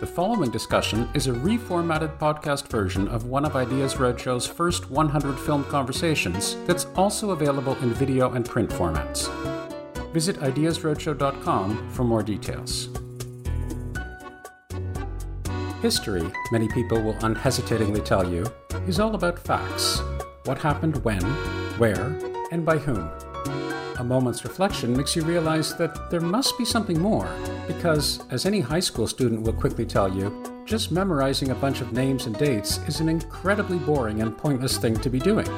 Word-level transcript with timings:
The 0.00 0.06
following 0.06 0.52
discussion 0.52 1.08
is 1.12 1.26
a 1.26 1.32
reformatted 1.32 2.18
podcast 2.18 2.68
version 2.68 3.08
of 3.08 3.24
one 3.24 3.44
of 3.44 3.56
Ideas 3.56 3.94
Roadshow's 3.94 4.46
first 4.46 4.88
100 4.92 5.36
film 5.36 5.64
conversations 5.64 6.54
that's 6.66 6.86
also 6.94 7.30
available 7.30 7.76
in 7.82 7.92
video 7.94 8.30
and 8.34 8.46
print 8.46 8.70
formats. 8.70 9.28
Visit 10.12 10.36
ideasroadshow.com 10.36 11.90
for 11.90 12.04
more 12.04 12.22
details. 12.22 12.90
History, 15.82 16.30
many 16.52 16.68
people 16.68 17.02
will 17.02 17.16
unhesitatingly 17.24 18.00
tell 18.00 18.32
you, 18.32 18.46
is 18.86 19.00
all 19.00 19.16
about 19.16 19.36
facts. 19.36 20.00
What 20.44 20.58
happened 20.58 21.02
when, 21.02 21.22
where, 21.76 22.16
and 22.52 22.64
by 22.64 22.78
whom. 22.78 23.10
A 23.98 24.04
moment's 24.04 24.44
reflection 24.44 24.96
makes 24.96 25.16
you 25.16 25.22
realize 25.22 25.74
that 25.74 26.08
there 26.08 26.20
must 26.20 26.56
be 26.56 26.64
something 26.64 27.00
more, 27.00 27.28
because, 27.66 28.20
as 28.30 28.46
any 28.46 28.60
high 28.60 28.78
school 28.78 29.08
student 29.08 29.42
will 29.42 29.52
quickly 29.52 29.84
tell 29.84 30.08
you, 30.14 30.62
just 30.64 30.92
memorizing 30.92 31.50
a 31.50 31.56
bunch 31.56 31.80
of 31.80 31.92
names 31.92 32.26
and 32.26 32.38
dates 32.38 32.78
is 32.86 33.00
an 33.00 33.08
incredibly 33.08 33.78
boring 33.78 34.22
and 34.22 34.38
pointless 34.38 34.76
thing 34.76 34.96
to 35.00 35.10
be 35.10 35.18
doing. 35.18 35.48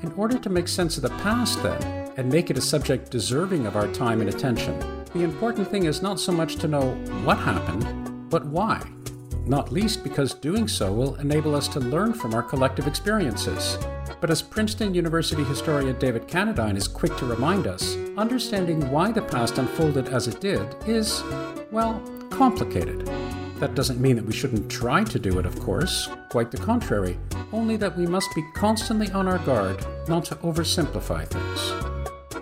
In 0.00 0.12
order 0.16 0.38
to 0.38 0.48
make 0.48 0.66
sense 0.66 0.96
of 0.96 1.02
the 1.02 1.10
past, 1.10 1.62
then, 1.62 2.10
and 2.16 2.32
make 2.32 2.48
it 2.48 2.56
a 2.56 2.62
subject 2.62 3.10
deserving 3.10 3.66
of 3.66 3.76
our 3.76 3.88
time 3.88 4.22
and 4.22 4.30
attention, 4.30 4.78
the 5.12 5.22
important 5.22 5.68
thing 5.68 5.84
is 5.84 6.00
not 6.00 6.18
so 6.18 6.32
much 6.32 6.56
to 6.56 6.68
know 6.68 6.94
what 7.24 7.36
happened, 7.36 8.30
but 8.30 8.46
why. 8.46 8.82
Not 9.44 9.72
least 9.72 10.02
because 10.02 10.32
doing 10.32 10.68
so 10.68 10.90
will 10.90 11.16
enable 11.16 11.54
us 11.54 11.68
to 11.68 11.80
learn 11.80 12.14
from 12.14 12.32
our 12.32 12.42
collective 12.42 12.86
experiences. 12.86 13.76
But 14.24 14.30
as 14.30 14.40
Princeton 14.40 14.94
University 14.94 15.44
historian 15.44 15.98
David 15.98 16.26
Cannadine 16.26 16.78
is 16.78 16.88
quick 16.88 17.14
to 17.18 17.26
remind 17.26 17.66
us, 17.66 17.94
understanding 18.16 18.90
why 18.90 19.12
the 19.12 19.20
past 19.20 19.58
unfolded 19.58 20.08
as 20.08 20.28
it 20.28 20.40
did 20.40 20.66
is, 20.86 21.22
well, 21.70 22.02
complicated. 22.30 23.06
That 23.60 23.74
doesn't 23.74 24.00
mean 24.00 24.16
that 24.16 24.24
we 24.24 24.32
shouldn't 24.32 24.70
try 24.70 25.04
to 25.04 25.18
do 25.18 25.38
it, 25.38 25.44
of 25.44 25.60
course, 25.60 26.08
quite 26.30 26.50
the 26.50 26.56
contrary, 26.56 27.18
only 27.52 27.76
that 27.76 27.98
we 27.98 28.06
must 28.06 28.34
be 28.34 28.42
constantly 28.54 29.10
on 29.10 29.28
our 29.28 29.40
guard 29.40 29.84
not 30.08 30.24
to 30.24 30.36
oversimplify 30.36 31.28
things. 31.28 32.40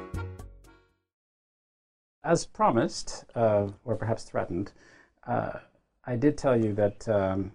As 2.22 2.46
promised, 2.46 3.24
uh, 3.34 3.66
or 3.84 3.96
perhaps 3.96 4.22
threatened, 4.22 4.70
uh, 5.26 5.54
I 6.04 6.14
did 6.14 6.38
tell 6.38 6.56
you 6.56 6.74
that 6.74 7.08
um, 7.08 7.50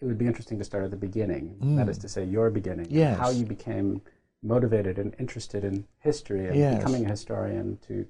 it 0.00 0.04
would 0.04 0.18
be 0.18 0.26
interesting 0.26 0.58
to 0.58 0.64
start 0.64 0.84
at 0.84 0.90
the 0.90 0.96
beginning. 0.96 1.56
Mm. 1.60 1.76
That 1.76 1.88
is 1.88 1.98
to 1.98 2.08
say, 2.08 2.24
your 2.24 2.50
beginning. 2.50 2.86
Yes. 2.90 3.18
How 3.18 3.30
you 3.30 3.44
became 3.44 4.00
motivated 4.42 4.98
and 4.98 5.14
interested 5.18 5.64
in 5.64 5.86
history 5.98 6.46
and 6.46 6.56
yes. 6.56 6.78
becoming 6.78 7.04
a 7.04 7.08
historian 7.08 7.78
to 7.88 8.06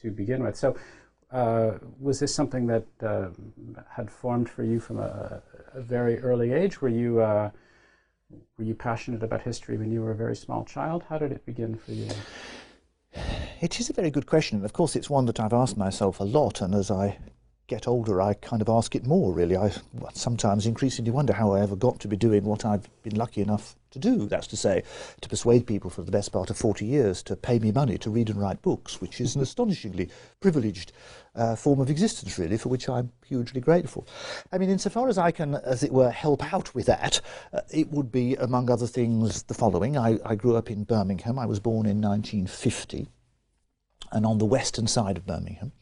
to 0.00 0.10
begin 0.10 0.44
with. 0.44 0.56
So, 0.56 0.76
uh, 1.32 1.72
was 1.98 2.20
this 2.20 2.34
something 2.34 2.66
that 2.66 2.86
uh, 3.02 3.28
had 3.90 4.10
formed 4.10 4.48
for 4.48 4.62
you 4.62 4.78
from 4.78 4.98
a, 4.98 5.42
a 5.74 5.80
very 5.80 6.18
early 6.20 6.52
age? 6.52 6.80
Were 6.80 6.88
you 6.88 7.20
uh, 7.20 7.50
were 8.56 8.64
you 8.64 8.74
passionate 8.74 9.22
about 9.22 9.42
history 9.42 9.76
when 9.76 9.90
you 9.90 10.02
were 10.02 10.10
a 10.10 10.16
very 10.16 10.36
small 10.36 10.64
child? 10.64 11.04
How 11.08 11.18
did 11.18 11.32
it 11.32 11.46
begin 11.46 11.76
for 11.76 11.92
you? 11.92 12.08
It 13.60 13.80
is 13.80 13.90
a 13.90 13.92
very 13.92 14.10
good 14.10 14.26
question. 14.26 14.64
Of 14.64 14.72
course, 14.72 14.94
it's 14.94 15.10
one 15.10 15.26
that 15.26 15.40
I've 15.40 15.52
asked 15.52 15.76
myself 15.76 16.20
a 16.20 16.24
lot, 16.24 16.60
and 16.60 16.74
as 16.74 16.90
I 16.90 17.18
get 17.68 17.86
older, 17.86 18.20
I 18.20 18.32
kind 18.32 18.62
of 18.62 18.68
ask 18.70 18.96
it 18.96 19.06
more, 19.06 19.32
really. 19.32 19.56
I 19.56 19.70
sometimes 20.14 20.66
increasingly 20.66 21.10
wonder 21.10 21.34
how 21.34 21.52
I 21.52 21.60
ever 21.60 21.76
got 21.76 22.00
to 22.00 22.08
be 22.08 22.16
doing 22.16 22.44
what 22.44 22.64
I've 22.64 22.88
been 23.02 23.14
lucky 23.14 23.42
enough 23.42 23.76
to 23.90 23.98
do. 23.98 24.26
That's 24.26 24.46
to 24.48 24.56
say, 24.56 24.82
to 25.20 25.28
persuade 25.28 25.66
people 25.66 25.90
for 25.90 26.00
the 26.00 26.10
best 26.10 26.32
part 26.32 26.48
of 26.48 26.56
40 26.56 26.86
years 26.86 27.22
to 27.24 27.36
pay 27.36 27.58
me 27.58 27.70
money 27.70 27.98
to 27.98 28.10
read 28.10 28.30
and 28.30 28.40
write 28.40 28.62
books, 28.62 29.02
which 29.02 29.20
is 29.20 29.36
an 29.36 29.42
astonishingly 29.48 30.08
privileged 30.40 30.92
uh, 31.34 31.56
form 31.56 31.78
of 31.78 31.90
existence, 31.90 32.38
really, 32.38 32.56
for 32.56 32.70
which 32.70 32.88
I'm 32.88 33.12
hugely 33.26 33.60
grateful. 33.60 34.08
I 34.50 34.56
mean, 34.56 34.70
insofar 34.70 35.08
as 35.08 35.18
I 35.18 35.30
can, 35.30 35.54
as 35.56 35.82
it 35.82 35.92
were, 35.92 36.10
help 36.10 36.52
out 36.52 36.74
with 36.74 36.86
that, 36.86 37.20
uh, 37.52 37.60
it 37.70 37.90
would 37.90 38.10
be, 38.10 38.34
among 38.36 38.70
other 38.70 38.86
things, 38.86 39.42
the 39.42 39.54
following. 39.54 39.98
I, 39.98 40.18
I 40.24 40.36
grew 40.36 40.56
up 40.56 40.70
in 40.70 40.84
Birmingham. 40.84 41.38
I 41.38 41.44
was 41.44 41.60
born 41.60 41.84
in 41.84 42.00
1950 42.00 43.08
and 44.10 44.24
on 44.24 44.38
the 44.38 44.46
western 44.46 44.86
side 44.86 45.18
of 45.18 45.26
Birmingham. 45.26 45.72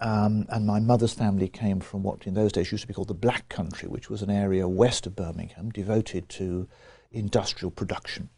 Um, 0.00 0.46
and 0.48 0.66
my 0.66 0.80
mother's 0.80 1.12
family 1.12 1.48
came 1.48 1.80
from 1.80 2.02
what 2.02 2.26
in 2.26 2.34
those 2.34 2.52
days 2.52 2.72
used 2.72 2.82
to 2.82 2.88
be 2.88 2.94
called 2.94 3.08
the 3.08 3.14
Black 3.14 3.48
Country, 3.50 3.88
which 3.88 4.08
was 4.08 4.22
an 4.22 4.30
area 4.30 4.66
west 4.66 5.06
of 5.06 5.14
Birmingham 5.14 5.70
devoted 5.70 6.28
to 6.30 6.68
industrial 7.10 7.70
production. 7.70 8.30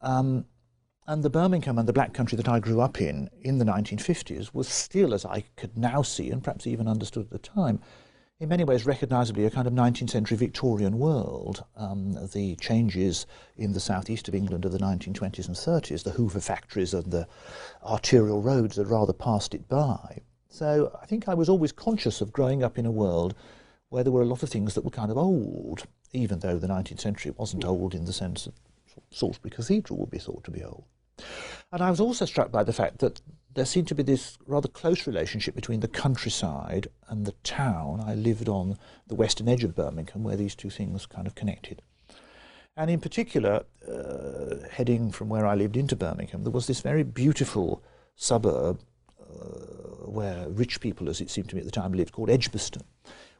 Um, 0.00 0.46
and 1.06 1.22
the 1.22 1.30
Birmingham 1.30 1.78
and 1.78 1.88
the 1.88 1.92
Black 1.92 2.12
Country 2.12 2.36
that 2.36 2.48
I 2.48 2.60
grew 2.60 2.80
up 2.80 3.00
in 3.00 3.30
in 3.40 3.58
the 3.58 3.64
1950s 3.64 4.52
was 4.52 4.68
still, 4.68 5.14
as 5.14 5.24
I 5.24 5.44
could 5.56 5.78
now 5.78 6.02
see, 6.02 6.30
and 6.30 6.42
perhaps 6.42 6.66
even 6.66 6.88
understood 6.88 7.24
at 7.26 7.30
the 7.30 7.38
time, 7.38 7.80
in 8.40 8.48
many 8.48 8.64
ways 8.64 8.84
recognizably 8.84 9.44
a 9.44 9.50
kind 9.50 9.66
of 9.66 9.72
19th 9.72 10.10
century 10.10 10.36
Victorian 10.36 10.98
world. 10.98 11.64
Um, 11.76 12.12
the 12.32 12.56
changes 12.56 13.26
in 13.56 13.72
the 13.72 13.80
southeast 13.80 14.28
of 14.28 14.34
England 14.34 14.64
of 14.64 14.72
the 14.72 14.78
1920s 14.78 15.46
and 15.46 15.56
30s, 15.56 16.02
the 16.02 16.10
Hoover 16.10 16.40
factories 16.40 16.94
and 16.94 17.10
the 17.10 17.26
arterial 17.82 18.42
roads 18.42 18.76
had 18.76 18.88
rather 18.88 19.12
passed 19.12 19.54
it 19.54 19.68
by. 19.68 20.22
So 20.48 20.98
I 21.00 21.06
think 21.06 21.28
I 21.28 21.34
was 21.34 21.48
always 21.48 21.72
conscious 21.72 22.20
of 22.20 22.32
growing 22.32 22.62
up 22.62 22.78
in 22.78 22.86
a 22.86 22.90
world 22.90 23.34
where 23.90 24.02
there 24.02 24.12
were 24.12 24.22
a 24.22 24.26
lot 24.26 24.42
of 24.42 24.48
things 24.48 24.74
that 24.74 24.84
were 24.84 24.90
kind 24.90 25.10
of 25.10 25.18
old, 25.18 25.84
even 26.12 26.40
though 26.40 26.58
the 26.58 26.66
19th 26.66 27.00
century 27.00 27.32
wasn't 27.36 27.64
old 27.64 27.94
in 27.94 28.04
the 28.04 28.12
sense 28.12 28.44
that 28.44 28.54
Salisbury 29.10 29.50
Cathedral 29.50 29.98
would 29.98 30.10
be 30.10 30.18
thought 30.18 30.44
to 30.44 30.50
be 30.50 30.64
old. 30.64 30.84
And 31.72 31.82
I 31.82 31.90
was 31.90 32.00
also 32.00 32.24
struck 32.24 32.50
by 32.50 32.64
the 32.64 32.72
fact 32.72 32.98
that 32.98 33.20
there 33.54 33.64
seemed 33.64 33.88
to 33.88 33.94
be 33.94 34.02
this 34.02 34.38
rather 34.46 34.68
close 34.68 35.06
relationship 35.06 35.54
between 35.54 35.80
the 35.80 35.88
countryside 35.88 36.88
and 37.08 37.26
the 37.26 37.32
town. 37.42 38.02
I 38.04 38.14
lived 38.14 38.48
on 38.48 38.78
the 39.06 39.14
western 39.14 39.48
edge 39.48 39.64
of 39.64 39.74
Birmingham 39.74 40.22
where 40.22 40.36
these 40.36 40.54
two 40.54 40.70
things 40.70 41.06
kind 41.06 41.26
of 41.26 41.34
connected. 41.34 41.82
And 42.76 42.90
in 42.90 43.00
particular, 43.00 43.64
uh, 43.90 44.68
heading 44.70 45.10
from 45.10 45.28
where 45.28 45.46
I 45.46 45.56
lived 45.56 45.76
into 45.76 45.96
Birmingham, 45.96 46.44
there 46.44 46.52
was 46.52 46.68
this 46.68 46.80
very 46.80 47.02
beautiful 47.02 47.82
suburb 48.14 48.80
Uh, 49.30 50.08
where 50.10 50.48
rich 50.48 50.80
people, 50.80 51.08
as 51.08 51.20
it 51.20 51.30
seemed 51.30 51.48
to 51.50 51.54
me 51.54 51.60
at 51.60 51.66
the 51.66 51.70
time, 51.70 51.92
lived, 51.92 52.12
called 52.12 52.30
Edgbaston, 52.30 52.82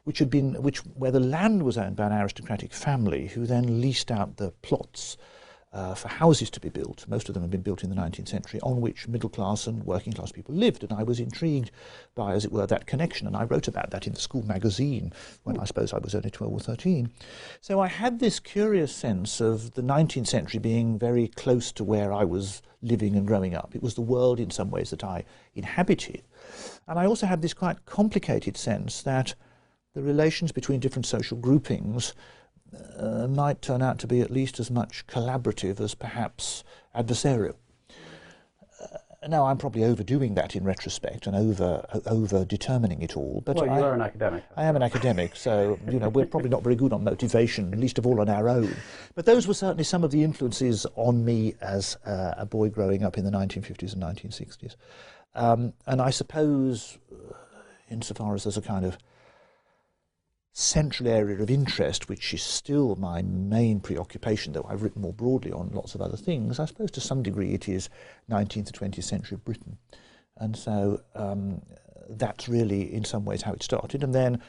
which 0.03 0.19
had 0.19 0.29
been 0.29 0.61
which 0.61 0.79
where 0.79 1.11
the 1.11 1.19
land 1.19 1.63
was 1.63 1.77
owned 1.77 1.95
by 1.95 2.05
an 2.05 2.13
aristocratic 2.13 2.73
family, 2.73 3.27
who 3.27 3.45
then 3.45 3.81
leased 3.81 4.11
out 4.11 4.37
the 4.37 4.51
plots 4.61 5.17
uh, 5.71 5.93
for 5.93 6.07
houses 6.07 6.49
to 6.49 6.59
be 6.59 6.69
built. 6.69 7.05
Most 7.07 7.29
of 7.29 7.33
them 7.33 7.43
had 7.43 7.51
been 7.51 7.61
built 7.61 7.83
in 7.83 7.89
the 7.89 7.95
19th 7.95 8.27
century, 8.27 8.59
on 8.61 8.81
which 8.81 9.07
middle 9.07 9.29
class 9.29 9.67
and 9.67 9.83
working 9.83 10.13
class 10.13 10.31
people 10.31 10.55
lived. 10.55 10.83
And 10.83 10.91
I 10.91 11.03
was 11.03 11.19
intrigued 11.19 11.69
by, 12.15 12.33
as 12.33 12.43
it 12.43 12.51
were, 12.51 12.65
that 12.67 12.87
connection. 12.87 13.27
And 13.27 13.35
I 13.35 13.43
wrote 13.43 13.67
about 13.67 13.91
that 13.91 14.07
in 14.07 14.13
the 14.13 14.19
school 14.19 14.43
magazine 14.43 15.13
when 15.43 15.59
I 15.59 15.65
suppose 15.65 15.93
I 15.93 15.99
was 15.99 16.15
only 16.15 16.31
12 16.31 16.53
or 16.53 16.59
13. 16.59 17.11
So 17.61 17.79
I 17.79 17.87
had 17.87 18.19
this 18.19 18.39
curious 18.39 18.95
sense 18.95 19.39
of 19.39 19.73
the 19.75 19.83
19th 19.83 20.27
century 20.27 20.59
being 20.59 20.97
very 20.97 21.27
close 21.27 21.71
to 21.73 21.83
where 21.83 22.11
I 22.11 22.23
was 22.23 22.61
living 22.81 23.15
and 23.15 23.27
growing 23.27 23.53
up. 23.53 23.75
It 23.75 23.83
was 23.83 23.93
the 23.93 24.01
world 24.01 24.39
in 24.39 24.49
some 24.49 24.71
ways 24.71 24.89
that 24.89 25.03
I 25.03 25.25
inhabited. 25.53 26.23
And 26.87 26.97
I 26.97 27.05
also 27.05 27.27
had 27.27 27.41
this 27.41 27.53
quite 27.53 27.85
complicated 27.85 28.57
sense 28.57 29.03
that 29.03 29.35
the 29.93 30.01
relations 30.01 30.51
between 30.51 30.79
different 30.79 31.05
social 31.05 31.37
groupings 31.37 32.13
uh, 32.97 33.27
might 33.27 33.61
turn 33.61 33.81
out 33.81 33.99
to 33.99 34.07
be 34.07 34.21
at 34.21 34.31
least 34.31 34.59
as 34.59 34.69
much 34.69 35.05
collaborative 35.07 35.79
as 35.79 35.95
perhaps 35.95 36.63
adversarial. 36.95 37.55
Uh, 38.81 39.27
now, 39.27 39.47
I'm 39.47 39.57
probably 39.57 39.83
overdoing 39.83 40.35
that 40.35 40.55
in 40.55 40.63
retrospect 40.63 41.27
and 41.27 41.35
over 41.35 41.85
over 42.05 42.45
determining 42.45 43.01
it 43.01 43.17
all. 43.17 43.41
But 43.45 43.57
well, 43.57 43.65
you 43.65 43.71
I, 43.71 43.81
are 43.81 43.93
an 43.93 44.01
academic. 44.01 44.43
I 44.55 44.63
am 44.63 44.75
an 44.75 44.83
academic, 44.83 45.35
so 45.35 45.77
you 45.89 45.99
know 45.99 46.09
we're 46.09 46.25
probably 46.25 46.49
not 46.49 46.63
very 46.63 46.75
good 46.75 46.93
on 46.93 47.03
motivation, 47.03 47.71
least 47.79 47.97
of 47.97 48.07
all 48.07 48.21
on 48.21 48.29
our 48.29 48.47
own. 48.47 48.73
But 49.15 49.25
those 49.25 49.47
were 49.47 49.53
certainly 49.53 49.83
some 49.83 50.03
of 50.03 50.11
the 50.11 50.23
influences 50.23 50.85
on 50.95 51.25
me 51.25 51.55
as 51.61 51.97
uh, 52.05 52.35
a 52.37 52.45
boy 52.45 52.69
growing 52.69 53.03
up 53.03 53.17
in 53.17 53.25
the 53.25 53.31
1950s 53.31 53.93
and 53.93 54.01
1960s. 54.03 54.75
Um, 55.35 55.73
and 55.85 56.01
I 56.01 56.09
suppose, 56.09 56.97
uh, 57.11 57.33
insofar 57.89 58.35
as 58.35 58.45
there's 58.45 58.57
a 58.57 58.61
kind 58.61 58.85
of 58.85 58.97
central 60.53 61.07
area 61.07 61.41
of 61.41 61.49
interest, 61.49 62.09
which 62.09 62.33
is 62.33 62.41
still 62.41 62.95
my 62.95 63.21
main 63.21 63.79
preoccupation, 63.79 64.53
though 64.53 64.65
I've 64.67 64.83
written 64.83 65.01
more 65.01 65.13
broadly 65.13 65.51
on 65.51 65.69
lots 65.73 65.95
of 65.95 66.01
other 66.01 66.17
things, 66.17 66.59
I 66.59 66.65
suppose 66.65 66.91
to 66.91 67.01
some 67.01 67.23
degree 67.23 67.53
it 67.53 67.69
is 67.69 67.89
19th 68.29 68.71
to 68.71 68.73
20th 68.73 69.03
century 69.03 69.37
Britain. 69.43 69.77
And 70.37 70.55
so 70.57 71.01
um, 71.15 71.61
that's 72.09 72.49
really, 72.49 72.93
in 72.93 73.05
some 73.05 73.25
ways, 73.25 73.41
how 73.41 73.53
it 73.53 73.63
started. 73.63 74.03
And 74.03 74.13
then 74.13 74.41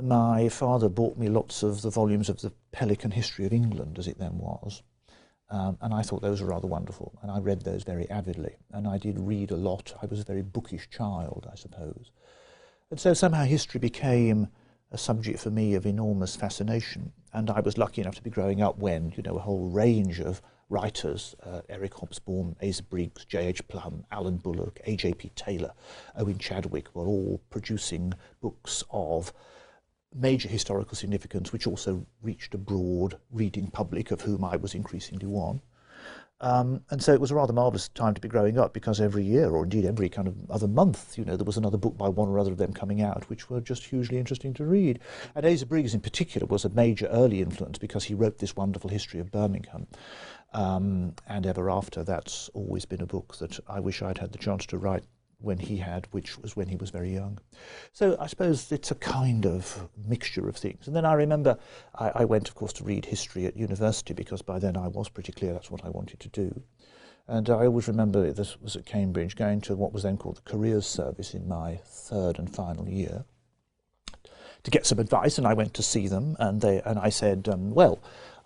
my 0.00 0.48
father 0.48 0.88
bought 0.88 1.16
me 1.16 1.28
lots 1.28 1.62
of 1.62 1.82
the 1.82 1.90
volumes 1.90 2.28
of 2.28 2.40
the 2.40 2.52
Pelican 2.72 3.10
History 3.10 3.46
of 3.46 3.52
England, 3.52 3.98
as 3.98 4.06
it 4.06 4.18
then 4.18 4.38
was. 4.38 4.82
Um, 5.50 5.78
and 5.80 5.94
I 5.94 6.02
thought 6.02 6.20
those 6.20 6.42
were 6.42 6.48
rather 6.48 6.66
wonderful, 6.66 7.18
and 7.22 7.30
I 7.30 7.38
read 7.38 7.62
those 7.62 7.82
very 7.82 8.08
avidly. 8.10 8.56
And 8.72 8.86
I 8.86 8.98
did 8.98 9.18
read 9.18 9.50
a 9.50 9.56
lot. 9.56 9.94
I 10.02 10.06
was 10.06 10.20
a 10.20 10.24
very 10.24 10.42
bookish 10.42 10.90
child, 10.90 11.48
I 11.50 11.56
suppose. 11.56 12.10
And 12.90 13.00
so 13.00 13.14
somehow 13.14 13.44
history 13.44 13.80
became 13.80 14.48
a 14.90 14.98
subject 14.98 15.38
for 15.38 15.50
me 15.50 15.74
of 15.74 15.86
enormous 15.86 16.36
fascination. 16.36 17.12
And 17.32 17.50
I 17.50 17.60
was 17.60 17.78
lucky 17.78 18.00
enough 18.00 18.14
to 18.16 18.22
be 18.22 18.30
growing 18.30 18.62
up 18.62 18.78
when, 18.78 19.12
you 19.16 19.22
know, 19.22 19.36
a 19.36 19.40
whole 19.40 19.68
range 19.68 20.20
of 20.20 20.40
writers, 20.70 21.34
uh, 21.44 21.62
Eric 21.68 21.94
Hobsbawm, 21.94 22.54
Asa 22.66 22.82
Briggs, 22.82 23.24
J.H. 23.24 23.66
Plumb, 23.68 24.04
Alan 24.10 24.36
Bullock, 24.36 24.80
A.J.P. 24.84 25.32
Taylor, 25.34 25.72
Owen 26.16 26.38
Chadwick 26.38 26.94
were 26.94 27.06
all 27.06 27.40
producing 27.50 28.14
books 28.40 28.84
of 28.90 29.32
major 30.14 30.48
historical 30.48 30.96
significance, 30.96 31.52
which 31.52 31.66
also 31.66 32.06
reached 32.22 32.54
a 32.54 32.58
broad 32.58 33.18
reading 33.30 33.68
public, 33.68 34.10
of 34.10 34.22
whom 34.22 34.44
I 34.44 34.56
was 34.56 34.74
increasingly 34.74 35.26
one. 35.26 35.60
Um, 36.40 36.82
and 36.90 37.02
so 37.02 37.12
it 37.12 37.20
was 37.20 37.32
a 37.32 37.34
rather 37.34 37.52
marvellous 37.52 37.88
time 37.88 38.14
to 38.14 38.20
be 38.20 38.28
growing 38.28 38.58
up 38.58 38.72
because 38.72 39.00
every 39.00 39.24
year, 39.24 39.50
or 39.50 39.64
indeed 39.64 39.84
every 39.84 40.08
kind 40.08 40.28
of 40.28 40.50
other 40.50 40.68
month, 40.68 41.18
you 41.18 41.24
know, 41.24 41.36
there 41.36 41.44
was 41.44 41.56
another 41.56 41.78
book 41.78 41.98
by 41.98 42.08
one 42.08 42.28
or 42.28 42.38
other 42.38 42.52
of 42.52 42.58
them 42.58 42.72
coming 42.72 43.02
out, 43.02 43.28
which 43.28 43.50
were 43.50 43.60
just 43.60 43.84
hugely 43.84 44.18
interesting 44.18 44.54
to 44.54 44.64
read. 44.64 45.00
And 45.34 45.44
Asa 45.44 45.66
Briggs 45.66 45.94
in 45.94 46.00
particular 46.00 46.46
was 46.46 46.64
a 46.64 46.68
major 46.68 47.06
early 47.06 47.42
influence 47.42 47.78
because 47.78 48.04
he 48.04 48.14
wrote 48.14 48.38
this 48.38 48.54
wonderful 48.54 48.90
history 48.90 49.18
of 49.18 49.32
Birmingham. 49.32 49.88
Um, 50.52 51.14
and 51.26 51.44
ever 51.44 51.70
after, 51.70 52.04
that's 52.04 52.48
always 52.54 52.84
been 52.84 53.02
a 53.02 53.06
book 53.06 53.36
that 53.38 53.58
I 53.68 53.80
wish 53.80 54.00
I'd 54.00 54.18
had 54.18 54.32
the 54.32 54.38
chance 54.38 54.64
to 54.66 54.78
write 54.78 55.04
when 55.40 55.58
he 55.58 55.76
had, 55.76 56.08
which 56.10 56.38
was 56.38 56.56
when 56.56 56.68
he 56.68 56.76
was 56.76 56.90
very 56.90 57.12
young. 57.12 57.38
So 57.92 58.16
I 58.18 58.26
suppose 58.26 58.70
it's 58.72 58.90
a 58.90 58.96
kind 58.96 59.46
of 59.46 59.88
mixture 59.96 60.48
of 60.48 60.56
things. 60.56 60.86
And 60.86 60.96
then 60.96 61.04
I 61.04 61.12
remember 61.14 61.58
I, 61.94 62.10
I, 62.16 62.24
went, 62.24 62.48
of 62.48 62.54
course, 62.54 62.72
to 62.74 62.84
read 62.84 63.04
history 63.04 63.46
at 63.46 63.56
university 63.56 64.14
because 64.14 64.42
by 64.42 64.58
then 64.58 64.76
I 64.76 64.88
was 64.88 65.08
pretty 65.08 65.32
clear 65.32 65.52
that's 65.52 65.70
what 65.70 65.84
I 65.84 65.90
wanted 65.90 66.20
to 66.20 66.28
do. 66.28 66.62
And 67.28 67.48
I 67.50 67.66
always 67.66 67.88
remember 67.88 68.32
this 68.32 68.60
was 68.60 68.74
at 68.74 68.86
Cambridge, 68.86 69.36
going 69.36 69.60
to 69.62 69.76
what 69.76 69.92
was 69.92 70.02
then 70.02 70.16
called 70.16 70.38
the 70.38 70.50
careers 70.50 70.86
service 70.86 71.34
in 71.34 71.46
my 71.46 71.78
third 71.84 72.38
and 72.38 72.52
final 72.52 72.88
year 72.88 73.24
to 74.64 74.70
get 74.70 74.86
some 74.86 74.98
advice. 74.98 75.38
And 75.38 75.46
I 75.46 75.54
went 75.54 75.74
to 75.74 75.82
see 75.82 76.08
them, 76.08 76.36
and 76.40 76.60
they 76.60 76.80
and 76.82 76.98
I 76.98 77.10
said, 77.10 77.48
um, 77.48 77.70
well. 77.70 78.00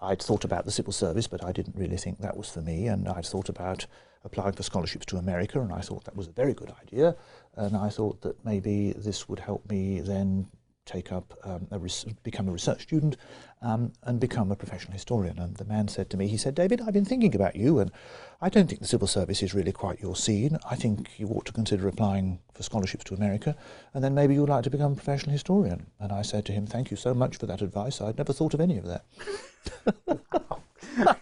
I'd 0.04 0.20
thought 0.20 0.42
about 0.44 0.64
the 0.64 0.72
civil 0.72 0.92
service, 0.92 1.28
but 1.28 1.44
I 1.44 1.52
didn't 1.52 1.76
really 1.76 1.96
think 1.96 2.18
that 2.18 2.36
was 2.36 2.50
for 2.50 2.60
me, 2.60 2.88
and 2.88 3.08
I'd 3.08 3.24
thought 3.24 3.48
about 3.48 3.86
applying 4.24 4.52
for 4.52 4.62
scholarships 4.62 5.06
to 5.06 5.16
America, 5.16 5.60
and 5.60 5.72
I 5.72 5.80
thought 5.80 6.04
that 6.04 6.16
was 6.16 6.28
a 6.28 6.32
very 6.32 6.54
good 6.54 6.72
idea. 6.82 7.16
And 7.56 7.76
I 7.76 7.88
thought 7.88 8.22
that 8.22 8.44
maybe 8.44 8.92
this 8.92 9.28
would 9.28 9.40
help 9.40 9.68
me 9.68 10.00
then 10.00 10.48
take 10.84 11.12
up, 11.12 11.32
um, 11.44 11.68
a 11.70 11.78
become 12.22 12.48
a 12.48 12.52
research 12.52 12.82
student 12.82 13.16
um, 13.60 13.92
and 14.02 14.18
become 14.18 14.50
a 14.50 14.56
professional 14.56 14.92
historian. 14.92 15.38
And 15.38 15.56
the 15.56 15.64
man 15.64 15.88
said 15.88 16.10
to 16.10 16.16
me, 16.16 16.26
he 16.26 16.36
said, 16.36 16.54
David, 16.54 16.80
I've 16.80 16.92
been 16.92 17.04
thinking 17.04 17.34
about 17.34 17.54
you, 17.54 17.78
and 17.78 17.92
I 18.40 18.48
don't 18.48 18.68
think 18.68 18.80
the 18.80 18.86
civil 18.86 19.06
service 19.06 19.42
is 19.42 19.54
really 19.54 19.72
quite 19.72 20.00
your 20.00 20.16
scene. 20.16 20.58
I 20.68 20.74
think 20.74 21.10
you 21.18 21.28
ought 21.28 21.46
to 21.46 21.52
consider 21.52 21.86
applying 21.86 22.40
for 22.52 22.62
scholarships 22.62 23.04
to 23.04 23.14
America, 23.14 23.56
and 23.94 24.02
then 24.02 24.14
maybe 24.14 24.34
you'd 24.34 24.48
like 24.48 24.64
to 24.64 24.70
become 24.70 24.92
a 24.92 24.96
professional 24.96 25.32
historian. 25.32 25.86
And 26.00 26.10
I 26.10 26.22
said 26.22 26.44
to 26.46 26.52
him, 26.52 26.66
thank 26.66 26.90
you 26.90 26.96
so 26.96 27.14
much 27.14 27.36
for 27.36 27.46
that 27.46 27.62
advice. 27.62 28.00
I'd 28.00 28.18
never 28.18 28.32
thought 28.32 28.54
of 28.54 28.60
any 28.60 28.78
of 28.78 28.86
that. 28.86 29.04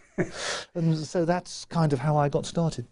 and 0.74 0.96
so 0.96 1.24
that's 1.24 1.64
kind 1.66 1.92
of 1.92 2.00
how 2.00 2.16
I 2.16 2.28
got 2.28 2.46
started. 2.46 2.86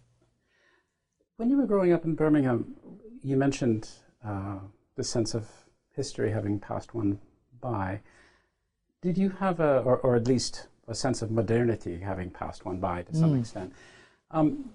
When 1.37 1.51
you 1.51 1.57
were 1.57 1.67
growing 1.67 1.93
up 1.93 2.05
in 2.05 2.15
Birmingham, 2.15 2.75
you 3.23 3.37
mentioned 3.37 3.89
uh, 4.25 4.59
the 4.97 5.05
sense 5.05 5.35
of 5.35 5.49
history 5.95 6.31
having 6.31 6.59
passed 6.59 6.95
one 6.95 7.19
by. 7.61 8.01
Did 9.03 9.17
you 9.17 9.31
have 9.31 9.61
a, 9.61 9.79
or, 9.81 9.99
or 9.99 10.17
at 10.17 10.27
least 10.27 10.67
a 10.89 10.95
sense 10.95 11.23
of 11.23 11.31
modernity 11.31 12.01
having 12.01 12.31
passed 12.31 12.65
one 12.65 12.79
by 12.79 13.03
to 13.03 13.15
some 13.15 13.35
mm. 13.35 13.41
extent? 13.41 13.73
Um, 14.31 14.71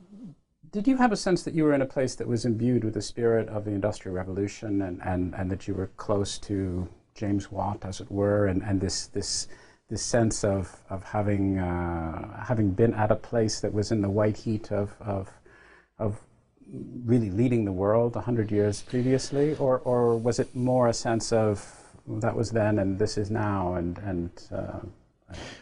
did 0.72 0.88
you 0.88 0.98
have 0.98 1.12
a 1.12 1.18
sense 1.18 1.44
that 1.44 1.54
you 1.54 1.64
were 1.66 1.74
in 1.74 1.82
a 1.82 1.86
place 1.86 2.16
that 2.16 2.28
was 2.28 2.46
imbued 2.46 2.84
with 2.84 2.96
the 2.96 3.02
spirit 3.02 3.48
of 3.50 3.64
the 3.66 3.72
Industrial 3.72 4.16
Revolution 4.16 4.82
and, 4.82 5.02
and, 5.04 5.36
and 5.36 5.52
that 5.52 5.68
you 5.68 5.74
were 5.74 5.92
close 5.98 6.38
to 6.40 6.88
James 7.14 7.52
Watt, 7.52 7.86
as 7.86 8.02
it 8.02 8.10
were, 8.10 8.48
and, 8.48 8.64
and 8.64 8.82
this, 8.82 9.08
this 9.08 9.48
this 9.90 10.02
sense 10.02 10.44
of, 10.44 10.82
of 10.90 11.04
having, 11.04 11.60
uh, 11.60 12.44
having 12.44 12.72
been 12.72 12.94
at 12.94 13.12
a 13.12 13.16
place 13.16 13.60
that 13.60 13.74
was 13.74 13.92
in 13.92 14.02
the 14.02 14.10
white 14.10 14.38
heat 14.38 14.72
of, 14.72 14.96
of, 15.00 15.30
of 16.00 16.20
really 17.06 17.30
leading 17.30 17.66
the 17.66 17.72
world 17.72 18.16
100 18.16 18.52
years 18.52 18.82
previously? 18.82 19.56
Or, 19.56 19.80
or 19.80 20.18
was 20.18 20.40
it 20.40 20.56
more 20.56 20.88
a 20.88 20.94
sense 20.94 21.32
of 21.32 21.66
that 22.08 22.36
was 22.36 22.52
then 22.52 22.80
and 22.80 22.98
this 22.98 23.18
is 23.18 23.30
now? 23.30 23.76
And, 23.76 23.98
and 24.00 24.32
uh, 24.52 24.80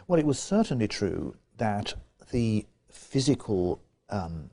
well, 0.08 0.20
it 0.20 0.26
was 0.26 0.40
certainly 0.40 0.88
true 0.88 1.36
that 1.58 1.94
the 2.32 2.66
physical 2.90 3.82
um, 4.10 4.50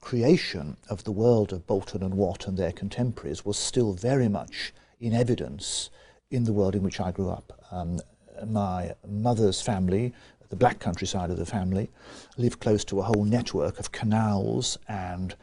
creation 0.00 0.76
of 0.88 1.04
the 1.04 1.12
world 1.12 1.52
of 1.52 1.66
Boulton 1.66 2.02
and 2.02 2.14
Watt 2.14 2.46
and 2.46 2.56
their 2.56 2.72
contemporaries 2.72 3.44
was 3.44 3.58
still 3.58 3.92
very 3.92 4.28
much 4.28 4.72
in 4.98 5.12
evidence 5.12 5.90
in 6.30 6.44
the 6.44 6.52
world 6.52 6.74
in 6.74 6.82
which 6.82 7.00
I 7.00 7.10
grew 7.10 7.30
up. 7.30 7.66
Um, 7.70 8.00
my 8.46 8.94
mother's 9.08 9.60
family, 9.60 10.12
the 10.48 10.56
black 10.56 10.80
countryside 10.80 11.30
of 11.30 11.36
the 11.36 11.46
family, 11.46 11.90
lived 12.36 12.60
close 12.60 12.84
to 12.86 13.00
a 13.00 13.02
whole 13.02 13.24
network 13.24 13.78
of 13.78 13.92
canals 13.92 14.78
and 14.88 15.34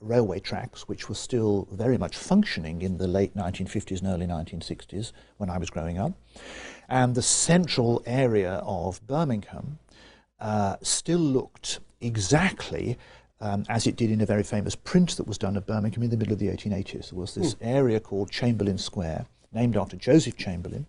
railway 0.00 0.38
tracks, 0.38 0.88
which 0.88 1.08
were 1.08 1.14
still 1.14 1.66
very 1.72 1.96
much 1.96 2.16
functioning 2.16 2.82
in 2.82 2.98
the 2.98 3.06
late 3.06 3.34
1950s 3.34 4.00
and 4.00 4.08
early 4.08 4.26
1960s 4.26 5.12
when 5.38 5.48
I 5.48 5.58
was 5.58 5.70
growing 5.70 5.98
up. 5.98 6.12
And 6.88 7.14
the 7.14 7.22
central 7.22 8.02
area 8.06 8.54
of 8.64 9.04
Birmingham 9.06 9.78
uh, 10.38 10.76
still 10.82 11.18
looked 11.18 11.80
exactly 12.00 12.98
um, 13.40 13.64
as 13.68 13.86
it 13.86 13.96
did 13.96 14.10
in 14.10 14.20
a 14.20 14.26
very 14.26 14.42
famous 14.42 14.74
print 14.74 15.16
that 15.16 15.26
was 15.26 15.38
done 15.38 15.56
of 15.56 15.66
Birmingham 15.66 16.02
in 16.02 16.10
the 16.10 16.16
middle 16.16 16.32
of 16.32 16.38
the 16.38 16.48
1880s. 16.48 17.10
There 17.10 17.18
was 17.18 17.34
this 17.34 17.54
mm. 17.54 17.58
area 17.60 18.00
called 18.00 18.30
Chamberlain 18.30 18.78
Square, 18.78 19.26
named 19.52 19.76
after 19.76 19.96
Joseph 19.96 20.36
Chamberlain, 20.36 20.86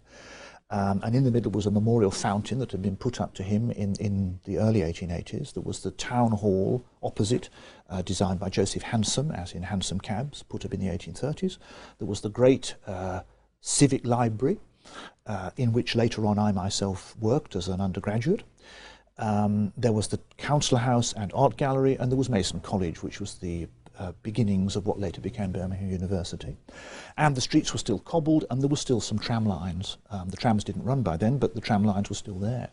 um, 0.70 1.02
and 1.04 1.16
in 1.16 1.24
the 1.24 1.32
middle 1.32 1.52
was 1.52 1.66
a 1.66 1.72
memorial 1.72 2.12
fountain 2.12 2.60
that 2.60 2.72
had 2.72 2.82
been 2.82 2.98
put 2.98 3.22
up 3.22 3.34
to 3.36 3.44
him 3.44 3.72
in, 3.72 3.96
in 3.96 4.40
the 4.44 4.58
early 4.58 4.82
1880s. 4.82 5.54
There 5.54 5.64
was 5.64 5.82
the 5.82 5.92
town 5.92 6.32
hall 6.32 6.86
opposite, 7.02 7.50
uh, 7.90 8.02
designed 8.02 8.40
by 8.40 8.50
Joseph 8.50 8.84
Hansom, 8.84 9.32
as 9.32 9.54
in 9.54 9.64
Hansom 9.64 10.00
cabs, 10.00 10.44
put 10.44 10.66
up 10.66 10.74
in 10.74 10.82
the 10.82 10.88
1830s. 10.88 11.58
There 12.00 12.08
was 12.08 12.20
the 12.20 12.30
great 12.30 12.76
uh, 12.86 13.22
civic 13.62 14.06
library, 14.06 14.60
uh, 15.26 15.52
in 15.56 15.72
which 15.72 15.96
later 15.96 16.26
on 16.26 16.38
I 16.38 16.52
myself 16.52 17.16
worked 17.18 17.56
as 17.56 17.70
an 17.70 17.80
undergraduate. 17.80 18.44
Um, 19.18 19.72
there 19.78 19.94
was 19.94 20.10
the 20.10 20.20
council 20.38 20.78
house 20.78 21.14
and 21.14 21.32
art 21.34 21.56
gallery, 21.56 21.96
and 21.96 22.12
there 22.12 22.18
was 22.18 22.30
Mason 22.30 22.60
College, 22.60 23.02
which 23.02 23.22
was 23.22 23.36
the 23.36 23.68
uh, 24.00 24.12
beginnings 24.24 24.76
of 24.76 24.86
what 24.86 25.00
later 25.00 25.22
became 25.22 25.52
Birmingham 25.52 25.90
University. 25.90 26.58
And 27.18 27.36
the 27.36 27.42
streets 27.42 27.74
were 27.74 27.80
still 27.80 28.00
cobbled, 28.00 28.46
and 28.50 28.62
there 28.62 28.70
were 28.70 28.76
still 28.76 29.02
some 29.02 29.20
tram 29.20 29.46
lines. 29.46 29.98
Um, 30.10 30.30
the 30.30 30.38
trams 30.38 30.64
didn't 30.64 30.84
run 30.84 31.04
by 31.04 31.18
then, 31.18 31.38
but 31.38 31.56
the 31.56 31.62
tram 31.62 31.84
lines 31.84 32.10
were 32.10 32.16
still 32.16 32.40
there. 32.40 32.70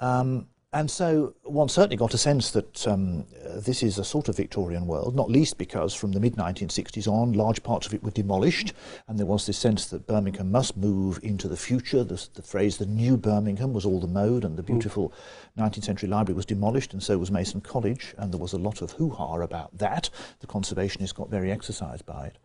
Um, 0.00 0.46
and 0.72 0.88
so 0.88 1.34
one 1.42 1.68
certainly 1.68 1.96
got 1.96 2.14
a 2.14 2.18
sense 2.18 2.52
that 2.52 2.86
um, 2.86 3.24
this 3.56 3.82
is 3.82 3.98
a 3.98 4.04
sort 4.04 4.28
of 4.28 4.36
Victorian 4.36 4.86
world, 4.86 5.16
not 5.16 5.28
least 5.28 5.58
because 5.58 5.94
from 5.94 6.12
the 6.12 6.20
mid 6.20 6.36
1960s 6.36 7.08
on, 7.08 7.32
large 7.32 7.64
parts 7.64 7.88
of 7.88 7.94
it 7.94 8.04
were 8.04 8.12
demolished, 8.12 8.72
and 9.08 9.18
there 9.18 9.26
was 9.26 9.46
this 9.46 9.58
sense 9.58 9.86
that 9.86 10.06
Birmingham 10.06 10.52
must 10.52 10.76
move 10.76 11.18
into 11.24 11.48
the 11.48 11.56
future. 11.56 12.04
The, 12.04 12.24
the 12.34 12.42
phrase 12.42 12.78
"the 12.78 12.86
new 12.86 13.16
Birmingham" 13.16 13.72
was 13.72 13.84
all 13.84 13.98
the 13.98 14.06
mode, 14.06 14.44
and 14.44 14.56
the 14.56 14.62
hmm. 14.62 14.74
beautiful 14.74 15.12
mm. 15.58 15.70
19th 15.70 15.84
century 15.84 16.08
library 16.08 16.36
was 16.36 16.46
demolished, 16.46 16.92
and 16.92 17.02
so 17.02 17.18
was 17.18 17.32
Mason 17.32 17.60
College, 17.60 18.14
and 18.16 18.32
there 18.32 18.40
was 18.40 18.52
a 18.52 18.58
lot 18.58 18.80
of 18.80 18.92
hoo 18.92 19.10
ha 19.10 19.40
about 19.40 19.76
that. 19.76 20.08
The 20.38 20.46
conservationists 20.46 21.14
got 21.14 21.30
very 21.30 21.50
exercised 21.50 22.06
by 22.06 22.26
it. 22.26 22.38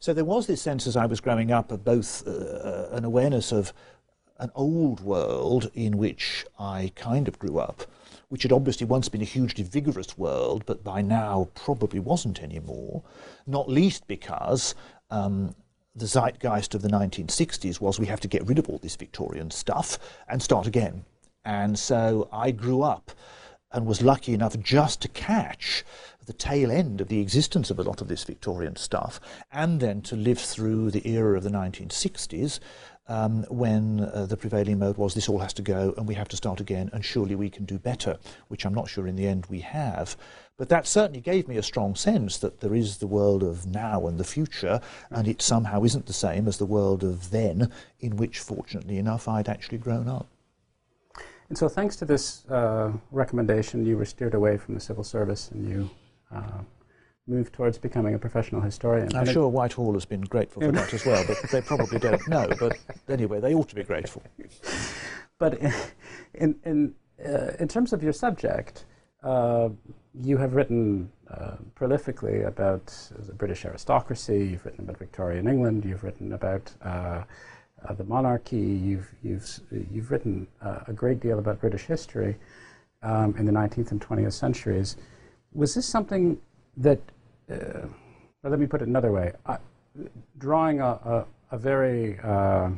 So 0.00 0.12
there 0.12 0.24
was 0.24 0.48
this 0.48 0.62
sense 0.62 0.86
as 0.86 0.96
I 0.96 1.06
was 1.06 1.20
growing 1.20 1.52
up 1.52 1.70
of 1.70 1.84
both 1.84 2.26
uh, 2.26 2.30
uh 2.30 2.88
an 2.92 3.04
awareness 3.04 3.52
of 3.52 3.72
an 4.38 4.50
old 4.54 5.00
world 5.00 5.70
in 5.74 5.96
which 5.96 6.46
I 6.58 6.92
kind 6.94 7.28
of 7.28 7.38
grew 7.38 7.58
up, 7.58 7.82
which 8.28 8.42
had 8.42 8.52
obviously 8.52 8.86
once 8.86 9.08
been 9.08 9.22
a 9.22 9.26
hugely 9.26 9.64
vigorous 9.64 10.16
world, 10.16 10.64
but 10.66 10.84
by 10.84 11.02
now 11.02 11.48
probably 11.54 11.98
wasn't 11.98 12.42
anymore, 12.42 13.02
not 13.46 13.68
least 13.68 14.06
because 14.06 14.74
um, 15.10 15.54
the 15.94 16.06
zeitgeist 16.06 16.74
of 16.74 16.82
the 16.82 16.88
1960s 16.88 17.80
was 17.80 17.98
we 17.98 18.06
have 18.06 18.20
to 18.20 18.28
get 18.28 18.46
rid 18.46 18.58
of 18.58 18.68
all 18.68 18.78
this 18.78 18.96
Victorian 18.96 19.50
stuff 19.50 19.98
and 20.28 20.42
start 20.42 20.66
again. 20.66 21.04
And 21.44 21.78
so 21.78 22.28
I 22.32 22.50
grew 22.50 22.82
up 22.82 23.10
and 23.72 23.86
was 23.86 24.02
lucky 24.02 24.34
enough 24.34 24.58
just 24.60 25.02
to 25.02 25.08
catch 25.08 25.84
the 26.28 26.32
tail 26.34 26.70
end 26.70 27.00
of 27.00 27.08
the 27.08 27.20
existence 27.20 27.70
of 27.70 27.78
a 27.78 27.82
lot 27.82 28.02
of 28.02 28.08
this 28.08 28.22
Victorian 28.22 28.76
stuff, 28.76 29.18
and 29.50 29.80
then 29.80 30.02
to 30.02 30.14
live 30.14 30.38
through 30.38 30.90
the 30.90 31.08
era 31.08 31.38
of 31.38 31.42
the 31.42 31.50
1960s 31.50 32.60
um, 33.08 33.44
when 33.48 34.00
uh, 34.00 34.26
the 34.26 34.36
prevailing 34.36 34.78
mode 34.78 34.96
was 34.96 35.14
this 35.14 35.28
all 35.28 35.38
has 35.38 35.52
to 35.54 35.62
go 35.62 35.94
and 35.96 36.06
we 36.06 36.14
have 36.14 36.28
to 36.28 36.36
start 36.36 36.60
again 36.60 36.90
and 36.92 37.04
surely 37.04 37.34
we 37.34 37.50
can 37.50 37.64
do 37.64 37.78
better, 37.78 38.18
which 38.48 38.64
I'm 38.64 38.74
not 38.74 38.88
sure 38.88 39.06
in 39.06 39.16
the 39.16 39.26
end 39.26 39.46
we 39.46 39.60
have. 39.60 40.16
But 40.58 40.68
that 40.70 40.86
certainly 40.88 41.20
gave 41.20 41.46
me 41.46 41.56
a 41.56 41.62
strong 41.62 41.94
sense 41.94 42.36
that 42.38 42.60
there 42.60 42.74
is 42.74 42.98
the 42.98 43.06
world 43.06 43.44
of 43.44 43.64
now 43.64 44.08
and 44.08 44.18
the 44.18 44.24
future, 44.24 44.80
and 45.08 45.28
it 45.28 45.40
somehow 45.40 45.84
isn't 45.84 46.06
the 46.06 46.12
same 46.12 46.48
as 46.48 46.58
the 46.58 46.66
world 46.66 47.04
of 47.04 47.30
then, 47.30 47.70
in 48.00 48.16
which, 48.16 48.40
fortunately 48.40 48.98
enough, 48.98 49.28
I'd 49.28 49.48
actually 49.48 49.78
grown 49.78 50.08
up. 50.08 50.26
And 51.48 51.56
so, 51.56 51.68
thanks 51.68 51.94
to 51.96 52.04
this 52.04 52.44
uh, 52.46 52.90
recommendation, 53.12 53.86
you 53.86 53.96
were 53.96 54.04
steered 54.04 54.34
away 54.34 54.56
from 54.56 54.74
the 54.74 54.80
civil 54.80 55.04
service 55.04 55.48
and 55.52 55.68
you 55.68 55.90
uh, 56.34 56.62
move 57.28 57.52
towards 57.52 57.78
becoming 57.78 58.14
a 58.14 58.18
professional 58.18 58.60
historian. 58.60 59.14
I'm 59.14 59.22
and 59.22 59.30
sure 59.30 59.48
Whitehall 59.48 59.92
has 59.94 60.04
been 60.04 60.22
grateful 60.22 60.62
for 60.62 60.72
that 60.72 60.92
as 60.94 61.04
well, 61.04 61.24
but 61.26 61.50
they 61.50 61.60
probably 61.60 61.98
don't 61.98 62.26
know. 62.28 62.48
But 62.58 62.78
anyway, 63.08 63.40
they 63.40 63.54
ought 63.54 63.68
to 63.68 63.74
be 63.74 63.84
grateful. 63.84 64.22
But 65.38 65.60
in, 66.34 66.56
in, 66.64 66.94
uh, 67.24 67.52
in 67.60 67.68
terms 67.68 67.92
of 67.92 68.02
your 68.02 68.12
subject, 68.12 68.86
uh, 69.22 69.68
you 70.20 70.36
have 70.36 70.54
written 70.54 71.12
uh, 71.30 71.52
prolifically 71.78 72.46
about 72.46 72.86
the 73.16 73.34
British 73.34 73.64
aristocracy, 73.64 74.48
you've 74.50 74.64
written 74.64 74.84
about 74.84 74.98
Victorian 74.98 75.46
England, 75.46 75.84
you've 75.84 76.02
written 76.02 76.32
about 76.32 76.72
uh, 76.82 77.22
uh, 77.86 77.92
the 77.94 78.02
monarchy, 78.02 78.56
you've, 78.56 79.08
you've, 79.22 79.60
you've 79.92 80.10
written 80.10 80.46
uh, 80.60 80.80
a 80.88 80.92
great 80.92 81.20
deal 81.20 81.38
about 81.38 81.60
British 81.60 81.82
history 81.82 82.36
um, 83.02 83.34
in 83.38 83.46
the 83.46 83.52
19th 83.52 83.92
and 83.92 84.00
20th 84.00 84.32
centuries. 84.32 84.96
Was 85.52 85.74
this 85.74 85.86
something 85.86 86.38
that 86.76 87.00
let 87.48 88.58
me 88.58 88.66
put 88.66 88.82
it 88.82 88.88
another 88.88 89.12
way. 89.12 89.32
I, 89.46 89.58
drawing 90.38 90.80
a, 90.80 90.86
a, 90.86 91.24
a 91.52 91.58
very 91.58 92.18
uh, 92.22 92.70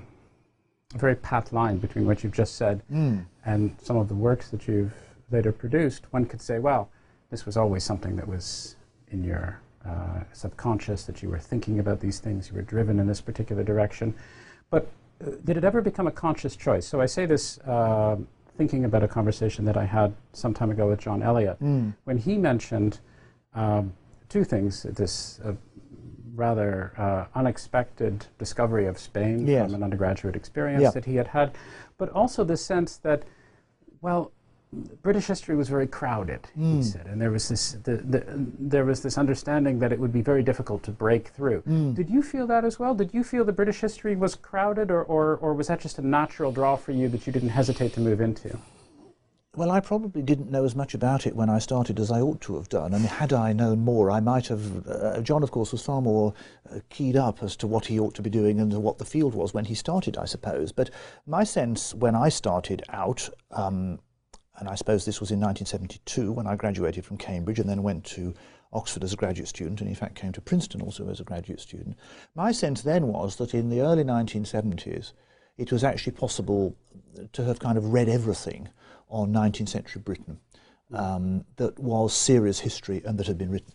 a 0.95 0.99
very 0.99 1.15
pat 1.15 1.53
line 1.53 1.79
between 1.79 2.07
what 2.07 2.25
you've 2.25 2.33
just 2.33 2.57
said 2.57 2.83
mm. 2.93 3.25
and 3.47 3.77
some 3.81 3.97
of 3.97 4.09
the 4.09 4.15
works 4.15 4.51
that 4.51 4.67
you've 4.67 4.93
later 5.31 5.53
produced, 5.53 6.05
one 6.11 6.25
could 6.25 6.41
say, 6.41 6.59
well, 6.59 6.91
this 7.31 7.47
was 7.47 7.57
always 7.57 7.85
something 7.85 8.17
that 8.17 8.27
was 8.27 8.77
in 9.09 9.23
your 9.23 9.61
uh, 9.87 10.21
subconscious, 10.33 11.05
that 11.05 11.23
you 11.23 11.29
were 11.29 11.39
thinking 11.39 11.79
about 11.79 12.01
these 12.01 12.19
things, 12.19 12.49
you 12.51 12.57
were 12.57 12.63
driven 12.63 12.99
in 12.99 13.07
this 13.07 13.21
particular 13.21 13.63
direction. 13.63 14.13
But 14.69 14.89
uh, 15.25 15.31
did 15.45 15.57
it 15.57 15.65
ever 15.65 15.81
become 15.81 16.09
a 16.09 16.11
conscious 16.11 16.57
choice? 16.57 16.87
So 16.87 17.01
I 17.01 17.07
say 17.07 17.25
this 17.25 17.59
uh, 17.61 18.17
thinking 18.59 18.85
about 18.85 19.05
a 19.05 19.09
conversation 19.09 19.65
that 19.67 19.77
I 19.77 19.85
had 19.85 20.13
some 20.33 20.53
time 20.53 20.71
ago 20.71 20.89
with 20.89 20.99
John 20.99 21.23
Elliott, 21.23 21.61
mm. 21.61 21.95
when 22.05 22.19
he 22.19 22.37
mentioned 22.37 22.99
um, 23.55 23.93
two 24.31 24.45
things. 24.45 24.85
This 24.85 25.41
uh, 25.45 25.53
rather 26.35 26.93
uh, 26.97 27.27
unexpected 27.39 28.27
discovery 28.39 28.87
of 28.87 28.99
Spain 28.99 29.47
yes. 29.47 29.67
from 29.67 29.75
an 29.75 29.83
undergraduate 29.83 30.37
experience 30.37 30.95
that 30.95 31.05
he 31.05 31.17
had 31.17 31.29
had, 31.29 31.53
but 31.99 32.09
also 32.11 32.45
the 32.45 32.57
sense 32.57 32.97
that, 32.97 33.25
well, 34.01 34.33
British 35.03 35.27
history 35.27 35.57
was 35.57 35.69
very 35.69 35.87
crowded, 35.87 36.43
mm. 36.57 36.63
he 36.63 36.75
hmm. 36.77 36.83
said, 36.83 37.07
and 37.07 37.21
there 37.21 37.33
was 37.33 37.49
this 37.49 37.73
the, 37.83 37.97
the, 37.97 38.25
there 38.59 38.85
was 38.85 39.03
this 39.03 39.19
understanding 39.19 39.81
that 39.81 39.93
it 39.93 39.99
would 39.99 40.13
be 40.13 40.23
very 40.23 40.45
difficult 40.45 40.85
to 40.85 40.93
break 40.93 41.29
through. 41.29 41.61
Mm. 41.63 41.93
Did 41.93 42.09
you 42.09 42.23
feel 42.23 42.47
that 42.47 42.65
as 42.65 42.79
well? 42.79 42.95
Did 42.95 43.13
you 43.13 43.25
feel 43.25 43.45
the 43.45 43.53
British 43.53 43.81
history 43.81 44.15
was 44.15 44.37
crowded, 44.37 44.93
or, 44.93 45.03
or, 45.03 45.37
or 45.39 45.55
was 45.55 45.67
that 45.67 45.81
just 45.81 45.99
a 45.99 46.07
natural 46.07 46.53
draw 46.53 46.77
for 46.77 46.93
you 46.93 47.09
that 47.09 47.27
you 47.27 47.33
didn't 47.33 47.49
hesitate 47.49 47.93
to 47.95 48.01
move 48.01 48.21
into? 48.21 48.57
Well, 49.57 49.73
I 49.73 49.81
probably 49.81 50.23
didn't 50.23 50.53
know 50.53 50.65
as 50.65 50.77
much 50.77 50.95
about 50.95 51.27
it 51.27 51.35
when 51.35 51.51
I 51.51 51.59
started 51.59 51.99
as 51.99 52.13
I 52.13 52.21
ought 52.21 52.41
to 52.43 52.55
have 52.55 52.69
done. 52.69 52.95
And 52.95 53.05
had 53.05 53.33
I 53.33 53.53
known 53.53 53.81
more, 53.81 54.09
I 54.09 54.21
might 54.21 54.47
have. 54.47 54.87
Uh, 54.87 55.21
John, 55.23 55.43
of 55.43 55.51
course, 55.51 55.73
was 55.73 55.83
far 55.83 56.01
more 56.01 56.35
uh, 56.73 56.79
keyed 56.89 57.17
up 57.17 57.43
as 57.43 57.57
to 57.57 57.67
what 57.67 57.87
he 57.87 57.99
ought 57.99 58.15
to 58.15 58.23
be 58.23 58.31
doing 58.31 58.61
and 58.61 58.73
what 58.73 58.99
the 58.99 59.05
field 59.05 59.35
was 59.35 59.53
when 59.53 59.65
he 59.65 59.75
started, 59.75 60.17
I 60.17 60.25
suppose. 60.25 60.71
But 60.71 60.91
my 61.27 61.43
sense 61.43 61.93
when 61.93 62.15
I 62.15 62.29
started 62.29 62.85
out, 62.91 63.29
um, 63.51 63.99
and 64.57 64.69
I 64.69 64.77
suppose 64.77 65.05
this 65.05 65.19
was 65.19 65.33
in 65.33 65.41
1972 65.41 66.31
when 66.31 66.47
I 66.47 66.55
graduated 66.55 67.05
from 67.05 67.17
Cambridge 67.17 67.59
and 67.59 67.69
then 67.69 67.83
went 67.83 68.05
to 68.05 68.33
Oxford 68.73 69.03
as 69.03 69.13
a 69.13 69.17
graduate 69.17 69.49
student, 69.49 69.81
and 69.81 69.91
in 69.91 69.97
fact 69.97 70.15
came 70.15 70.31
to 70.31 70.41
Princeton 70.41 70.81
also 70.81 71.09
as 71.09 71.19
a 71.19 71.25
graduate 71.25 71.61
student. 71.61 71.97
My 72.37 72.53
sense 72.53 72.83
then 72.83 73.09
was 73.09 73.35
that 73.37 73.53
in 73.53 73.69
the 73.69 73.81
early 73.81 74.05
1970s, 74.05 75.13
it 75.59 75.73
was 75.73 75.83
actually 75.83 76.13
possible 76.13 76.77
to 77.33 77.45
have 77.45 77.59
kind 77.59 77.77
of 77.77 77.93
read 77.93 78.09
everything 78.09 78.69
on 79.11 79.33
19th 79.33 79.69
century 79.69 80.03
Britain 80.03 80.39
um, 80.93 81.45
that 81.57 81.79
was 81.79 82.15
serious 82.15 82.61
history 82.61 83.03
and 83.05 83.19
that 83.19 83.27
had 83.27 83.39
been 83.39 83.51
written. 83.51 83.75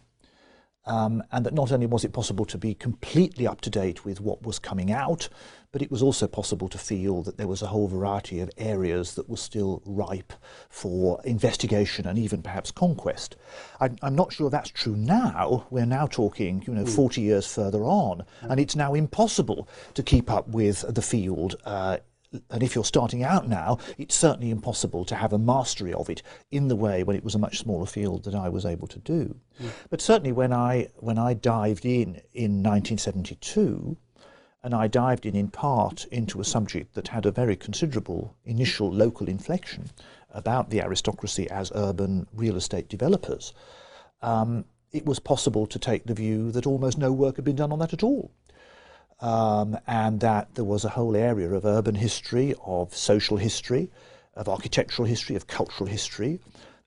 Um, 0.87 1.23
and 1.31 1.43
that 1.45 1.53
not 1.55 1.71
only 1.71 1.87
was 1.87 2.05
it 2.05 2.13
possible 2.13 2.45
to 2.45 2.59
be 2.59 2.75
completely 2.75 3.47
up 3.47 3.59
to 3.61 3.71
date 3.71 4.05
with 4.05 4.21
what 4.21 4.43
was 4.43 4.59
coming 4.59 4.91
out, 4.91 5.29
but 5.71 5.81
it 5.81 5.89
was 5.89 6.03
also 6.03 6.27
possible 6.27 6.69
to 6.69 6.77
feel 6.77 7.23
that 7.23 7.37
there 7.37 7.47
was 7.47 7.63
a 7.63 7.67
whole 7.67 7.87
variety 7.87 8.39
of 8.39 8.51
areas 8.57 9.15
that 9.15 9.27
were 9.27 9.35
still 9.35 9.81
ripe 9.83 10.31
for 10.69 11.19
investigation 11.25 12.05
and 12.05 12.19
even 12.19 12.43
perhaps 12.43 12.69
conquest. 12.69 13.35
I, 13.81 13.89
I'm 14.03 14.13
not 14.13 14.31
sure 14.31 14.51
that's 14.51 14.69
true 14.69 14.95
now. 14.95 15.65
We're 15.71 15.87
now 15.87 16.05
talking, 16.05 16.63
you 16.67 16.73
know, 16.75 16.83
mm. 16.83 16.95
40 16.95 17.19
years 17.19 17.51
further 17.51 17.83
on, 17.83 18.23
and 18.41 18.59
it's 18.59 18.75
now 18.75 18.93
impossible 18.93 19.67
to 19.95 20.03
keep 20.03 20.29
up 20.29 20.47
with 20.49 20.85
the 20.93 21.01
field 21.01 21.55
uh, 21.65 21.97
and 22.49 22.63
if 22.63 22.75
you're 22.75 22.83
starting 22.83 23.23
out 23.23 23.47
now, 23.47 23.77
it's 23.97 24.15
certainly 24.15 24.49
impossible 24.49 25.05
to 25.05 25.15
have 25.15 25.33
a 25.33 25.37
mastery 25.37 25.93
of 25.93 26.09
it 26.09 26.21
in 26.51 26.67
the 26.67 26.75
way 26.75 27.03
when 27.03 27.15
it 27.15 27.23
was 27.23 27.35
a 27.35 27.39
much 27.39 27.59
smaller 27.59 27.85
field 27.85 28.23
that 28.23 28.35
I 28.35 28.49
was 28.49 28.65
able 28.65 28.87
to 28.87 28.99
do. 28.99 29.35
Mm. 29.61 29.69
But 29.89 30.01
certainly 30.01 30.31
when 30.31 30.53
I 30.53 30.89
when 30.97 31.17
I 31.17 31.33
dived 31.33 31.85
in 31.85 32.21
in 32.33 32.63
1972, 32.63 33.97
and 34.63 34.73
I 34.73 34.87
dived 34.87 35.25
in 35.25 35.35
in 35.35 35.49
part 35.49 36.05
into 36.05 36.41
a 36.41 36.45
subject 36.45 36.95
that 36.95 37.09
had 37.09 37.25
a 37.25 37.31
very 37.31 37.55
considerable 37.55 38.35
initial 38.45 38.91
local 38.91 39.29
inflection 39.29 39.91
about 40.31 40.69
the 40.69 40.81
aristocracy 40.81 41.49
as 41.49 41.71
urban 41.75 42.27
real 42.33 42.55
estate 42.55 42.89
developers. 42.89 43.53
Um, 44.21 44.65
it 44.91 45.05
was 45.05 45.19
possible 45.19 45.67
to 45.67 45.77
take 45.77 46.05
the 46.05 46.13
view 46.13 46.51
that 46.51 46.65
almost 46.65 46.97
no 46.97 47.11
work 47.11 47.35
had 47.35 47.45
been 47.45 47.55
done 47.55 47.71
on 47.71 47.79
that 47.79 47.93
at 47.93 48.03
all 48.03 48.31
um, 49.19 49.77
and 49.87 50.19
that 50.19 50.55
there 50.55 50.65
was 50.65 50.83
a 50.83 50.89
whole 50.89 51.15
area 51.15 51.49
of 51.51 51.65
urban 51.65 51.95
history, 51.95 52.53
of 52.65 52.95
social 52.95 53.37
history, 53.37 53.89
of 54.35 54.49
architectural 54.49 55.07
history, 55.07 55.35
of 55.35 55.47
cultural 55.47 55.89
history, 55.89 56.39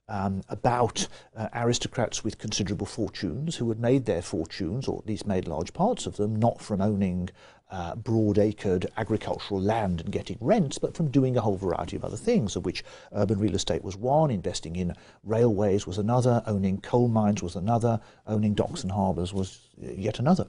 um, 0.07 0.41
about 0.49 1.07
uh, 1.35 1.47
aristocrats 1.53 2.23
with 2.23 2.39
considerable 2.39 2.85
fortunes 2.85 3.55
who 3.57 3.69
had 3.69 3.79
made 3.79 4.05
their 4.05 4.21
fortunes, 4.21 4.87
or 4.87 4.99
at 4.99 5.07
least 5.07 5.27
made 5.27 5.47
large 5.47 5.73
parts 5.73 6.05
of 6.05 6.17
them, 6.17 6.35
not 6.35 6.59
from 6.61 6.81
owning 6.81 7.29
uh, 7.71 7.95
broad-acred 7.95 8.87
agricultural 8.97 9.61
land 9.61 10.01
and 10.01 10.11
getting 10.11 10.37
rents, 10.41 10.79
but 10.79 10.97
from 10.97 11.11
doing 11.11 11.37
a 11.37 11.41
whole 11.41 11.57
variety 11.57 11.95
of 11.95 12.03
other 12.03 12.17
things, 12.17 12.55
of 12.55 12.65
which 12.65 12.83
urban 13.13 13.37
real 13.39 13.53
estate 13.53 13.83
was 13.83 13.95
one, 13.95 14.31
investing 14.31 14.75
in 14.75 14.95
railways 15.23 15.85
was 15.85 15.99
another, 15.99 16.41
owning 16.47 16.81
coal 16.81 17.07
mines 17.07 17.43
was 17.43 17.55
another, 17.55 17.99
owning 18.25 18.55
docks 18.55 18.81
and 18.81 18.91
harbours 18.91 19.33
was 19.33 19.59
yet 19.77 20.17
another. 20.17 20.47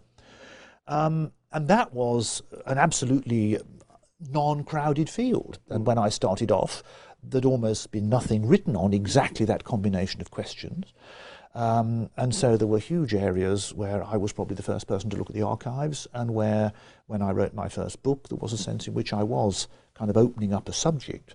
Um, 0.87 1.33
and 1.53 1.69
that 1.69 1.93
was 1.93 2.43
an 2.67 2.79
absolutely 2.79 3.59
non-crowded 4.29 5.09
field. 5.09 5.59
And 5.69 5.87
when 5.87 5.99
I 5.99 6.09
started 6.09 6.51
off, 6.51 6.83
there'd 7.23 7.45
almost 7.45 7.91
been 7.91 8.09
nothing 8.09 8.47
written 8.47 8.77
on 8.77 8.93
exactly 8.93 9.47
that 9.47 9.65
combination 9.65 10.21
of 10.21 10.31
questions. 10.31 10.93
Um, 11.55 12.11
and 12.17 12.35
so 12.35 12.57
there 12.57 12.69
were 12.69 12.79
huge 12.79 13.13
areas 13.13 13.75
where 13.75 14.05
I 14.05 14.17
was 14.17 14.33
probably 14.33 14.55
the 14.55 14.63
first 14.63 14.87
person 14.87 15.11
to 15.11 15.17
look 15.17 15.31
at 15.31 15.35
the 15.35 15.43
archives, 15.43 16.07
and 16.15 16.33
where, 16.33 16.73
when 17.07 17.23
I 17.23 17.33
wrote 17.33 17.55
my 17.55 17.69
first 17.69 18.03
book, 18.03 18.29
there 18.29 18.39
was 18.39 18.53
a 18.53 18.59
sense 18.59 18.87
in 18.87 18.95
which 18.95 19.13
I 19.13 19.25
was 19.25 19.67
kind 19.95 20.11
of 20.11 20.17
opening 20.17 20.53
up 20.53 20.69
a 20.69 20.73
subject 20.73 21.35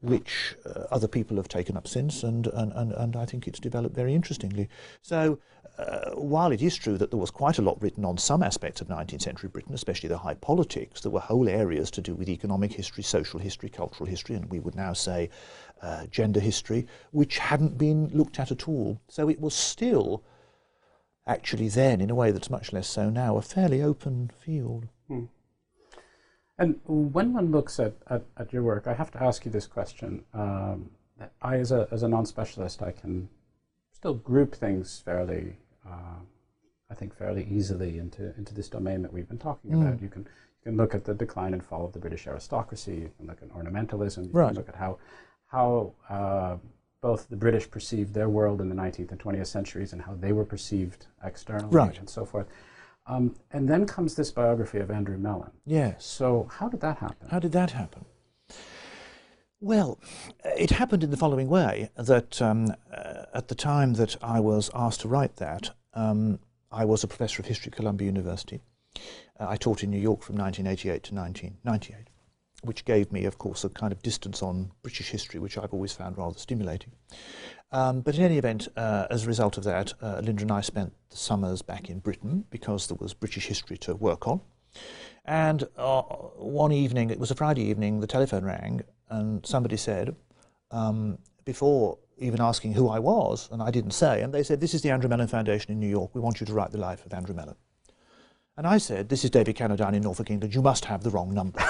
which 0.00 0.56
uh, 0.64 0.84
other 0.90 1.08
people 1.08 1.36
have 1.36 1.48
taken 1.48 1.76
up 1.76 1.86
since, 1.86 2.22
and, 2.22 2.46
and, 2.48 2.72
and, 2.72 2.92
and 2.92 3.16
I 3.16 3.26
think 3.26 3.46
it's 3.46 3.60
developed 3.60 3.94
very 3.94 4.14
interestingly. 4.14 4.68
So, 5.02 5.38
uh, 5.80 6.10
while 6.14 6.52
it 6.52 6.60
is 6.60 6.76
true 6.76 6.98
that 6.98 7.10
there 7.10 7.18
was 7.18 7.30
quite 7.30 7.58
a 7.58 7.62
lot 7.62 7.80
written 7.80 8.04
on 8.04 8.18
some 8.18 8.42
aspects 8.42 8.80
of 8.80 8.88
19th 8.88 9.22
century 9.22 9.48
Britain, 9.48 9.74
especially 9.74 10.08
the 10.08 10.18
high 10.18 10.34
politics, 10.34 11.00
there 11.00 11.10
were 11.10 11.20
whole 11.20 11.48
areas 11.48 11.90
to 11.90 12.02
do 12.02 12.14
with 12.14 12.28
economic 12.28 12.72
history, 12.72 13.02
social 13.02 13.40
history, 13.40 13.70
cultural 13.70 14.08
history, 14.08 14.36
and 14.36 14.50
we 14.50 14.60
would 14.60 14.74
now 14.74 14.92
say 14.92 15.30
uh, 15.80 16.04
gender 16.06 16.40
history, 16.40 16.86
which 17.12 17.38
hadn't 17.38 17.78
been 17.78 18.08
looked 18.08 18.38
at 18.38 18.50
at 18.50 18.68
all. 18.68 19.00
So 19.08 19.30
it 19.30 19.40
was 19.40 19.54
still, 19.54 20.22
actually, 21.26 21.68
then, 21.68 22.02
in 22.02 22.10
a 22.10 22.14
way 22.14 22.30
that's 22.30 22.50
much 22.50 22.72
less 22.72 22.86
so 22.88 23.08
now, 23.08 23.38
a 23.38 23.42
fairly 23.42 23.82
open 23.82 24.30
field. 24.38 24.88
Hmm. 25.08 25.24
And 26.58 26.78
when 26.84 27.32
one 27.32 27.50
looks 27.50 27.80
at, 27.80 27.94
at, 28.08 28.24
at, 28.36 28.52
your 28.52 28.62
work, 28.62 28.86
I 28.86 28.92
have 28.92 29.10
to 29.12 29.22
ask 29.22 29.46
you 29.46 29.50
this 29.50 29.66
question. 29.66 30.24
Um, 30.34 30.90
I, 31.40 31.56
as 31.56 31.72
a, 31.72 31.88
as 31.90 32.02
a 32.02 32.08
non 32.08 32.26
specialist, 32.26 32.82
I 32.82 32.90
can 32.90 33.30
still 33.92 34.14
group 34.14 34.54
things 34.54 35.02
fairly, 35.02 35.56
uh, 35.86 36.20
I 36.90 36.94
think, 36.94 37.16
fairly 37.16 37.46
easily 37.50 37.98
into, 37.98 38.34
into 38.36 38.54
this 38.54 38.68
domain 38.68 39.02
that 39.02 39.12
we've 39.12 39.28
been 39.28 39.38
talking 39.38 39.70
mm. 39.70 39.82
about. 39.82 40.02
You 40.02 40.08
can, 40.08 40.22
you 40.22 40.64
can 40.64 40.76
look 40.76 40.94
at 40.94 41.04
the 41.04 41.14
decline 41.14 41.52
and 41.52 41.64
fall 41.64 41.84
of 41.84 41.92
the 41.92 41.98
British 41.98 42.26
aristocracy, 42.26 42.94
you 42.94 43.10
can 43.16 43.26
look 43.26 43.42
at 43.42 43.48
ornamentalism, 43.50 44.26
you 44.26 44.30
right. 44.32 44.48
can 44.48 44.56
look 44.56 44.68
at 44.68 44.76
how, 44.76 44.98
how 45.46 45.92
uh, 46.08 46.56
both 47.00 47.28
the 47.28 47.36
British 47.36 47.70
perceived 47.70 48.12
their 48.12 48.28
world 48.28 48.60
in 48.60 48.68
the 48.68 48.74
19th 48.74 49.10
and 49.10 49.20
20th 49.20 49.46
centuries 49.46 49.92
and 49.92 50.02
how 50.02 50.14
they 50.14 50.32
were 50.32 50.44
perceived 50.44 51.06
externally 51.24 51.74
right. 51.74 51.98
and 51.98 52.08
so 52.08 52.24
forth. 52.24 52.46
Um, 53.06 53.34
and 53.50 53.68
then 53.68 53.86
comes 53.86 54.14
this 54.14 54.30
biography 54.30 54.78
of 54.78 54.90
Andrew 54.90 55.16
Mellon. 55.16 55.50
Yes. 55.64 56.04
So 56.04 56.48
how 56.58 56.68
did 56.68 56.80
that 56.80 56.98
happen? 56.98 57.28
How 57.28 57.38
did 57.38 57.52
that 57.52 57.70
happen? 57.70 58.04
Well, 59.62 59.98
it 60.42 60.70
happened 60.70 61.04
in 61.04 61.10
the 61.10 61.18
following 61.18 61.48
way 61.50 61.90
that 61.94 62.40
um, 62.40 62.74
uh, 62.90 63.24
at 63.34 63.48
the 63.48 63.54
time 63.54 63.92
that 63.94 64.16
I 64.22 64.40
was 64.40 64.70
asked 64.74 65.00
to 65.02 65.08
write 65.08 65.36
that, 65.36 65.72
um, 65.92 66.38
I 66.72 66.86
was 66.86 67.04
a 67.04 67.08
professor 67.08 67.42
of 67.42 67.46
history 67.46 67.70
at 67.70 67.76
Columbia 67.76 68.06
University. 68.06 68.62
Uh, 69.38 69.48
I 69.50 69.56
taught 69.56 69.82
in 69.82 69.90
New 69.90 70.00
York 70.00 70.22
from 70.22 70.36
1988 70.36 71.02
to 71.02 71.14
1998, 71.14 72.08
which 72.62 72.86
gave 72.86 73.12
me, 73.12 73.26
of 73.26 73.36
course, 73.36 73.62
a 73.62 73.68
kind 73.68 73.92
of 73.92 74.00
distance 74.00 74.42
on 74.42 74.70
British 74.82 75.10
history, 75.10 75.38
which 75.38 75.58
I've 75.58 75.74
always 75.74 75.92
found 75.92 76.16
rather 76.16 76.38
stimulating. 76.38 76.92
Um, 77.70 78.00
but 78.00 78.16
in 78.16 78.22
any 78.22 78.38
event, 78.38 78.68
uh, 78.78 79.08
as 79.10 79.24
a 79.24 79.28
result 79.28 79.58
of 79.58 79.64
that, 79.64 79.92
uh, 80.00 80.22
Linda 80.24 80.40
and 80.40 80.52
I 80.52 80.62
spent 80.62 80.94
the 81.10 81.18
summers 81.18 81.60
back 81.60 81.90
in 81.90 81.98
Britain 81.98 82.46
because 82.48 82.86
there 82.86 82.96
was 82.98 83.12
British 83.12 83.48
history 83.48 83.76
to 83.78 83.94
work 83.94 84.26
on. 84.26 84.40
And 85.26 85.68
uh, 85.76 86.00
one 86.00 86.72
evening, 86.72 87.10
it 87.10 87.20
was 87.20 87.30
a 87.30 87.34
Friday 87.34 87.64
evening, 87.64 88.00
the 88.00 88.06
telephone 88.06 88.44
rang 88.44 88.80
and 89.10 89.44
somebody 89.44 89.76
said, 89.76 90.14
um, 90.70 91.18
before 91.44 91.98
even 92.18 92.40
asking 92.40 92.74
who 92.74 92.88
I 92.88 92.98
was, 92.98 93.48
and 93.50 93.62
I 93.62 93.70
didn't 93.70 93.92
say, 93.92 94.22
and 94.22 94.32
they 94.32 94.42
said, 94.42 94.60
This 94.60 94.74
is 94.74 94.82
the 94.82 94.90
Andrew 94.90 95.08
Mellon 95.08 95.26
Foundation 95.26 95.72
in 95.72 95.80
New 95.80 95.88
York. 95.88 96.14
We 96.14 96.20
want 96.20 96.40
you 96.40 96.46
to 96.46 96.52
write 96.52 96.70
the 96.70 96.78
life 96.78 97.04
of 97.06 97.12
Andrew 97.12 97.34
Mellon. 97.34 97.56
And 98.56 98.66
I 98.66 98.78
said, 98.78 99.08
This 99.08 99.24
is 99.24 99.30
David 99.30 99.56
Cannadine 99.56 99.94
in 99.94 100.02
Norfolk, 100.02 100.30
England. 100.30 100.54
You 100.54 100.62
must 100.62 100.84
have 100.84 101.02
the 101.02 101.10
wrong 101.10 101.32
number. 101.32 101.60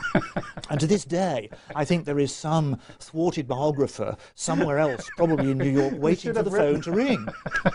and 0.70 0.78
to 0.78 0.86
this 0.86 1.04
day, 1.04 1.48
I 1.74 1.84
think 1.84 2.04
there 2.04 2.18
is 2.18 2.34
some 2.34 2.78
thwarted 3.00 3.48
biographer 3.48 4.16
somewhere 4.34 4.78
else, 4.78 5.08
probably 5.16 5.50
in 5.50 5.58
New 5.58 5.70
York, 5.70 5.94
waiting 5.96 6.34
for 6.34 6.42
the 6.42 6.50
phone 6.50 6.82
to 6.82 6.92
ring. 6.92 7.26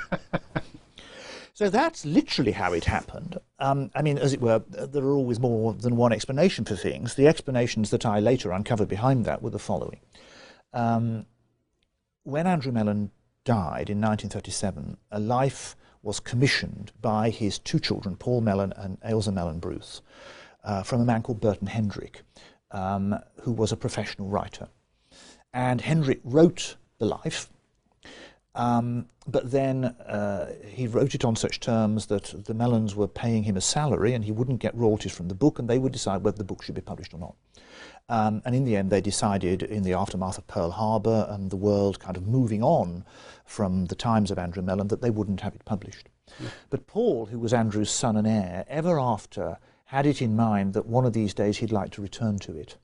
so 1.58 1.72
that's 1.72 2.06
literally 2.06 2.52
how 2.52 2.72
it 2.72 2.86
happened. 2.86 3.40
Um, 3.58 3.90
I 3.96 4.04
mean, 4.04 4.20
as 4.20 4.32
it 4.32 4.42
were, 4.42 4.60
there 4.70 5.04
are 5.04 5.16
always 5.16 5.40
more 5.40 5.74
than 5.74 5.96
one 5.96 6.14
explanation 6.14 6.66
for 6.66 6.76
things. 6.76 7.16
The 7.16 7.26
explanations 7.28 7.90
that 7.90 8.06
I 8.06 8.20
later 8.20 8.52
uncovered 8.52 8.88
behind 8.88 9.26
that 9.26 9.42
were 9.42 9.50
the 9.50 9.58
following. 9.58 10.00
Um, 10.72 11.26
when 12.22 12.46
Andrew 12.46 12.72
Mellon 12.72 13.10
died 13.44 13.90
in 13.90 14.00
1937, 14.00 14.98
a 15.10 15.20
life 15.20 15.76
was 16.04 16.20
commissioned 16.20 16.92
by 17.02 17.32
his 17.32 17.58
two 17.58 17.80
children, 17.80 18.18
Paul 18.18 18.42
Mellon 18.42 18.72
and 18.76 19.00
Ailsa 19.02 19.34
Mellon 19.34 19.58
Bruce, 19.58 20.04
uh, 20.64 20.84
from 20.84 21.02
a 21.02 21.06
man 21.06 21.24
called 21.24 21.42
Burton 21.42 21.66
Hendrick, 21.66 22.22
um, 22.70 23.18
who 23.42 23.52
was 23.52 23.72
a 23.72 23.78
professional 23.78 24.28
writer. 24.28 24.68
And 25.54 25.82
Hendrick 25.82 26.20
wrote 26.24 26.76
the 27.00 27.08
life, 27.08 27.50
um, 28.58 29.06
but 29.28 29.52
then 29.52 29.86
uh, 29.86 30.52
he 30.66 30.88
wrote 30.88 31.14
it 31.14 31.24
on 31.24 31.36
such 31.36 31.60
terms 31.60 32.08
that 32.08 32.46
the 32.46 32.56
Mellons 32.56 32.96
were 32.96 33.08
paying 33.08 33.44
him 33.44 33.56
a 33.56 33.62
salary 33.62 34.14
and 34.14 34.26
he 34.26 34.32
wouldn't 34.32 34.60
get 34.60 34.74
royalties 34.76 35.12
from 35.12 35.28
the 35.28 35.36
book, 35.36 35.60
and 35.60 35.70
they 35.70 35.78
would 35.78 35.94
decide 35.94 36.24
whether 36.24 36.38
the 36.38 36.44
book 36.44 36.64
should 36.64 36.74
be 36.74 36.82
published 36.82 37.14
or 37.14 37.20
not. 37.20 37.36
Um, 38.10 38.42
and 38.46 38.56
in 38.56 38.64
the 38.64 38.76
end, 38.76 38.90
they 38.90 39.02
decided, 39.02 39.62
in 39.62 39.84
the 39.84 39.94
aftermath 39.94 40.40
of 40.40 40.48
Pearl 40.48 40.72
Harbor 40.72 41.28
and 41.30 41.52
the 41.52 41.56
world 41.56 42.00
kind 42.00 42.18
of 42.18 42.26
moving 42.26 42.64
on 42.64 43.06
from 43.46 43.86
the 43.86 43.96
times 43.96 44.32
of 44.32 44.40
Andrew 44.40 44.64
Mellon, 44.64 44.88
that 44.88 45.02
they 45.02 45.12
wouldn't 45.12 45.42
have 45.42 45.54
it 45.54 45.64
published. 45.66 46.10
Yeah. 46.42 46.50
But 46.72 46.88
Paul, 46.88 47.28
who 47.28 47.38
was 47.38 47.54
Andrew's 47.54 47.92
son 47.92 48.18
and 48.18 48.26
heir, 48.26 48.66
ever 48.68 49.00
after 49.00 49.60
had 49.86 50.08
it 50.08 50.22
in 50.22 50.36
mind 50.36 50.74
that 50.74 50.88
one 50.88 51.06
of 51.06 51.14
these 51.14 51.34
days 51.34 51.58
he'd 51.58 51.72
like 51.72 51.92
to 51.92 52.02
return 52.02 52.40
to 52.40 52.58
it. 52.58 52.78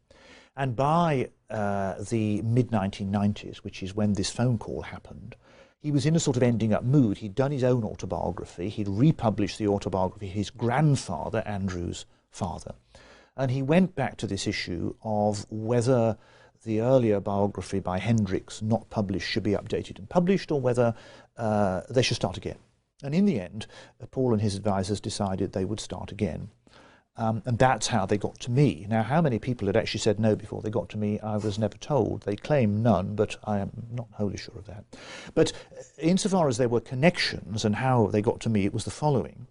And 0.55 0.75
by 0.75 1.29
uh, 1.49 1.95
the 2.09 2.43
mid 2.43 2.69
1990s, 2.69 3.57
which 3.57 3.81
is 3.81 3.95
when 3.95 4.13
this 4.13 4.29
phone 4.29 4.59
call 4.59 4.83
happened, 4.83 5.35
he 5.83 5.91
was 5.91 6.05
in 6.05 6.15
a 6.15 6.19
sort 6.19 6.37
of 6.37 6.43
ending 6.43 6.73
up 6.73 6.85
mood. 6.85 7.17
He'd 7.17 7.35
done 7.35 7.51
his 7.51 7.63
own 7.63 7.83
autobiography, 7.83 8.69
he'd 8.69 8.87
republished 8.87 9.59
the 9.59 9.67
autobiography 9.67 10.29
of 10.29 10.33
his 10.33 10.49
grandfather, 10.49 11.43
Andrew's 11.45 12.05
father. 12.31 12.73
And 13.35 13.51
he 13.51 13.61
went 13.61 13.93
back 13.93 14.15
to 14.17 14.27
this 14.27 14.47
issue 14.47 14.95
of 15.03 15.45
whether 15.49 16.17
the 16.63 16.79
earlier 16.79 17.19
biography 17.19 17.81
by 17.81 17.99
Hendricks, 17.99 18.61
not 18.61 18.89
published, 18.89 19.27
should 19.27 19.43
be 19.43 19.51
updated 19.51 19.99
and 19.99 20.07
published, 20.07 20.51
or 20.51 20.61
whether 20.61 20.95
uh, 21.35 21.81
they 21.89 22.01
should 22.01 22.15
start 22.15 22.37
again. 22.37 22.57
And 23.03 23.13
in 23.13 23.25
the 23.25 23.41
end, 23.41 23.67
Paul 24.11 24.31
and 24.31 24.41
his 24.41 24.55
advisors 24.55 25.01
decided 25.01 25.51
they 25.51 25.65
would 25.65 25.81
start 25.81 26.13
again. 26.13 26.49
Um, 27.15 27.43
and 27.45 27.59
that's 27.59 27.87
how 27.87 28.07
they 28.07 28.17
got 28.17 28.39
to 28.39 28.51
me. 28.51 28.87
Now, 28.89 29.03
how 29.03 29.21
many 29.21 29.37
people 29.37 29.67
had 29.67 29.77
actually 29.77 29.99
said 29.99 30.19
no 30.19 30.35
before 30.35 30.61
they 30.61 30.71
got 30.71 30.89
to 30.89 30.97
me, 30.97 31.19
I 31.19 31.37
was 31.37 31.59
never 31.59 31.77
told. 31.77 32.21
They 32.21 32.35
claim 32.35 32.81
none, 32.81 33.15
but 33.15 33.37
I 33.43 33.59
am 33.59 33.71
not 33.91 34.07
wholly 34.13 34.37
sure 34.37 34.57
of 34.57 34.65
that. 34.65 34.83
But 35.35 35.53
insofar 35.99 36.47
as 36.47 36.57
there 36.57 36.69
were 36.69 36.79
connections 36.79 37.65
and 37.65 37.75
how 37.75 38.07
they 38.07 38.21
got 38.21 38.39
to 38.41 38.49
me, 38.49 38.65
it 38.65 38.73
was 38.73 38.85
the 38.85 38.91
following. 38.91 39.45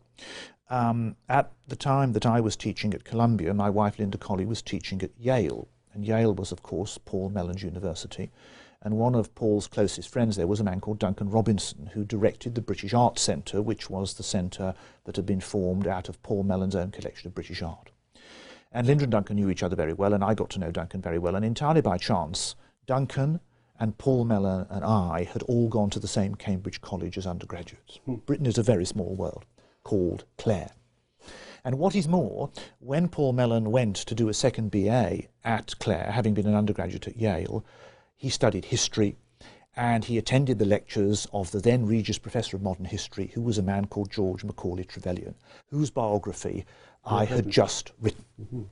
Um, 0.70 1.16
at 1.28 1.52
the 1.68 1.76
time 1.76 2.14
that 2.14 2.26
I 2.26 2.40
was 2.40 2.56
teaching 2.56 2.94
at 2.94 3.04
Columbia, 3.04 3.54
my 3.54 3.70
wife 3.70 3.98
Linda 3.98 4.18
Colley 4.18 4.46
was 4.46 4.62
teaching 4.62 5.00
at 5.02 5.10
Yale. 5.16 5.68
And 5.94 6.04
Yale 6.04 6.34
was, 6.34 6.50
of 6.50 6.62
course, 6.62 6.98
Paul 6.98 7.28
Mellon's 7.28 7.62
university. 7.62 8.30
And 8.84 8.98
one 8.98 9.14
of 9.14 9.34
Paul's 9.36 9.68
closest 9.68 10.08
friends 10.08 10.34
there 10.34 10.48
was 10.48 10.58
a 10.58 10.64
man 10.64 10.80
called 10.80 10.98
Duncan 10.98 11.30
Robinson, 11.30 11.90
who 11.94 12.04
directed 12.04 12.54
the 12.54 12.60
British 12.60 12.92
Art 12.92 13.18
Centre, 13.18 13.62
which 13.62 13.88
was 13.88 14.14
the 14.14 14.24
centre 14.24 14.74
that 15.04 15.16
had 15.16 15.24
been 15.24 15.40
formed 15.40 15.86
out 15.86 16.08
of 16.08 16.20
Paul 16.22 16.42
Mellon's 16.42 16.74
own 16.74 16.90
collection 16.90 17.28
of 17.28 17.34
British 17.34 17.62
art. 17.62 17.90
And 18.72 18.86
Linda 18.86 19.04
and 19.04 19.12
Duncan 19.12 19.36
knew 19.36 19.50
each 19.50 19.62
other 19.62 19.76
very 19.76 19.92
well, 19.92 20.14
and 20.14 20.24
I 20.24 20.34
got 20.34 20.50
to 20.50 20.58
know 20.58 20.72
Duncan 20.72 21.00
very 21.00 21.18
well. 21.18 21.36
And 21.36 21.44
entirely 21.44 21.80
by 21.80 21.96
chance, 21.96 22.56
Duncan 22.86 23.38
and 23.78 23.98
Paul 23.98 24.24
Mellon 24.24 24.66
and 24.70 24.84
I 24.84 25.24
had 25.24 25.42
all 25.42 25.68
gone 25.68 25.90
to 25.90 26.00
the 26.00 26.08
same 26.08 26.34
Cambridge 26.34 26.80
College 26.80 27.18
as 27.18 27.26
undergraduates. 27.26 28.00
Hmm. 28.04 28.16
Britain 28.26 28.46
is 28.46 28.58
a 28.58 28.62
very 28.62 28.84
small 28.84 29.14
world 29.14 29.44
called 29.84 30.24
Clare. 30.38 30.70
And 31.64 31.78
what 31.78 31.94
is 31.94 32.08
more, 32.08 32.50
when 32.80 33.08
Paul 33.08 33.32
Mellon 33.32 33.70
went 33.70 33.94
to 33.96 34.14
do 34.14 34.28
a 34.28 34.34
second 34.34 34.72
BA 34.72 35.22
at 35.44 35.78
Clare, 35.78 36.10
having 36.10 36.34
been 36.34 36.48
an 36.48 36.56
undergraduate 36.56 37.06
at 37.06 37.16
Yale, 37.16 37.64
he 38.22 38.28
studied 38.28 38.66
history 38.66 39.16
and 39.74 40.04
he 40.04 40.16
attended 40.16 40.56
the 40.60 40.64
lectures 40.64 41.26
of 41.32 41.50
the 41.50 41.58
then 41.58 41.84
Regius 41.86 42.18
Professor 42.18 42.56
of 42.56 42.62
Modern 42.62 42.84
History, 42.84 43.32
who 43.34 43.42
was 43.42 43.58
a 43.58 43.62
man 43.62 43.86
called 43.86 44.12
George 44.12 44.44
Macaulay 44.44 44.84
Trevelyan, 44.84 45.34
whose 45.70 45.90
biography 45.90 46.64
I 47.04 47.24
had 47.24 47.48
just 47.50 47.90
written. 48.00 48.24
Mm-hmm. 48.40 48.62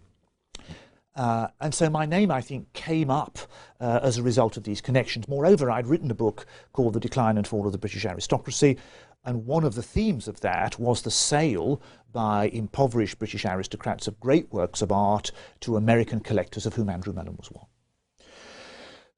Uh, 1.16 1.48
and 1.60 1.74
so 1.74 1.90
my 1.90 2.06
name, 2.06 2.30
I 2.30 2.40
think, 2.40 2.72
came 2.74 3.10
up 3.10 3.40
uh, 3.80 3.98
as 4.04 4.18
a 4.18 4.22
result 4.22 4.56
of 4.56 4.62
these 4.62 4.80
connections. 4.80 5.26
Moreover, 5.26 5.68
I'd 5.68 5.88
written 5.88 6.12
a 6.12 6.14
book 6.14 6.46
called 6.72 6.92
The 6.92 7.00
Decline 7.00 7.36
and 7.36 7.48
Fall 7.48 7.66
of 7.66 7.72
the 7.72 7.78
British 7.78 8.04
Aristocracy, 8.06 8.76
and 9.24 9.46
one 9.46 9.64
of 9.64 9.74
the 9.74 9.82
themes 9.82 10.28
of 10.28 10.42
that 10.42 10.78
was 10.78 11.02
the 11.02 11.10
sale 11.10 11.82
by 12.12 12.50
impoverished 12.52 13.18
British 13.18 13.44
aristocrats 13.44 14.06
of 14.06 14.20
great 14.20 14.52
works 14.52 14.80
of 14.80 14.92
art 14.92 15.32
to 15.58 15.76
American 15.76 16.20
collectors, 16.20 16.66
of 16.66 16.74
whom 16.74 16.88
Andrew 16.88 17.12
Mellon 17.12 17.36
was 17.36 17.50
one. 17.50 17.66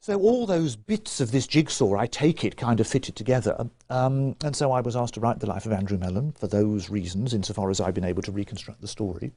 So 0.02 0.18
all 0.18 0.46
those 0.46 0.74
bits 0.74 1.20
of 1.20 1.30
this 1.30 1.46
jigsaw, 1.46 1.96
I 1.96 2.08
take 2.08 2.44
it, 2.44 2.56
kind 2.56 2.80
of 2.80 2.88
fitted 2.88 3.14
together. 3.14 3.70
Um, 3.88 4.34
and 4.42 4.56
so 4.56 4.72
I 4.72 4.80
was 4.80 4.96
asked 4.96 5.14
to 5.14 5.20
write 5.20 5.38
the 5.38 5.46
life 5.46 5.64
of 5.64 5.70
Andrew 5.70 5.96
Mellon 5.96 6.32
for 6.32 6.48
those 6.48 6.90
reasons, 6.90 7.32
insofar 7.32 7.70
as 7.70 7.80
I've 7.80 7.94
been 7.94 8.02
able 8.02 8.22
to 8.22 8.32
reconstruct 8.32 8.80
the 8.80 8.88
story. 8.88 9.30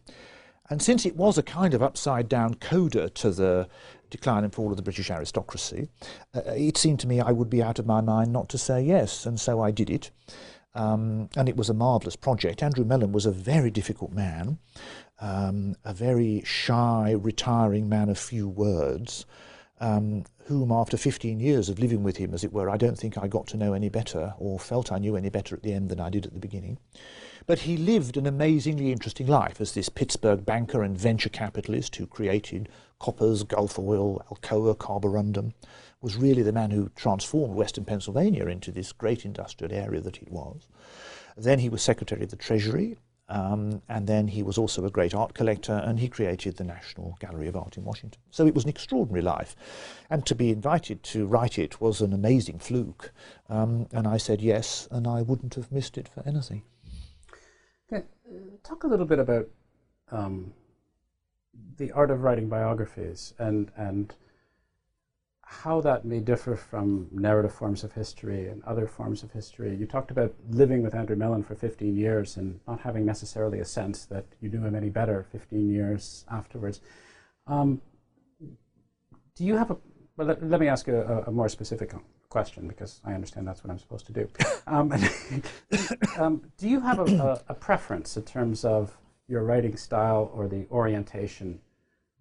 And 0.71 0.81
since 0.81 1.05
it 1.05 1.15
was 1.15 1.37
a 1.37 1.43
kind 1.43 1.75
of 1.75 1.83
upside 1.83 2.27
down 2.27 2.55
coda 2.55 3.11
to 3.11 3.29
the 3.29 3.67
decline 4.09 4.43
and 4.43 4.51
fall 4.51 4.71
of 4.71 4.77
the 4.77 4.81
British 4.81 5.11
aristocracy, 5.11 5.87
uh, 6.33 6.41
it 6.55 6.77
seemed 6.77 6.99
to 7.01 7.07
me 7.07 7.21
I 7.21 7.31
would 7.31 7.51
be 7.51 7.61
out 7.61 7.77
of 7.77 7.85
my 7.85 8.01
mind 8.01 8.33
not 8.33 8.49
to 8.49 8.57
say 8.57 8.81
yes. 8.81 9.27
And 9.27 9.39
so 9.39 9.61
I 9.61 9.69
did 9.69 9.91
it. 9.91 10.09
Um, 10.73 11.29
and 11.37 11.47
it 11.47 11.57
was 11.57 11.69
a 11.69 11.75
marvellous 11.75 12.15
project. 12.15 12.63
Andrew 12.63 12.85
Mellon 12.85 13.11
was 13.11 13.27
a 13.27 13.31
very 13.31 13.69
difficult 13.69 14.13
man, 14.13 14.57
um, 15.21 15.75
a 15.85 15.93
very 15.93 16.41
shy, 16.43 17.11
retiring 17.11 17.87
man 17.87 18.09
of 18.09 18.17
few 18.17 18.49
words 18.49 19.27
um, 19.79 20.23
whom, 20.45 20.71
after 20.71 20.95
15 20.97 21.39
years 21.39 21.69
of 21.69 21.79
living 21.79 22.03
with 22.03 22.17
him, 22.17 22.33
as 22.33 22.43
it 22.43 22.53
were, 22.53 22.69
I 22.69 22.77
don't 22.77 22.97
think 22.97 23.17
I 23.17 23.27
got 23.27 23.47
to 23.47 23.57
know 23.57 23.73
any 23.73 23.89
better 23.89 24.33
or 24.39 24.59
felt 24.59 24.91
I 24.91 24.99
knew 24.99 25.15
any 25.15 25.29
better 25.29 25.55
at 25.55 25.63
the 25.63 25.73
end 25.73 25.89
than 25.89 25.99
I 25.99 26.09
did 26.09 26.25
at 26.25 26.33
the 26.33 26.39
beginning. 26.39 26.77
But 27.47 27.59
he 27.59 27.77
lived 27.77 28.17
an 28.17 28.25
amazingly 28.25 28.91
interesting 28.91 29.27
life 29.27 29.59
as 29.59 29.73
this 29.73 29.89
Pittsburgh 29.89 30.45
banker 30.45 30.81
and 30.81 30.97
venture 30.97 31.29
capitalist 31.29 31.95
who 31.95 32.07
created 32.07 32.69
Koppers, 32.99 33.43
Gulf 33.43 33.77
Oil, 33.77 34.23
Alcoa, 34.31 34.75
Carborundum, 34.75 35.53
was 36.01 36.15
really 36.15 36.41
the 36.41 36.53
man 36.53 36.71
who 36.71 36.89
transformed 36.95 37.55
Western 37.55 37.85
Pennsylvania 37.85 38.47
into 38.47 38.71
this 38.71 38.93
great 38.93 39.25
industrial 39.25 39.73
area 39.73 40.01
that 40.01 40.17
it 40.17 40.31
was. 40.31 40.67
Then 41.37 41.59
he 41.59 41.69
was 41.69 41.81
Secretary 41.81 42.23
of 42.23 42.29
the 42.29 42.35
Treasury 42.35 42.97
um, 43.27 43.81
and 43.89 44.05
then 44.07 44.27
he 44.27 44.43
was 44.43 44.57
also 44.57 44.85
a 44.85 44.89
great 44.89 45.15
art 45.15 45.33
collector 45.33 45.81
and 45.85 45.99
he 45.99 46.07
created 46.07 46.57
the 46.57 46.63
National 46.63 47.17
Gallery 47.19 47.47
of 47.47 47.55
Art 47.55 47.77
in 47.77 47.83
Washington. 47.83 48.21
So 48.29 48.45
it 48.45 48.53
was 48.53 48.63
an 48.63 48.69
extraordinary 48.69 49.23
life. 49.23 49.55
And 50.09 50.25
to 50.27 50.35
be 50.35 50.51
invited 50.51 51.01
to 51.03 51.25
write 51.25 51.57
it 51.57 51.81
was 51.81 52.01
an 52.01 52.13
amazing 52.13 52.59
fluke. 52.59 53.11
Um, 53.49 53.87
and 53.91 54.07
I 54.07 54.17
said 54.17 54.41
yes, 54.41 54.87
and 54.91 55.07
I 55.07 55.23
wouldn't 55.23 55.55
have 55.55 55.71
missed 55.71 55.97
it 55.97 56.07
for 56.07 56.21
anything. 56.27 56.63
Okay. 57.91 58.05
Talk 58.63 58.83
a 58.83 58.87
little 58.87 59.05
bit 59.05 59.19
about 59.19 59.47
um, 60.11 60.53
the 61.77 61.91
art 61.91 62.11
of 62.11 62.21
writing 62.21 62.47
biographies 62.47 63.33
and, 63.39 63.71
and 63.75 64.13
how 65.47 65.79
that 65.79 66.03
may 66.03 66.19
differ 66.19 66.55
from 66.55 67.07
narrative 67.11 67.53
forms 67.53 67.83
of 67.83 67.93
history 67.93 68.47
and 68.47 68.63
other 68.63 68.87
forms 68.87 69.21
of 69.21 69.31
history. 69.31 69.75
You 69.75 69.85
talked 69.85 70.09
about 70.09 70.33
living 70.49 70.81
with 70.81 70.95
Andrew 70.95 71.15
Mellon 71.15 71.43
for 71.43 71.53
15 71.53 71.95
years 71.95 72.35
and 72.35 72.59
not 72.67 72.79
having 72.79 73.05
necessarily 73.05 73.59
a 73.59 73.65
sense 73.65 74.05
that 74.05 74.25
you 74.41 74.49
knew 74.49 74.63
him 74.63 74.75
any 74.75 74.89
better 74.89 75.23
15 75.31 75.69
years 75.69 76.25
afterwards. 76.31 76.81
Um, 77.45 77.79
do 79.35 79.45
you 79.45 79.55
have 79.55 79.69
a, 79.69 79.77
well, 80.17 80.27
let, 80.27 80.43
let 80.43 80.59
me 80.59 80.67
ask 80.67 80.87
you 80.87 80.95
a, 80.95 81.25
a, 81.27 81.31
more 81.31 81.47
specific 81.47 81.93
question 82.29 82.67
because 82.67 82.99
I 83.05 83.13
understand 83.13 83.47
that's 83.47 83.63
what 83.63 83.69
I'm 83.69 83.79
supposed 83.79 84.07
to 84.07 84.13
do. 84.13 84.27
Um, 84.67 84.91
um, 86.17 86.41
do 86.57 86.67
you 86.67 86.79
have 86.79 86.97
a, 86.97 87.03
a, 87.03 87.41
a 87.49 87.53
preference 87.53 88.17
in 88.17 88.23
terms 88.23 88.65
of 88.65 88.97
your 89.27 89.43
writing 89.43 89.77
style 89.77 90.31
or 90.33 90.47
the 90.47 90.65
orientation 90.71 91.59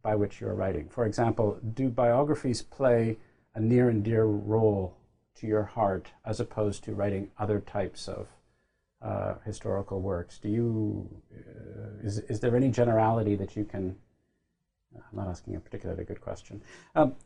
by 0.05 0.15
which 0.15 0.41
you're 0.41 0.55
writing. 0.55 0.89
For 0.89 1.07
example, 1.07 1.59
do 1.73 1.89
biographies 1.89 2.63
play 2.63 3.17
a 3.55 3.61
near 3.61 3.89
and 3.89 4.05
dear 4.05 4.27
role 4.27 4.97
to 5.37 5.47
your 5.49 5.65
heart 5.65 6.09
as 6.25 6.39
opposed 6.39 6.85
to 6.85 6.95
writing 6.95 7.31
other 7.39 7.59
types 7.61 8.07
of 8.07 8.29
uh, 9.03 9.35
historical 9.45 10.01
works? 10.01 10.39
Do 10.39 10.49
you 10.49 11.09
uh, 11.35 12.07
is 12.07 12.19
is 12.19 12.39
there 12.39 12.55
any 12.55 12.71
generality 12.71 13.35
that 13.37 13.57
you 13.57 13.65
can? 13.65 13.97
I'm 14.95 15.19
not 15.19 15.27
asking 15.27 15.57
a 15.57 15.61
particularly 15.61 16.05
good 16.05 16.21
question. 16.21 16.63
Um, 16.95 17.17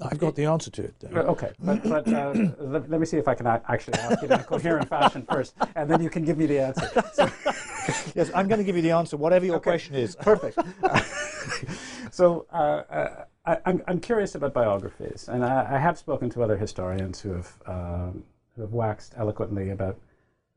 I've 0.00 0.18
got 0.18 0.34
the 0.36 0.46
answer 0.46 0.70
to 0.70 0.84
it. 0.84 0.94
Though. 1.00 1.20
Okay, 1.34 1.52
but, 1.60 1.82
but 1.82 2.08
uh, 2.08 2.32
let, 2.58 2.88
let, 2.88 2.98
me 2.98 3.04
see 3.04 3.18
if 3.18 3.28
I 3.28 3.34
can 3.34 3.46
actually 3.46 3.98
ask 3.98 4.22
it 4.22 4.30
in 4.30 4.40
a 4.40 4.42
coherent 4.42 4.88
fashion 4.88 5.26
first, 5.30 5.54
and 5.76 5.88
then 5.90 6.02
you 6.02 6.08
can 6.08 6.24
give 6.24 6.38
me 6.38 6.46
the 6.46 6.60
answer. 6.60 6.90
So 7.12 7.30
yes, 8.14 8.30
I'm 8.34 8.48
going 8.48 8.58
to 8.58 8.64
give 8.64 8.74
you 8.74 8.82
the 8.82 8.92
answer, 8.92 9.18
whatever 9.18 9.44
your 9.44 9.56
okay. 9.56 9.70
question 9.70 9.94
is. 9.94 10.16
Perfect. 10.16 10.58
so 12.14 12.46
uh, 12.52 12.56
uh, 12.56 13.24
I, 13.44 13.58
am 13.66 13.82
I'm 13.88 13.98
curious 13.98 14.36
about 14.36 14.54
biographies, 14.54 15.28
and 15.28 15.44
I, 15.44 15.74
I, 15.74 15.78
have 15.78 15.98
spoken 15.98 16.30
to 16.30 16.44
other 16.44 16.56
historians 16.56 17.20
who 17.20 17.32
have 17.32 17.52
um, 17.66 18.22
who 18.54 18.62
have 18.62 18.72
waxed 18.72 19.14
eloquently 19.16 19.70
about 19.70 19.98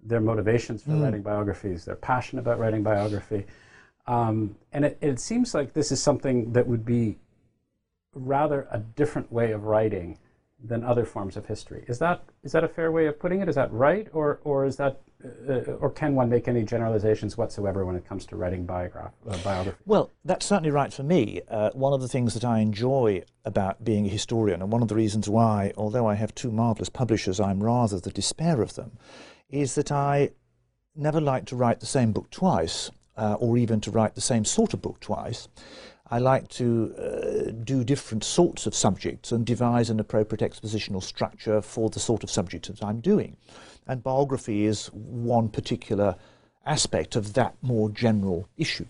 their 0.04 0.22
motivations 0.22 0.84
for 0.84 0.92
mm. 0.92 1.02
writing 1.02 1.24
biographies, 1.24 1.84
their 1.84 1.96
passion 1.96 2.38
about 2.38 2.60
writing 2.60 2.84
biography, 2.84 3.48
um, 4.06 4.56
and 4.72 4.86
it, 4.86 5.00
it 5.02 5.20
seems 5.20 5.56
like 5.56 5.74
this 5.74 5.92
is 5.92 6.00
something 6.02 6.54
that 6.54 6.68
would 6.68 6.86
be 6.86 7.18
rather 8.14 8.68
a 8.70 8.78
different 8.78 9.32
way 9.32 9.52
of 9.52 9.64
writing 9.64 10.20
than 10.64 10.84
other 10.84 11.06
forms 11.06 11.38
of 11.38 11.46
history. 11.46 11.86
Is 11.88 12.00
that 12.00 12.24
is 12.44 12.52
that 12.52 12.64
a 12.64 12.68
fair 12.68 12.92
way 12.92 13.06
of 13.08 13.20
putting 13.20 13.42
it? 13.42 13.50
Is 13.50 13.56
that 13.56 13.72
right, 13.72 14.08
or 14.12 14.40
or 14.44 14.66
is 14.66 14.78
that 14.78 15.02
uh, 15.24 15.72
or 15.80 15.90
can 15.90 16.16
one 16.16 16.30
make 16.30 16.48
any 16.48 16.64
generalizations 16.64 17.38
whatsoever 17.38 17.86
when 17.86 17.96
it 17.96 18.08
comes 18.08 18.26
to 18.28 18.36
writing 18.36 18.66
biograph, 18.66 19.14
uh, 19.30 19.38
biography? 19.44 19.78
Well, 19.86 20.12
that's 20.26 20.46
certainly 20.46 20.72
right 20.72 20.92
for 20.92 21.04
me. 21.04 21.42
Uh, 21.48 21.72
one 21.74 21.94
of 21.94 22.02
the 22.02 22.08
things 22.08 22.34
that 22.34 22.44
I 22.44 22.60
enjoy 22.60 23.24
about 23.46 23.84
being 23.84 24.06
a 24.06 24.10
historian, 24.10 24.62
and 24.62 24.72
one 24.72 24.82
of 24.82 24.88
the 24.88 24.96
reasons 24.96 25.30
why, 25.30 25.74
although 25.78 26.08
I 26.08 26.16
have 26.16 26.34
two 26.34 26.52
marvellous 26.52 26.90
publishers, 26.90 27.40
I'm 27.40 27.64
rather 27.64 28.00
the 28.00 28.12
despair 28.12 28.62
of 28.62 28.76
them, 28.76 28.98
is 29.50 29.76
that 29.76 29.92
I 29.92 30.32
never 30.96 31.22
like 31.22 31.46
to 31.46 31.56
write 31.56 31.80
the 31.80 31.86
same 31.86 32.12
book 32.12 32.30
twice, 32.32 32.90
uh, 33.16 33.36
or 33.40 33.58
even 33.58 33.80
to 33.82 33.92
write 33.92 34.16
the 34.16 34.22
same 34.22 34.46
sort 34.46 34.74
of 34.74 34.82
book 34.82 35.00
twice. 35.00 35.48
I 36.10 36.20
like 36.20 36.48
to 36.50 36.96
uh, 36.98 37.52
do 37.64 37.84
different 37.84 38.24
sorts 38.24 38.66
of 38.66 38.74
subjects 38.74 39.32
and 39.32 39.46
devise 39.46 39.90
an 39.90 40.00
appropriate 40.00 40.42
expositional 40.42 41.04
structure 41.04 41.62
for 41.62 41.90
the 41.90 42.00
sort 42.00 42.24
of 42.24 42.30
subject 42.30 42.68
that 42.68 42.84
I'm 42.84 43.02
doing. 43.02 43.36
And 43.88 44.04
biography 44.04 44.66
is 44.66 44.88
one 44.94 45.50
particular 45.50 46.16
aspect 46.66 47.16
of 47.16 47.34
that 47.34 47.56
more 47.62 47.90
general 47.90 48.48
issue. 48.58 48.86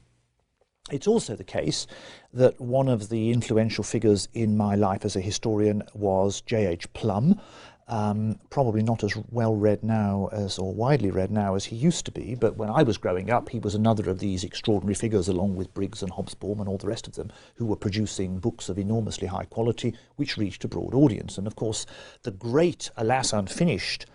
It's 0.91 1.07
also 1.07 1.35
the 1.35 1.43
case 1.43 1.85
that 2.33 2.61
one 2.61 2.87
of 2.87 3.09
the 3.09 3.31
influential 3.31 3.83
figures 3.83 4.29
in 4.33 4.55
my 4.55 4.75
life 4.75 5.03
as 5.03 5.15
a 5.15 5.21
historian 5.21 5.83
was 5.93 6.41
J.H. 6.41 6.91
Plumb, 6.93 7.41
um, 7.87 8.37
probably 8.49 8.83
not 8.83 9.03
as 9.03 9.15
well 9.31 9.55
read 9.55 9.81
now 9.81 10.29
as, 10.33 10.59
or 10.59 10.73
widely 10.73 11.09
read 11.09 11.31
now 11.31 11.55
as 11.55 11.65
he 11.65 11.75
used 11.75 12.05
to 12.05 12.11
be, 12.11 12.35
but 12.35 12.57
when 12.57 12.69
I 12.69 12.83
was 12.83 12.97
growing 12.97 13.29
up, 13.29 13.49
he 13.49 13.59
was 13.59 13.75
another 13.75 14.09
of 14.09 14.19
these 14.19 14.43
extraordinary 14.43 14.95
figures, 14.95 15.29
along 15.29 15.55
with 15.55 15.73
Briggs 15.73 16.03
and 16.03 16.11
Hobsbawm 16.11 16.59
and 16.59 16.67
all 16.67 16.77
the 16.77 16.87
rest 16.87 17.07
of 17.07 17.15
them, 17.15 17.31
who 17.55 17.65
were 17.65 17.77
producing 17.77 18.39
books 18.39 18.67
of 18.67 18.77
enormously 18.77 19.27
high 19.27 19.45
quality, 19.45 19.95
which 20.17 20.37
reached 20.37 20.65
a 20.65 20.67
broad 20.67 20.93
audience. 20.93 21.37
And 21.37 21.47
of 21.47 21.55
course, 21.55 21.85
the 22.23 22.31
great, 22.31 22.91
alas, 22.97 23.31
unfinished 23.31 24.05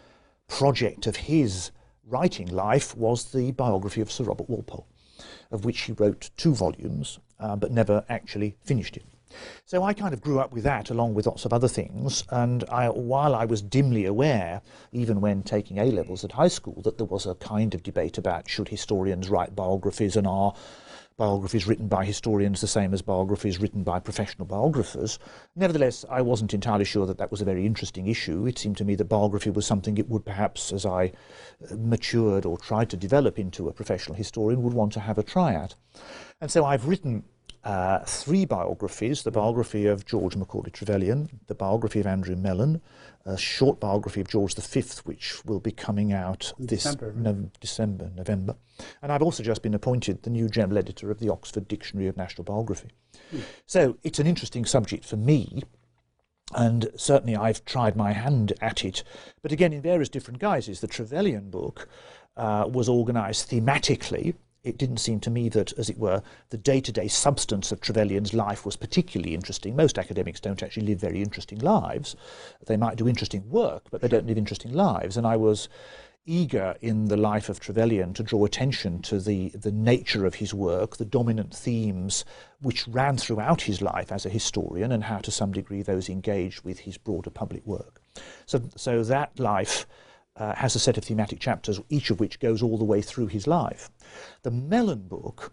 project 0.48 1.06
of 1.06 1.16
his 1.16 1.70
writing 2.06 2.48
life 2.48 2.94
was 2.94 3.32
the 3.32 3.52
biography 3.52 4.02
of 4.02 4.12
Sir 4.12 4.24
Robert 4.24 4.50
Walpole, 4.50 4.86
of 5.50 5.64
which 5.64 5.80
he 5.82 5.92
wrote 5.92 6.28
two 6.36 6.54
volumes, 6.54 7.18
uh, 7.40 7.56
but 7.56 7.72
never 7.72 8.04
actually 8.10 8.56
finished 8.62 8.98
it. 8.98 9.04
So 9.64 9.82
I 9.82 9.92
kind 9.92 10.14
of 10.14 10.20
grew 10.20 10.38
up 10.38 10.52
with 10.52 10.64
that 10.64 10.90
along 10.90 11.14
with 11.14 11.26
lots 11.26 11.44
of 11.44 11.52
other 11.52 11.68
things. 11.68 12.24
And 12.30 12.64
I, 12.64 12.88
while 12.88 13.34
I 13.34 13.44
was 13.44 13.62
dimly 13.62 14.04
aware, 14.04 14.62
even 14.92 15.20
when 15.20 15.42
taking 15.42 15.78
A 15.78 15.84
levels 15.84 16.24
at 16.24 16.32
high 16.32 16.48
school, 16.48 16.80
that 16.82 16.98
there 16.98 17.06
was 17.06 17.26
a 17.26 17.34
kind 17.36 17.74
of 17.74 17.82
debate 17.82 18.18
about 18.18 18.48
should 18.48 18.68
historians 18.68 19.28
write 19.28 19.56
biographies 19.56 20.16
and 20.16 20.26
are 20.26 20.54
biographies 21.16 21.66
written 21.66 21.88
by 21.88 22.04
historians 22.04 22.60
the 22.60 22.66
same 22.66 22.94
as 22.94 23.02
biographies 23.02 23.60
written 23.60 23.82
by 23.82 24.00
professional 24.00 24.46
biographers. 24.46 25.18
Nevertheless, 25.54 26.04
I 26.10 26.22
wasn't 26.22 26.54
entirely 26.54 26.84
sure 26.84 27.06
that 27.06 27.18
that 27.18 27.30
was 27.30 27.40
a 27.40 27.44
very 27.44 27.66
interesting 27.66 28.06
issue. 28.06 28.46
It 28.46 28.58
seemed 28.58 28.76
to 28.78 28.84
me 28.84 28.94
that 28.96 29.04
biography 29.04 29.50
was 29.50 29.66
something 29.66 29.98
it 29.98 30.08
would 30.08 30.24
perhaps, 30.24 30.72
as 30.72 30.86
I 30.86 31.12
uh, 31.70 31.76
matured 31.76 32.46
or 32.46 32.58
tried 32.58 32.90
to 32.90 32.96
develop 32.96 33.38
into 33.38 33.68
a 33.68 33.72
professional 33.72 34.16
historian, 34.16 34.62
would 34.62 34.74
want 34.74 34.92
to 34.94 35.00
have 35.00 35.18
a 35.18 35.22
try 35.22 35.54
at. 35.54 35.74
And 36.40 36.50
so 36.50 36.64
I've 36.64 36.86
written 36.88 37.24
uh, 37.64 38.00
three 38.00 38.44
biographies 38.44 39.22
the 39.22 39.30
biography 39.30 39.86
of 39.86 40.04
George 40.04 40.36
Macaulay 40.36 40.70
Trevelyan, 40.70 41.28
the 41.46 41.54
biography 41.54 42.00
of 42.00 42.06
Andrew 42.06 42.34
Mellon, 42.34 42.80
a 43.24 43.36
short 43.36 43.78
biography 43.78 44.20
of 44.20 44.28
George 44.28 44.54
V, 44.54 44.82
which 45.04 45.44
will 45.44 45.60
be 45.60 45.70
coming 45.70 46.12
out 46.12 46.52
this 46.58 46.82
December, 46.82 47.12
no, 47.16 47.50
December, 47.60 48.10
November. 48.16 48.56
And 49.00 49.12
I've 49.12 49.22
also 49.22 49.42
just 49.42 49.62
been 49.62 49.74
appointed 49.74 50.22
the 50.22 50.30
new 50.30 50.48
general 50.48 50.78
editor 50.78 51.10
of 51.10 51.20
the 51.20 51.28
Oxford 51.28 51.68
Dictionary 51.68 52.08
of 52.08 52.16
National 52.16 52.44
Biography. 52.44 52.90
Hmm. 53.30 53.40
So 53.66 53.96
it's 54.02 54.18
an 54.18 54.26
interesting 54.26 54.64
subject 54.64 55.04
for 55.04 55.16
me. 55.16 55.62
And 56.54 56.90
certainly 56.96 57.36
I've 57.36 57.64
tried 57.64 57.96
my 57.96 58.12
hand 58.12 58.52
at 58.60 58.84
it, 58.84 59.04
but 59.40 59.52
again 59.52 59.72
in 59.72 59.80
various 59.80 60.08
different 60.08 60.40
guises. 60.40 60.80
The 60.80 60.88
Trevelyan 60.88 61.48
book 61.50 61.88
uh, 62.36 62.68
was 62.68 62.88
organised 62.88 63.50
thematically 63.50 64.34
it 64.64 64.78
didn't 64.78 64.98
seem 64.98 65.18
to 65.20 65.30
me 65.30 65.48
that, 65.50 65.72
as 65.78 65.90
it 65.90 65.98
were, 65.98 66.22
the 66.50 66.56
day 66.56 66.80
to 66.80 66.92
day 66.92 67.08
substance 67.08 67.72
of 67.72 67.80
Trevelyan's 67.80 68.32
life 68.32 68.64
was 68.64 68.76
particularly 68.76 69.34
interesting. 69.34 69.74
Most 69.74 69.98
academics 69.98 70.40
don't 70.40 70.62
actually 70.62 70.86
live 70.86 71.00
very 71.00 71.20
interesting 71.20 71.58
lives. 71.58 72.14
They 72.66 72.76
might 72.76 72.96
do 72.96 73.08
interesting 73.08 73.48
work, 73.50 73.84
but 73.90 74.00
they 74.00 74.08
don't 74.08 74.26
live 74.26 74.38
interesting 74.38 74.72
lives. 74.72 75.16
And 75.16 75.26
I 75.26 75.36
was 75.36 75.68
eager 76.24 76.76
in 76.80 77.06
the 77.06 77.16
life 77.16 77.48
of 77.48 77.58
Trevelyan 77.58 78.14
to 78.14 78.22
draw 78.22 78.44
attention 78.44 79.02
to 79.02 79.18
the, 79.18 79.48
the 79.50 79.72
nature 79.72 80.24
of 80.24 80.36
his 80.36 80.54
work, 80.54 80.96
the 80.96 81.04
dominant 81.04 81.52
themes 81.52 82.24
which 82.60 82.86
ran 82.86 83.16
throughout 83.16 83.62
his 83.62 83.82
life 83.82 84.12
as 84.12 84.24
a 84.24 84.30
historian, 84.30 84.92
and 84.92 85.04
how 85.04 85.18
to 85.18 85.32
some 85.32 85.50
degree 85.50 85.82
those 85.82 86.08
engaged 86.08 86.64
with 86.64 86.80
his 86.80 86.96
broader 86.96 87.30
public 87.30 87.66
work. 87.66 88.00
So, 88.46 88.62
so 88.76 89.02
that 89.02 89.40
life 89.40 89.86
uh, 90.36 90.54
has 90.54 90.74
a 90.74 90.78
set 90.78 90.96
of 90.98 91.04
thematic 91.04 91.40
chapters, 91.40 91.80
each 91.88 92.10
of 92.10 92.20
which 92.20 92.40
goes 92.40 92.62
all 92.62 92.78
the 92.78 92.84
way 92.84 93.02
through 93.02 93.26
his 93.26 93.46
life. 93.46 93.90
The 94.42 94.50
Mellon 94.50 95.08
book 95.08 95.52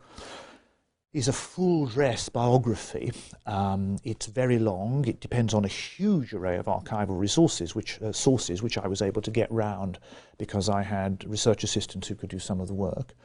is 1.11 1.27
a 1.27 1.33
full 1.33 1.87
dress 1.87 2.29
biography. 2.29 3.11
Um, 3.47 3.97
it's 4.03 4.27
very 4.27 4.59
long. 4.59 5.05
It 5.07 5.19
depends 5.19 5.55
on 5.55 5.65
a 5.65 5.69
huge 5.69 6.33
array 6.33 6.57
of 6.57 6.67
archival 6.67 7.19
resources, 7.19 7.73
which 7.73 7.99
uh, 8.01 8.11
sources, 8.11 8.61
which 8.61 8.77
I 8.77 8.87
was 8.87 9.01
able 9.01 9.21
to 9.23 9.31
get 9.31 9.51
round 9.51 9.97
because 10.37 10.69
I 10.69 10.83
had 10.83 11.25
research 11.27 11.63
assistants 11.63 12.07
who 12.07 12.15
could 12.15 12.29
do 12.29 12.39
some 12.39 12.61
of 12.61 12.67
the 12.67 12.75
work. 12.75 13.15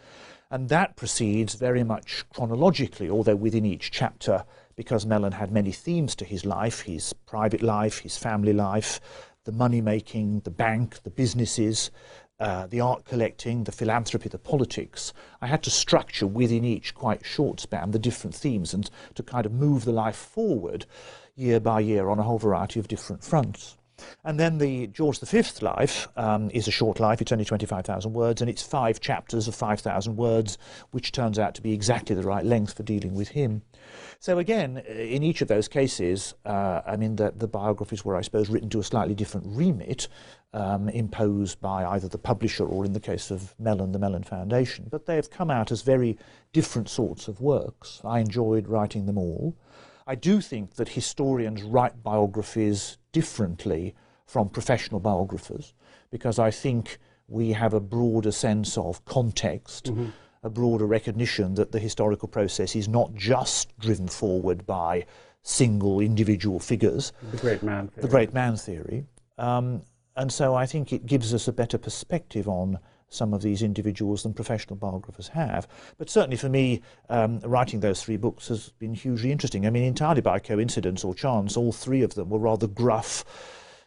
And 0.51 0.69
that 0.71 0.97
proceeds 0.97 1.55
very 1.55 1.85
much 1.85 2.25
chronologically, 2.31 3.11
although 3.11 3.37
within 3.37 3.67
each 3.67 3.90
chapter 3.90 4.45
because 4.77 5.07
Mellon 5.07 5.33
had 5.33 5.53
many 5.53 5.73
themes 5.73 6.14
to 6.17 6.25
his 6.25 6.45
life 6.45 6.81
his 6.81 7.12
private 7.12 7.62
life, 7.62 7.99
his 7.99 8.17
family 8.17 8.53
life, 8.53 9.01
the 9.45 9.53
money 9.53 9.81
making, 9.81 10.41
the 10.41 10.51
bank, 10.51 11.03
the 11.03 11.11
businesses, 11.11 11.91
uh, 12.41 12.67
the 12.67 12.81
art 12.81 13.05
collecting, 13.05 13.65
the 13.65 13.73
philanthropy, 13.73 14.29
the 14.29 14.39
politics. 14.39 15.13
I 15.41 15.47
had 15.47 15.63
to 15.65 15.71
structure 15.71 16.27
within 16.27 16.65
each 16.65 16.95
quite 16.95 17.25
short 17.25 17.61
span 17.61 17.93
the 17.93 17.99
different 17.99 18.35
themes 18.35 18.75
and 18.75 18.91
to 19.15 19.23
kind 19.23 19.47
of 19.47 19.53
move 19.53 19.85
the 19.85 19.93
life 19.93 20.17
forward 20.17 20.87
year 21.37 21.61
by 21.61 21.81
year 21.81 22.09
on 22.09 22.19
a 22.19 22.23
whole 22.23 22.39
variety 22.39 22.81
of 22.81 22.89
different 22.89 23.23
fronts. 23.23 23.77
And 24.25 24.41
then 24.41 24.59
the 24.59 24.89
George 24.89 25.21
V 25.21 25.43
life 25.61 26.09
um, 26.17 26.51
is 26.51 26.67
a 26.67 26.73
short 26.73 26.99
life. 26.99 27.23
It's 27.23 27.31
only 27.31 27.45
25,000 27.45 28.13
words, 28.13 28.41
and 28.41 28.51
it's 28.51 28.63
five 28.63 29.01
chapters 29.01 29.47
of 29.47 29.55
5,000 29.55 30.17
words, 30.17 30.59
which 30.91 31.13
turns 31.13 31.39
out 31.39 31.55
to 31.55 31.63
be 31.63 31.73
exactly 31.73 32.17
the 32.17 32.23
right 32.23 32.45
length 32.45 32.77
for 32.77 32.83
dealing 32.83 33.15
with 33.15 33.29
him. 33.29 33.63
So 34.20 34.38
again, 34.38 34.79
in 34.79 35.23
each 35.23 35.42
of 35.42 35.49
those 35.49 35.68
cases, 35.68 36.35
uh, 36.47 36.81
I 36.87 36.97
mean, 36.97 37.16
the, 37.16 37.33
the, 37.37 37.49
biographies 37.49 38.05
were, 38.05 38.16
I 38.16 38.23
suppose, 38.23 38.49
written 38.49 38.70
to 38.70 38.81
a 38.81 38.83
slightly 38.83 39.14
different 39.14 39.47
remit, 39.49 40.09
um, 40.53 40.88
imposed 40.88 41.61
by 41.61 41.85
either 41.85 42.09
the 42.09 42.18
publisher 42.18 42.64
or, 42.64 42.85
in 42.85 42.92
the 42.92 43.01
case 43.01 43.31
of 43.31 43.55
Mellon, 43.59 43.92
the 43.92 43.99
Mellon 43.99 44.23
Foundation. 44.23 44.87
But 44.90 45.07
they 45.07 45.16
have 45.16 45.31
come 45.31 45.51
out 45.51 45.70
as 45.70 45.83
very 45.83 46.16
different 46.53 46.88
sorts 46.88 47.29
of 47.29 47.40
works. 47.40 48.01
I 48.05 48.20
enjoyed 48.20 48.68
writing 48.68 49.07
them 49.07 49.18
all. 49.18 49.57
I 50.07 50.14
do 50.14 50.40
think 50.40 50.75
that 50.75 50.88
historians 50.90 51.62
write 51.62 52.03
biographies 52.03 52.99
differently 53.12 53.94
from 54.27 54.49
professional 54.49 55.01
biographers 55.01 55.75
because 56.11 56.38
I 56.38 56.51
think 56.51 56.99
we 57.29 57.53
have 57.53 57.73
a 57.73 57.81
broader 57.81 58.31
sense 58.31 58.77
of 58.77 59.05
context, 59.05 59.87
mm-hmm. 59.87 60.11
A 60.45 60.51
broader 60.51 60.87
recognition 60.87 61.55
that 61.55 61.73
the 61.73 61.81
historical 61.81 62.29
process 62.29 62.77
is 62.77 62.87
not 62.87 63.13
just 63.15 63.77
driven 63.79 64.07
forward 64.07 64.67
by 64.67 65.05
single 65.43 66.01
individual 66.01 66.61
figures. 66.61 67.13
The 67.33 67.39
great 67.39 67.63
man 67.63 67.89
theory. 67.89 68.03
The 68.03 68.09
great 68.09 68.35
man 68.35 68.57
theory. 68.57 69.05
Um, 69.39 69.83
and 70.17 70.31
so 70.31 70.55
I 70.55 70.67
think 70.67 70.93
it 70.93 71.07
gives 71.07 71.35
us 71.35 71.49
a 71.49 71.53
better 71.53 71.79
perspective 71.79 72.47
on 72.47 72.79
some 73.09 73.33
of 73.33 73.43
these 73.43 73.63
individuals 73.63 74.23
than 74.23 74.35
professional 74.35 74.77
biographers 74.77 75.29
have. 75.29 75.67
But 75.99 76.11
certainly 76.11 76.37
for 76.37 76.49
me, 76.49 76.83
um, 77.09 77.41
writing 77.41 77.81
those 77.81 78.03
three 78.03 78.17
books 78.17 78.49
has 78.49 78.71
been 78.79 78.95
hugely 78.95 79.33
interesting. 79.33 79.67
I 79.67 79.71
mean, 79.71 79.85
entirely 79.85 80.21
by 80.21 80.39
coincidence 80.41 81.05
or 81.05 81.15
chance, 81.15 81.57
all 81.57 81.73
three 81.73 82.03
of 82.03 82.15
them 82.15 82.29
were 82.29 82.39
rather 82.39 82.67
gruff, 82.67 83.25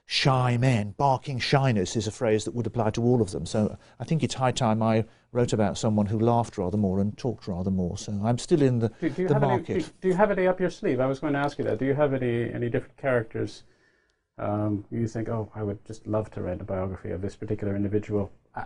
shy 0.09 0.55
men. 0.57 0.95
Barking 0.97 1.37
shyness 1.37 1.97
is 1.97 2.07
a 2.07 2.11
phrase 2.11 2.45
that 2.45 2.55
would 2.55 2.65
apply 2.65 2.89
to 2.91 3.03
all 3.03 3.21
of 3.21 3.31
them. 3.31 3.45
So 3.45 3.77
I 3.99 4.05
think 4.05 4.23
it's 4.23 4.35
high 4.35 4.53
time 4.53 4.81
I 4.81 5.05
wrote 5.33 5.51
about 5.51 5.77
someone 5.77 6.05
who 6.05 6.17
laughed 6.17 6.57
rather 6.57 6.77
more 6.77 7.01
and 7.01 7.15
talked 7.17 7.45
rather 7.45 7.69
more. 7.69 7.97
So 7.97 8.19
I'm 8.23 8.37
still 8.37 8.61
in 8.61 8.79
the, 8.79 8.89
do, 9.01 9.09
do 9.09 9.27
the 9.27 9.39
market. 9.39 9.69
Any, 9.69 9.83
do, 9.83 9.89
do, 10.01 10.07
you 10.07 10.13
have 10.13 10.31
any 10.31 10.47
up 10.47 10.61
your 10.61 10.69
sleeve? 10.69 11.01
I 11.01 11.05
was 11.05 11.19
going 11.19 11.33
to 11.33 11.39
ask 11.39 11.57
you 11.57 11.65
that. 11.65 11.77
Do 11.77 11.85
you 11.85 11.93
have 11.93 12.13
any, 12.13 12.51
any 12.51 12.69
different 12.69 12.95
characters? 12.95 13.63
Um, 14.37 14.85
you 14.89 15.07
think, 15.07 15.27
oh, 15.27 15.51
I 15.53 15.61
would 15.61 15.83
just 15.85 16.07
love 16.07 16.31
to 16.31 16.41
write 16.41 16.61
a 16.61 16.63
biography 16.63 17.11
of 17.11 17.21
this 17.21 17.35
particular 17.35 17.75
individual 17.75 18.31
uh, 18.55 18.63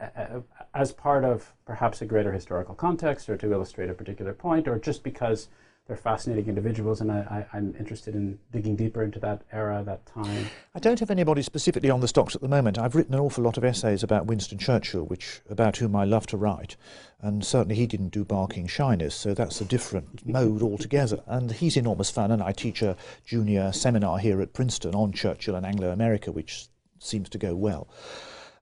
uh, 0.00 0.04
uh, 0.16 0.40
as 0.74 0.92
part 0.92 1.24
of 1.24 1.52
perhaps 1.66 2.02
a 2.02 2.06
greater 2.06 2.30
historical 2.30 2.76
context 2.76 3.28
or 3.28 3.36
to 3.36 3.52
illustrate 3.52 3.90
a 3.90 3.94
particular 3.94 4.32
point 4.32 4.68
or 4.68 4.78
just 4.78 5.02
because 5.02 5.48
they're 5.88 5.96
fascinating 5.96 6.48
individuals 6.48 7.00
and 7.00 7.10
I, 7.10 7.46
am 7.54 7.74
interested 7.78 8.14
in 8.14 8.38
digging 8.52 8.76
deeper 8.76 9.02
into 9.02 9.18
that 9.20 9.40
era, 9.50 9.82
that 9.86 10.04
time. 10.04 10.46
I 10.74 10.78
don't 10.80 11.00
have 11.00 11.10
anybody 11.10 11.40
specifically 11.40 11.88
on 11.88 12.00
the 12.00 12.08
stocks 12.08 12.34
at 12.34 12.42
the 12.42 12.48
moment. 12.48 12.78
I've 12.78 12.94
written 12.94 13.14
an 13.14 13.20
awful 13.20 13.42
lot 13.42 13.56
of 13.56 13.64
essays 13.64 14.02
about 14.02 14.26
Winston 14.26 14.58
Churchill, 14.58 15.04
which 15.04 15.40
about 15.48 15.78
whom 15.78 15.96
I 15.96 16.04
love 16.04 16.26
to 16.26 16.36
write, 16.36 16.76
and 17.22 17.42
certainly 17.42 17.74
he 17.74 17.86
didn't 17.86 18.10
do 18.10 18.22
barking 18.22 18.66
shyness, 18.66 19.14
so 19.14 19.32
that's 19.32 19.62
a 19.62 19.64
different 19.64 20.26
mode 20.26 20.60
altogether. 20.60 21.22
And 21.26 21.50
he's 21.52 21.78
enormous 21.78 22.10
fun, 22.10 22.30
and 22.30 22.42
I 22.42 22.52
teach 22.52 22.82
a 22.82 22.96
junior 23.24 23.72
seminar 23.72 24.18
here 24.18 24.42
at 24.42 24.52
Princeton 24.52 24.94
on 24.94 25.12
Churchill 25.12 25.54
and 25.54 25.64
Anglo-America, 25.64 26.30
which 26.30 26.66
seems 26.98 27.30
to 27.30 27.38
go 27.38 27.56
well. 27.56 27.88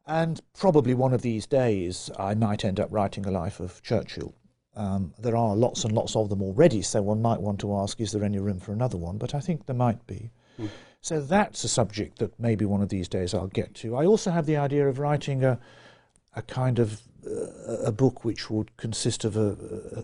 And 0.07 0.41
probably 0.57 0.95
one 0.95 1.12
of 1.12 1.23
these 1.23 1.47
days 1.47 2.09
I 2.17 2.35
might 2.35 2.65
end 2.65 2.79
up 2.79 2.93
writing 2.93 3.27
a 3.27 3.33
life 3.33 3.59
of 3.59 3.83
Churchill. 3.83 4.33
Um, 4.77 5.15
there 5.19 5.37
are 5.37 5.57
lots 5.57 5.85
and 5.85 5.93
lots 5.95 6.15
of 6.15 6.29
them 6.29 6.43
already, 6.43 6.83
so 6.83 7.01
one 7.01 7.23
might 7.23 7.41
want 7.41 7.59
to 7.61 7.75
ask, 7.77 7.99
is 8.01 8.12
there 8.12 8.23
any 8.23 8.39
room 8.39 8.61
for 8.61 8.73
another 8.73 8.99
one? 8.99 9.17
But 9.17 9.35
I 9.35 9.41
think 9.41 9.67
there 9.67 9.77
might 9.77 10.07
be. 10.07 10.31
Mm. 10.61 10.69
So 11.01 11.21
that's 11.21 11.65
a 11.65 11.69
subject 11.69 12.19
that 12.19 12.39
maybe 12.39 12.65
one 12.65 12.83
of 12.83 12.91
these 12.91 13.09
days 13.09 13.33
I'll 13.33 13.47
get 13.47 13.75
to. 13.77 13.97
I 13.97 14.05
also 14.05 14.31
have 14.31 14.45
the 14.45 14.57
idea 14.57 14.87
of 14.87 14.99
writing 14.99 15.45
a, 15.45 15.59
a 16.35 16.43
kind 16.43 16.79
of 16.79 17.01
uh, 17.27 17.85
a 17.87 17.93
book 17.93 18.25
which 18.25 18.51
would 18.51 18.77
consist 18.77 19.25
of 19.25 19.37
a, 19.37 19.57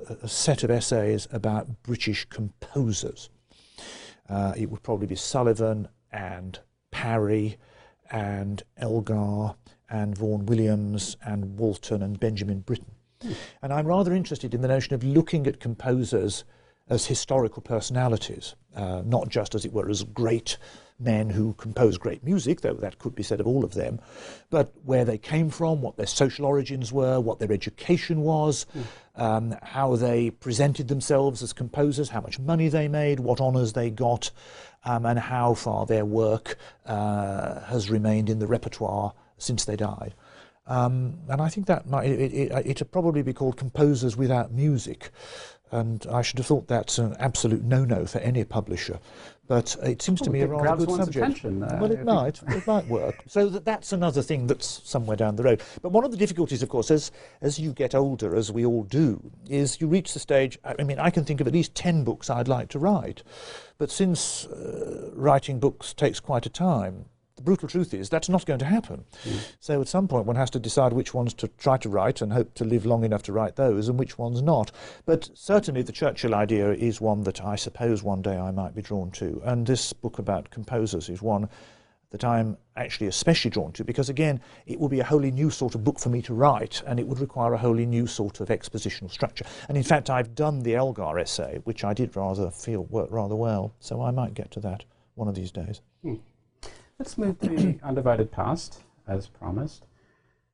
a, 0.09 0.25
a, 0.25 0.29
set 0.29 0.65
of 0.65 0.71
essays 0.71 1.29
about 1.31 1.83
British 1.83 2.25
composers. 2.27 3.29
Uh, 4.29 4.55
it 4.57 4.71
would 4.71 4.83
probably 4.83 5.07
be 5.07 5.17
Sullivan 5.17 5.89
and 6.11 6.59
Parry 6.91 7.59
and 8.11 8.63
Elgar 8.77 9.55
and 9.91 10.17
Vaughan 10.17 10.47
Williams 10.47 11.17
and 11.25 11.59
Walton 11.59 12.03
and 12.03 12.19
Benjamin 12.19 12.61
Britten. 12.61 12.95
And 13.63 13.73
I'm 13.73 13.87
rather 13.87 14.13
interested 14.13 14.55
in 14.55 14.63
the 14.63 14.69
notion 14.69 14.95
of 14.95 15.05
looking 15.05 15.47
at 15.47 15.61
composers 15.61 16.45
as 16.89 17.07
historical 17.07 17.63
personalities, 17.63 18.55
uh, 18.77 19.03
not 19.05 19.29
just, 19.29 19.55
as 19.55 19.65
it 19.65 19.73
were, 19.73 19.89
as 19.89 20.03
great 20.05 20.59
men 20.99 21.31
who 21.31 21.55
compose 21.55 21.99
great 21.99 22.23
music, 22.23 22.61
though 22.61 22.75
that 22.75 22.99
could 22.99 23.15
be 23.15 23.23
said 23.23 23.41
of 23.41 23.47
all 23.47 23.65
of 23.65 23.75
them, 23.75 24.01
but 24.51 24.73
where 24.85 25.05
they 25.05 25.19
came 25.19 25.51
from, 25.51 25.81
what 25.81 25.97
their 25.97 26.07
social 26.07 26.45
origins 26.45 26.93
were, 26.93 27.21
what 27.21 27.39
their 27.39 27.53
education 27.53 28.23
was, 28.23 28.67
mm. 28.77 29.21
um, 29.21 29.55
how 29.63 29.97
they 29.97 30.31
presented 30.31 30.89
themselves 30.89 31.43
as 31.43 31.53
composers, 31.53 32.11
how 32.11 32.21
much 32.21 32.39
money 32.39 32.69
they 32.69 32.89
made, 32.89 33.21
what 33.21 33.41
honours 33.41 33.73
they 33.73 33.91
got, 33.91 34.31
um, 34.85 35.07
and 35.07 35.19
how 35.19 35.55
far 35.55 35.87
their 35.87 36.05
work 36.05 36.57
uh, 36.87 37.61
has 37.63 37.91
remained 37.91 38.29
in 38.29 38.39
the 38.39 38.47
repertoire 38.47 39.13
since 39.39 39.65
they 39.65 39.77
died. 39.77 40.15
Um, 40.67 41.19
and 41.29 41.41
I 41.41 41.49
think 41.49 41.67
that 41.67 41.89
might, 41.89 42.07
it, 42.07 42.33
it, 42.33 42.67
it'd 42.67 42.93
probably 42.93 43.23
be 43.23 43.33
called 43.33 43.57
Composers 43.57 44.17
Without 44.17 44.53
Music. 44.53 45.11
And 45.71 46.07
I 46.13 46.21
should 46.21 46.39
have 46.39 46.47
thought 46.47 46.69
that's 46.69 46.99
an 46.99 47.17
absolute 47.19 47.63
no-no 47.65 48.05
for 48.05 48.19
any 48.19 48.45
publisher. 48.45 49.01
But 49.49 49.75
it 49.83 50.03
seems 50.03 50.21
to 50.21 50.31
me 50.31 50.43
a 50.43 50.47
rather 50.47 50.85
good 50.85 50.97
subject. 50.97 51.45
Uh, 51.45 51.79
well, 51.81 51.91
it 51.91 52.05
might. 52.05 52.43
it 52.49 52.67
might 52.67 52.87
work. 52.89 53.17
So 53.27 53.49
that, 53.49 53.65
that's 53.65 53.93
another 53.93 54.23
thing 54.23 54.47
that's 54.47 54.83
somewhere 54.85 55.17
down 55.17 55.37
the 55.37 55.43
road. 55.43 55.63
But 55.81 55.93
one 55.93 56.05
of 56.05 56.11
the 56.11 56.17
difficulties, 56.19 56.63
of 56.63 56.69
course, 56.69 56.91
as, 56.91 57.11
as 57.41 57.59
you 57.59 57.73
get 57.73 57.95
older, 57.95 58.37
as 58.37 58.53
we 58.53 58.67
all 58.67 58.83
do, 58.85 59.33
is 59.49 59.81
you 59.81 59.89
reach 59.89 60.13
the 60.13 60.21
stage, 60.21 60.59
I 60.65 60.85
mean, 60.85 60.99
I 60.99 61.09
can 61.09 61.25
think 61.25 61.41
of 61.41 61.47
at 61.47 61.55
least 61.55 61.75
10 61.75 62.05
books 62.05 62.29
I'd 62.31 62.49
like 62.49 62.69
to 62.71 62.79
write. 62.79 63.23
But 63.79 63.91
since 63.91 64.47
uh, 64.47 65.11
writing 65.15 65.59
books 65.59 65.95
takes 65.95 66.21
quite 66.21 66.47
a 66.47 66.51
time, 66.51 67.07
the 67.43 67.45
brutal 67.45 67.69
truth 67.69 67.93
is 67.93 68.09
that's 68.09 68.29
not 68.29 68.47
going 68.47 68.61
to 68.61 68.65
happen. 68.65 69.05
Mm. 69.25 69.53
So 69.59 69.81
at 69.81 69.89
some 69.89 70.07
point 70.07 70.27
one 70.27 70.37
has 70.37 70.51
to 70.51 70.61
decide 70.61 70.93
which 70.93 71.13
ones 71.13 71.35
to 71.35 71.49
try 71.59 71.77
to 71.79 71.89
write 71.89 72.23
and 72.23 72.33
hope 72.33 72.55
to 72.55 72.65
live 72.65 72.87
long 72.87 73.05
enough 73.05 73.25
to 73.25 73.33
write 73.33 73.57
those 73.57 73.89
and 73.89 73.99
which 73.99 74.17
ones 74.17 74.43
not. 74.43 74.71
But 75.05 75.29
certainly 75.35 75.83
the 75.83 75.93
Churchill 75.93 76.37
idea 76.37 76.73
is 76.73 77.01
one 77.01 77.25
that 77.25 77.45
I 77.45 77.57
suppose 77.57 78.05
one 78.05 78.23
day 78.23 78.39
I 78.39 78.53
might 78.53 78.77
be 78.77 78.83
drawn 78.83 79.11
to. 79.13 79.43
And 79.45 79.67
this 79.67 79.93
book 79.93 80.21
about 80.21 80.51
composers 80.51 81.09
is 81.09 81.21
one 81.21 81.49
that 82.11 82.25
I'm 82.25 82.59
actually 82.77 83.09
especially 83.09 83.51
drawn 83.51 83.73
to 83.73 83.85
because, 83.85 84.09
again, 84.09 84.41
it 84.67 84.79
will 84.79 84.91
be 84.91 85.01
a 85.01 85.05
wholly 85.05 85.31
new 85.31 85.51
sort 85.51 85.75
of 85.75 85.83
book 85.83 85.99
for 85.99 86.11
me 86.11 86.23
to 86.23 86.35
write 86.35 86.83
and 86.87 87.01
it 87.01 87.07
would 87.09 87.19
require 87.19 87.55
a 87.55 87.59
wholly 87.59 87.87
new 87.87 88.07
sort 88.07 88.41
of 88.41 88.49
expositional 88.51 89.11
structure. 89.11 89.47
And 89.69 89.77
in 89.77 89.83
fact, 89.83 90.11
I've 90.11 90.35
done 90.35 90.63
the 90.63 90.77
Elgar 90.77 91.19
essay, 91.19 91.61
which 91.65 91.83
I 91.83 91.93
did 91.93 92.15
rather 92.15 92.51
feel 92.51 92.85
worked 92.85 93.11
rather 93.11 93.35
well, 93.35 93.75
so 93.81 94.01
I 94.03 94.11
might 94.13 94.35
get 94.35 94.51
to 94.53 94.61
that 94.61 94.85
one 95.15 95.27
of 95.27 95.35
these 95.35 95.51
days. 95.51 95.81
Hmm. 96.03 96.17
Let's 97.03 97.19
move 97.19 97.41
to 97.41 97.49
the 97.49 97.79
undivided 97.83 98.31
past, 98.31 98.85
as 99.09 99.27
promised. 99.27 99.87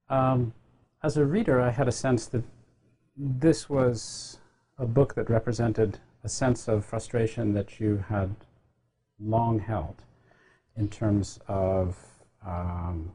Um, 0.08 0.54
as 1.02 1.18
a 1.18 1.26
reader, 1.26 1.60
I 1.60 1.68
had 1.68 1.88
a 1.88 1.92
sense 1.92 2.24
that 2.28 2.42
this 3.18 3.68
was 3.68 4.38
a 4.78 4.86
book 4.86 5.14
that 5.16 5.28
represented 5.28 5.98
a 6.24 6.28
sense 6.30 6.66
of 6.66 6.86
frustration 6.86 7.52
that 7.52 7.80
you 7.80 8.02
had 8.08 8.34
long 9.20 9.58
held 9.58 9.96
in 10.74 10.88
terms 10.88 11.38
of 11.48 11.98
um, 12.46 13.12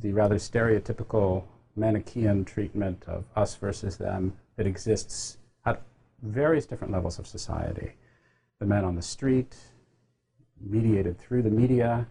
the 0.00 0.12
rather 0.12 0.38
stereotypical 0.38 1.44
Manichaean 1.76 2.44
treatment 2.44 3.04
of 3.06 3.26
us 3.36 3.54
versus 3.54 3.96
them 3.96 4.32
that 4.56 4.66
exists 4.66 5.38
at 5.64 5.80
various 6.20 6.66
different 6.66 6.92
levels 6.92 7.20
of 7.20 7.28
society. 7.28 7.92
The 8.58 8.66
men 8.66 8.84
on 8.84 8.96
the 8.96 9.02
street, 9.02 9.54
mediated 10.60 11.18
through 11.18 11.42
the 11.42 11.50
media 11.50 12.06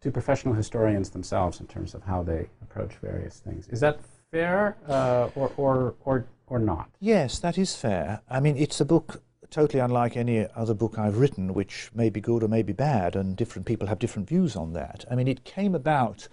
to 0.00 0.10
professional 0.10 0.54
historians 0.54 1.10
themselves 1.10 1.60
in 1.60 1.66
terms 1.66 1.94
of 1.94 2.02
how 2.04 2.22
they 2.22 2.48
approach 2.62 2.94
various 3.02 3.40
things. 3.40 3.68
Is 3.68 3.80
that 3.80 4.00
fair 4.30 4.76
uh, 4.88 5.30
or, 5.34 5.52
or, 5.56 5.94
or, 6.04 6.26
or 6.46 6.58
not? 6.58 6.88
Yes, 7.00 7.38
that 7.40 7.58
is 7.58 7.74
fair. 7.74 8.20
I 8.30 8.40
mean, 8.40 8.56
it's 8.56 8.80
a 8.80 8.84
book 8.84 9.22
totally 9.50 9.80
unlike 9.80 10.16
any 10.16 10.46
other 10.54 10.74
book 10.74 10.98
I've 10.98 11.18
written, 11.18 11.54
which 11.54 11.90
may 11.94 12.10
be 12.10 12.20
good 12.20 12.42
or 12.42 12.48
may 12.48 12.62
be 12.62 12.72
bad, 12.72 13.16
and 13.16 13.36
different 13.36 13.66
people 13.66 13.88
have 13.88 13.98
different 13.98 14.28
views 14.28 14.56
on 14.56 14.72
that. 14.74 15.04
I 15.10 15.14
mean, 15.14 15.26
it 15.26 15.44
came 15.44 15.74
about 15.74 16.28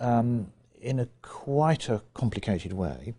um, 0.00 0.52
in 0.80 0.98
a 0.98 1.08
quite 1.22 1.88
a 1.88 2.02
complicated 2.14 2.72
way. 2.72 3.14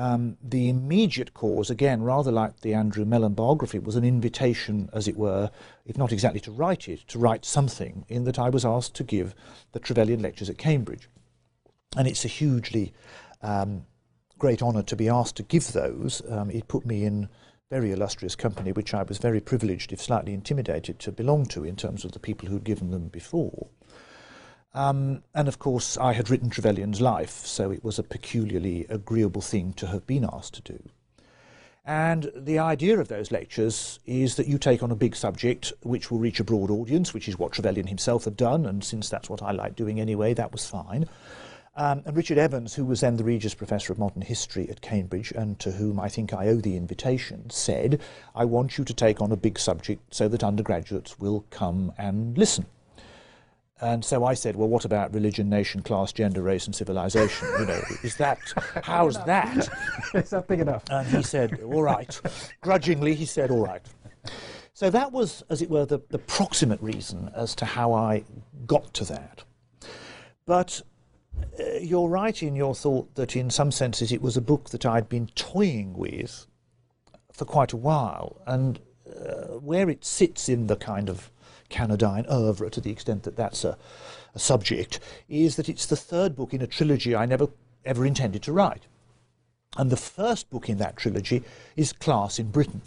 Um, 0.00 0.38
the 0.42 0.70
immediate 0.70 1.34
cause, 1.34 1.68
again, 1.68 2.02
rather 2.02 2.32
like 2.32 2.60
the 2.60 2.72
Andrew 2.72 3.04
Mellon 3.04 3.34
biography, 3.34 3.78
was 3.78 3.96
an 3.96 4.04
invitation, 4.04 4.88
as 4.94 5.06
it 5.06 5.14
were, 5.14 5.50
if 5.84 5.98
not 5.98 6.10
exactly 6.10 6.40
to 6.40 6.50
write 6.50 6.88
it, 6.88 7.06
to 7.08 7.18
write 7.18 7.44
something, 7.44 8.06
in 8.08 8.24
that 8.24 8.38
I 8.38 8.48
was 8.48 8.64
asked 8.64 8.94
to 8.94 9.04
give 9.04 9.34
the 9.72 9.78
Trevelyan 9.78 10.22
lectures 10.22 10.48
at 10.48 10.56
Cambridge. 10.56 11.10
And 11.98 12.08
it's 12.08 12.24
a 12.24 12.28
hugely 12.28 12.94
um, 13.42 13.84
great 14.38 14.62
honour 14.62 14.84
to 14.84 14.96
be 14.96 15.10
asked 15.10 15.36
to 15.36 15.42
give 15.42 15.72
those. 15.72 16.22
Um, 16.30 16.50
it 16.50 16.66
put 16.66 16.86
me 16.86 17.04
in 17.04 17.28
very 17.68 17.92
illustrious 17.92 18.34
company, 18.34 18.72
which 18.72 18.94
I 18.94 19.02
was 19.02 19.18
very 19.18 19.40
privileged, 19.40 19.92
if 19.92 20.00
slightly 20.00 20.32
intimidated, 20.32 20.98
to 21.00 21.12
belong 21.12 21.44
to 21.48 21.62
in 21.62 21.76
terms 21.76 22.06
of 22.06 22.12
the 22.12 22.18
people 22.20 22.48
who'd 22.48 22.64
given 22.64 22.90
them 22.90 23.08
before. 23.08 23.68
Um, 24.72 25.22
and 25.34 25.48
of 25.48 25.58
course, 25.58 25.96
I 25.98 26.12
had 26.12 26.30
written 26.30 26.50
Trevelyan's 26.50 27.00
life, 27.00 27.44
so 27.44 27.70
it 27.70 27.82
was 27.82 27.98
a 27.98 28.04
peculiarly 28.04 28.86
agreeable 28.88 29.42
thing 29.42 29.72
to 29.74 29.88
have 29.88 30.06
been 30.06 30.24
asked 30.24 30.54
to 30.54 30.72
do. 30.72 30.82
And 31.84 32.30
the 32.36 32.58
idea 32.58 33.00
of 33.00 33.08
those 33.08 33.32
lectures 33.32 33.98
is 34.06 34.36
that 34.36 34.46
you 34.46 34.58
take 34.58 34.82
on 34.82 34.92
a 34.92 34.96
big 34.96 35.16
subject 35.16 35.72
which 35.82 36.10
will 36.10 36.18
reach 36.18 36.38
a 36.38 36.44
broad 36.44 36.70
audience, 36.70 37.12
which 37.12 37.26
is 37.26 37.38
what 37.38 37.52
Trevelyan 37.52 37.88
himself 37.88 38.24
had 38.26 38.36
done, 38.36 38.64
and 38.64 38.84
since 38.84 39.08
that's 39.08 39.28
what 39.28 39.42
I 39.42 39.50
like 39.50 39.74
doing 39.74 39.98
anyway, 39.98 40.34
that 40.34 40.52
was 40.52 40.66
fine. 40.66 41.08
Um, 41.76 42.02
and 42.04 42.16
Richard 42.16 42.38
Evans, 42.38 42.74
who 42.74 42.84
was 42.84 43.00
then 43.00 43.16
the 43.16 43.24
Regius 43.24 43.54
Professor 43.54 43.92
of 43.92 43.98
Modern 43.98 44.22
History 44.22 44.68
at 44.68 44.82
Cambridge, 44.82 45.32
and 45.32 45.58
to 45.60 45.72
whom 45.72 45.98
I 45.98 46.08
think 46.08 46.32
I 46.32 46.48
owe 46.48 46.56
the 46.56 46.76
invitation, 46.76 47.48
said, 47.50 48.00
I 48.34 48.44
want 48.44 48.76
you 48.76 48.84
to 48.84 48.94
take 48.94 49.20
on 49.20 49.32
a 49.32 49.36
big 49.36 49.58
subject 49.58 50.14
so 50.14 50.28
that 50.28 50.44
undergraduates 50.44 51.18
will 51.18 51.44
come 51.50 51.92
and 51.96 52.36
listen. 52.36 52.66
And 53.80 54.04
so 54.04 54.24
I 54.24 54.34
said, 54.34 54.56
well, 54.56 54.68
what 54.68 54.84
about 54.84 55.14
religion, 55.14 55.48
nation, 55.48 55.82
class, 55.82 56.12
gender, 56.12 56.42
race, 56.42 56.66
and 56.66 56.74
civilization? 56.74 57.48
You 57.58 57.66
know, 57.66 57.82
is 58.02 58.16
that, 58.16 58.38
how's 58.82 59.22
that? 59.24 59.68
is 60.14 60.30
that 60.30 60.48
big 60.48 60.60
enough? 60.60 60.84
And 60.90 61.06
he 61.08 61.22
said, 61.22 61.60
all 61.62 61.82
right. 61.82 62.20
Grudgingly, 62.60 63.14
he 63.14 63.24
said, 63.24 63.50
all 63.50 63.64
right. 63.64 63.82
So 64.74 64.90
that 64.90 65.12
was, 65.12 65.42
as 65.48 65.62
it 65.62 65.70
were, 65.70 65.86
the, 65.86 66.00
the 66.10 66.18
proximate 66.18 66.80
reason 66.82 67.30
as 67.34 67.54
to 67.56 67.64
how 67.64 67.94
I 67.94 68.24
got 68.66 68.92
to 68.94 69.04
that. 69.06 69.44
But 70.44 70.82
uh, 71.58 71.78
you're 71.80 72.08
right 72.08 72.42
in 72.42 72.54
your 72.56 72.74
thought 72.74 73.14
that 73.14 73.34
in 73.34 73.48
some 73.48 73.70
senses 73.70 74.12
it 74.12 74.20
was 74.20 74.36
a 74.36 74.42
book 74.42 74.70
that 74.70 74.84
I'd 74.84 75.08
been 75.08 75.28
toying 75.28 75.94
with 75.94 76.46
for 77.32 77.46
quite 77.46 77.72
a 77.72 77.78
while. 77.78 78.42
And 78.46 78.78
uh, 79.06 79.58
where 79.58 79.88
it 79.88 80.04
sits 80.04 80.48
in 80.50 80.66
the 80.66 80.76
kind 80.76 81.08
of 81.08 81.30
Cannadine 81.70 82.26
oeuvre 82.30 82.68
to 82.70 82.80
the 82.80 82.90
extent 82.90 83.22
that 83.22 83.36
that's 83.36 83.64
a, 83.64 83.78
a 84.34 84.38
subject, 84.38 85.00
is 85.28 85.56
that 85.56 85.68
it's 85.68 85.86
the 85.86 85.96
third 85.96 86.36
book 86.36 86.52
in 86.52 86.60
a 86.60 86.66
trilogy 86.66 87.16
I 87.16 87.26
never 87.26 87.48
ever 87.84 88.04
intended 88.04 88.42
to 88.42 88.52
write. 88.52 88.82
And 89.76 89.90
the 89.90 89.96
first 89.96 90.50
book 90.50 90.68
in 90.68 90.78
that 90.78 90.96
trilogy 90.96 91.42
is 91.76 91.92
Class 91.92 92.38
in 92.38 92.50
Britain, 92.50 92.82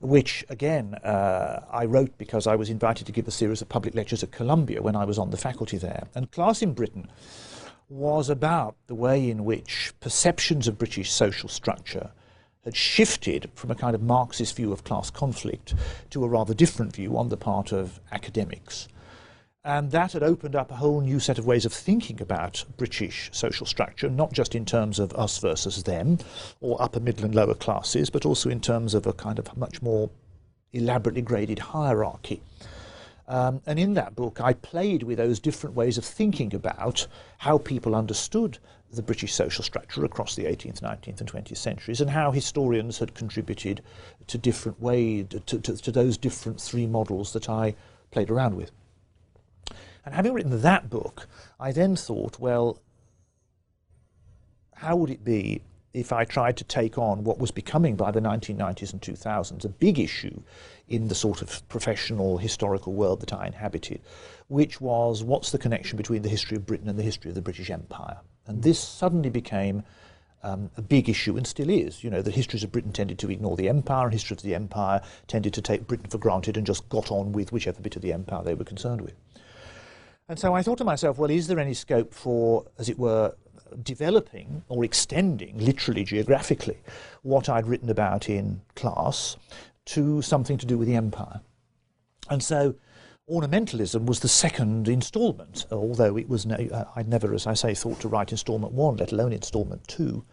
which, 0.00 0.44
again, 0.48 0.94
uh, 0.94 1.64
I 1.70 1.84
wrote 1.84 2.16
because 2.16 2.46
I 2.46 2.56
was 2.56 2.70
invited 2.70 3.06
to 3.06 3.12
give 3.12 3.28
a 3.28 3.32
series 3.32 3.60
of 3.60 3.68
public 3.68 3.94
lectures 3.94 4.22
at 4.22 4.30
Columbia 4.30 4.80
when 4.80 4.96
I 4.96 5.04
was 5.04 5.18
on 5.18 5.30
the 5.30 5.36
faculty 5.36 5.76
there. 5.76 6.06
And 6.14 6.30
Class 6.30 6.62
in 6.62 6.74
Britain 6.74 7.10
was 7.88 8.30
about 8.30 8.76
the 8.86 8.94
way 8.94 9.28
in 9.28 9.44
which 9.44 9.92
perceptions 10.00 10.66
of 10.66 10.78
British 10.78 11.10
social 11.10 11.48
structure 11.48 12.12
had 12.64 12.76
shifted 12.76 13.50
from 13.54 13.70
a 13.70 13.74
kind 13.74 13.94
of 13.94 14.02
Marxist 14.02 14.56
view 14.56 14.72
of 14.72 14.84
class 14.84 15.10
conflict 15.10 15.74
to 16.10 16.24
a 16.24 16.28
rather 16.28 16.54
different 16.54 16.94
view 16.94 17.16
on 17.16 17.28
the 17.28 17.36
part 17.36 17.72
of 17.72 18.00
academics. 18.12 18.88
And 19.64 19.92
that 19.92 20.12
had 20.12 20.24
opened 20.24 20.56
up 20.56 20.70
a 20.70 20.76
whole 20.76 21.00
new 21.00 21.20
set 21.20 21.38
of 21.38 21.46
ways 21.46 21.64
of 21.64 21.72
thinking 21.72 22.20
about 22.20 22.64
British 22.76 23.30
social 23.32 23.66
structure, 23.66 24.10
not 24.10 24.32
just 24.32 24.54
in 24.56 24.64
terms 24.64 24.98
of 24.98 25.12
us 25.12 25.38
versus 25.38 25.84
them, 25.84 26.18
or 26.60 26.80
upper, 26.82 26.98
middle, 26.98 27.24
and 27.24 27.34
lower 27.34 27.54
classes, 27.54 28.10
but 28.10 28.26
also 28.26 28.50
in 28.50 28.60
terms 28.60 28.92
of 28.92 29.06
a 29.06 29.12
kind 29.12 29.38
of 29.38 29.56
much 29.56 29.80
more 29.80 30.10
elaborately 30.72 31.22
graded 31.22 31.60
hierarchy. 31.60 32.42
Um, 33.28 33.62
and 33.66 33.78
in 33.78 33.94
that 33.94 34.16
book, 34.16 34.40
I 34.40 34.52
played 34.52 35.04
with 35.04 35.18
those 35.18 35.38
different 35.38 35.76
ways 35.76 35.96
of 35.96 36.04
thinking 36.04 36.54
about 36.54 37.06
how 37.38 37.58
people 37.58 37.94
understood 37.94 38.58
the 38.92 39.02
British 39.02 39.32
social 39.32 39.64
structure 39.64 40.04
across 40.04 40.36
the 40.36 40.44
18th, 40.44 40.80
19th, 40.80 41.20
and 41.20 41.32
20th 41.32 41.56
centuries, 41.56 42.00
and 42.00 42.10
how 42.10 42.30
historians 42.30 42.98
had 42.98 43.14
contributed 43.14 43.82
to 44.26 44.36
different 44.36 44.80
ways, 44.80 45.26
to, 45.28 45.58
to, 45.58 45.76
to, 45.76 45.90
those 45.90 46.18
different 46.18 46.60
three 46.60 46.86
models 46.86 47.32
that 47.32 47.48
I 47.48 47.74
played 48.10 48.30
around 48.30 48.56
with. 48.56 48.70
And 50.04 50.14
having 50.14 50.34
written 50.34 50.60
that 50.60 50.90
book, 50.90 51.26
I 51.58 51.72
then 51.72 51.96
thought, 51.96 52.38
well, 52.38 52.78
how 54.74 54.96
would 54.96 55.10
it 55.10 55.24
be 55.24 55.62
if 55.94 56.12
I 56.12 56.24
tried 56.24 56.56
to 56.56 56.64
take 56.64 56.98
on 56.98 57.22
what 57.22 57.38
was 57.38 57.50
becoming 57.50 57.96
by 57.96 58.10
the 58.10 58.20
1990s 58.20 58.92
and 58.92 59.00
2000s 59.00 59.64
a 59.64 59.68
big 59.68 59.98
issue 59.98 60.42
in 60.88 61.08
the 61.08 61.14
sort 61.14 61.42
of 61.42 61.66
professional 61.68 62.38
historical 62.38 62.92
world 62.94 63.20
that 63.20 63.32
I 63.32 63.46
inhabited, 63.46 64.00
which 64.48 64.80
was 64.80 65.22
what's 65.22 65.50
the 65.50 65.58
connection 65.58 65.96
between 65.96 66.22
the 66.22 66.28
history 66.28 66.56
of 66.56 66.66
Britain 66.66 66.88
and 66.88 66.98
the 66.98 67.02
history 67.02 67.30
of 67.30 67.34
the 67.34 67.42
British 67.42 67.70
Empire? 67.70 68.18
And 68.46 68.62
this 68.62 68.78
suddenly 68.78 69.30
became 69.30 69.82
um, 70.42 70.70
a 70.76 70.82
big 70.82 71.08
issue 71.08 71.36
and 71.36 71.46
still 71.46 71.70
is. 71.70 72.02
You 72.02 72.10
know, 72.10 72.22
the 72.22 72.30
histories 72.30 72.64
of 72.64 72.72
Britain 72.72 72.92
tended 72.92 73.18
to 73.20 73.30
ignore 73.30 73.56
the 73.56 73.68
empire, 73.68 74.04
and 74.04 74.12
histories 74.12 74.40
of 74.40 74.44
the 74.44 74.54
empire 74.54 75.00
tended 75.28 75.54
to 75.54 75.62
take 75.62 75.86
Britain 75.86 76.08
for 76.08 76.18
granted 76.18 76.56
and 76.56 76.66
just 76.66 76.88
got 76.88 77.10
on 77.10 77.32
with 77.32 77.52
whichever 77.52 77.80
bit 77.80 77.96
of 77.96 78.02
the 78.02 78.12
empire 78.12 78.42
they 78.42 78.54
were 78.54 78.64
concerned 78.64 79.00
with. 79.00 79.14
And 80.28 80.38
so 80.38 80.54
I 80.54 80.62
thought 80.62 80.78
to 80.78 80.84
myself, 80.84 81.18
well, 81.18 81.30
is 81.30 81.46
there 81.46 81.58
any 81.58 81.74
scope 81.74 82.14
for, 82.14 82.64
as 82.78 82.88
it 82.88 82.98
were, 82.98 83.34
developing 83.82 84.62
or 84.68 84.84
extending, 84.84 85.58
literally 85.58 86.04
geographically, 86.04 86.78
what 87.22 87.48
I'd 87.48 87.66
written 87.66 87.90
about 87.90 88.28
in 88.28 88.60
class 88.74 89.36
to 89.86 90.22
something 90.22 90.58
to 90.58 90.66
do 90.66 90.78
with 90.78 90.88
the 90.88 90.96
empire? 90.96 91.40
And 92.30 92.42
so 92.42 92.74
ornamentalism 93.30 94.06
was 94.06 94.20
the 94.20 94.28
second 94.28 94.88
instalment, 94.88 95.66
although 95.70 96.16
it 96.16 96.28
was 96.28 96.44
no, 96.44 96.86
I'd 96.96 97.08
never, 97.08 97.34
as 97.34 97.46
I 97.46 97.54
say, 97.54 97.74
thought 97.74 98.00
to 98.00 98.08
write 98.08 98.32
instalment 98.32 98.72
one, 98.72 98.96
let 98.96 99.12
alone 99.12 99.32
instalment 99.32 99.86
two. 99.86 100.24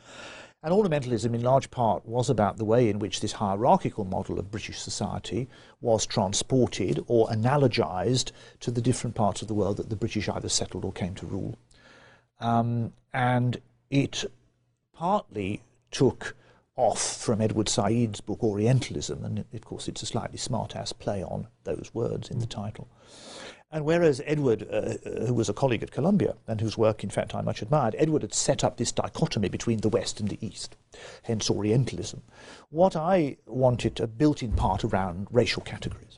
And 0.62 0.74
ornamentalism, 0.74 1.34
in 1.34 1.42
large 1.42 1.72
part, 1.72 2.06
was 2.06 2.30
about 2.30 2.58
the 2.58 2.66
way 2.66 2.90
in 2.90 3.00
which 3.00 3.22
this 3.22 3.32
hierarchical 3.34 4.04
model 4.04 4.38
of 4.38 4.52
British 4.52 4.80
society 4.80 5.48
was 5.80 6.06
transported 6.06 7.02
or 7.08 7.30
analogized 7.30 8.32
to 8.60 8.70
the 8.70 8.82
different 8.82 9.16
parts 9.16 9.42
of 9.42 9.48
the 9.48 9.54
world 9.54 9.78
that 9.78 9.90
the 9.90 9.96
British 9.96 10.28
either 10.28 10.50
settled 10.50 10.84
or 10.84 10.92
came 10.92 11.16
to 11.16 11.26
rule. 11.26 11.58
Um, 12.42 12.92
and 13.14 13.62
it 13.90 14.26
partly 14.94 15.62
took 15.92 16.36
off 16.80 17.02
from 17.02 17.42
Edward 17.42 17.68
Said's 17.68 18.22
book 18.22 18.42
Orientalism, 18.42 19.24
and 19.26 19.40
of 19.54 19.66
course 19.66 19.90
it's 19.90 20.02
a 20.02 20.06
slightly 20.06 20.38
smart-ass 20.38 20.94
play 20.94 21.22
on 21.22 21.48
those 21.66 21.92
words 21.94 22.30
in 22.32 22.40
the 22.40 22.46
title. 22.46 22.88
And 23.70 23.84
whereas 23.86 24.22
Edward, 24.26 24.66
uh, 24.72 24.96
uh, 25.06 25.26
who 25.26 25.34
was 25.34 25.50
a 25.50 25.54
colleague 25.54 25.84
at 25.84 25.92
Columbia, 25.92 26.36
and 26.48 26.62
whose 26.62 26.78
work, 26.78 27.04
in 27.04 27.10
fact, 27.10 27.36
I 27.36 27.42
much 27.42 27.62
admired, 27.62 27.96
Edward 28.00 28.22
had 28.22 28.34
set 28.34 28.64
up 28.64 28.78
this 28.78 28.94
dichotomy 28.94 29.50
between 29.50 29.82
the 29.82 29.90
West 29.90 30.22
and 30.22 30.30
the 30.30 30.44
East, 30.44 30.78
hence 31.24 31.50
Orientalism. 31.50 32.24
What 32.70 32.96
I 32.96 33.38
wanted 33.46 34.00
uh, 34.00 34.08
built 34.08 34.42
in 34.42 34.54
part 34.54 34.84
around 34.84 35.28
racial 35.32 35.62
categories. 35.62 36.18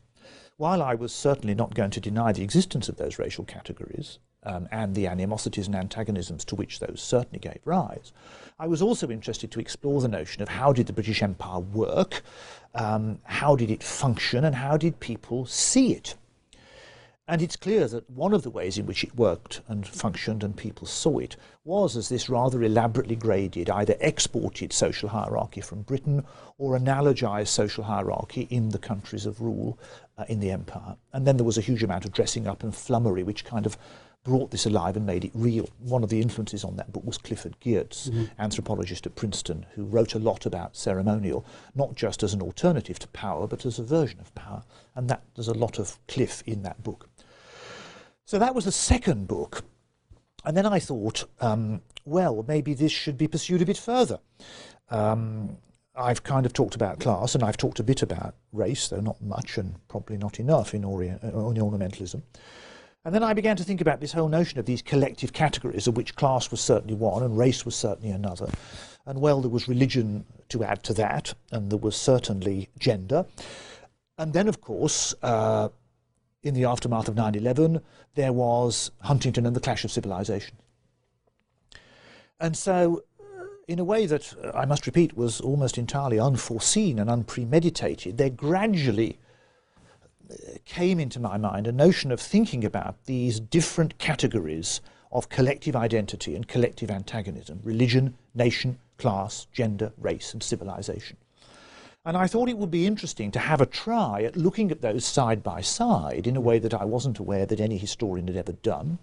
While 0.57 0.83
I 0.83 0.93
was 0.93 1.11
certainly 1.11 1.55
not 1.55 1.73
going 1.73 1.89
to 1.89 1.99
deny 1.99 2.31
the 2.31 2.43
existence 2.43 2.87
of 2.87 2.97
those 2.97 3.17
racial 3.17 3.45
categories, 3.45 4.19
um, 4.43 4.67
and 4.71 4.95
the 4.95 5.07
animosities 5.07 5.67
and 5.67 5.75
antagonisms 5.75 6.45
to 6.45 6.55
which 6.55 6.79
those 6.79 7.01
certainly 7.01 7.39
gave 7.39 7.59
rise. 7.65 8.11
I 8.59 8.67
was 8.67 8.81
also 8.81 9.09
interested 9.09 9.51
to 9.51 9.59
explore 9.59 10.01
the 10.01 10.07
notion 10.07 10.41
of 10.41 10.49
how 10.49 10.73
did 10.73 10.87
the 10.87 10.93
British 10.93 11.23
Empire 11.23 11.59
work, 11.59 12.21
um, 12.75 13.19
how 13.23 13.55
did 13.55 13.71
it 13.71 13.83
function, 13.83 14.45
and 14.45 14.55
how 14.55 14.77
did 14.77 14.99
people 14.99 15.45
see 15.45 15.93
it. 15.93 16.15
And 17.27 17.41
it's 17.41 17.55
clear 17.55 17.87
that 17.87 18.09
one 18.09 18.33
of 18.33 18.43
the 18.43 18.49
ways 18.49 18.77
in 18.77 18.85
which 18.85 19.05
it 19.05 19.15
worked 19.15 19.61
and 19.69 19.87
functioned 19.87 20.43
and 20.43 20.57
people 20.57 20.85
saw 20.85 21.19
it 21.19 21.37
was 21.63 21.95
as 21.95 22.09
this 22.09 22.27
rather 22.27 22.61
elaborately 22.61 23.15
graded, 23.15 23.69
either 23.69 23.95
exported 24.01 24.73
social 24.73 25.07
hierarchy 25.07 25.61
from 25.61 25.83
Britain 25.83 26.25
or 26.57 26.77
analogized 26.77 27.47
social 27.47 27.85
hierarchy 27.85 28.47
in 28.49 28.69
the 28.69 28.79
countries 28.79 29.25
of 29.25 29.39
rule 29.39 29.79
uh, 30.17 30.25
in 30.27 30.41
the 30.41 30.51
empire. 30.51 30.97
And 31.13 31.25
then 31.25 31.37
there 31.37 31.45
was 31.45 31.57
a 31.57 31.61
huge 31.61 31.83
amount 31.83 32.03
of 32.03 32.11
dressing 32.11 32.47
up 32.47 32.63
and 32.63 32.75
flummery, 32.75 33.23
which 33.23 33.45
kind 33.45 33.65
of 33.65 33.77
brought 34.23 34.51
this 34.51 34.65
alive 34.65 34.95
and 34.95 35.05
made 35.05 35.25
it 35.25 35.31
real. 35.33 35.67
One 35.79 36.03
of 36.03 36.09
the 36.09 36.21
influences 36.21 36.63
on 36.63 36.75
that 36.77 36.93
book 36.93 37.03
was 37.05 37.17
Clifford 37.17 37.55
Geertz, 37.59 38.09
mm-hmm. 38.09 38.25
anthropologist 38.37 39.05
at 39.05 39.15
Princeton, 39.15 39.65
who 39.73 39.83
wrote 39.83 40.13
a 40.13 40.19
lot 40.19 40.45
about 40.45 40.75
ceremonial, 40.75 41.45
not 41.73 41.95
just 41.95 42.21
as 42.21 42.33
an 42.33 42.41
alternative 42.41 42.99
to 42.99 43.07
power, 43.09 43.47
but 43.47 43.65
as 43.65 43.79
a 43.79 43.83
version 43.83 44.19
of 44.19 44.33
power. 44.35 44.63
And 44.95 45.09
that 45.09 45.23
there's 45.35 45.47
a 45.47 45.53
lot 45.53 45.79
of 45.79 45.97
Cliff 46.07 46.43
in 46.45 46.61
that 46.63 46.83
book. 46.83 47.09
So 48.25 48.37
that 48.37 48.53
was 48.53 48.65
the 48.65 48.71
second 48.71 49.27
book. 49.27 49.63
And 50.45 50.55
then 50.55 50.65
I 50.65 50.79
thought, 50.79 51.25
um, 51.39 51.81
well, 52.05 52.45
maybe 52.47 52.73
this 52.73 52.91
should 52.91 53.17
be 53.17 53.27
pursued 53.27 53.61
a 53.61 53.65
bit 53.65 53.77
further. 53.77 54.19
Um, 54.89 55.57
I've 55.95 56.23
kind 56.23 56.45
of 56.45 56.53
talked 56.53 56.75
about 56.75 56.99
class, 56.99 57.35
and 57.35 57.43
I've 57.43 57.57
talked 57.57 57.79
a 57.79 57.83
bit 57.83 58.01
about 58.01 58.35
race, 58.53 58.87
though 58.87 59.01
not 59.01 59.21
much, 59.21 59.57
and 59.57 59.75
probably 59.87 60.17
not 60.17 60.39
enough 60.39 60.73
in, 60.73 60.83
ori- 60.83 61.09
uh, 61.09 61.49
in 61.49 61.57
ornamentalism. 61.57 62.21
And 63.03 63.15
then 63.15 63.23
I 63.23 63.33
began 63.33 63.55
to 63.57 63.63
think 63.63 63.81
about 63.81 63.99
this 63.99 64.13
whole 64.13 64.29
notion 64.29 64.59
of 64.59 64.65
these 64.65 64.81
collective 64.81 65.33
categories, 65.33 65.87
of 65.87 65.97
which 65.97 66.15
class 66.15 66.51
was 66.51 66.61
certainly 66.61 66.93
one 66.93 67.23
and 67.23 67.37
race 67.37 67.65
was 67.65 67.75
certainly 67.75 68.11
another. 68.11 68.47
And 69.07 69.19
well, 69.19 69.41
there 69.41 69.49
was 69.49 69.67
religion 69.67 70.25
to 70.49 70.63
add 70.63 70.83
to 70.83 70.93
that, 70.93 71.33
and 71.51 71.71
there 71.71 71.79
was 71.79 71.95
certainly 71.95 72.69
gender. 72.77 73.25
And 74.19 74.33
then, 74.33 74.47
of 74.47 74.61
course, 74.61 75.15
uh, 75.23 75.69
in 76.43 76.53
the 76.53 76.65
aftermath 76.65 77.07
of 77.07 77.15
9 77.15 77.33
11, 77.33 77.81
there 78.13 78.33
was 78.33 78.91
Huntington 79.01 79.47
and 79.47 79.55
the 79.55 79.59
Clash 79.59 79.83
of 79.83 79.91
Civilization. 79.91 80.57
And 82.39 82.55
so, 82.55 83.03
in 83.67 83.79
a 83.79 83.83
way 83.83 84.05
that 84.05 84.33
uh, 84.43 84.51
I 84.53 84.65
must 84.65 84.85
repeat 84.85 85.17
was 85.17 85.41
almost 85.41 85.79
entirely 85.79 86.19
unforeseen 86.19 86.99
and 86.99 87.09
unpremeditated, 87.09 88.17
there 88.17 88.29
gradually 88.29 89.17
uh, 89.17 89.30
came 90.65 90.99
into 90.99 91.19
my 91.19 91.37
mind 91.37 91.67
a 91.67 91.71
notion 91.71 92.11
of 92.11 92.19
thinking 92.19 92.63
about 92.63 93.05
these 93.05 93.39
different 93.39 93.97
categories 93.97 94.81
of 95.11 95.29
collective 95.29 95.75
identity 95.75 96.35
and 96.35 96.47
collective 96.47 96.89
antagonism 96.89 97.59
religion, 97.63 98.15
nation, 98.33 98.77
class, 98.97 99.47
gender, 99.51 99.91
race, 99.97 100.33
and 100.33 100.41
civilization. 100.41 101.17
And 102.03 102.17
I 102.17 102.27
thought 102.27 102.49
it 102.49 102.57
would 102.57 102.71
be 102.71 102.87
interesting 102.87 103.31
to 103.31 103.39
have 103.39 103.61
a 103.61 103.65
try 103.65 104.23
at 104.23 104.35
looking 104.35 104.71
at 104.71 104.81
those 104.81 105.05
side 105.05 105.43
by 105.43 105.61
side 105.61 106.25
in 106.25 106.35
a 106.35 106.41
way 106.41 106.57
that 106.57 106.73
I 106.73 106.85
wasn't 106.85 107.19
aware 107.19 107.45
that 107.45 107.59
any 107.59 107.77
historian 107.77 108.27
had 108.27 108.37
ever 108.37 108.53
done, 108.53 108.97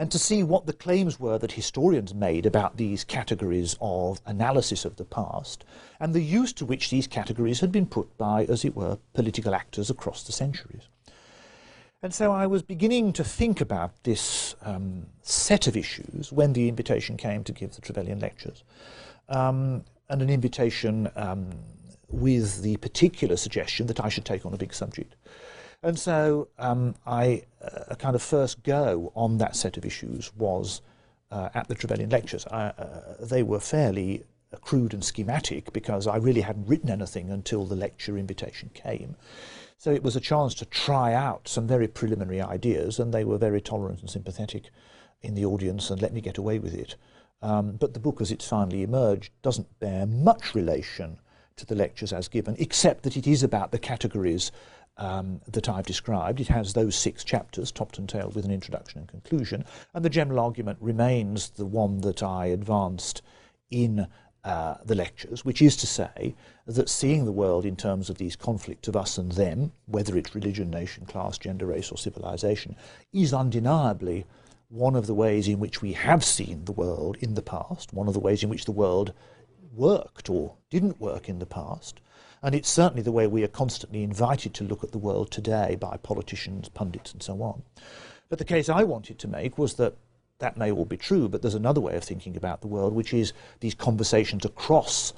and 0.00 0.10
to 0.10 0.18
see 0.18 0.42
what 0.42 0.64
the 0.64 0.72
claims 0.72 1.20
were 1.20 1.36
that 1.36 1.52
historians 1.52 2.14
made 2.14 2.46
about 2.46 2.78
these 2.78 3.04
categories 3.04 3.76
of 3.82 4.18
analysis 4.24 4.86
of 4.86 4.96
the 4.96 5.04
past, 5.04 5.62
and 6.00 6.14
the 6.14 6.22
use 6.22 6.54
to 6.54 6.64
which 6.64 6.88
these 6.88 7.06
categories 7.06 7.60
had 7.60 7.70
been 7.70 7.84
put 7.84 8.16
by, 8.16 8.46
as 8.46 8.64
it 8.64 8.74
were, 8.74 8.96
political 9.12 9.54
actors 9.54 9.90
across 9.90 10.22
the 10.22 10.32
centuries. 10.32 10.88
And 12.02 12.14
so 12.14 12.32
I 12.32 12.46
was 12.46 12.62
beginning 12.62 13.12
to 13.12 13.22
think 13.22 13.60
about 13.60 14.04
this 14.04 14.54
um, 14.62 15.04
set 15.20 15.66
of 15.66 15.76
issues 15.76 16.32
when 16.32 16.54
the 16.54 16.66
invitation 16.66 17.18
came 17.18 17.44
to 17.44 17.52
give 17.52 17.74
the 17.74 17.82
Trevelyan 17.82 18.20
lectures, 18.20 18.64
um, 19.28 19.84
and 20.08 20.22
an 20.22 20.30
invitation 20.30 21.10
um, 21.14 21.50
with 22.08 22.62
the 22.62 22.78
particular 22.78 23.36
suggestion 23.36 23.86
that 23.88 24.02
I 24.02 24.08
should 24.08 24.24
take 24.24 24.46
on 24.46 24.54
a 24.54 24.56
big 24.56 24.72
subject. 24.72 25.14
And 25.82 25.98
so 25.98 26.48
um, 26.58 26.94
I, 27.06 27.44
uh, 27.62 27.84
a 27.88 27.96
kind 27.96 28.14
of 28.14 28.22
first 28.22 28.62
go 28.62 29.12
on 29.14 29.38
that 29.38 29.56
set 29.56 29.76
of 29.76 29.84
issues 29.84 30.34
was 30.36 30.82
uh, 31.30 31.48
at 31.54 31.68
the 31.68 31.74
Trevelyan 31.74 32.10
lectures. 32.10 32.46
I, 32.50 32.66
uh, 32.66 33.14
they 33.20 33.42
were 33.42 33.60
fairly 33.60 34.24
crude 34.60 34.92
and 34.92 35.04
schematic 35.04 35.72
because 35.72 36.06
I 36.06 36.16
really 36.16 36.40
hadn't 36.42 36.66
written 36.66 36.90
anything 36.90 37.30
until 37.30 37.64
the 37.64 37.76
lecture 37.76 38.18
invitation 38.18 38.70
came. 38.74 39.16
So 39.78 39.90
it 39.90 40.02
was 40.02 40.16
a 40.16 40.20
chance 40.20 40.54
to 40.56 40.66
try 40.66 41.14
out 41.14 41.48
some 41.48 41.66
very 41.66 41.88
preliminary 41.88 42.42
ideas, 42.42 42.98
and 42.98 43.14
they 43.14 43.24
were 43.24 43.38
very 43.38 43.62
tolerant 43.62 44.00
and 44.00 44.10
sympathetic 44.10 44.70
in 45.22 45.34
the 45.34 45.44
audience 45.44 45.88
and 45.88 46.02
let 46.02 46.12
me 46.12 46.20
get 46.20 46.36
away 46.36 46.58
with 46.58 46.74
it. 46.74 46.96
Um, 47.42 47.72
but 47.72 47.94
the 47.94 48.00
book, 48.00 48.20
as 48.20 48.30
it's 48.30 48.46
finally 48.46 48.82
emerged, 48.82 49.32
doesn't 49.40 49.78
bear 49.78 50.04
much 50.04 50.54
relation 50.54 51.18
to 51.56 51.66
the 51.66 51.74
lectures 51.74 52.12
as 52.12 52.28
given, 52.28 52.56
except 52.58 53.04
that 53.04 53.16
it 53.16 53.26
is 53.26 53.42
about 53.42 53.70
the 53.70 53.78
categories 53.78 54.50
um, 54.96 55.40
that 55.48 55.68
I've 55.68 55.86
described. 55.86 56.40
It 56.40 56.48
has 56.48 56.72
those 56.72 56.94
six 56.94 57.24
chapters, 57.24 57.72
topped 57.72 57.98
and 57.98 58.08
tailed, 58.08 58.34
with 58.34 58.44
an 58.44 58.50
introduction 58.50 59.00
and 59.00 59.08
conclusion, 59.08 59.64
and 59.94 60.04
the 60.04 60.10
general 60.10 60.40
argument 60.40 60.78
remains 60.80 61.50
the 61.50 61.66
one 61.66 62.00
that 62.02 62.22
I 62.22 62.46
advanced 62.46 63.22
in 63.70 64.06
uh, 64.44 64.76
the 64.84 64.94
lectures, 64.94 65.44
which 65.44 65.60
is 65.60 65.76
to 65.76 65.86
say 65.86 66.34
that 66.66 66.88
seeing 66.88 67.24
the 67.24 67.32
world 67.32 67.66
in 67.66 67.76
terms 67.76 68.08
of 68.08 68.18
these 68.18 68.36
conflicts 68.36 68.88
of 68.88 68.96
us 68.96 69.18
and 69.18 69.32
them, 69.32 69.72
whether 69.86 70.16
it's 70.16 70.34
religion, 70.34 70.70
nation, 70.70 71.04
class, 71.04 71.36
gender, 71.36 71.66
race, 71.66 71.92
or 71.92 71.98
civilization, 71.98 72.74
is 73.12 73.34
undeniably 73.34 74.24
one 74.70 74.96
of 74.96 75.06
the 75.06 75.14
ways 75.14 75.48
in 75.48 75.58
which 75.58 75.82
we 75.82 75.92
have 75.92 76.24
seen 76.24 76.64
the 76.64 76.72
world 76.72 77.16
in 77.20 77.34
the 77.34 77.42
past, 77.42 77.92
one 77.92 78.08
of 78.08 78.14
the 78.14 78.20
ways 78.20 78.42
in 78.42 78.48
which 78.48 78.64
the 78.64 78.72
world 78.72 79.12
worked 79.74 80.30
or 80.30 80.54
didn't 80.70 81.00
work 81.00 81.28
in 81.28 81.38
the 81.38 81.46
past. 81.46 82.00
And 82.42 82.54
it's 82.54 82.70
certainly 82.70 83.02
the 83.02 83.12
way 83.12 83.26
we 83.26 83.44
are 83.44 83.48
constantly 83.48 84.02
invited 84.02 84.54
to 84.54 84.64
look 84.64 84.82
at 84.82 84.92
the 84.92 84.98
world 84.98 85.30
today 85.30 85.76
by 85.78 85.98
politicians, 85.98 86.68
pundits, 86.68 87.12
and 87.12 87.22
so 87.22 87.42
on. 87.42 87.62
But 88.28 88.38
the 88.38 88.44
case 88.44 88.68
I 88.68 88.82
wanted 88.84 89.18
to 89.18 89.28
make 89.28 89.58
was 89.58 89.74
that 89.74 89.96
that 90.38 90.56
may 90.56 90.70
all 90.70 90.86
be 90.86 90.96
true, 90.96 91.28
but 91.28 91.42
there's 91.42 91.54
another 91.54 91.80
way 91.80 91.96
of 91.96 92.04
thinking 92.04 92.36
about 92.36 92.62
the 92.62 92.68
world, 92.68 92.94
which 92.94 93.12
is 93.12 93.34
these 93.60 93.74
conversations 93.74 94.44
across 94.44 95.12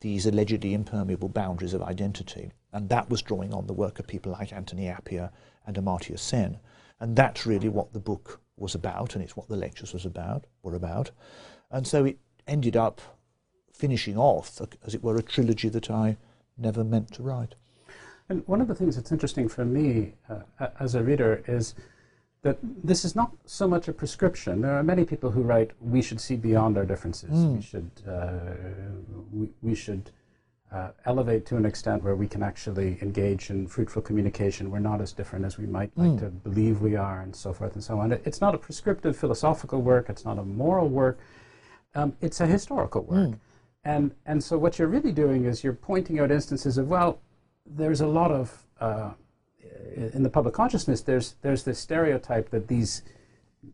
these 0.00 0.26
allegedly 0.26 0.74
impermeable 0.74 1.30
boundaries 1.30 1.72
of 1.72 1.82
identity. 1.82 2.52
And 2.72 2.90
that 2.90 3.08
was 3.08 3.22
drawing 3.22 3.54
on 3.54 3.66
the 3.66 3.72
work 3.72 3.98
of 3.98 4.06
people 4.06 4.32
like 4.32 4.52
Anthony 4.52 4.84
Appiah 4.84 5.30
and 5.66 5.76
Amartya 5.76 6.18
Sen. 6.18 6.58
And 7.00 7.16
that's 7.16 7.46
really 7.46 7.70
what 7.70 7.94
the 7.94 8.00
book 8.00 8.40
was 8.58 8.74
about, 8.74 9.14
and 9.14 9.24
it's 9.24 9.36
what 9.36 9.48
the 9.48 9.56
lectures 9.56 9.94
was 9.94 10.04
about, 10.04 10.44
were 10.62 10.74
about. 10.74 11.10
And 11.70 11.86
so 11.86 12.04
it 12.04 12.18
ended 12.46 12.76
up 12.76 13.00
finishing 13.72 14.16
off, 14.18 14.60
as 14.86 14.94
it 14.94 15.02
were, 15.02 15.16
a 15.16 15.22
trilogy 15.22 15.70
that 15.70 15.90
I 15.90 16.16
never 16.58 16.84
meant 16.84 17.12
to 17.14 17.22
write. 17.22 17.54
And 18.28 18.42
one 18.46 18.60
of 18.60 18.68
the 18.68 18.74
things 18.74 18.96
that's 18.96 19.12
interesting 19.12 19.48
for 19.48 19.64
me 19.64 20.14
uh, 20.28 20.68
as 20.80 20.94
a 20.94 21.02
reader 21.02 21.42
is 21.46 21.74
that 22.42 22.58
this 22.62 23.04
is 23.04 23.14
not 23.16 23.32
so 23.44 23.66
much 23.66 23.88
a 23.88 23.92
prescription. 23.92 24.60
There 24.60 24.76
are 24.76 24.82
many 24.82 25.04
people 25.04 25.30
who 25.30 25.42
write, 25.42 25.72
we 25.80 26.02
should 26.02 26.20
see 26.20 26.36
beyond 26.36 26.76
our 26.76 26.84
differences. 26.84 27.30
Mm. 27.30 27.56
We 27.56 27.62
should, 27.62 27.90
uh, 28.08 28.38
we, 29.32 29.48
we, 29.62 29.74
should 29.74 30.10
uh, 30.70 30.90
elevate 31.06 31.46
to 31.46 31.56
an 31.56 31.64
extent 31.64 32.02
where 32.02 32.14
we 32.14 32.28
can 32.28 32.42
actually 32.42 32.98
engage 33.00 33.50
in 33.50 33.66
fruitful 33.66 34.02
communication. 34.02 34.70
We're 34.70 34.78
not 34.78 35.00
as 35.00 35.12
different 35.12 35.44
as 35.44 35.58
we 35.58 35.66
might 35.66 35.94
mm. 35.96 36.10
like 36.10 36.20
to 36.20 36.26
believe 36.26 36.82
we 36.82 36.94
are, 36.94 37.20
and 37.20 37.34
so 37.34 37.52
forth 37.52 37.74
and 37.74 37.82
so 37.82 37.98
on. 37.98 38.12
It's 38.12 38.40
not 38.40 38.54
a 38.54 38.58
prescriptive 38.58 39.16
philosophical 39.16 39.82
work. 39.82 40.08
It's 40.08 40.24
not 40.24 40.38
a 40.38 40.44
moral 40.44 40.88
work. 40.88 41.18
Um, 41.94 42.16
it's 42.20 42.40
a 42.40 42.46
historical 42.46 43.02
work. 43.02 43.30
Mm. 43.30 43.38
And, 43.86 44.10
and 44.26 44.42
so 44.42 44.58
what 44.58 44.80
you're 44.80 44.88
really 44.88 45.12
doing 45.12 45.44
is 45.44 45.62
you're 45.62 45.72
pointing 45.72 46.18
out 46.18 46.32
instances 46.32 46.76
of, 46.76 46.88
well, 46.88 47.20
there's 47.64 48.00
a 48.00 48.06
lot 48.06 48.32
of, 48.32 48.66
uh, 48.80 49.12
in 50.12 50.24
the 50.24 50.28
public 50.28 50.54
consciousness, 50.54 51.02
there's, 51.02 51.36
there's 51.42 51.62
this 51.62 51.78
stereotype 51.78 52.50
that 52.50 52.66
these, 52.66 53.02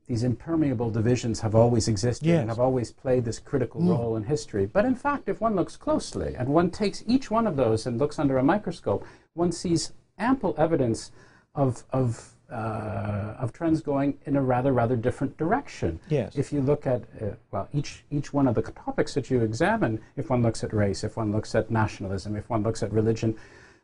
these 0.07 0.23
impermeable 0.23 0.91
divisions 0.91 1.41
have 1.41 1.55
always 1.55 1.89
existed 1.89 2.27
yes. 2.27 2.41
and 2.41 2.51
have 2.51 2.61
always 2.61 2.93
played 2.93 3.25
this 3.25 3.39
critical 3.39 3.81
mm. 3.81 3.89
role 3.89 4.17
in 4.17 4.25
history. 4.25 4.67
But 4.67 4.85
in 4.85 4.95
fact, 4.95 5.31
if 5.31 5.41
one 5.41 5.57
looks 5.57 5.79
closely 5.79 6.35
and 6.37 6.51
one 6.51 6.71
takes 6.71 7.03
each 7.07 7.31
one 7.31 7.47
of 7.47 7.57
those 7.57 7.87
and 7.87 7.99
looks 7.99 8.19
under 8.19 8.37
a 8.37 8.43
microscope, 8.43 9.07
one 9.33 9.51
sees 9.51 9.95
ample 10.19 10.55
evidence 10.59 11.11
of, 11.55 11.85
of 11.91 12.35
uh, 12.53 13.35
of 13.39 13.53
trends 13.53 13.81
going 13.81 14.19
in 14.27 14.37
a 14.37 14.43
rather 14.43 14.73
rather 14.73 14.97
different 14.97 15.37
direction. 15.37 15.99
Yes. 16.09 16.37
If 16.37 16.53
you 16.53 16.61
look 16.61 16.87
at 16.87 17.03
uh, 17.21 17.27
well 17.51 17.69
each 17.73 18.05
each 18.11 18.33
one 18.33 18.47
of 18.47 18.55
the 18.55 18.63
topics 18.63 19.15
that 19.15 19.31
you 19.31 19.41
examine, 19.41 20.01
if 20.17 20.31
one 20.31 20.43
looks 20.43 20.63
at 20.63 20.73
race, 20.73 21.03
if 21.05 21.17
one 21.17 21.33
looks 21.33 21.55
at 21.55 21.71
nationalism, 21.71 22.37
if 22.37 22.49
one 22.51 22.63
looks 22.63 22.83
at 22.83 22.93
religion, 22.93 23.37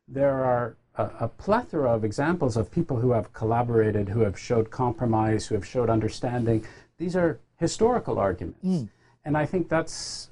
there 0.06 0.44
are 0.44 0.76
a, 0.96 1.10
a 1.20 1.28
plethora 1.28 1.90
of 1.90 2.04
examples 2.04 2.56
of 2.56 2.70
people 2.70 2.98
who 2.98 3.12
have 3.12 3.32
collaborated, 3.32 4.08
who 4.08 4.20
have 4.20 4.38
showed 4.38 4.70
compromise, 4.70 5.46
who 5.46 5.54
have 5.54 5.66
showed 5.66 5.88
understanding. 5.88 6.64
These 6.98 7.16
are 7.16 7.40
historical 7.56 8.18
arguments, 8.18 8.64
mm. 8.64 8.88
and 9.24 9.36
I 9.36 9.46
think 9.46 9.68
that's 9.68 10.30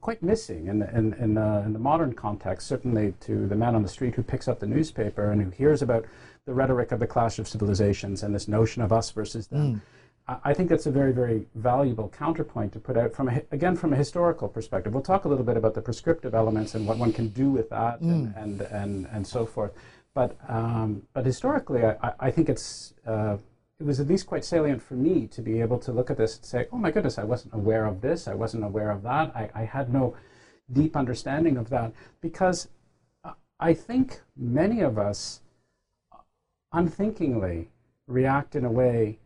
quite 0.00 0.22
missing 0.22 0.66
in, 0.66 0.82
in, 0.82 1.12
in, 1.14 1.38
uh, 1.38 1.62
in 1.64 1.72
the 1.72 1.78
modern 1.78 2.12
context, 2.12 2.66
certainly 2.66 3.14
to 3.20 3.46
the 3.46 3.54
man 3.54 3.74
on 3.74 3.82
the 3.82 3.88
street 3.88 4.14
who 4.14 4.22
picks 4.22 4.48
up 4.48 4.60
the 4.60 4.66
newspaper 4.66 5.30
and 5.30 5.42
who 5.42 5.50
hears 5.50 5.82
about 5.82 6.04
the 6.46 6.54
rhetoric 6.54 6.92
of 6.92 7.00
the 7.00 7.06
clash 7.06 7.38
of 7.38 7.48
civilizations 7.48 8.22
and 8.22 8.34
this 8.34 8.48
notion 8.48 8.82
of 8.82 8.92
us 8.92 9.10
versus 9.10 9.46
them. 9.46 9.76
Mm. 9.76 9.80
I 10.42 10.54
think 10.54 10.70
that's 10.70 10.86
a 10.86 10.90
very, 10.90 11.12
very 11.12 11.46
valuable 11.54 12.08
counterpoint 12.08 12.72
to 12.72 12.80
put 12.80 12.96
out 12.96 13.12
from 13.14 13.28
a, 13.28 13.42
again 13.52 13.76
from 13.76 13.92
a 13.92 13.96
historical 13.96 14.48
perspective. 14.48 14.94
We'll 14.94 15.02
talk 15.02 15.26
a 15.26 15.28
little 15.28 15.44
bit 15.44 15.58
about 15.58 15.74
the 15.74 15.82
prescriptive 15.82 16.34
elements 16.34 16.74
and 16.74 16.86
what 16.86 16.96
one 16.96 17.12
can 17.12 17.28
do 17.28 17.50
with 17.50 17.68
that 17.68 18.00
mm. 18.00 18.10
and, 18.10 18.34
and, 18.36 18.60
and, 18.62 19.06
and 19.12 19.26
so 19.26 19.44
forth. 19.44 19.72
But 20.14 20.38
um, 20.48 21.02
but 21.12 21.26
historically, 21.26 21.84
I, 21.84 22.12
I 22.20 22.30
think 22.30 22.48
it's 22.48 22.94
uh, 23.06 23.36
it 23.78 23.84
was 23.84 24.00
at 24.00 24.06
least 24.06 24.26
quite 24.26 24.46
salient 24.46 24.80
for 24.80 24.94
me 24.94 25.26
to 25.26 25.42
be 25.42 25.60
able 25.60 25.78
to 25.80 25.92
look 25.92 26.10
at 26.10 26.16
this 26.16 26.36
and 26.36 26.46
say, 26.46 26.68
oh 26.72 26.78
my 26.78 26.90
goodness, 26.90 27.18
I 27.18 27.24
wasn't 27.24 27.52
aware 27.52 27.84
of 27.84 28.00
this, 28.00 28.26
I 28.26 28.34
wasn't 28.34 28.64
aware 28.64 28.90
of 28.90 29.02
that, 29.02 29.34
I, 29.36 29.50
I 29.54 29.64
had 29.64 29.92
no 29.92 30.16
deep 30.72 30.96
understanding 30.96 31.58
of 31.58 31.68
that 31.70 31.92
because 32.22 32.68
I 33.60 33.74
think 33.74 34.20
many 34.36 34.80
of 34.80 34.98
us 34.98 35.40
unthinkingly 36.74 37.70
react 38.06 38.54
in 38.54 38.64
a 38.64 38.70
way 38.70 39.18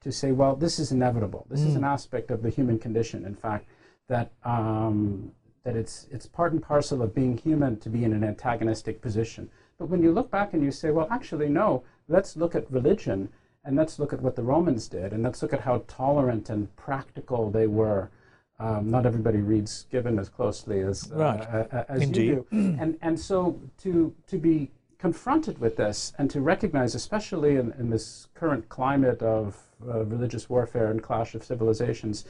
to 0.00 0.10
say, 0.10 0.32
well, 0.32 0.56
this 0.56 0.78
is 0.78 0.92
inevitable. 0.92 1.46
This 1.50 1.60
mm. 1.60 1.68
is 1.68 1.74
an 1.74 1.82
mm. 1.82 1.92
aspect 1.92 2.30
of 2.30 2.42
the 2.42 2.50
human 2.50 2.78
condition, 2.78 3.24
in 3.24 3.34
fact, 3.34 3.68
that, 4.08 4.32
um, 4.44 5.30
that 5.64 5.76
it's, 5.76 6.06
it's 6.10 6.26
part 6.26 6.52
and 6.52 6.62
parcel 6.62 7.02
of 7.02 7.14
being 7.14 7.36
human 7.36 7.78
to 7.80 7.88
be 7.88 8.04
in 8.04 8.12
an 8.12 8.24
antagonistic 8.24 9.00
position. 9.00 9.48
But 9.78 9.86
when 9.86 10.02
you 10.02 10.12
look 10.12 10.30
back 10.30 10.54
and 10.54 10.62
you 10.62 10.70
say, 10.70 10.90
well, 10.90 11.08
actually, 11.10 11.48
no, 11.48 11.84
let's 12.08 12.36
look 12.36 12.54
at 12.54 12.70
religion 12.70 13.28
and 13.64 13.76
let's 13.76 13.98
look 13.98 14.12
at 14.12 14.20
what 14.20 14.34
the 14.34 14.42
Romans 14.42 14.88
did 14.88 15.12
and 15.12 15.22
let's 15.22 15.42
look 15.42 15.52
at 15.52 15.60
how 15.60 15.84
tolerant 15.86 16.50
and 16.50 16.74
practical 16.76 17.50
they 17.50 17.66
were. 17.66 18.10
Um, 18.58 18.90
not 18.90 19.06
everybody 19.06 19.38
reads 19.38 19.86
Gibbon 19.90 20.18
as 20.18 20.28
closely 20.28 20.80
as, 20.80 21.10
uh, 21.12 21.16
right. 21.16 21.86
as 21.88 22.02
Indeed. 22.02 22.26
you 22.26 22.46
do. 22.50 22.76
and, 22.80 22.98
and 23.02 23.18
so 23.18 23.60
to, 23.78 24.14
to 24.26 24.38
be 24.38 24.70
confronted 25.02 25.58
with 25.58 25.76
this 25.76 26.12
and 26.16 26.30
to 26.30 26.40
recognize, 26.40 26.94
especially 26.94 27.56
in, 27.56 27.72
in 27.76 27.90
this 27.90 28.28
current 28.34 28.68
climate 28.68 29.20
of 29.20 29.60
uh, 29.84 30.04
religious 30.04 30.48
warfare 30.48 30.92
and 30.92 31.02
clash 31.02 31.34
of 31.34 31.42
civilizations, 31.42 32.24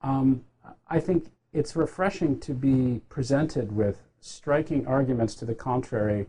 um, 0.00 0.42
I 0.88 0.98
think 0.98 1.26
it's 1.52 1.76
refreshing 1.76 2.40
to 2.40 2.54
be 2.54 3.02
presented 3.10 3.70
with 3.70 3.98
striking 4.22 4.86
arguments 4.86 5.34
to 5.34 5.44
the 5.44 5.54
contrary 5.54 6.26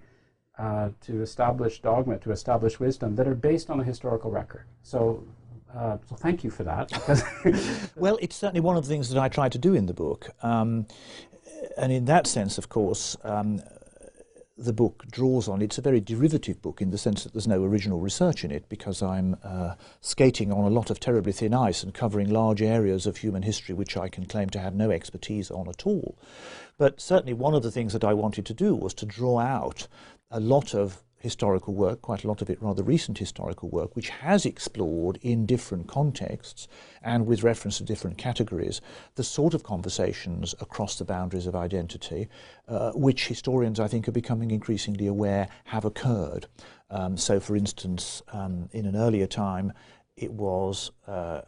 uh, 0.59 0.89
to 0.99 1.21
establish 1.21 1.79
dogma, 1.81 2.17
to 2.17 2.31
establish 2.31 2.81
wisdom 2.81 3.15
that 3.15 3.25
are 3.25 3.39
based 3.49 3.69
on 3.69 3.79
a 3.79 3.83
historical 3.85 4.29
record. 4.29 4.65
So, 4.83 5.23
uh, 5.73 5.99
so 6.09 6.17
thank 6.17 6.43
you 6.43 6.49
for 6.49 6.65
that. 6.65 6.91
well, 7.95 8.17
it's 8.21 8.35
certainly 8.35 8.59
one 8.59 8.75
of 8.75 8.83
the 8.83 8.89
things 8.89 9.09
that 9.09 9.21
I 9.21 9.29
try 9.29 9.47
to 9.47 9.57
do 9.57 9.73
in 9.73 9.85
the 9.85 9.93
book. 9.93 10.31
Um, 10.43 10.85
and 11.77 11.93
in 11.93 12.03
that 12.05 12.27
sense, 12.27 12.57
of 12.57 12.67
course, 12.67 13.15
um, 13.23 13.61
the 14.57 14.73
book 14.73 15.05
draws 15.11 15.47
on. 15.47 15.61
It's 15.61 15.77
a 15.77 15.81
very 15.81 15.99
derivative 15.99 16.61
book 16.61 16.81
in 16.81 16.89
the 16.89 16.97
sense 16.97 17.23
that 17.23 17.33
there's 17.33 17.47
no 17.47 17.63
original 17.63 17.99
research 17.99 18.43
in 18.43 18.51
it 18.51 18.67
because 18.69 19.03
I'm 19.03 19.37
uh, 19.43 19.75
skating 20.01 20.51
on 20.51 20.63
a 20.63 20.73
lot 20.73 20.89
of 20.89 20.99
terribly 20.99 21.31
thin 21.31 21.53
ice 21.53 21.83
and 21.83 21.93
covering 21.93 22.29
large 22.29 22.61
areas 22.61 23.05
of 23.05 23.17
human 23.17 23.43
history 23.43 23.75
which 23.75 23.95
I 23.95 24.09
can 24.09 24.25
claim 24.25 24.49
to 24.51 24.59
have 24.59 24.73
no 24.73 24.89
expertise 24.89 25.51
on 25.51 25.69
at 25.69 25.85
all. 25.85 26.17
But 26.77 26.99
certainly 26.99 27.33
one 27.33 27.53
of 27.53 27.63
the 27.63 27.71
things 27.71 27.93
that 27.93 28.03
I 28.03 28.13
wanted 28.13 28.45
to 28.47 28.53
do 28.53 28.75
was 28.75 28.93
to 28.95 29.05
draw 29.05 29.39
out 29.39 29.87
a 30.31 30.39
lot 30.39 30.73
of 30.73 31.03
historical 31.19 31.73
work, 31.73 32.01
quite 32.01 32.23
a 32.23 32.27
lot 32.27 32.41
of 32.41 32.49
it 32.49 32.61
rather 32.61 32.83
recent 32.83 33.17
historical 33.17 33.69
work, 33.69 33.95
which 33.95 34.09
has 34.09 34.45
explored 34.45 35.17
in 35.21 35.45
different 35.45 35.87
contexts 35.87 36.67
and 37.01 37.25
with 37.25 37.43
reference 37.43 37.79
to 37.79 37.83
different 37.83 38.17
categories 38.17 38.81
the 39.15 39.23
sort 39.23 39.53
of 39.53 39.63
conversations 39.63 40.53
across 40.59 40.97
the 40.97 41.05
boundaries 41.05 41.47
of 41.47 41.55
identity, 41.55 42.27
uh, 42.67 42.91
which 42.91 43.27
historians 43.27 43.79
I 43.79 43.87
think 43.87 44.07
are 44.07 44.11
becoming 44.11 44.51
increasingly 44.51 45.07
aware 45.07 45.47
have 45.65 45.85
occurred. 45.85 46.47
Um, 46.89 47.17
so, 47.17 47.39
for 47.39 47.55
instance, 47.55 48.21
um, 48.31 48.69
in 48.71 48.85
an 48.85 48.95
earlier 48.95 49.27
time, 49.27 49.73
it 50.15 50.31
was 50.31 50.91
uh, 51.07 51.41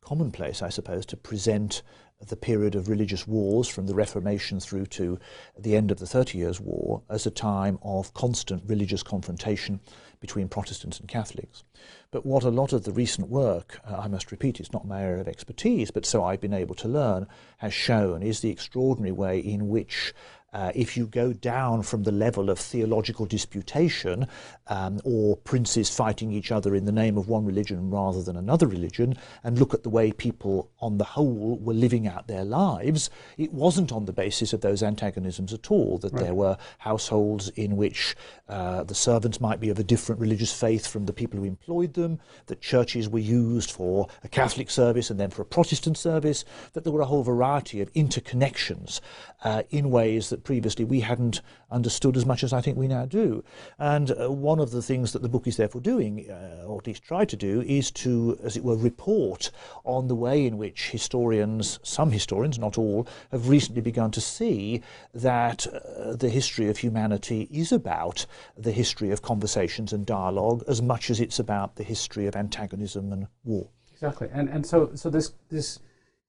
commonplace, 0.00 0.62
I 0.62 0.68
suppose, 0.68 1.04
to 1.06 1.16
present 1.16 1.82
the 2.24 2.36
period 2.36 2.74
of 2.74 2.88
religious 2.88 3.26
wars 3.26 3.68
from 3.68 3.86
the 3.86 3.94
Reformation 3.94 4.58
through 4.58 4.86
to 4.86 5.18
the 5.58 5.76
end 5.76 5.90
of 5.90 5.98
the 5.98 6.06
Thirty 6.06 6.38
Years' 6.38 6.60
War 6.60 7.02
as 7.10 7.26
a 7.26 7.30
time 7.30 7.78
of 7.82 8.14
constant 8.14 8.62
religious 8.66 9.02
confrontation 9.02 9.80
between 10.20 10.48
Protestants 10.48 10.98
and 10.98 11.08
Catholics. 11.08 11.62
But 12.10 12.24
what 12.24 12.44
a 12.44 12.50
lot 12.50 12.72
of 12.72 12.84
the 12.84 12.92
recent 12.92 13.28
work, 13.28 13.80
uh, 13.86 13.96
I 13.96 14.08
must 14.08 14.30
repeat, 14.30 14.60
it's 14.60 14.72
not 14.72 14.86
my 14.86 15.02
area 15.02 15.20
of 15.20 15.28
expertise, 15.28 15.90
but 15.90 16.06
so 16.06 16.24
I've 16.24 16.40
been 16.40 16.54
able 16.54 16.74
to 16.76 16.88
learn, 16.88 17.26
has 17.58 17.74
shown 17.74 18.22
is 18.22 18.40
the 18.40 18.50
extraordinary 18.50 19.12
way 19.12 19.38
in 19.38 19.68
which 19.68 20.14
uh, 20.56 20.72
if 20.74 20.96
you 20.96 21.06
go 21.06 21.34
down 21.34 21.82
from 21.82 22.04
the 22.04 22.10
level 22.10 22.48
of 22.48 22.58
theological 22.58 23.26
disputation 23.26 24.26
um, 24.68 24.98
or 25.04 25.36
princes 25.36 25.94
fighting 25.94 26.32
each 26.32 26.50
other 26.50 26.74
in 26.74 26.86
the 26.86 26.92
name 26.92 27.18
of 27.18 27.28
one 27.28 27.44
religion 27.44 27.90
rather 27.90 28.22
than 28.22 28.36
another 28.36 28.66
religion 28.66 29.14
and 29.44 29.58
look 29.58 29.74
at 29.74 29.82
the 29.82 29.90
way 29.90 30.10
people 30.10 30.70
on 30.80 30.96
the 30.96 31.04
whole 31.04 31.58
were 31.58 31.74
living 31.74 32.08
out 32.08 32.26
their 32.26 32.42
lives, 32.42 33.10
it 33.36 33.52
wasn't 33.52 33.92
on 33.92 34.06
the 34.06 34.14
basis 34.14 34.54
of 34.54 34.62
those 34.62 34.82
antagonisms 34.82 35.52
at 35.52 35.70
all, 35.70 35.98
that 35.98 36.14
right. 36.14 36.22
there 36.22 36.34
were 36.34 36.56
households 36.78 37.50
in 37.50 37.76
which 37.76 38.16
uh, 38.48 38.82
the 38.84 38.94
servants 38.94 39.38
might 39.42 39.60
be 39.60 39.68
of 39.68 39.78
a 39.78 39.84
different 39.84 40.18
religious 40.18 40.58
faith 40.58 40.86
from 40.86 41.04
the 41.04 41.12
people 41.12 41.38
who 41.38 41.44
employed 41.44 41.92
them, 41.92 42.18
that 42.46 42.62
churches 42.62 43.10
were 43.10 43.18
used 43.18 43.70
for 43.70 44.08
a 44.24 44.28
Catholic 44.28 44.70
service 44.70 45.10
and 45.10 45.20
then 45.20 45.28
for 45.28 45.42
a 45.42 45.46
Protestant 45.46 45.98
service, 45.98 46.46
that 46.72 46.82
there 46.82 46.94
were 46.94 47.02
a 47.02 47.06
whole 47.06 47.22
variety 47.22 47.82
of 47.82 47.92
interconnections 47.92 49.00
uh, 49.44 49.62
in 49.68 49.90
ways 49.90 50.30
that 50.30 50.45
previously 50.46 50.84
we 50.84 51.00
hadn't 51.00 51.42
understood 51.72 52.16
as 52.16 52.24
much 52.24 52.44
as 52.44 52.52
I 52.52 52.60
think 52.60 52.78
we 52.78 52.86
now 52.86 53.04
do. 53.04 53.42
And 53.78 54.12
uh, 54.12 54.30
one 54.30 54.60
of 54.60 54.70
the 54.70 54.80
things 54.80 55.12
that 55.12 55.20
the 55.20 55.28
book 55.28 55.48
is 55.48 55.56
therefore 55.56 55.80
doing, 55.80 56.30
uh, 56.30 56.64
or 56.64 56.78
at 56.78 56.86
least 56.86 57.02
try 57.02 57.24
to 57.24 57.36
do, 57.36 57.62
is 57.62 57.90
to, 57.90 58.38
as 58.42 58.56
it 58.56 58.62
were, 58.62 58.76
report 58.76 59.50
on 59.84 60.06
the 60.06 60.14
way 60.14 60.46
in 60.46 60.56
which 60.56 60.90
historians, 60.90 61.80
some 61.82 62.12
historians, 62.12 62.60
not 62.60 62.78
all, 62.78 63.08
have 63.32 63.48
recently 63.48 63.82
begun 63.82 64.12
to 64.12 64.20
see 64.20 64.82
that 65.12 65.66
uh, 65.66 66.14
the 66.14 66.30
history 66.30 66.68
of 66.68 66.78
humanity 66.78 67.48
is 67.50 67.72
about 67.72 68.24
the 68.56 68.72
history 68.72 69.10
of 69.10 69.22
conversations 69.22 69.92
and 69.92 70.06
dialogue 70.06 70.62
as 70.68 70.80
much 70.80 71.10
as 71.10 71.18
it's 71.18 71.40
about 71.40 71.74
the 71.74 71.84
history 71.84 72.28
of 72.28 72.36
antagonism 72.36 73.12
and 73.12 73.26
war. 73.42 73.68
Exactly. 73.92 74.28
And, 74.32 74.48
and 74.48 74.64
so, 74.64 74.90
so 74.94 75.10
this, 75.10 75.32
this 75.48 75.80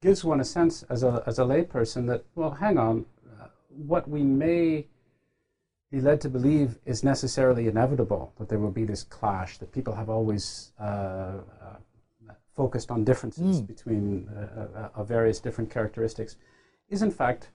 gives 0.02 0.24
one 0.24 0.40
a 0.40 0.46
sense 0.46 0.84
as 0.90 1.04
a, 1.04 1.24
as 1.28 1.38
a 1.38 1.44
layperson 1.44 2.08
that, 2.08 2.24
well, 2.36 2.52
hang 2.52 2.78
on, 2.78 3.06
what 3.78 4.10
we 4.10 4.24
may 4.24 4.88
be 5.92 6.02
led 6.02 6.20
to 6.22 6.30
believe 6.30 6.80
is 6.86 7.04
necessarily 7.04 7.68
inevitable, 7.68 8.34
that 8.38 8.50
there 8.50 8.60
will 8.60 8.72
be 8.72 8.84
this 8.84 9.04
clash, 9.04 9.58
that 9.58 9.72
people 9.72 9.96
have 9.96 10.10
always 10.10 10.74
uh, 10.80 10.84
uh, 10.84 11.76
focused 12.56 12.92
on 12.92 13.04
differences 13.04 13.62
mm. 13.62 13.68
between 13.68 14.28
uh, 14.30 14.90
uh, 14.96 15.04
various 15.04 15.40
different 15.40 15.72
characteristics, 15.72 16.36
is 16.90 17.02
in 17.02 17.12
fact, 17.12 17.52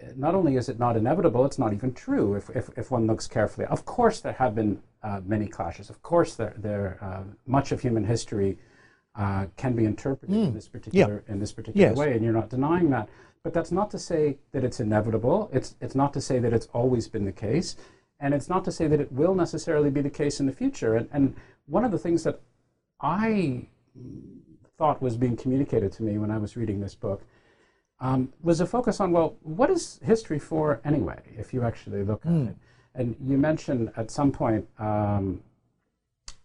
uh, 0.00 0.06
not 0.16 0.34
only 0.34 0.56
is 0.56 0.68
it 0.68 0.78
not 0.78 0.96
inevitable, 0.96 1.44
it's 1.44 1.58
not 1.58 1.72
even 1.72 1.92
true 1.92 2.34
if, 2.34 2.48
if, 2.50 2.70
if 2.76 2.90
one 2.90 3.06
looks 3.06 3.26
carefully. 3.26 3.66
Of 3.66 3.84
course, 3.84 4.20
there 4.20 4.34
have 4.34 4.54
been 4.54 4.80
uh, 5.02 5.20
many 5.24 5.48
clashes. 5.48 5.90
Of 5.90 6.02
course, 6.02 6.36
there, 6.36 6.54
there 6.56 7.24
much 7.46 7.72
of 7.72 7.80
human 7.80 8.04
history 8.04 8.58
can 9.56 9.74
be 9.74 9.84
interpreted 9.84 10.36
mm. 10.36 10.48
in 10.48 10.54
this 10.54 10.68
particular, 10.68 11.24
yeah. 11.26 11.32
in 11.32 11.40
this 11.40 11.50
particular 11.50 11.88
yes. 11.88 11.96
way, 11.96 12.12
and 12.12 12.22
you're 12.22 12.32
not 12.32 12.50
denying 12.50 12.90
that. 12.90 13.08
But 13.48 13.54
that's 13.54 13.72
not 13.72 13.90
to 13.92 13.98
say 13.98 14.36
that 14.52 14.62
it's 14.62 14.78
inevitable. 14.78 15.48
It's, 15.54 15.74
it's 15.80 15.94
not 15.94 16.12
to 16.12 16.20
say 16.20 16.38
that 16.38 16.52
it's 16.52 16.68
always 16.74 17.08
been 17.08 17.24
the 17.24 17.32
case. 17.32 17.76
And 18.20 18.34
it's 18.34 18.50
not 18.50 18.62
to 18.66 18.70
say 18.70 18.88
that 18.88 19.00
it 19.00 19.10
will 19.10 19.34
necessarily 19.34 19.88
be 19.88 20.02
the 20.02 20.10
case 20.10 20.38
in 20.38 20.44
the 20.44 20.52
future. 20.52 20.96
And, 20.96 21.08
and 21.12 21.34
one 21.64 21.82
of 21.82 21.90
the 21.90 21.98
things 21.98 22.24
that 22.24 22.42
I 23.00 23.68
thought 24.76 25.00
was 25.00 25.16
being 25.16 25.34
communicated 25.34 25.92
to 25.92 26.02
me 26.02 26.18
when 26.18 26.30
I 26.30 26.36
was 26.36 26.58
reading 26.58 26.78
this 26.78 26.94
book 26.94 27.22
um, 28.00 28.30
was 28.42 28.60
a 28.60 28.66
focus 28.66 29.00
on, 29.00 29.12
well, 29.12 29.38
what 29.40 29.70
is 29.70 29.98
history 30.04 30.38
for 30.38 30.82
anyway, 30.84 31.22
if 31.38 31.54
you 31.54 31.62
actually 31.62 32.02
look 32.02 32.24
mm. 32.24 32.26
at 32.26 32.32
hmm. 32.32 32.48
it? 32.48 32.56
And 32.96 33.16
you 33.24 33.38
mentioned 33.38 33.92
at 33.96 34.10
some 34.10 34.30
point, 34.30 34.68
um, 34.78 35.40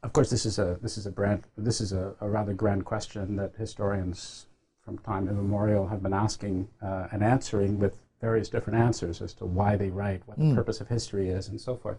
of 0.03 0.13
course, 0.13 0.29
this 0.29 0.45
is 0.45 0.57
a 0.57 0.79
this 0.81 0.97
is 0.97 1.05
a 1.05 1.11
brand 1.11 1.43
this 1.57 1.81
is 1.81 1.91
a, 1.91 2.15
a 2.21 2.29
rather 2.29 2.53
grand 2.53 2.85
question 2.85 3.35
that 3.35 3.55
historians 3.57 4.45
from 4.83 4.97
time 4.99 5.27
immemorial 5.27 5.87
have 5.87 6.03
been 6.03 6.13
asking 6.13 6.67
uh, 6.81 7.07
and 7.11 7.23
answering 7.23 7.79
with 7.79 7.97
various 8.21 8.49
different 8.49 8.79
answers 8.79 9.21
as 9.21 9.33
to 9.33 9.45
why 9.45 9.75
they 9.75 9.89
write, 9.89 10.21
what 10.25 10.39
mm. 10.39 10.49
the 10.49 10.55
purpose 10.55 10.81
of 10.81 10.87
history 10.87 11.29
is, 11.29 11.47
and 11.49 11.59
so 11.59 11.75
forth. 11.75 11.97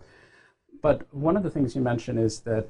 But 0.82 1.06
one 1.14 1.36
of 1.36 1.42
the 1.42 1.50
things 1.50 1.74
you 1.74 1.82
mention 1.82 2.18
is 2.18 2.40
that 2.40 2.68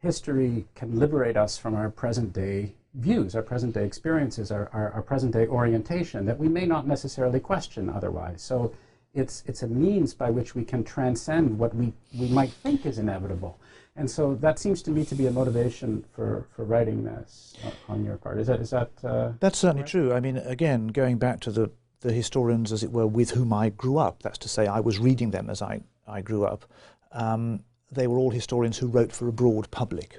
history 0.00 0.66
can 0.74 0.98
liberate 0.98 1.36
us 1.36 1.58
from 1.58 1.74
our 1.74 1.90
present 1.90 2.32
day 2.32 2.74
views, 2.94 3.34
our 3.34 3.42
present 3.42 3.74
day 3.74 3.84
experiences, 3.84 4.50
our, 4.50 4.68
our, 4.72 4.90
our 4.92 5.02
present 5.02 5.32
day 5.32 5.46
orientation 5.46 6.26
that 6.26 6.38
we 6.38 6.48
may 6.48 6.66
not 6.66 6.86
necessarily 6.86 7.40
question 7.40 7.88
otherwise. 7.88 8.42
So 8.42 8.74
it's, 9.14 9.44
it's 9.46 9.62
a 9.62 9.68
means 9.68 10.14
by 10.14 10.30
which 10.30 10.54
we 10.54 10.64
can 10.64 10.84
transcend 10.84 11.58
what 11.58 11.74
we, 11.74 11.92
we 12.18 12.28
might 12.28 12.50
think 12.50 12.86
is 12.86 12.98
inevitable. 12.98 13.58
And 14.00 14.10
so 14.10 14.34
that 14.36 14.58
seems 14.58 14.80
to 14.84 14.90
me 14.90 15.04
to 15.04 15.14
be 15.14 15.26
a 15.26 15.30
motivation 15.30 16.06
for, 16.16 16.46
for 16.56 16.64
writing 16.64 17.04
this 17.04 17.54
on 17.86 18.02
your 18.02 18.16
part. 18.16 18.38
Is 18.38 18.46
that 18.46 18.58
is 18.58 18.70
that? 18.70 18.90
Uh, 19.04 19.32
that's 19.40 19.58
certainly 19.58 19.82
right? 19.82 19.90
true. 19.90 20.14
I 20.14 20.20
mean, 20.20 20.38
again, 20.38 20.86
going 20.86 21.18
back 21.18 21.40
to 21.40 21.50
the 21.50 21.70
the 22.00 22.10
historians, 22.10 22.72
as 22.72 22.82
it 22.82 22.92
were, 22.92 23.06
with 23.06 23.32
whom 23.32 23.52
I 23.52 23.68
grew 23.68 23.98
up. 23.98 24.22
That's 24.22 24.38
to 24.38 24.48
say, 24.48 24.66
I 24.66 24.80
was 24.80 24.98
reading 24.98 25.32
them 25.32 25.50
as 25.50 25.60
I 25.60 25.82
I 26.08 26.22
grew 26.22 26.46
up. 26.46 26.64
Um, 27.12 27.62
they 27.92 28.06
were 28.06 28.18
all 28.18 28.30
historians 28.30 28.78
who 28.78 28.86
wrote 28.86 29.12
for 29.12 29.28
a 29.28 29.32
broad 29.32 29.70
public. 29.70 30.18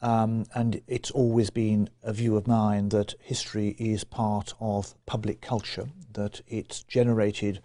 Um, 0.00 0.46
and 0.54 0.80
it's 0.86 1.10
always 1.10 1.50
been 1.50 1.90
a 2.02 2.14
view 2.14 2.38
of 2.38 2.46
mine 2.46 2.88
that 2.88 3.16
history 3.20 3.76
is 3.78 4.02
part 4.02 4.54
of 4.60 4.94
public 5.04 5.42
culture, 5.42 5.88
that 6.14 6.40
it's 6.48 6.84
generated 6.84 7.60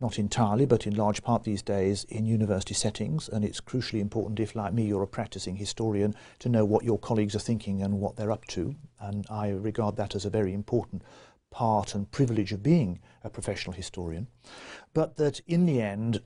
not 0.00 0.18
entirely, 0.18 0.64
but 0.64 0.86
in 0.86 0.94
large 0.94 1.22
part 1.22 1.44
these 1.44 1.62
days 1.62 2.04
in 2.04 2.24
university 2.24 2.74
settings. 2.74 3.28
And 3.28 3.44
it's 3.44 3.60
crucially 3.60 4.00
important 4.00 4.40
if, 4.40 4.54
like 4.54 4.72
me, 4.72 4.86
you're 4.86 5.02
a 5.02 5.06
practicing 5.06 5.56
historian, 5.56 6.14
to 6.38 6.48
know 6.48 6.64
what 6.64 6.84
your 6.84 6.98
colleagues 6.98 7.36
are 7.36 7.40
thinking 7.40 7.82
and 7.82 8.00
what 8.00 8.16
they're 8.16 8.32
up 8.32 8.46
to. 8.48 8.74
And 8.98 9.26
I 9.30 9.50
regard 9.50 9.96
that 9.96 10.14
as 10.14 10.24
a 10.24 10.30
very 10.30 10.54
important 10.54 11.02
part 11.50 11.94
and 11.94 12.10
privilege 12.10 12.52
of 12.52 12.62
being 12.62 13.00
a 13.22 13.30
professional 13.30 13.74
historian. 13.74 14.28
But 14.94 15.16
that 15.16 15.40
in 15.46 15.66
the 15.66 15.82
end, 15.82 16.22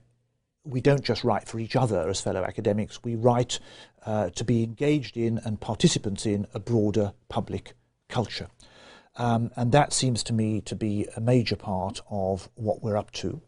we 0.65 0.81
don't 0.81 1.05
just 1.05 1.25
write 1.25 1.47
for 1.47 1.59
each 1.59 1.77
other 1.77 2.09
as 2.09 2.21
fellow 2.21 2.43
academics, 2.43 3.03
we 3.03 3.17
write 3.17 3.59
uh, 4.07 4.31
to 4.31 4.45
be 4.45 4.63
engaged 4.63 5.17
in 5.17 5.39
and 5.39 5.61
participants 5.61 6.27
in 6.27 6.47
a 6.55 6.61
broader 6.61 7.13
public 7.29 7.75
culture. 8.09 8.49
Um, 9.17 9.51
and 9.57 9.71
that 9.73 9.93
seems 9.93 10.23
to 10.25 10.33
me 10.33 10.61
to 10.63 10.75
be 10.75 11.07
a 11.17 11.21
major 11.21 11.57
part 11.57 12.01
of 12.11 12.49
what 12.55 12.83
we're 12.83 12.97
up 12.97 13.13
to. 13.13 13.41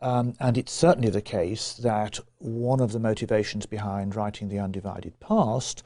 Um, 0.00 0.34
and 0.38 0.56
it's 0.56 0.72
certainly 0.72 1.10
the 1.10 1.22
case 1.22 1.72
that 1.74 2.20
one 2.38 2.80
of 2.80 2.92
the 2.92 3.00
motivations 3.00 3.66
behind 3.66 4.14
writing 4.14 4.48
The 4.48 4.58
Undivided 4.58 5.18
Past 5.18 5.82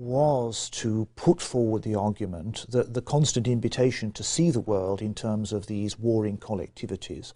was 0.00 0.70
to 0.70 1.06
put 1.14 1.42
forward 1.42 1.82
the 1.82 1.94
argument 1.94 2.64
that 2.70 2.94
the 2.94 3.02
constant 3.02 3.46
invitation 3.46 4.10
to 4.12 4.22
see 4.22 4.50
the 4.50 4.60
world 4.60 5.02
in 5.02 5.14
terms 5.14 5.52
of 5.52 5.66
these 5.66 5.98
warring 5.98 6.38
collectivities, 6.38 7.34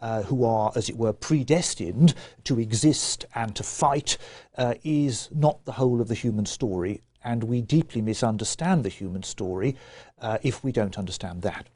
uh, 0.00 0.22
who 0.24 0.44
are, 0.44 0.72
as 0.76 0.90
it 0.90 0.96
were, 0.98 1.14
predestined 1.14 2.12
to 2.44 2.60
exist 2.60 3.24
and 3.34 3.56
to 3.56 3.62
fight, 3.62 4.18
uh, 4.58 4.74
is 4.84 5.30
not 5.32 5.64
the 5.64 5.72
whole 5.72 6.02
of 6.02 6.08
the 6.08 6.14
human 6.14 6.44
story, 6.44 7.00
and 7.24 7.44
we 7.44 7.60
deeply 7.60 8.00
misunderstand 8.00 8.84
the 8.84 8.88
human 8.88 9.22
story 9.22 9.76
uh, 10.20 10.38
if 10.42 10.62
we 10.62 10.72
don't 10.72 10.98
understand 10.98 11.42
that. 11.42 11.68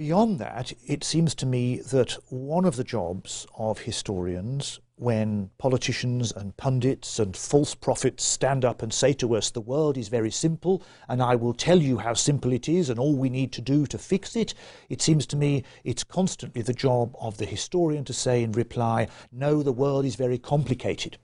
Beyond 0.00 0.38
that, 0.38 0.72
it 0.86 1.04
seems 1.04 1.34
to 1.34 1.44
me 1.44 1.80
that 1.80 2.12
one 2.30 2.64
of 2.64 2.76
the 2.76 2.84
jobs 2.84 3.46
of 3.58 3.80
historians, 3.80 4.80
when 4.96 5.50
politicians 5.58 6.32
and 6.32 6.56
pundits 6.56 7.18
and 7.18 7.36
false 7.36 7.74
prophets 7.74 8.24
stand 8.24 8.64
up 8.64 8.80
and 8.82 8.94
say 8.94 9.12
to 9.12 9.36
us, 9.36 9.50
the 9.50 9.60
world 9.60 9.98
is 9.98 10.08
very 10.08 10.30
simple, 10.30 10.82
and 11.06 11.22
I 11.22 11.36
will 11.36 11.52
tell 11.52 11.82
you 11.82 11.98
how 11.98 12.14
simple 12.14 12.50
it 12.54 12.66
is 12.66 12.88
and 12.88 12.98
all 12.98 13.14
we 13.14 13.28
need 13.28 13.52
to 13.52 13.60
do 13.60 13.86
to 13.88 13.98
fix 13.98 14.36
it, 14.36 14.54
it 14.88 15.02
seems 15.02 15.26
to 15.26 15.36
me 15.36 15.64
it's 15.84 16.02
constantly 16.02 16.62
the 16.62 16.72
job 16.72 17.14
of 17.20 17.36
the 17.36 17.44
historian 17.44 18.06
to 18.06 18.14
say 18.14 18.42
in 18.42 18.52
reply, 18.52 19.06
no, 19.30 19.62
the 19.62 19.70
world 19.70 20.06
is 20.06 20.16
very 20.16 20.38
complicated. 20.38 21.18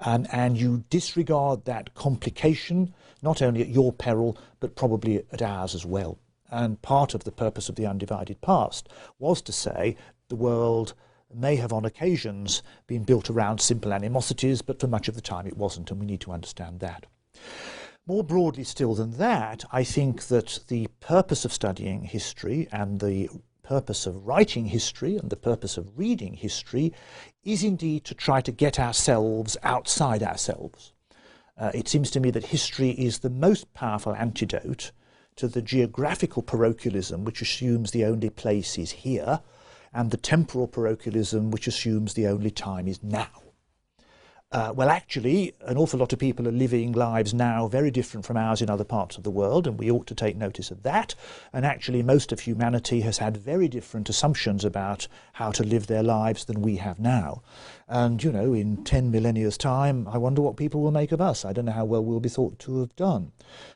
And, 0.00 0.28
and 0.32 0.56
you 0.56 0.84
disregard 0.90 1.64
that 1.64 1.94
complication, 1.94 2.94
not 3.22 3.42
only 3.42 3.62
at 3.62 3.68
your 3.68 3.92
peril, 3.92 4.38
but 4.60 4.76
probably 4.76 5.24
at 5.32 5.42
ours 5.42 5.74
as 5.74 5.84
well. 5.84 6.18
And 6.50 6.80
part 6.82 7.14
of 7.14 7.24
the 7.24 7.32
purpose 7.32 7.68
of 7.68 7.74
the 7.74 7.86
undivided 7.86 8.40
past 8.40 8.88
was 9.18 9.42
to 9.42 9.52
say 9.52 9.96
the 10.28 10.36
world 10.36 10.94
may 11.34 11.56
have 11.56 11.72
on 11.72 11.84
occasions 11.84 12.62
been 12.86 13.02
built 13.02 13.28
around 13.28 13.60
simple 13.60 13.92
animosities, 13.92 14.62
but 14.62 14.80
for 14.80 14.86
much 14.86 15.08
of 15.08 15.14
the 15.14 15.20
time 15.20 15.46
it 15.46 15.56
wasn't, 15.56 15.90
and 15.90 16.00
we 16.00 16.06
need 16.06 16.20
to 16.22 16.32
understand 16.32 16.80
that. 16.80 17.06
More 18.06 18.24
broadly 18.24 18.64
still 18.64 18.94
than 18.94 19.18
that, 19.18 19.64
I 19.70 19.84
think 19.84 20.28
that 20.28 20.60
the 20.68 20.86
purpose 21.00 21.44
of 21.44 21.52
studying 21.52 22.04
history 22.04 22.66
and 22.72 23.00
the 23.00 23.28
purpose 23.68 24.06
of 24.06 24.26
writing 24.26 24.64
history 24.64 25.18
and 25.18 25.28
the 25.28 25.36
purpose 25.36 25.76
of 25.76 25.98
reading 25.98 26.32
history 26.32 26.90
is 27.44 27.62
indeed 27.62 28.02
to 28.02 28.14
try 28.14 28.40
to 28.40 28.50
get 28.50 28.80
ourselves 28.80 29.58
outside 29.62 30.22
ourselves. 30.22 30.94
Uh, 31.58 31.70
it 31.74 31.86
seems 31.86 32.10
to 32.10 32.18
me 32.18 32.30
that 32.30 32.46
history 32.46 32.92
is 32.92 33.18
the 33.18 33.28
most 33.28 33.74
powerful 33.74 34.14
antidote 34.14 34.90
to 35.36 35.46
the 35.46 35.60
geographical 35.60 36.42
parochialism 36.42 37.24
which 37.24 37.42
assumes 37.42 37.90
the 37.90 38.06
only 38.06 38.30
place 38.30 38.78
is 38.78 38.90
here, 38.90 39.42
and 39.92 40.10
the 40.10 40.16
temporal 40.16 40.66
parochialism 40.66 41.50
which 41.50 41.66
assumes 41.66 42.14
the 42.14 42.26
only 42.26 42.50
time 42.50 42.88
is 42.88 43.02
now. 43.02 43.47
Uh, 44.50 44.72
well, 44.74 44.88
actually, 44.88 45.52
an 45.66 45.76
awful 45.76 46.00
lot 46.00 46.14
of 46.14 46.18
people 46.18 46.48
are 46.48 46.52
living 46.52 46.92
lives 46.92 47.34
now 47.34 47.68
very 47.68 47.90
different 47.90 48.24
from 48.24 48.38
ours 48.38 48.62
in 48.62 48.70
other 48.70 48.84
parts 48.84 49.18
of 49.18 49.22
the 49.22 49.30
world, 49.30 49.66
and 49.66 49.78
we 49.78 49.90
ought 49.90 50.06
to 50.06 50.14
take 50.14 50.36
notice 50.36 50.70
of 50.70 50.82
that. 50.82 51.14
And 51.52 51.66
actually, 51.66 52.02
most 52.02 52.32
of 52.32 52.40
humanity 52.40 53.02
has 53.02 53.18
had 53.18 53.36
very 53.36 53.68
different 53.68 54.08
assumptions 54.08 54.64
about 54.64 55.06
how 55.34 55.50
to 55.50 55.62
live 55.62 55.86
their 55.86 56.02
lives 56.02 56.46
than 56.46 56.62
we 56.62 56.76
have 56.76 56.98
now. 56.98 57.42
And, 57.88 58.24
you 58.24 58.32
know, 58.32 58.54
in 58.54 58.84
10 58.84 59.10
millennia's 59.10 59.58
time, 59.58 60.08
I 60.08 60.16
wonder 60.16 60.40
what 60.40 60.56
people 60.56 60.80
will 60.80 60.92
make 60.92 61.12
of 61.12 61.20
us. 61.20 61.44
I 61.44 61.52
don't 61.52 61.66
know 61.66 61.72
how 61.72 61.84
well 61.84 62.02
we'll 62.02 62.18
be 62.18 62.30
thought 62.30 62.58
to 62.60 62.80
have 62.80 62.96
done. 62.96 63.32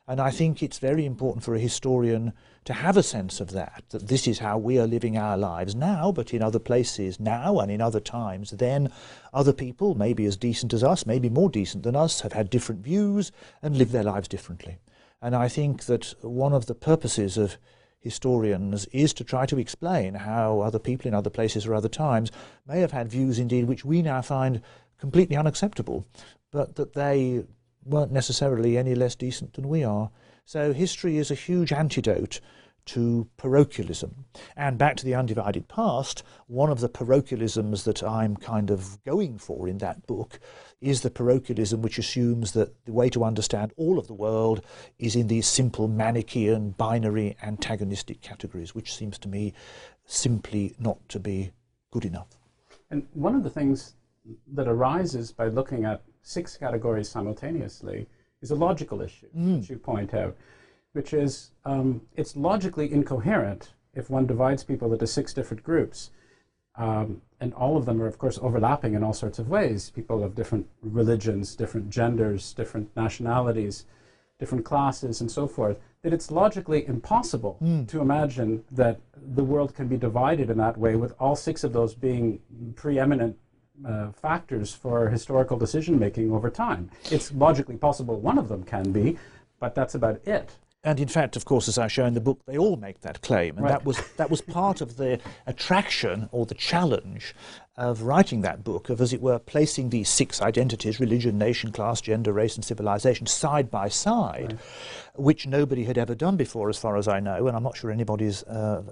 And 0.07 0.19
I 0.19 0.31
think 0.31 0.63
it's 0.63 0.79
very 0.79 1.05
important 1.05 1.43
for 1.43 1.53
a 1.53 1.59
historian 1.59 2.33
to 2.65 2.73
have 2.73 2.95
a 2.95 3.03
sense 3.03 3.41
of 3.41 3.51
that, 3.51 3.83
that 3.89 4.07
this 4.07 4.27
is 4.27 4.39
how 4.39 4.57
we 4.57 4.79
are 4.79 4.87
living 4.87 5.17
our 5.17 5.37
lives 5.37 5.75
now, 5.75 6.11
but 6.11 6.33
in 6.33 6.41
other 6.41 6.59
places 6.59 7.19
now 7.19 7.59
and 7.59 7.71
in 7.71 7.81
other 7.81 7.99
times 7.99 8.51
then, 8.51 8.91
other 9.33 9.53
people, 9.53 9.95
maybe 9.95 10.25
as 10.25 10.37
decent 10.37 10.73
as 10.73 10.83
us, 10.83 11.05
maybe 11.05 11.29
more 11.29 11.49
decent 11.49 11.83
than 11.83 11.95
us, 11.95 12.21
have 12.21 12.33
had 12.33 12.49
different 12.49 12.81
views 12.81 13.31
and 13.61 13.77
lived 13.77 13.91
their 13.91 14.03
lives 14.03 14.27
differently. 14.27 14.77
And 15.21 15.35
I 15.35 15.47
think 15.47 15.85
that 15.85 16.13
one 16.21 16.53
of 16.53 16.65
the 16.65 16.75
purposes 16.75 17.37
of 17.37 17.57
historians 17.99 18.85
is 18.87 19.13
to 19.13 19.23
try 19.23 19.45
to 19.45 19.57
explain 19.57 20.13
how 20.13 20.59
other 20.59 20.79
people 20.79 21.07
in 21.07 21.13
other 21.13 21.29
places 21.29 21.65
or 21.65 21.73
other 21.73 21.89
times 21.89 22.31
may 22.67 22.79
have 22.79 22.91
had 22.91 23.09
views 23.09 23.39
indeed 23.39 23.65
which 23.65 23.85
we 23.85 24.01
now 24.01 24.21
find 24.21 24.61
completely 24.99 25.35
unacceptable, 25.35 26.05
but 26.51 26.75
that 26.75 26.93
they 26.93 27.43
weren't 27.85 28.11
necessarily 28.11 28.77
any 28.77 28.95
less 28.95 29.15
decent 29.15 29.53
than 29.53 29.67
we 29.67 29.83
are. 29.83 30.09
So 30.45 30.73
history 30.73 31.17
is 31.17 31.31
a 31.31 31.35
huge 31.35 31.71
antidote 31.71 32.39
to 32.85 33.29
parochialism. 33.37 34.25
And 34.57 34.77
back 34.77 34.97
to 34.97 35.05
the 35.05 35.15
undivided 35.15 35.67
past, 35.67 36.23
one 36.47 36.69
of 36.69 36.81
the 36.81 36.89
parochialisms 36.89 37.85
that 37.85 38.03
I'm 38.03 38.35
kind 38.35 38.69
of 38.69 39.01
going 39.05 39.37
for 39.37 39.67
in 39.67 39.77
that 39.77 40.05
book 40.05 40.39
is 40.81 41.01
the 41.01 41.09
parochialism 41.09 41.81
which 41.81 41.97
assumes 41.97 42.51
that 42.51 42.73
the 42.85 42.91
way 42.91 43.09
to 43.09 43.23
understand 43.23 43.71
all 43.77 43.97
of 43.97 44.07
the 44.07 44.13
world 44.13 44.61
is 44.99 45.15
in 45.15 45.27
these 45.27 45.47
simple 45.47 45.87
Manichaean, 45.87 46.71
binary, 46.71 47.37
antagonistic 47.41 48.21
categories, 48.21 48.75
which 48.75 48.93
seems 48.93 49.17
to 49.19 49.29
me 49.29 49.53
simply 50.05 50.75
not 50.77 51.07
to 51.09 51.19
be 51.19 51.51
good 51.91 52.03
enough. 52.03 52.37
And 52.89 53.07
one 53.13 53.35
of 53.35 53.43
the 53.43 53.49
things 53.49 53.95
that 54.53 54.67
arises 54.67 55.31
by 55.31 55.47
looking 55.47 55.85
at 55.85 56.03
six 56.21 56.57
categories 56.57 57.09
simultaneously 57.09 58.07
is 58.43 58.51
a 58.51 58.55
logical 58.55 59.01
issue, 59.01 59.27
mm. 59.35 59.59
which 59.59 59.69
you 59.69 59.77
point 59.77 60.13
out, 60.13 60.35
which 60.91 61.13
is 61.13 61.51
um, 61.65 62.01
it's 62.15 62.35
logically 62.35 62.91
incoherent 62.91 63.73
if 63.95 64.09
one 64.09 64.27
divides 64.27 64.63
people 64.63 64.91
into 64.93 65.07
six 65.07 65.33
different 65.33 65.63
groups. 65.63 66.11
Um, 66.75 67.21
and 67.39 67.53
all 67.53 67.77
of 67.77 67.85
them 67.85 68.01
are, 68.01 68.07
of 68.07 68.17
course, 68.17 68.39
overlapping 68.41 68.95
in 68.95 69.03
all 69.03 69.13
sorts 69.13 69.39
of 69.39 69.47
ways. 69.47 69.91
People 69.91 70.23
of 70.23 70.35
different 70.35 70.67
religions, 70.81 71.55
different 71.55 71.89
genders, 71.89 72.53
different 72.53 72.89
nationalities, 72.95 73.85
different 74.39 74.65
classes, 74.65 75.21
and 75.21 75.31
so 75.31 75.47
forth. 75.47 75.77
That 76.01 76.13
it's 76.13 76.31
logically 76.31 76.85
impossible 76.87 77.57
mm. 77.61 77.87
to 77.87 78.01
imagine 78.01 78.63
that 78.71 78.99
the 79.35 79.43
world 79.43 79.73
can 79.75 79.87
be 79.87 79.97
divided 79.97 80.49
in 80.49 80.57
that 80.57 80.77
way, 80.77 80.95
with 80.95 81.13
all 81.19 81.35
six 81.35 81.63
of 81.63 81.73
those 81.73 81.93
being 81.93 82.39
preeminent 82.75 83.37
uh, 83.85 84.11
factors 84.11 84.73
for 84.73 85.09
historical 85.09 85.57
decision 85.57 85.99
making 85.99 86.31
over 86.31 86.49
time. 86.49 86.89
It's 87.11 87.31
logically 87.33 87.77
possible 87.77 88.19
one 88.19 88.37
of 88.37 88.47
them 88.49 88.63
can 88.63 88.91
be, 88.91 89.17
but 89.59 89.75
that's 89.75 89.95
about 89.95 90.25
it. 90.27 90.57
And 90.85 90.99
in 90.99 91.07
fact, 91.07 91.37
of 91.37 91.45
course, 91.45 91.69
as 91.69 91.77
I 91.77 91.87
show 91.87 92.05
in 92.05 92.13
the 92.13 92.19
book, 92.19 92.41
they 92.45 92.57
all 92.57 92.75
make 92.75 93.01
that 93.01 93.21
claim, 93.21 93.55
and 93.55 93.63
right. 93.63 93.69
that 93.69 93.85
was 93.85 94.01
that 94.17 94.29
was 94.29 94.41
part 94.41 94.81
of 94.81 94.97
the 94.97 95.19
attraction 95.47 96.27
or 96.33 96.45
the 96.45 96.55
challenge 96.55 97.33
of 97.77 98.01
writing 98.01 98.41
that 98.41 98.65
book, 98.65 98.89
of 98.89 98.99
as 98.99 99.13
it 99.13 99.21
were, 99.21 99.39
placing 99.39 99.89
these 99.89 100.09
six 100.09 100.41
identities 100.41 100.99
religion, 100.99 101.37
nation, 101.37 101.71
class, 101.71 102.01
gender, 102.01 102.33
race, 102.33 102.55
and 102.55 102.65
civilization 102.65 103.25
side 103.27 103.71
by 103.71 103.87
side, 103.87 104.53
right. 104.53 104.59
which 105.15 105.47
nobody 105.47 105.85
had 105.85 105.97
ever 105.97 106.13
done 106.13 106.35
before, 106.35 106.67
as 106.67 106.77
far 106.77 106.97
as 106.97 107.07
I 107.07 107.21
know, 107.21 107.47
and 107.47 107.55
I'm 107.55 107.63
not 107.63 107.77
sure 107.77 107.89
anybody's 107.89 108.43
uh, 108.43 108.83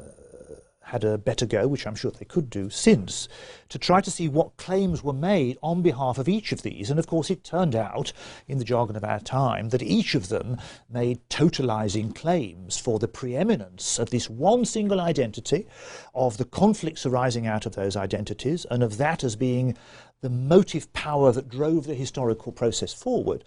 had 0.84 1.04
a 1.04 1.18
better 1.18 1.46
go, 1.46 1.68
which 1.68 1.86
I'm 1.86 1.96
sure 1.96 2.12
they 2.12 2.26
could 2.26 2.50
do 2.50 2.70
since, 2.70 3.28
to 3.70 3.78
try 3.78 4.02
to 4.02 4.12
see 4.12 4.28
what 4.28 4.58
claims 4.58 5.04
were 5.04 5.14
made 5.14 5.58
on 5.62 5.82
behalf 5.82 6.18
of 6.18 6.28
each 6.28 6.52
of 6.52 6.64
these. 6.64 6.90
And 6.90 7.00
of 7.00 7.08
course, 7.08 7.30
it 7.30 7.44
turned 7.44 7.76
out, 7.76 8.12
in 8.48 8.58
the 8.58 8.64
jargon 8.64 8.96
of 8.96 9.04
our 9.04 9.20
time, 9.20 9.70
that 9.70 9.84
each 9.84 10.16
of 10.16 10.30
them 10.30 10.58
made 10.90 11.20
totalizing 11.30 12.14
claims 12.16 12.78
for 12.78 13.00
the 13.00 13.08
preeminence 13.08 14.00
of 14.00 14.10
this 14.10 14.30
one 14.30 14.66
single 14.66 15.00
identity, 15.00 15.68
of 16.14 16.38
the 16.38 16.46
conflicts 16.46 17.06
arising 17.06 17.48
out 17.48 17.66
of 17.66 17.76
those 17.76 17.96
identities, 17.96 18.66
and 18.72 18.84
of 18.84 18.98
that 18.98 19.24
as 19.24 19.36
being 19.36 19.78
the 20.22 20.30
motive 20.30 20.92
power 20.94 21.32
that 21.32 21.50
drove 21.50 21.86
the 21.86 21.96
historical 21.96 22.52
process 22.52 22.94
forward. 22.94 23.44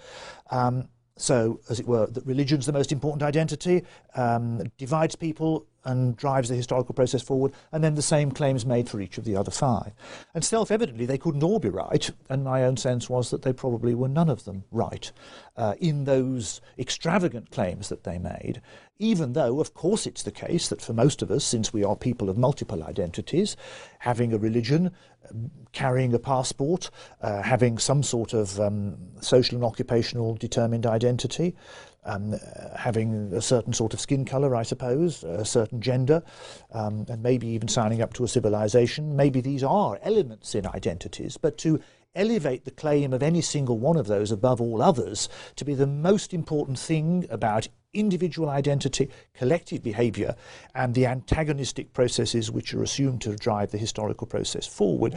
Um, 0.50 0.88
so, 1.16 1.60
as 1.70 1.78
it 1.78 1.86
were, 1.86 2.06
that 2.06 2.26
religion's 2.26 2.66
the 2.66 2.72
most 2.72 2.90
important 2.90 3.22
identity, 3.22 3.84
um, 4.16 4.62
divides 4.78 5.14
people 5.14 5.66
and 5.84 6.16
drives 6.16 6.48
the 6.48 6.54
historical 6.54 6.94
process 6.94 7.22
forward, 7.22 7.52
and 7.72 7.82
then 7.82 7.94
the 7.94 8.02
same 8.02 8.30
claims 8.30 8.66
made 8.66 8.88
for 8.88 9.00
each 9.00 9.18
of 9.18 9.24
the 9.24 9.36
other 9.36 9.50
five. 9.50 9.92
And 10.34 10.44
self 10.44 10.70
evidently, 10.70 11.06
they 11.06 11.18
couldn't 11.18 11.42
all 11.42 11.58
be 11.58 11.68
right, 11.68 12.10
and 12.28 12.44
my 12.44 12.64
own 12.64 12.76
sense 12.76 13.08
was 13.08 13.30
that 13.30 13.42
they 13.42 13.52
probably 13.52 13.94
were 13.94 14.08
none 14.08 14.30
of 14.30 14.44
them 14.44 14.64
right 14.70 15.10
uh, 15.56 15.74
in 15.78 16.04
those 16.04 16.60
extravagant 16.78 17.50
claims 17.50 17.88
that 17.88 18.04
they 18.04 18.18
made, 18.18 18.60
even 18.98 19.32
though, 19.32 19.60
of 19.60 19.74
course, 19.74 20.06
it's 20.06 20.22
the 20.22 20.30
case 20.30 20.68
that 20.68 20.80
for 20.80 20.92
most 20.92 21.20
of 21.22 21.30
us, 21.30 21.44
since 21.44 21.72
we 21.72 21.84
are 21.84 21.96
people 21.96 22.30
of 22.30 22.38
multiple 22.38 22.84
identities, 22.84 23.56
having 23.98 24.32
a 24.32 24.38
religion, 24.38 24.92
carrying 25.72 26.14
a 26.14 26.18
passport, 26.18 26.90
uh, 27.20 27.42
having 27.42 27.78
some 27.78 28.02
sort 28.02 28.32
of 28.32 28.60
um, 28.60 28.96
social 29.20 29.56
and 29.56 29.64
occupational 29.64 30.34
determined 30.34 30.86
identity, 30.86 31.54
um, 32.04 32.34
having 32.76 33.32
a 33.32 33.40
certain 33.40 33.72
sort 33.72 33.94
of 33.94 34.00
skin 34.00 34.24
colour, 34.24 34.54
I 34.54 34.62
suppose, 34.62 35.24
a 35.24 35.44
certain 35.44 35.80
gender, 35.80 36.22
um, 36.72 37.06
and 37.08 37.22
maybe 37.22 37.46
even 37.48 37.68
signing 37.68 38.02
up 38.02 38.12
to 38.14 38.24
a 38.24 38.28
civilization. 38.28 39.16
Maybe 39.16 39.40
these 39.40 39.62
are 39.62 39.98
elements 40.02 40.54
in 40.54 40.66
identities, 40.66 41.36
but 41.36 41.58
to 41.58 41.80
elevate 42.14 42.64
the 42.64 42.70
claim 42.70 43.12
of 43.12 43.22
any 43.22 43.40
single 43.40 43.78
one 43.78 43.96
of 43.96 44.06
those 44.06 44.30
above 44.30 44.60
all 44.60 44.80
others 44.80 45.28
to 45.56 45.64
be 45.64 45.74
the 45.74 45.86
most 45.86 46.32
important 46.32 46.78
thing 46.78 47.26
about 47.28 47.68
individual 47.92 48.48
identity, 48.48 49.10
collective 49.34 49.82
behaviour, 49.82 50.34
and 50.74 50.94
the 50.94 51.06
antagonistic 51.06 51.92
processes 51.92 52.50
which 52.50 52.74
are 52.74 52.82
assumed 52.82 53.20
to 53.22 53.36
drive 53.36 53.70
the 53.70 53.78
historical 53.78 54.26
process 54.26 54.66
forward 54.66 55.16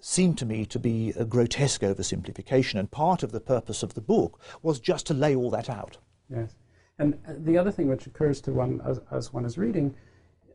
seemed 0.00 0.38
to 0.38 0.46
me 0.46 0.64
to 0.64 0.78
be 0.78 1.10
a 1.16 1.24
grotesque 1.24 1.82
oversimplification. 1.82 2.78
And 2.78 2.90
part 2.90 3.22
of 3.22 3.32
the 3.32 3.40
purpose 3.40 3.82
of 3.82 3.94
the 3.94 4.00
book 4.00 4.40
was 4.62 4.80
just 4.80 5.06
to 5.06 5.14
lay 5.14 5.34
all 5.34 5.50
that 5.50 5.68
out. 5.68 5.98
Yes. 6.30 6.54
And 6.98 7.14
uh, 7.26 7.32
the 7.38 7.56
other 7.58 7.70
thing 7.70 7.88
which 7.88 8.06
occurs 8.06 8.40
to 8.42 8.52
one 8.52 8.80
as, 8.84 9.00
as 9.10 9.32
one 9.32 9.44
is 9.44 9.56
reading 9.58 9.94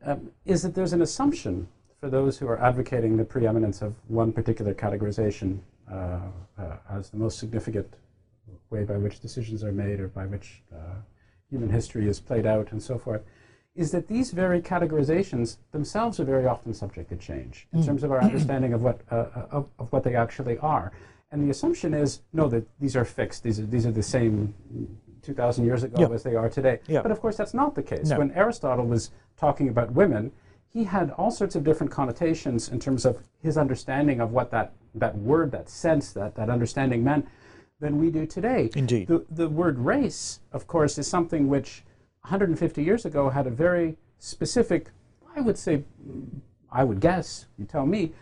um, 0.03 0.31
is 0.45 0.61
that 0.61 0.75
there's 0.75 0.93
an 0.93 1.01
assumption 1.01 1.67
for 1.99 2.09
those 2.09 2.37
who 2.37 2.47
are 2.47 2.61
advocating 2.61 3.17
the 3.17 3.25
preeminence 3.25 3.81
of 3.81 3.95
one 4.07 4.31
particular 4.31 4.73
categorization 4.73 5.59
uh, 5.91 6.19
uh, 6.57 6.77
as 6.89 7.09
the 7.09 7.17
most 7.17 7.39
significant 7.39 7.95
way 8.69 8.83
by 8.83 8.97
which 8.97 9.19
decisions 9.19 9.63
are 9.63 9.71
made 9.71 9.99
or 9.99 10.07
by 10.07 10.25
which 10.25 10.61
uh, 10.73 10.95
human 11.49 11.69
history 11.69 12.07
is 12.07 12.19
played 12.19 12.45
out 12.45 12.71
and 12.71 12.81
so 12.81 12.97
forth, 12.97 13.21
is 13.75 13.91
that 13.91 14.07
these 14.07 14.31
very 14.31 14.61
categorizations 14.61 15.57
themselves 15.71 16.19
are 16.19 16.23
very 16.23 16.45
often 16.45 16.73
subject 16.73 17.09
to 17.09 17.15
change 17.15 17.67
in 17.73 17.81
mm. 17.81 17.85
terms 17.85 18.03
of 18.03 18.11
our 18.11 18.21
understanding 18.23 18.73
of 18.73 18.81
what, 18.81 19.01
uh, 19.11 19.15
uh, 19.15 19.47
of, 19.51 19.69
of, 19.79 19.91
what 19.91 20.03
they 20.03 20.15
actually 20.15 20.57
are. 20.59 20.91
And 21.31 21.43
the 21.43 21.49
assumption 21.49 21.93
is, 21.93 22.21
no, 22.31 22.47
that 22.49 22.65
these 22.79 22.95
are 22.95 23.03
fixed, 23.03 23.43
these 23.43 23.59
are, 23.59 23.65
these 23.65 23.85
are 23.85 23.91
the 23.91 24.03
same 24.03 24.53
2,000 25.25 25.65
years 25.65 25.83
ago 25.83 26.13
as 26.13 26.23
they 26.23 26.35
are 26.35 26.49
today. 26.49 26.79
But 27.01 27.11
of 27.11 27.19
course, 27.19 27.35
that's 27.35 27.53
not 27.53 27.75
the 27.75 27.83
case. 27.83 28.09
No. 28.09 28.19
When 28.19 28.31
Aristotle 28.31 28.85
was 28.85 29.11
talking 29.37 29.69
about 29.69 29.91
women, 29.91 30.31
he 30.71 30.83
had 30.83 31.11
all 31.11 31.31
sorts 31.31 31.55
of 31.55 31.63
different 31.63 31.91
connotations 31.91 32.69
in 32.69 32.79
terms 32.79 33.05
of 33.05 33.23
his 33.41 33.57
understanding 33.57 34.19
of 34.19 34.31
what 34.31 34.51
that, 34.51 34.73
that 34.93 35.17
word, 35.17 35.51
that 35.51 35.69
sense, 35.69 36.11
that, 36.13 36.35
that 36.35 36.49
understanding 36.49 37.03
meant 37.03 37.27
than 37.79 37.97
we 37.99 38.09
do 38.09 38.25
today. 38.25 38.69
Indeed. 38.75 39.07
The, 39.07 39.25
the 39.29 39.49
word 39.49 39.79
race, 39.79 40.39
of 40.51 40.67
course, 40.67 40.97
is 40.97 41.07
something 41.07 41.47
which 41.47 41.83
150 42.21 42.83
years 42.83 43.05
ago 43.05 43.29
had 43.29 43.47
a 43.47 43.49
very 43.49 43.97
specific, 44.19 44.91
I 45.35 45.41
would 45.41 45.57
say, 45.57 45.83
I 46.71 46.83
would 46.83 46.99
guess, 46.99 47.47
you 47.57 47.65
tell 47.65 47.85
me, 47.85 48.13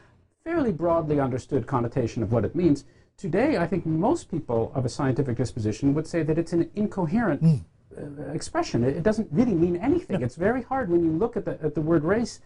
fairly 0.43 0.71
broadly 0.71 1.19
understood 1.19 1.67
connotation 1.67 2.21
of 2.21 2.31
what 2.31 2.45
it 2.45 2.55
means. 2.55 2.85
Today, 3.17 3.57
I 3.57 3.67
think 3.67 3.85
most 3.85 4.29
people 4.29 4.71
of 4.75 4.85
a 4.85 4.89
scientific 4.89 5.37
disposition 5.37 5.93
would 5.93 6.07
say 6.07 6.23
that 6.23 6.37
it's 6.37 6.53
an 6.53 6.69
incoherent 6.75 7.41
mm. 7.41 7.61
uh, 7.97 8.31
expression. 8.31 8.83
It, 8.83 8.97
it, 8.97 9.03
doesn't 9.03 9.29
really 9.31 9.53
mean 9.53 9.77
anything. 9.77 10.21
It's 10.21 10.35
very 10.35 10.61
hard 10.61 10.89
when 10.89 11.03
you 11.03 11.11
look 11.11 11.37
at 11.37 11.45
the, 11.45 11.57
at 11.63 11.75
the 11.75 11.81
word 11.81 12.03
race 12.03 12.41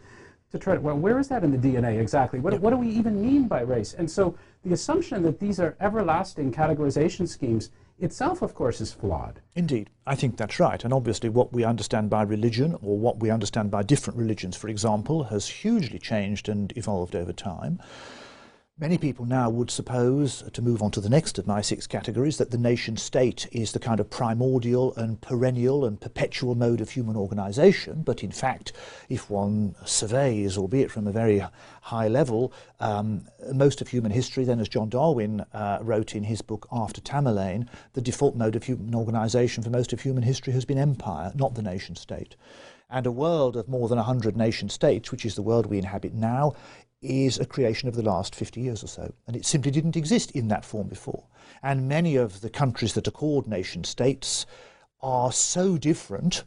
to 0.52 0.60
try 0.60 0.76
to, 0.76 0.82
well, 0.82 0.98
where 0.98 1.20
is 1.20 1.28
that 1.30 1.44
in 1.44 1.52
the 1.52 1.58
DNA 1.58 2.00
exactly? 2.00 2.40
What, 2.40 2.54
yeah. 2.54 2.60
what 2.60 2.70
do 2.70 2.78
we 2.78 2.90
even 2.90 3.22
mean 3.22 3.48
by 3.48 3.62
race? 3.62 3.94
And 3.94 4.10
so 4.10 4.38
the 4.64 4.74
assumption 4.74 5.24
that 5.24 5.40
these 5.40 5.60
are 5.60 5.76
everlasting 5.80 6.52
categorization 6.54 7.28
schemes 7.28 7.70
itself, 8.00 8.42
of 8.42 8.54
course, 8.54 8.80
is 8.80 8.94
flawed. 8.94 9.42
Indeed, 9.56 9.90
I 10.06 10.16
think 10.16 10.38
that's 10.38 10.60
right. 10.60 10.84
And 10.84 10.94
obviously, 10.94 11.30
what 11.30 11.52
we 11.52 11.64
understand 11.64 12.10
by 12.10 12.22
religion, 12.22 12.76
or 12.82 12.98
what 12.98 13.20
we 13.20 13.30
understand 13.30 13.72
by 13.72 13.84
different 13.84 14.20
religions, 14.20 14.56
for 14.56 14.70
example, 14.70 15.26
has 15.26 15.48
hugely 15.48 16.00
changed 16.00 16.48
and 16.48 16.72
evolved 16.78 17.16
over 17.16 17.34
time. 17.34 17.82
Many 18.80 19.00
people 19.00 19.26
now 19.26 19.50
would 19.50 19.72
suppose, 19.72 20.44
to 20.54 20.62
move 20.62 20.84
on 20.84 20.92
to 20.92 21.02
the 21.02 21.10
next 21.10 21.40
of 21.40 21.48
my 21.48 21.62
six 21.62 21.88
categories, 21.88 22.38
that 22.38 22.52
the 22.52 22.60
nation 22.60 22.96
state 22.96 23.48
is 23.52 23.72
the 23.72 23.80
kind 23.80 24.00
of 24.00 24.12
primordial 24.12 24.94
and 24.96 25.20
perennial 25.20 25.84
and 25.84 26.00
perpetual 26.00 26.54
mode 26.54 26.80
of 26.80 26.92
human 26.92 27.16
organisation. 27.16 28.04
But 28.04 28.24
in 28.24 28.30
fact, 28.30 28.74
if 29.10 29.32
one 29.32 29.74
surveys, 29.84 30.60
albeit 30.60 30.92
from 30.92 31.08
a 31.08 31.12
very 31.12 31.44
high 31.82 32.08
level, 32.08 32.54
um, 32.80 33.26
most 33.52 33.82
of 33.82 33.88
human 33.88 34.12
history, 34.12 34.44
then 34.44 34.60
as 34.60 34.70
John 34.70 34.90
Darwin 34.90 35.44
uh, 35.54 35.80
wrote 35.82 36.14
in 36.14 36.26
his 36.26 36.44
book 36.44 36.68
After 36.72 37.02
Tamerlane, 37.02 37.68
the 37.94 38.02
default 38.02 38.36
mode 38.36 38.56
of 38.56 38.66
human 38.66 38.94
organisation 38.94 39.64
for 39.64 39.72
most 39.72 39.92
of 39.92 40.02
human 40.02 40.22
history 40.22 40.54
has 40.54 40.66
been 40.66 40.78
empire, 40.78 41.32
not 41.34 41.56
the 41.56 41.64
nation 41.64 41.96
state. 41.96 42.36
And 42.92 43.06
a 43.06 43.12
world 43.12 43.58
of 43.58 43.68
more 43.68 43.90
than 43.90 43.98
100 43.98 44.38
nation 44.38 44.70
states, 44.70 45.12
which 45.12 45.26
is 45.26 45.36
the 45.36 45.42
world 45.42 45.66
we 45.66 45.78
inhabit 45.78 46.14
now, 46.14 46.54
is 47.02 47.40
a 47.40 47.46
creation 47.46 47.88
of 47.88 47.96
the 47.96 48.04
last 48.04 48.34
50 48.34 48.62
years 48.62 48.84
or 48.84 48.88
so. 48.88 49.14
And 49.28 49.36
it 49.36 49.46
simply 49.46 49.72
didn't 49.72 49.96
exist 49.96 50.32
in 50.32 50.48
that 50.48 50.66
form 50.66 50.88
before. 50.88 51.26
And 51.62 51.88
many 51.88 52.16
of 52.16 52.42
the 52.42 52.50
countries 52.50 52.94
that 52.94 53.08
are 53.08 53.12
called 53.12 53.48
nation 53.48 53.84
states 53.84 54.46
are 55.02 55.32
so 55.32 55.78
different 55.78 56.44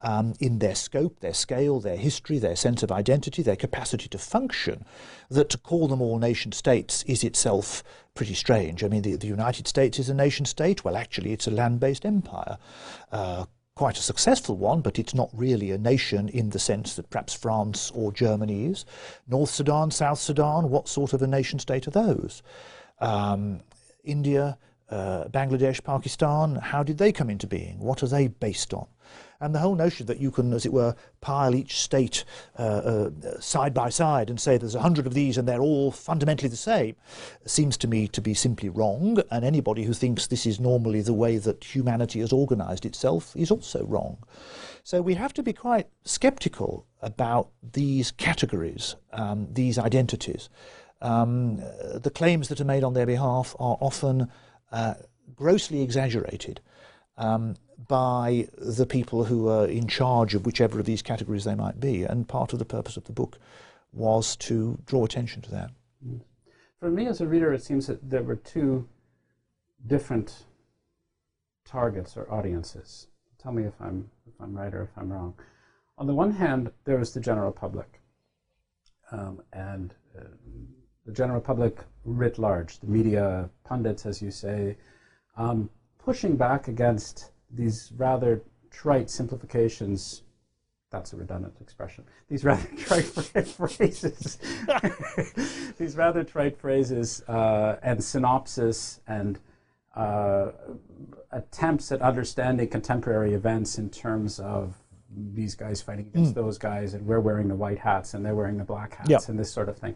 um, 0.00 0.34
in 0.38 0.60
their 0.60 0.76
scope, 0.76 1.20
their 1.20 1.34
scale, 1.34 1.80
their 1.80 1.96
history, 1.96 2.38
their 2.38 2.54
sense 2.54 2.82
of 2.82 2.92
identity, 2.92 3.42
their 3.42 3.56
capacity 3.56 4.08
to 4.08 4.18
function, 4.18 4.84
that 5.28 5.50
to 5.50 5.58
call 5.58 5.88
them 5.88 6.00
all 6.00 6.18
nation 6.18 6.52
states 6.52 7.02
is 7.04 7.24
itself 7.24 7.82
pretty 8.14 8.34
strange. 8.34 8.84
I 8.84 8.88
mean, 8.88 9.02
the, 9.02 9.16
the 9.16 9.26
United 9.26 9.66
States 9.66 9.98
is 9.98 10.08
a 10.08 10.14
nation 10.14 10.46
state. 10.46 10.84
Well, 10.84 10.96
actually, 10.96 11.32
it's 11.32 11.48
a 11.48 11.52
land 11.52 11.80
based 11.80 12.06
empire. 12.06 12.58
Uh, 13.10 13.46
quite 13.78 13.96
a 13.96 14.02
successful 14.02 14.56
one, 14.56 14.80
but 14.80 14.98
it's 14.98 15.14
not 15.14 15.30
really 15.32 15.70
a 15.70 15.78
nation 15.78 16.28
in 16.30 16.50
the 16.50 16.58
sense 16.58 16.96
that 16.96 17.08
perhaps 17.10 17.32
France 17.32 17.92
or 17.94 18.10
Germany 18.10 18.66
is. 18.66 18.84
North 19.28 19.50
Sudan, 19.50 19.92
South 19.92 20.18
Sudan, 20.18 20.68
what 20.68 20.88
sort 20.88 21.12
of 21.12 21.22
a 21.22 21.28
nation 21.28 21.60
state 21.60 21.86
are 21.86 21.92
those? 21.92 22.42
Um, 22.98 23.60
India, 24.02 24.58
uh, 24.90 25.24
Bangladesh, 25.28 25.84
Pakistan, 25.84 26.56
how 26.56 26.82
did 26.82 26.98
they 26.98 27.12
come 27.12 27.30
into 27.30 27.46
being? 27.46 27.78
What 27.78 28.02
are 28.02 28.08
they 28.08 28.26
based 28.26 28.74
on? 28.74 28.88
And 29.40 29.54
the 29.54 29.60
whole 29.60 29.76
notion 29.76 30.06
that 30.06 30.18
you 30.18 30.32
can, 30.32 30.52
as 30.52 30.66
it 30.66 30.72
were, 30.72 30.96
pile 31.20 31.54
each 31.54 31.80
state 31.80 32.24
uh, 32.58 32.62
uh, 32.62 33.10
side 33.40 33.72
by 33.72 33.88
side 33.88 34.30
and 34.30 34.40
say 34.40 34.56
there's 34.56 34.74
a 34.74 34.80
hundred 34.80 35.06
of 35.06 35.14
these 35.14 35.38
and 35.38 35.46
they're 35.46 35.60
all 35.60 35.92
fundamentally 35.92 36.48
the 36.48 36.56
same 36.56 36.96
seems 37.46 37.76
to 37.78 37.88
me 37.88 38.08
to 38.08 38.20
be 38.20 38.34
simply 38.34 38.68
wrong. 38.68 39.18
And 39.30 39.44
anybody 39.44 39.84
who 39.84 39.92
thinks 39.92 40.26
this 40.26 40.44
is 40.44 40.58
normally 40.58 41.02
the 41.02 41.14
way 41.14 41.38
that 41.38 41.62
humanity 41.62 42.18
has 42.18 42.32
organized 42.32 42.84
itself 42.84 43.36
is 43.36 43.50
also 43.50 43.84
wrong. 43.84 44.18
So 44.82 45.02
we 45.02 45.14
have 45.14 45.34
to 45.34 45.42
be 45.42 45.52
quite 45.52 45.86
skeptical 46.04 46.86
about 47.00 47.50
these 47.62 48.10
categories, 48.10 48.96
um, 49.12 49.46
these 49.52 49.78
identities. 49.78 50.48
Um, 51.00 51.58
the 51.94 52.10
claims 52.12 52.48
that 52.48 52.60
are 52.60 52.64
made 52.64 52.82
on 52.82 52.94
their 52.94 53.06
behalf 53.06 53.54
are 53.60 53.78
often 53.80 54.28
uh, 54.72 54.94
grossly 55.36 55.82
exaggerated. 55.82 56.60
Um, 57.16 57.54
by 57.86 58.48
the 58.56 58.86
people 58.86 59.24
who 59.24 59.48
are 59.48 59.66
in 59.66 59.86
charge 59.86 60.34
of 60.34 60.44
whichever 60.44 60.80
of 60.80 60.86
these 60.86 61.02
categories 61.02 61.44
they 61.44 61.54
might 61.54 61.78
be. 61.78 62.02
And 62.02 62.26
part 62.26 62.52
of 62.52 62.58
the 62.58 62.64
purpose 62.64 62.96
of 62.96 63.04
the 63.04 63.12
book 63.12 63.38
was 63.92 64.36
to 64.36 64.78
draw 64.86 65.04
attention 65.04 65.42
to 65.42 65.50
that. 65.52 65.70
For 66.80 66.90
me 66.90 67.06
as 67.06 67.20
a 67.20 67.26
reader, 67.26 67.52
it 67.52 67.62
seems 67.62 67.86
that 67.86 68.10
there 68.10 68.22
were 68.22 68.36
two 68.36 68.88
different 69.86 70.44
targets 71.64 72.16
or 72.16 72.30
audiences. 72.32 73.06
Tell 73.40 73.52
me 73.52 73.64
if 73.64 73.74
I'm, 73.80 74.10
if 74.26 74.34
I'm 74.40 74.56
right 74.56 74.74
or 74.74 74.82
if 74.82 74.90
I'm 74.96 75.12
wrong. 75.12 75.34
On 75.98 76.06
the 76.06 76.14
one 76.14 76.32
hand, 76.32 76.70
there 76.84 76.98
was 76.98 77.12
the 77.12 77.20
general 77.20 77.52
public. 77.52 78.00
Um, 79.10 79.42
and 79.52 79.94
uh, 80.18 80.24
the 81.06 81.12
general 81.12 81.40
public 81.40 81.78
writ 82.04 82.38
large, 82.38 82.78
the 82.80 82.86
media, 82.86 83.48
pundits, 83.64 84.04
as 84.04 84.20
you 84.20 84.30
say, 84.30 84.76
um, 85.36 85.70
pushing 85.98 86.36
back 86.36 86.68
against 86.68 87.30
these 87.50 87.92
rather 87.96 88.42
trite 88.70 89.10
simplifications 89.10 90.22
that's 90.90 91.12
a 91.12 91.16
redundant 91.16 91.54
expression. 91.60 92.04
These 92.28 92.44
rather 92.44 92.66
trite 92.78 93.04
phrases, 93.04 94.38
these 95.78 95.96
rather 95.96 96.24
trite 96.24 96.56
phrases 96.56 97.22
uh, 97.28 97.76
and 97.82 98.02
synopsis 98.02 99.00
and 99.06 99.38
uh, 99.94 100.52
attempts 101.30 101.92
at 101.92 102.00
understanding 102.00 102.68
contemporary 102.68 103.34
events 103.34 103.78
in 103.78 103.90
terms 103.90 104.38
of 104.40 104.76
these 105.34 105.54
guys 105.54 105.82
fighting 105.82 106.06
against 106.06 106.32
mm. 106.32 106.36
those 106.36 106.58
guys 106.58 106.94
and 106.94 107.04
we're 107.06 107.20
wearing 107.20 107.48
the 107.48 107.54
white 107.54 107.78
hats 107.78 108.14
and 108.14 108.24
they're 108.24 108.34
wearing 108.34 108.58
the 108.58 108.64
black 108.64 108.94
hats 108.94 109.10
yep. 109.10 109.28
and 109.28 109.38
this 109.38 109.50
sort 109.50 109.68
of 109.68 109.76
thing. 109.76 109.94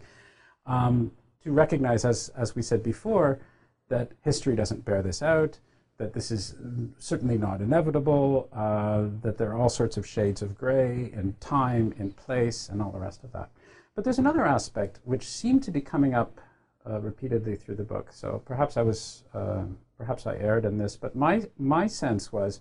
Um, 0.66 1.12
to 1.42 1.52
recognize, 1.52 2.04
as, 2.04 2.30
as 2.36 2.54
we 2.54 2.62
said 2.62 2.82
before, 2.82 3.40
that 3.88 4.12
history 4.22 4.56
doesn't 4.56 4.84
bear 4.84 5.02
this 5.02 5.22
out, 5.22 5.58
that 5.98 6.12
this 6.12 6.30
is 6.30 6.56
certainly 6.98 7.38
not 7.38 7.60
inevitable, 7.60 8.48
uh, 8.52 9.04
that 9.22 9.38
there 9.38 9.50
are 9.50 9.58
all 9.58 9.68
sorts 9.68 9.96
of 9.96 10.06
shades 10.06 10.42
of 10.42 10.56
gray 10.56 11.10
in 11.12 11.34
time, 11.40 11.94
in 11.98 12.12
place, 12.12 12.68
and 12.68 12.82
all 12.82 12.90
the 12.90 12.98
rest 12.98 13.22
of 13.24 13.32
that. 13.32 13.50
But 13.94 14.04
there's 14.04 14.18
another 14.18 14.44
aspect 14.44 15.00
which 15.04 15.28
seemed 15.28 15.62
to 15.64 15.70
be 15.70 15.80
coming 15.80 16.14
up 16.14 16.40
uh, 16.88 17.00
repeatedly 17.00 17.56
through 17.56 17.76
the 17.76 17.84
book. 17.84 18.10
So 18.12 18.42
perhaps 18.44 18.76
I 18.76 18.82
was, 18.82 19.24
uh, 19.34 19.64
perhaps 19.96 20.26
I 20.26 20.36
erred 20.36 20.64
in 20.64 20.78
this, 20.78 20.96
but 20.96 21.14
my 21.14 21.42
my 21.58 21.86
sense 21.86 22.32
was 22.32 22.60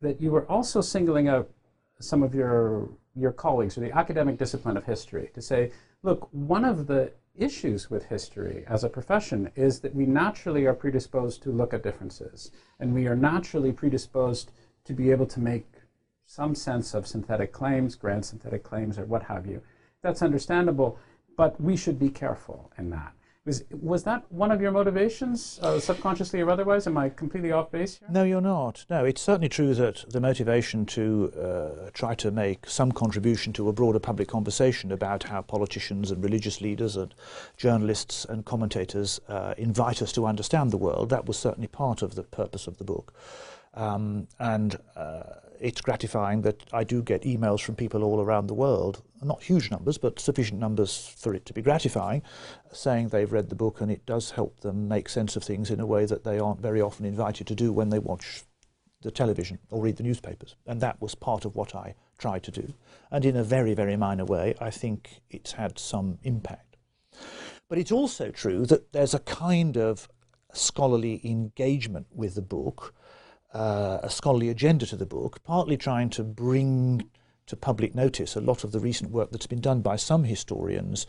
that 0.00 0.20
you 0.20 0.30
were 0.30 0.46
also 0.46 0.80
singling 0.80 1.28
out 1.28 1.50
some 2.00 2.22
of 2.22 2.34
your 2.34 2.88
your 3.14 3.32
colleagues 3.32 3.76
or 3.76 3.80
the 3.80 3.96
academic 3.96 4.38
discipline 4.38 4.76
of 4.76 4.84
history 4.84 5.30
to 5.34 5.42
say, 5.42 5.72
look, 6.02 6.28
one 6.32 6.64
of 6.64 6.86
the 6.86 7.12
issues 7.36 7.90
with 7.90 8.04
history 8.04 8.64
as 8.66 8.84
a 8.84 8.88
profession 8.88 9.50
is 9.56 9.80
that 9.80 9.94
we 9.94 10.06
naturally 10.06 10.66
are 10.66 10.74
predisposed 10.74 11.42
to 11.42 11.50
look 11.50 11.72
at 11.72 11.82
differences, 11.82 12.50
and 12.78 12.94
we 12.94 13.06
are 13.06 13.16
naturally 13.16 13.72
predisposed 13.72 14.52
to 14.84 14.92
be 14.92 15.10
able 15.10 15.26
to 15.26 15.40
make 15.40 15.66
some 16.26 16.54
sense 16.54 16.94
of 16.94 17.06
synthetic 17.06 17.52
claims, 17.52 17.94
grand 17.94 18.24
synthetic 18.24 18.62
claims, 18.62 18.98
or 18.98 19.04
what 19.04 19.24
have 19.24 19.46
you. 19.46 19.62
That's 20.02 20.22
understandable, 20.22 20.98
but 21.36 21.60
we 21.60 21.76
should 21.76 21.98
be 21.98 22.10
careful 22.10 22.70
in 22.78 22.90
that. 22.90 23.12
Was, 23.46 23.64
was 23.70 24.04
that 24.04 24.30
one 24.30 24.52
of 24.52 24.60
your 24.60 24.70
motivations, 24.70 25.58
uh, 25.62 25.80
subconsciously 25.80 26.42
or 26.42 26.50
otherwise? 26.50 26.86
Am 26.86 26.98
I 26.98 27.08
completely 27.08 27.52
off 27.52 27.70
base 27.70 27.98
here? 27.98 28.08
No, 28.10 28.22
you're 28.22 28.42
not. 28.42 28.84
No, 28.90 29.06
it's 29.06 29.22
certainly 29.22 29.48
true 29.48 29.72
that 29.72 30.04
the 30.10 30.20
motivation 30.20 30.84
to 30.86 31.32
uh, 31.40 31.90
try 31.94 32.14
to 32.16 32.30
make 32.30 32.68
some 32.68 32.92
contribution 32.92 33.54
to 33.54 33.70
a 33.70 33.72
broader 33.72 33.98
public 33.98 34.28
conversation 34.28 34.92
about 34.92 35.22
how 35.22 35.40
politicians 35.40 36.10
and 36.10 36.22
religious 36.22 36.60
leaders 36.60 36.96
and 36.96 37.14
journalists 37.56 38.26
and 38.26 38.44
commentators 38.44 39.22
uh, 39.28 39.54
invite 39.56 40.02
us 40.02 40.12
to 40.12 40.26
understand 40.26 40.70
the 40.70 40.76
world, 40.76 41.08
that 41.08 41.24
was 41.24 41.38
certainly 41.38 41.68
part 41.68 42.02
of 42.02 42.16
the 42.16 42.24
purpose 42.24 42.66
of 42.66 42.76
the 42.76 42.84
book. 42.84 43.14
Um, 43.72 44.28
and 44.38 44.76
uh, 44.96 45.22
it's 45.60 45.80
gratifying 45.80 46.42
that 46.42 46.64
I 46.72 46.84
do 46.84 47.02
get 47.02 47.22
emails 47.22 47.60
from 47.60 47.76
people 47.76 48.02
all 48.02 48.20
around 48.20 48.46
the 48.46 48.54
world, 48.54 49.02
not 49.22 49.42
huge 49.42 49.70
numbers, 49.70 49.98
but 49.98 50.18
sufficient 50.18 50.58
numbers 50.58 51.14
for 51.18 51.34
it 51.34 51.44
to 51.46 51.52
be 51.52 51.62
gratifying, 51.62 52.22
saying 52.72 53.08
they've 53.08 53.30
read 53.30 53.50
the 53.50 53.54
book 53.54 53.80
and 53.80 53.90
it 53.90 54.06
does 54.06 54.30
help 54.30 54.60
them 54.60 54.88
make 54.88 55.08
sense 55.08 55.36
of 55.36 55.44
things 55.44 55.70
in 55.70 55.78
a 55.78 55.86
way 55.86 56.06
that 56.06 56.24
they 56.24 56.38
aren't 56.38 56.60
very 56.60 56.80
often 56.80 57.04
invited 57.04 57.46
to 57.46 57.54
do 57.54 57.72
when 57.72 57.90
they 57.90 57.98
watch 57.98 58.44
the 59.02 59.10
television 59.10 59.58
or 59.70 59.82
read 59.82 59.96
the 59.96 60.02
newspapers. 60.02 60.56
And 60.66 60.80
that 60.80 61.00
was 61.00 61.14
part 61.14 61.44
of 61.44 61.56
what 61.56 61.74
I 61.74 61.94
tried 62.18 62.42
to 62.44 62.50
do. 62.50 62.74
And 63.10 63.24
in 63.24 63.36
a 63.36 63.44
very, 63.44 63.74
very 63.74 63.96
minor 63.96 64.24
way, 64.24 64.54
I 64.60 64.70
think 64.70 65.20
it's 65.30 65.52
had 65.52 65.78
some 65.78 66.18
impact. 66.22 66.76
But 67.68 67.78
it's 67.78 67.92
also 67.92 68.30
true 68.30 68.66
that 68.66 68.92
there's 68.92 69.14
a 69.14 69.20
kind 69.20 69.76
of 69.76 70.08
scholarly 70.52 71.20
engagement 71.24 72.06
with 72.12 72.34
the 72.34 72.42
book, 72.42 72.94
uh, 73.54 73.98
a 74.02 74.10
scholarly 74.10 74.48
agenda 74.48 74.86
to 74.86 74.96
the 74.96 75.06
book, 75.06 75.42
partly 75.42 75.76
trying 75.76 76.10
to 76.10 76.22
bring 76.22 77.08
to 77.46 77.56
public 77.56 77.94
notice 77.94 78.36
a 78.36 78.40
lot 78.40 78.62
of 78.62 78.72
the 78.72 78.80
recent 78.80 79.10
work 79.10 79.30
that's 79.30 79.46
been 79.46 79.60
done 79.60 79.80
by 79.80 79.96
some 79.96 80.24
historians 80.24 81.06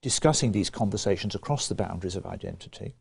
discussing 0.00 0.52
these 0.52 0.70
conversations 0.70 1.34
across 1.34 1.68
the 1.68 1.74
boundaries 1.74 2.16
of 2.16 2.26
identity, 2.26 2.94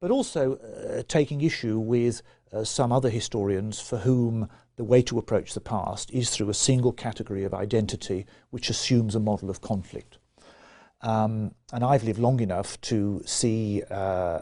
but 0.00 0.10
also 0.10 0.56
uh, 0.56 1.02
taking 1.08 1.40
issue 1.40 1.78
with 1.78 2.22
uh, 2.52 2.64
some 2.64 2.92
other 2.92 3.10
historians 3.10 3.80
for 3.80 3.98
whom 3.98 4.48
the 4.76 4.84
way 4.84 5.02
to 5.02 5.18
approach 5.18 5.54
the 5.54 5.60
past 5.60 6.10
is 6.10 6.30
through 6.30 6.50
a 6.50 6.54
single 6.54 6.92
category 6.92 7.44
of 7.44 7.54
identity 7.54 8.26
which 8.50 8.68
assumes 8.68 9.14
a 9.14 9.20
model 9.20 9.48
of 9.48 9.60
conflict. 9.60 10.18
Um, 11.00 11.54
and 11.72 11.84
I've 11.84 12.04
lived 12.04 12.18
long 12.18 12.40
enough 12.40 12.80
to 12.82 13.22
see 13.24 13.82
uh, 13.90 14.40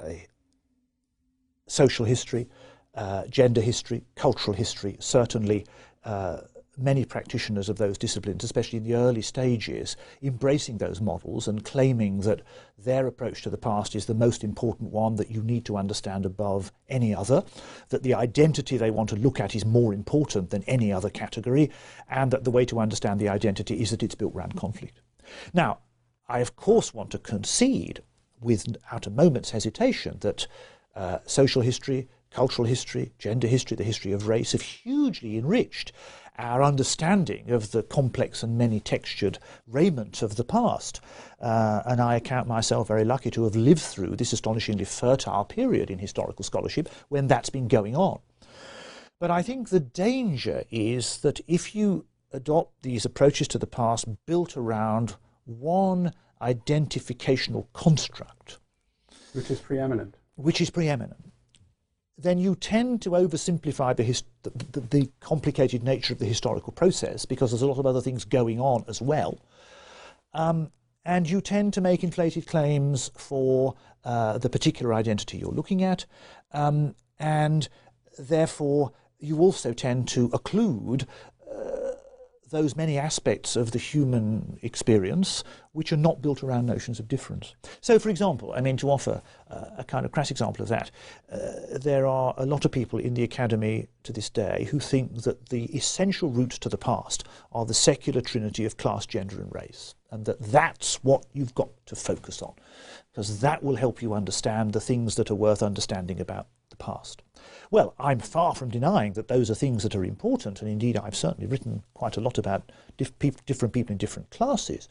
social 1.66 2.04
history, 2.04 2.48
uh, 2.94 3.26
gender 3.28 3.60
history, 3.60 4.02
cultural 4.14 4.56
history, 4.56 4.96
certainly 5.00 5.66
uh, 6.04 6.38
many 6.76 7.04
practitioners 7.04 7.68
of 7.68 7.76
those 7.76 7.98
disciplines, 7.98 8.44
especially 8.44 8.76
in 8.78 8.84
the 8.84 8.94
early 8.94 9.22
stages, 9.22 9.96
embracing 10.22 10.78
those 10.78 11.00
models 11.00 11.46
and 11.46 11.64
claiming 11.64 12.20
that 12.20 12.42
their 12.78 13.06
approach 13.06 13.42
to 13.42 13.50
the 13.50 13.56
past 13.56 13.94
is 13.94 14.06
the 14.06 14.14
most 14.14 14.42
important 14.42 14.90
one 14.90 15.16
that 15.16 15.30
you 15.30 15.42
need 15.42 15.64
to 15.64 15.76
understand 15.76 16.26
above 16.26 16.72
any 16.88 17.14
other, 17.14 17.44
that 17.90 18.02
the 18.02 18.14
identity 18.14 18.76
they 18.76 18.90
want 18.90 19.08
to 19.08 19.16
look 19.16 19.40
at 19.40 19.54
is 19.54 19.64
more 19.64 19.94
important 19.94 20.50
than 20.50 20.64
any 20.64 20.92
other 20.92 21.10
category, 21.10 21.70
and 22.08 22.30
that 22.30 22.44
the 22.44 22.50
way 22.50 22.64
to 22.64 22.80
understand 22.80 23.20
the 23.20 23.28
identity 23.28 23.80
is 23.80 23.90
that 23.90 24.02
it's 24.02 24.14
built 24.14 24.34
around 24.34 24.56
conflict. 24.56 25.00
Now, 25.52 25.78
I 26.28 26.40
of 26.40 26.56
course 26.56 26.92
want 26.92 27.10
to 27.10 27.18
concede 27.18 28.02
without 28.40 29.06
a 29.06 29.10
moment's 29.10 29.50
hesitation 29.50 30.18
that 30.20 30.46
uh, 30.94 31.18
social 31.24 31.62
history, 31.62 32.08
cultural 32.34 32.66
history, 32.66 33.12
gender 33.18 33.46
history, 33.46 33.76
the 33.76 33.84
history 33.84 34.12
of 34.12 34.26
race 34.26 34.52
have 34.52 34.60
hugely 34.60 35.38
enriched 35.38 35.92
our 36.36 36.64
understanding 36.64 37.50
of 37.50 37.70
the 37.70 37.84
complex 37.84 38.42
and 38.42 38.58
many 38.58 38.80
textured 38.80 39.38
raiment 39.68 40.20
of 40.20 40.34
the 40.34 40.42
past. 40.42 41.00
Uh, 41.40 41.82
and 41.86 42.00
I 42.00 42.16
account 42.16 42.48
myself 42.48 42.88
very 42.88 43.04
lucky 43.04 43.30
to 43.30 43.44
have 43.44 43.54
lived 43.54 43.80
through 43.80 44.16
this 44.16 44.32
astonishingly 44.32 44.84
fertile 44.84 45.44
period 45.44 45.90
in 45.90 46.00
historical 46.00 46.44
scholarship 46.44 46.88
when 47.08 47.28
that's 47.28 47.50
been 47.50 47.68
going 47.68 47.94
on. 47.94 48.18
But 49.20 49.30
I 49.30 49.42
think 49.42 49.68
the 49.68 49.78
danger 49.78 50.64
is 50.72 51.18
that 51.18 51.40
if 51.46 51.74
you 51.74 52.04
adopt 52.32 52.82
these 52.82 53.04
approaches 53.04 53.46
to 53.48 53.58
the 53.58 53.66
past 53.68 54.06
built 54.26 54.56
around 54.56 55.14
one 55.44 56.12
identificational 56.42 57.68
construct, 57.72 58.58
which 59.34 59.52
is 59.52 59.60
preeminent, 59.60 60.16
which 60.34 60.60
is 60.60 60.70
preeminent, 60.70 61.30
then 62.16 62.38
you 62.38 62.54
tend 62.54 63.02
to 63.02 63.10
oversimplify 63.10 63.96
the, 63.96 64.50
the, 64.72 64.80
the, 64.80 65.10
complicated 65.20 65.82
nature 65.82 66.12
of 66.12 66.20
the 66.20 66.26
historical 66.26 66.72
process 66.72 67.24
because 67.24 67.50
there's 67.50 67.62
a 67.62 67.66
lot 67.66 67.78
of 67.78 67.86
other 67.86 68.00
things 68.00 68.24
going 68.24 68.60
on 68.60 68.84
as 68.88 69.02
well. 69.02 69.38
Um, 70.32 70.70
and 71.04 71.28
you 71.28 71.40
tend 71.40 71.74
to 71.74 71.80
make 71.80 72.04
inflated 72.04 72.46
claims 72.46 73.10
for 73.16 73.74
uh, 74.04 74.38
the 74.38 74.48
particular 74.48 74.94
identity 74.94 75.38
you're 75.38 75.50
looking 75.50 75.82
at, 75.82 76.06
um, 76.52 76.94
and 77.18 77.68
therefore 78.18 78.92
you 79.18 79.38
also 79.38 79.72
tend 79.72 80.08
to 80.08 80.28
occlude 80.30 81.06
those 82.54 82.76
many 82.76 82.96
aspects 82.96 83.56
of 83.56 83.72
the 83.72 83.78
human 83.78 84.58
experience 84.62 85.42
which 85.72 85.92
are 85.92 85.96
not 85.96 86.22
built 86.22 86.44
around 86.44 86.66
notions 86.66 87.00
of 87.00 87.08
difference. 87.08 87.56
So, 87.80 87.98
for 87.98 88.10
example, 88.10 88.52
I 88.56 88.60
mean, 88.60 88.76
to 88.76 88.90
offer 88.90 89.20
uh, 89.50 89.64
a 89.76 89.82
kind 89.82 90.06
of 90.06 90.12
crass 90.12 90.30
example 90.30 90.62
of 90.62 90.68
that, 90.68 90.92
uh, 91.32 91.78
there 91.80 92.06
are 92.06 92.32
a 92.36 92.46
lot 92.46 92.64
of 92.64 92.70
people 92.70 93.00
in 93.00 93.14
the 93.14 93.24
academy 93.24 93.88
to 94.04 94.12
this 94.12 94.30
day 94.30 94.68
who 94.70 94.78
think 94.78 95.22
that 95.22 95.48
the 95.48 95.64
essential 95.76 96.30
roots 96.30 96.56
to 96.60 96.68
the 96.68 96.78
past 96.78 97.24
are 97.50 97.66
the 97.66 97.74
secular 97.74 98.20
trinity 98.20 98.64
of 98.64 98.76
class, 98.76 99.04
gender, 99.04 99.40
and 99.40 99.52
race, 99.52 99.96
and 100.12 100.24
that 100.24 100.40
that's 100.40 101.02
what 101.02 101.26
you've 101.32 101.56
got 101.56 101.70
to 101.86 101.96
focus 101.96 102.40
on, 102.40 102.54
because 103.10 103.40
that 103.40 103.64
will 103.64 103.76
help 103.76 104.00
you 104.00 104.14
understand 104.14 104.72
the 104.72 104.80
things 104.80 105.16
that 105.16 105.28
are 105.28 105.34
worth 105.34 105.62
understanding 105.62 106.20
about 106.20 106.46
the 106.70 106.76
past. 106.76 107.20
Well, 107.70 107.94
I'm 107.98 108.18
far 108.18 108.54
from 108.54 108.70
denying 108.70 109.14
that 109.14 109.28
those 109.28 109.50
are 109.50 109.54
things 109.54 109.82
that 109.82 109.94
are 109.94 110.04
important, 110.04 110.60
and 110.60 110.70
indeed 110.70 110.96
I've 110.96 111.16
certainly 111.16 111.46
written 111.46 111.82
quite 111.94 112.16
a 112.16 112.20
lot 112.20 112.38
about 112.38 112.70
dif- 112.96 113.18
different 113.46 113.74
people 113.74 113.92
in 113.92 113.98
different 113.98 114.30
classes. 114.30 114.88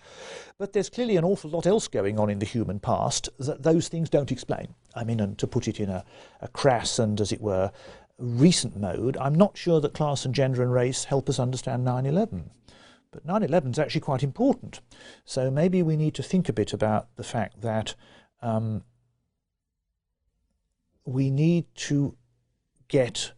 But 0.57 0.73
there's 0.73 0.89
clearly 0.89 1.17
an 1.17 1.23
awful 1.23 1.49
lot 1.49 1.67
else 1.67 1.87
going 1.87 2.19
on 2.19 2.29
in 2.29 2.39
the 2.39 2.45
human 2.45 2.79
past 2.79 3.29
that 3.39 3.63
those 3.63 3.87
things 3.87 4.09
don't 4.09 4.31
explain. 4.31 4.73
I 4.95 5.03
mean, 5.03 5.19
and 5.19 5.37
to 5.39 5.47
put 5.47 5.67
it 5.67 5.79
in 5.79 5.89
a, 5.89 6.03
a 6.41 6.47
crass 6.47 6.99
and, 6.99 7.19
as 7.19 7.31
it 7.31 7.41
were, 7.41 7.71
recent 8.17 8.77
mode, 8.77 9.17
I'm 9.17 9.35
not 9.35 9.57
sure 9.57 9.81
that 9.81 9.93
class 9.93 10.25
and 10.25 10.33
gender 10.33 10.61
and 10.61 10.71
race 10.71 11.05
help 11.05 11.29
us 11.29 11.39
understand 11.39 11.83
9 11.83 12.05
11. 12.05 12.49
But 13.11 13.25
9 13.25 13.43
11 13.43 13.71
is 13.71 13.79
actually 13.79 14.01
quite 14.01 14.23
important. 14.23 14.81
So 15.25 15.51
maybe 15.51 15.83
we 15.83 15.97
need 15.97 16.15
to 16.15 16.23
think 16.23 16.49
a 16.49 16.53
bit 16.53 16.73
about 16.73 17.07
the 17.15 17.23
fact 17.23 17.61
that 17.61 17.95
um, 18.41 18.83
we 21.05 21.29
need 21.29 21.65
to 21.75 22.15
get 22.93 23.31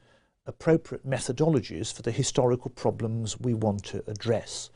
appropriate 0.45 1.07
methodologies 1.07 1.93
for 1.93 2.01
the 2.01 2.11
historical 2.11 2.69
problems 2.69 3.39
we 3.39 3.53
want 3.53 3.81
to 3.85 4.03
address. 4.05 4.69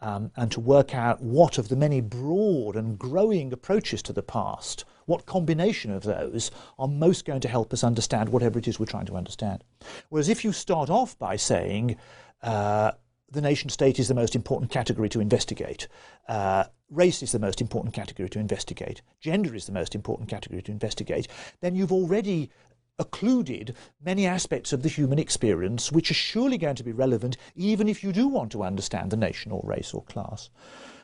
Um, 0.00 0.30
and 0.36 0.52
to 0.52 0.60
work 0.60 0.94
out 0.94 1.20
what 1.20 1.58
of 1.58 1.68
the 1.68 1.74
many 1.74 2.00
broad 2.00 2.76
and 2.76 2.96
growing 2.96 3.52
approaches 3.52 4.02
to 4.02 4.12
the 4.12 4.22
past, 4.22 4.84
what 5.06 5.26
combination 5.26 5.90
of 5.90 6.04
those 6.04 6.52
are 6.78 6.86
most 6.86 7.24
going 7.24 7.40
to 7.40 7.48
help 7.48 7.72
us 7.72 7.82
understand 7.82 8.28
whatever 8.28 8.60
it 8.60 8.68
is 8.68 8.78
we're 8.78 8.86
trying 8.86 9.06
to 9.06 9.16
understand. 9.16 9.64
Whereas 10.08 10.28
if 10.28 10.44
you 10.44 10.52
start 10.52 10.88
off 10.88 11.18
by 11.18 11.34
saying 11.34 11.96
uh, 12.42 12.92
the 13.32 13.40
nation 13.40 13.70
state 13.70 13.98
is 13.98 14.06
the 14.06 14.14
most 14.14 14.36
important 14.36 14.70
category 14.70 15.08
to 15.08 15.20
investigate, 15.20 15.88
uh, 16.28 16.64
race 16.90 17.24
is 17.24 17.32
the 17.32 17.40
most 17.40 17.60
important 17.60 17.92
category 17.92 18.28
to 18.28 18.38
investigate, 18.38 19.02
gender 19.20 19.52
is 19.56 19.66
the 19.66 19.72
most 19.72 19.96
important 19.96 20.28
category 20.28 20.62
to 20.62 20.70
investigate, 20.70 21.26
then 21.60 21.74
you've 21.74 21.92
already 21.92 22.50
occluded 22.98 23.74
many 24.02 24.26
aspects 24.26 24.72
of 24.72 24.82
the 24.82 24.88
human 24.88 25.18
experience 25.18 25.92
which 25.92 26.10
are 26.10 26.14
surely 26.14 26.58
going 26.58 26.76
to 26.76 26.84
be 26.84 26.92
relevant 26.92 27.36
even 27.54 27.88
if 27.88 28.02
you 28.02 28.12
do 28.12 28.26
want 28.26 28.50
to 28.52 28.62
understand 28.62 29.10
the 29.10 29.16
nation 29.16 29.52
or 29.52 29.62
race 29.64 29.92
or 29.92 30.02
class. 30.04 30.50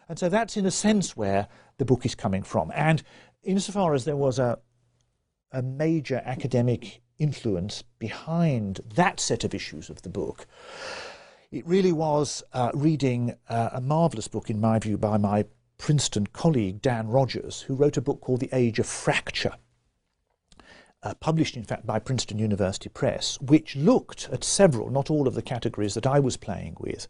And 0.09 0.19
so 0.19 0.29
that's 0.29 0.57
in 0.57 0.67
a 0.67 0.71
sense 0.71 1.17
where 1.17 1.49
the 1.79 1.85
book 1.85 2.05
is 2.05 2.15
coming 2.15 2.43
from. 2.43 2.73
And 2.75 3.03
insofar 3.43 3.95
as 3.95 4.05
there 4.05 4.17
was 4.17 4.39
a, 4.39 4.59
a 5.53 5.63
major 5.63 6.23
academic 6.25 7.03
influence 7.19 7.83
behind 7.99 8.81
that 8.95 9.21
set 9.21 9.45
of 9.45 9.55
issues 9.55 9.91
of 9.91 10.03
the 10.03 10.09
book, 10.09 10.47
it 11.51 11.67
really 11.67 11.93
was 11.93 12.43
uh, 12.53 12.71
reading 12.75 13.37
uh, 13.49 13.71
a 13.73 13.81
marvellous 13.81 14.29
book, 14.29 14.49
in 14.49 14.61
my 14.61 14.79
view, 14.79 14.97
by 14.97 15.19
my 15.19 15.45
Princeton 15.77 16.27
colleague 16.29 16.81
Dan 16.81 17.09
Rodgers, 17.09 17.63
who 17.63 17.75
wrote 17.75 17.97
a 17.97 18.03
book 18.03 18.21
called 18.21 18.41
The 18.41 18.49
Age 18.53 18.79
of 18.79 18.87
Fracture 18.87 19.55
uh, 21.03 21.15
published 21.15 21.57
in 21.57 21.65
fact 21.65 21.87
by 21.87 21.99
Princeton 21.99 22.39
University 22.39 22.89
Press, 22.89 23.41
which 23.41 23.77
looked 23.77 24.29
at 24.33 24.45
several, 24.45 24.91
not 24.91 25.11
all 25.11 25.27
of 25.27 25.35
the 25.35 25.43
categories 25.43 25.95
that 25.95 26.07
I 26.07 26.21
was 26.21 26.37
playing 26.37 26.77
with, 26.79 27.09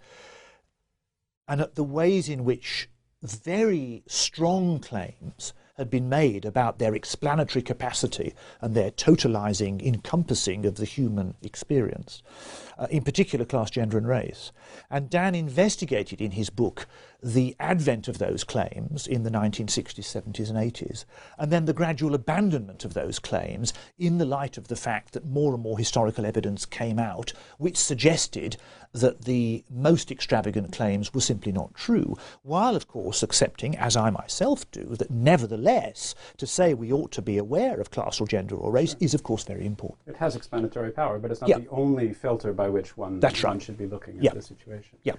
and 1.49 1.61
at 1.61 1.75
the 1.75 1.85
ways 1.85 2.29
in 2.29 2.45
which 2.45 2.89
very 3.23 4.03
strong 4.07 4.81
claims 4.81 5.53
had 5.77 5.89
been 5.89 6.09
made 6.09 6.45
about 6.45 6.79
their 6.79 6.95
explanatory 6.95 7.63
capacity 7.63 8.35
and 8.61 8.75
their 8.75 8.91
totalizing 8.91 9.83
encompassing 9.83 10.67
of 10.67 10.77
the 10.77 10.85
human 10.85 11.35
experience, 11.43 12.23
uh, 12.83 12.89
in 12.91 13.05
particular 13.05 13.45
class, 13.45 13.71
gender, 13.71 13.97
and 13.97 14.09
race. 14.09 14.51
And 14.91 15.09
Dan 15.09 15.37
investigated 15.37 16.21
in 16.21 16.33
his 16.33 16.51
book 16.51 16.89
the 17.23 17.55
advent 17.61 18.09
of 18.09 18.19
those 18.19 18.43
claims 18.43 19.07
in 19.07 19.23
the 19.23 19.31
1960s, 19.31 20.01
70s, 20.01 20.51
and 20.51 20.59
80s, 20.59 21.05
and 21.39 21.53
then 21.53 21.67
the 21.67 21.73
gradual 21.73 22.15
abandonment 22.15 22.85
of 22.85 22.95
those 22.95 23.21
claims 23.21 23.73
in 23.97 24.19
the 24.19 24.25
light 24.25 24.59
of 24.59 24.67
the 24.67 24.75
fact 24.75 25.13
that 25.13 25.25
more 25.25 25.55
and 25.55 25.63
more 25.63 25.79
historical 25.79 26.27
evidence 26.27 26.67
came 26.67 26.99
out 26.99 27.33
which 27.59 27.77
suggested 27.77 28.57
that 28.93 29.23
the 29.23 29.65
most 29.71 30.11
extravagant 30.11 30.73
claims 30.73 31.15
were 31.15 31.21
simply 31.21 31.53
not 31.53 31.75
true, 31.75 32.17
while, 32.43 32.77
of 32.77 32.89
course, 32.89 33.23
accepting, 33.23 33.77
as 33.79 33.97
I 33.97 34.11
myself 34.11 34.71
do, 34.71 34.97
that 34.97 35.11
nevertheless, 35.11 36.15
to 36.37 36.47
say 36.47 36.75
we 36.75 36.93
ought 36.93 37.13
to 37.13 37.23
be 37.23 37.39
aware 37.39 37.81
of 37.81 37.91
class 37.91 38.21
or 38.21 38.27
gender 38.27 38.57
or 38.57 38.71
race 38.73 38.97
is, 39.01 39.15
of 39.15 39.23
course, 39.23 39.45
very 39.45 39.65
important. 39.65 40.01
It 40.07 40.17
has 40.17 40.37
explanatory 40.37 40.91
power, 40.91 41.19
but 41.19 41.31
it's 41.31 41.41
not 41.41 41.49
yeah. 41.49 41.59
the 41.61 41.69
only 41.71 42.13
filter 42.13 42.53
by 42.53 42.69
which 42.73 42.97
one, 42.97 43.21
That's 43.21 43.43
one 43.43 43.55
right. 43.55 43.63
should 43.63 43.79
be 43.79 43.87
looking 43.87 44.17
at 44.19 44.25
yeah. 44.25 44.33
the 44.33 44.43
situation. 44.43 44.99
Yeah. 45.05 45.15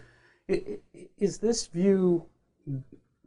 Is 1.17 1.37
this 1.37 1.67
view, 1.67 2.25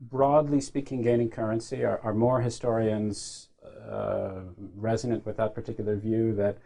broadly 0.00 0.60
speaking, 0.60 1.00
gaining 1.02 1.30
currency? 1.30 1.84
Are, 1.84 2.00
are 2.02 2.12
more 2.12 2.40
historians 2.42 3.48
uh, 3.88 4.40
resonant 4.76 5.24
with 5.24 5.36
that 5.38 5.54
particular 5.54 5.96
view 5.96 6.34
that 6.34 6.58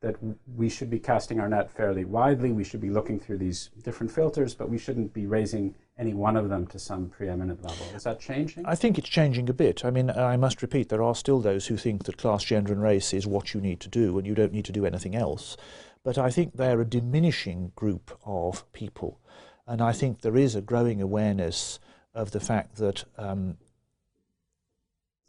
that 0.00 0.14
we 0.54 0.68
should 0.68 0.88
be 0.88 0.98
casting 0.98 1.40
our 1.40 1.48
net 1.48 1.70
fairly 1.70 2.04
widely. 2.04 2.52
We 2.52 2.62
should 2.62 2.80
be 2.80 2.90
looking 2.90 3.18
through 3.18 3.38
these 3.38 3.70
different 3.82 4.12
filters, 4.12 4.54
but 4.54 4.70
we 4.70 4.78
shouldn't 4.78 5.12
be 5.12 5.26
raising 5.26 5.74
any 5.98 6.14
one 6.14 6.36
of 6.36 6.48
them 6.48 6.68
to 6.68 6.78
some 6.78 7.08
preeminent 7.08 7.64
level. 7.64 7.84
Is 7.96 8.04
that 8.04 8.20
changing? 8.20 8.64
I 8.64 8.76
think 8.76 8.96
it's 8.96 9.08
changing 9.08 9.50
a 9.50 9.52
bit. 9.52 9.84
I 9.84 9.90
mean, 9.90 10.10
I 10.10 10.36
must 10.36 10.62
repeat, 10.62 10.88
there 10.88 11.02
are 11.02 11.16
still 11.16 11.40
those 11.40 11.66
who 11.66 11.76
think 11.76 12.04
that 12.04 12.16
class, 12.16 12.44
gender, 12.44 12.72
and 12.72 12.80
race 12.80 13.12
is 13.12 13.26
what 13.26 13.54
you 13.54 13.60
need 13.60 13.80
to 13.80 13.88
do 13.88 14.16
and 14.18 14.26
you 14.26 14.36
don't 14.36 14.52
need 14.52 14.66
to 14.66 14.72
do 14.72 14.86
anything 14.86 15.16
else. 15.16 15.56
But 16.02 16.18
I 16.18 16.30
think 16.30 16.56
they're 16.56 16.80
a 16.80 16.86
diminishing 16.86 17.72
group 17.76 18.18
of 18.24 18.70
people. 18.72 19.20
And 19.66 19.82
I 19.82 19.92
think 19.92 20.20
there 20.20 20.36
is 20.36 20.54
a 20.54 20.62
growing 20.62 21.02
awareness 21.02 21.78
of 22.14 22.30
the 22.30 22.40
fact 22.40 22.76
that 22.76 23.04
um, 23.16 23.58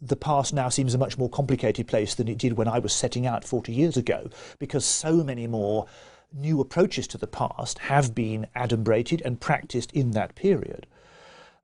the 0.01 0.15
past 0.15 0.53
now 0.53 0.69
seems 0.69 0.93
a 0.93 0.97
much 0.97 1.17
more 1.17 1.29
complicated 1.29 1.87
place 1.87 2.15
than 2.15 2.27
it 2.27 2.37
did 2.37 2.53
when 2.53 2.67
I 2.67 2.79
was 2.79 2.93
setting 2.93 3.27
out 3.27 3.43
40 3.43 3.73
years 3.73 3.97
ago, 3.97 4.29
because 4.57 4.85
so 4.85 5.23
many 5.23 5.47
more 5.47 5.87
new 6.33 6.61
approaches 6.61 7.07
to 7.07 7.17
the 7.17 7.27
past 7.27 7.79
have 7.79 8.15
been 8.15 8.47
adumbrated 8.55 9.21
and 9.25 9.41
practiced 9.41 9.91
in 9.91 10.11
that 10.11 10.35
period. 10.35 10.87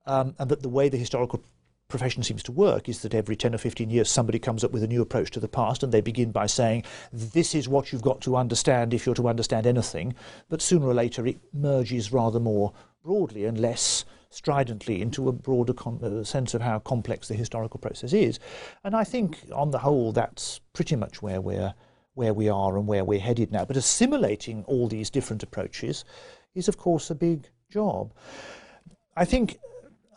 Um, 0.05 0.35
and 0.37 0.49
that 0.51 0.61
the 0.61 0.69
way 0.69 0.89
the 0.89 0.97
historical 0.97 1.43
profession 1.95 2.23
seems 2.23 2.43
to 2.43 2.51
work 2.51 2.89
is 2.89 3.01
that 3.03 3.13
every 3.13 3.37
10 3.37 3.55
or 3.55 3.57
15 3.57 3.89
years 3.89 4.11
somebody 4.11 4.37
comes 4.37 4.65
up 4.65 4.71
with 4.71 4.83
a 4.83 4.87
new 4.87 5.01
approach 5.01 5.31
to 5.31 5.39
the 5.39 5.47
past 5.47 5.81
and 5.81 5.93
they 5.93 6.01
begin 6.01 6.29
by 6.29 6.45
saying, 6.45 6.83
this 7.13 7.55
is 7.55 7.69
what 7.69 7.93
you've 7.93 8.01
got 8.01 8.19
to 8.19 8.35
understand 8.35 8.93
if 8.93 9.05
you're 9.05 9.15
to 9.15 9.29
understand 9.29 9.65
anything. 9.65 10.13
But 10.49 10.61
sooner 10.61 10.87
or 10.87 10.93
later 10.93 11.25
it 11.25 11.39
merges 11.53 12.11
rather 12.11 12.37
more 12.37 12.73
broadly 13.01 13.45
and 13.45 13.57
less 13.57 14.03
stridently 14.29 15.01
into 15.01 15.29
a 15.29 15.31
broader 15.31 15.73
uh, 16.03 16.25
sense 16.25 16.53
of 16.53 16.61
how 16.61 16.79
complex 16.79 17.29
the 17.29 17.33
historical 17.33 17.79
process 17.79 18.11
is. 18.11 18.39
And 18.83 18.93
I 18.93 19.05
think, 19.05 19.39
on 19.53 19.71
the 19.71 19.79
whole, 19.79 20.11
that's 20.11 20.59
pretty 20.73 20.97
much 20.97 21.21
where 21.21 21.39
we're 21.39 21.73
where 22.15 22.33
we 22.33 22.49
are 22.49 22.77
and 22.77 22.87
where 22.87 23.05
we're 23.05 23.19
headed 23.19 23.53
now. 23.53 23.63
But 23.63 23.77
assimilating 23.77 24.65
all 24.65 24.89
these 24.89 25.09
different 25.09 25.43
approaches 25.43 26.03
is, 26.55 26.67
of 26.67 26.77
course, 26.77 27.09
a 27.09 27.15
big 27.15 27.47
job. 27.69 28.13
I 29.15 29.23
think 29.23 29.59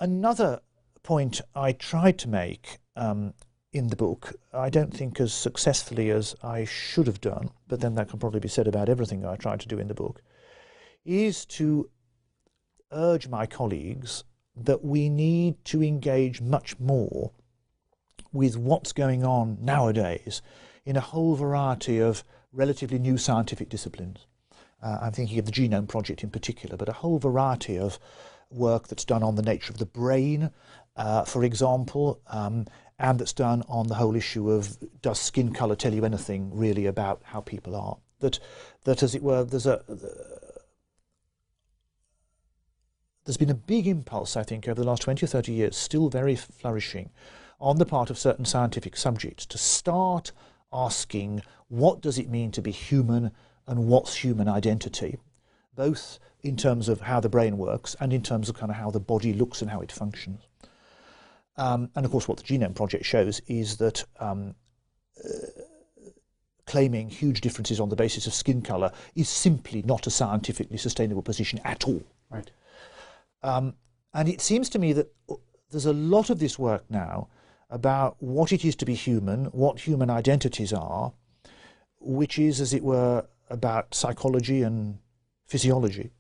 another 0.00 0.60
point 1.09 1.40
I 1.54 1.72
tried 1.72 2.18
to 2.18 2.28
make 2.28 2.80
um, 2.94 3.32
in 3.72 3.88
the 3.88 3.96
book, 3.96 4.34
I 4.52 4.68
don't 4.68 4.92
think 4.92 5.18
as 5.18 5.32
successfully 5.32 6.11
as 6.11 6.36
I 6.42 6.66
should 6.66 7.06
have 7.06 7.22
done, 7.22 7.48
but 7.66 7.80
then 7.80 7.94
that 7.94 8.11
can 8.11 8.18
probably 8.18 8.40
be 8.40 8.48
said 8.48 8.68
about 8.68 8.90
everything 8.90 9.24
I 9.24 9.36
tried 9.36 9.61
to 9.61 9.68
do 9.68 9.78
in 9.78 9.88
the 9.88 9.94
book, 9.94 10.20
is 11.06 11.46
to 11.46 11.88
urge 12.92 13.26
my 13.26 13.46
colleagues 13.46 14.24
that 14.54 14.84
we 14.84 15.09
need 15.09 15.64
to 15.64 15.82
engage 15.82 16.42
much 16.42 16.78
more 16.78 17.32
with 18.30 18.59
what's 18.59 18.92
going 18.92 19.24
on 19.24 19.56
nowadays 19.62 20.42
in 20.84 20.94
a 20.94 21.00
whole 21.00 21.36
variety 21.36 21.98
of 21.98 22.22
relatively 22.52 22.98
new 22.98 23.16
scientific 23.16 23.70
disciplines. 23.70 24.26
Uh, 24.82 24.98
I'm 25.00 25.12
thinking 25.12 25.38
of 25.38 25.46
the 25.46 25.52
Genome 25.52 25.88
Project 25.88 26.22
in 26.22 26.28
particular, 26.28 26.76
but 26.76 26.90
a 26.90 27.00
whole 27.00 27.18
variety 27.18 27.78
of 27.78 27.98
work 28.50 28.88
that's 28.88 29.04
done 29.04 29.22
on 29.22 29.34
the 29.34 29.42
nature 29.42 29.72
of 29.72 29.78
the 29.78 29.86
brain, 29.86 30.50
uh, 30.99 31.24
for 31.24 31.44
example, 31.44 32.20
um, 32.26 32.66
and 32.99 33.18
that's 33.18 33.32
done 33.32 33.62
on 33.68 33.86
the 33.86 33.94
whole 33.94 34.16
issue 34.16 34.51
of 34.51 34.76
does 35.01 35.20
skin 35.20 35.55
colour 35.55 35.76
tell 35.76 35.94
you 35.94 36.05
anything 36.05 36.51
really 36.53 36.86
about 36.86 37.22
how 37.24 37.40
people 37.40 37.76
are? 37.76 37.96
That, 38.18 38.40
that 38.82 39.03
as 39.05 39.14
it 39.14 39.22
were, 39.22 39.44
there's 39.44 39.66
a 39.66 39.80
there's 43.24 43.36
been 43.36 43.51
a 43.51 43.55
big 43.55 43.86
impulse, 43.86 44.38
I 44.38 44.42
think, 44.42 44.66
over 44.66 44.80
the 44.80 44.86
last 44.86 45.03
20 45.03 45.22
or 45.22 45.28
30 45.28 45.53
years, 45.53 45.76
still 45.76 46.09
very 46.09 46.34
flourishing, 46.34 47.11
on 47.61 47.76
the 47.76 47.84
part 47.84 48.09
of 48.09 48.18
certain 48.18 48.46
scientific 48.46 48.96
subjects 48.96 49.44
to 49.46 49.59
start 49.59 50.32
asking 50.72 51.42
what 51.68 52.01
does 52.01 52.18
it 52.18 52.30
mean 52.30 52.51
to 52.53 52.62
be 52.62 52.70
human 52.70 53.30
and 53.66 53.86
what's 53.86 54.16
human 54.16 54.49
identity, 54.49 55.18
both 55.76 56.18
in 56.42 56.57
terms 56.57 56.88
of 56.88 57.03
how 57.03 57.20
the 57.20 57.28
brain 57.28 57.59
works 57.59 57.94
and 58.01 58.14
in 58.14 58.22
terms 58.22 58.49
of 58.49 58.57
kind 58.57 58.70
of 58.70 58.76
how 58.76 58.90
the 58.90 58.99
body 58.99 59.34
looks 59.34 59.61
and 59.61 59.70
how 59.70 59.82
it 59.82 59.92
functions. 59.92 60.47
Um, 61.59 61.90
and 61.94 62.06
of 62.06 62.12
course, 62.12 62.28
what 62.28 62.38
the 62.38 62.44
Genome 62.44 62.74
Project 62.74 63.04
shows 63.04 63.40
is 63.48 63.76
that 63.78 64.04
um, 64.20 64.54
uh, 65.22 65.62
claiming 66.66 67.11
huge 67.11 67.40
differences 67.40 67.80
on 67.80 67.88
the 67.88 67.96
basis 67.96 68.26
of 68.26 68.34
skin 68.34 68.62
colour 68.62 68.92
is 69.16 69.28
simply 69.28 69.82
not 69.82 70.06
a 70.06 70.11
scientifically 70.11 70.76
sustainable 70.76 71.22
position 71.22 71.61
at 71.64 71.84
all. 71.84 72.02
Right. 72.30 72.50
Um, 73.42 73.74
and 74.14 74.28
it 74.28 74.40
seems 74.40 74.68
to 74.70 74.78
me 74.78 74.92
that 74.92 75.12
there's 75.70 75.86
a 75.86 75.92
lot 75.92 76.30
of 76.30 76.38
this 76.38 76.59
work 76.59 76.84
now 76.88 77.28
about 77.70 78.16
what 78.20 78.52
it 78.52 78.64
is 78.64 78.76
to 78.76 78.86
be 78.86 78.94
human, 78.94 79.46
what 79.46 79.80
human 79.80 80.11
identities 80.11 80.72
are, 80.72 81.12
which 82.00 82.38
is, 82.38 82.61
as 82.61 82.72
it 82.72 82.82
were, 82.82 83.26
about 83.50 83.94
psychology 83.94 84.62
and 84.62 84.98
physiology, 85.46 86.12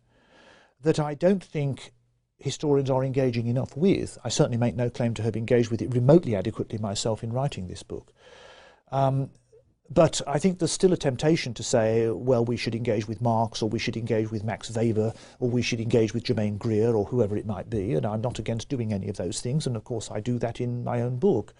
that 0.82 0.98
I 0.98 1.14
don't 1.14 1.42
think 1.44 1.92
historians 2.38 2.90
are 2.90 3.04
engaging 3.04 3.46
enough 3.46 3.76
with. 3.76 4.18
I 4.24 4.28
certainly 4.28 4.58
make 4.58 4.76
no 4.76 4.90
claim 4.90 5.14
to 5.14 5.22
have 5.22 5.36
engaged 5.36 5.70
with 5.70 5.82
it 5.82 5.92
remotely 5.92 6.36
adequately 6.36 6.78
myself 6.78 7.24
in 7.24 7.32
writing 7.32 7.66
this 7.66 7.82
book. 7.82 8.12
Um, 8.90 9.30
but 9.90 10.20
I 10.26 10.38
think 10.38 10.58
there's 10.58 10.72
still 10.72 10.92
a 10.92 10.98
temptation 10.98 11.54
to 11.54 11.62
say, 11.62 12.10
well, 12.10 12.44
we 12.44 12.58
should 12.58 12.74
engage 12.74 13.08
with 13.08 13.22
Marx, 13.22 13.62
or 13.62 13.70
we 13.70 13.78
should 13.78 13.96
engage 13.96 14.30
with 14.30 14.44
Max 14.44 14.70
Weber, 14.70 15.14
or 15.40 15.48
we 15.48 15.62
should 15.62 15.80
engage 15.80 16.12
with 16.12 16.24
Germaine 16.24 16.58
Greer, 16.58 16.94
or 16.94 17.06
whoever 17.06 17.36
it 17.36 17.46
might 17.46 17.70
be. 17.70 17.94
And 17.94 18.04
I'm 18.04 18.20
not 18.20 18.38
against 18.38 18.68
doing 18.68 18.92
any 18.92 19.08
of 19.08 19.16
those 19.16 19.40
things. 19.40 19.66
And 19.66 19.76
of 19.76 19.84
course, 19.84 20.10
I 20.10 20.20
do 20.20 20.38
that 20.40 20.60
in 20.60 20.84
my 20.84 21.00
own 21.00 21.16
book. 21.16 21.54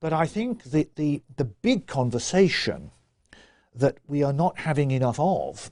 But 0.00 0.12
I 0.12 0.26
think 0.26 0.64
that 0.64 0.96
the, 0.96 1.22
the 1.36 1.46
big 1.46 1.86
conversation 1.86 2.90
that 3.74 3.98
we 4.06 4.22
are 4.22 4.34
not 4.34 4.58
having 4.58 4.90
enough 4.90 5.18
of 5.18 5.70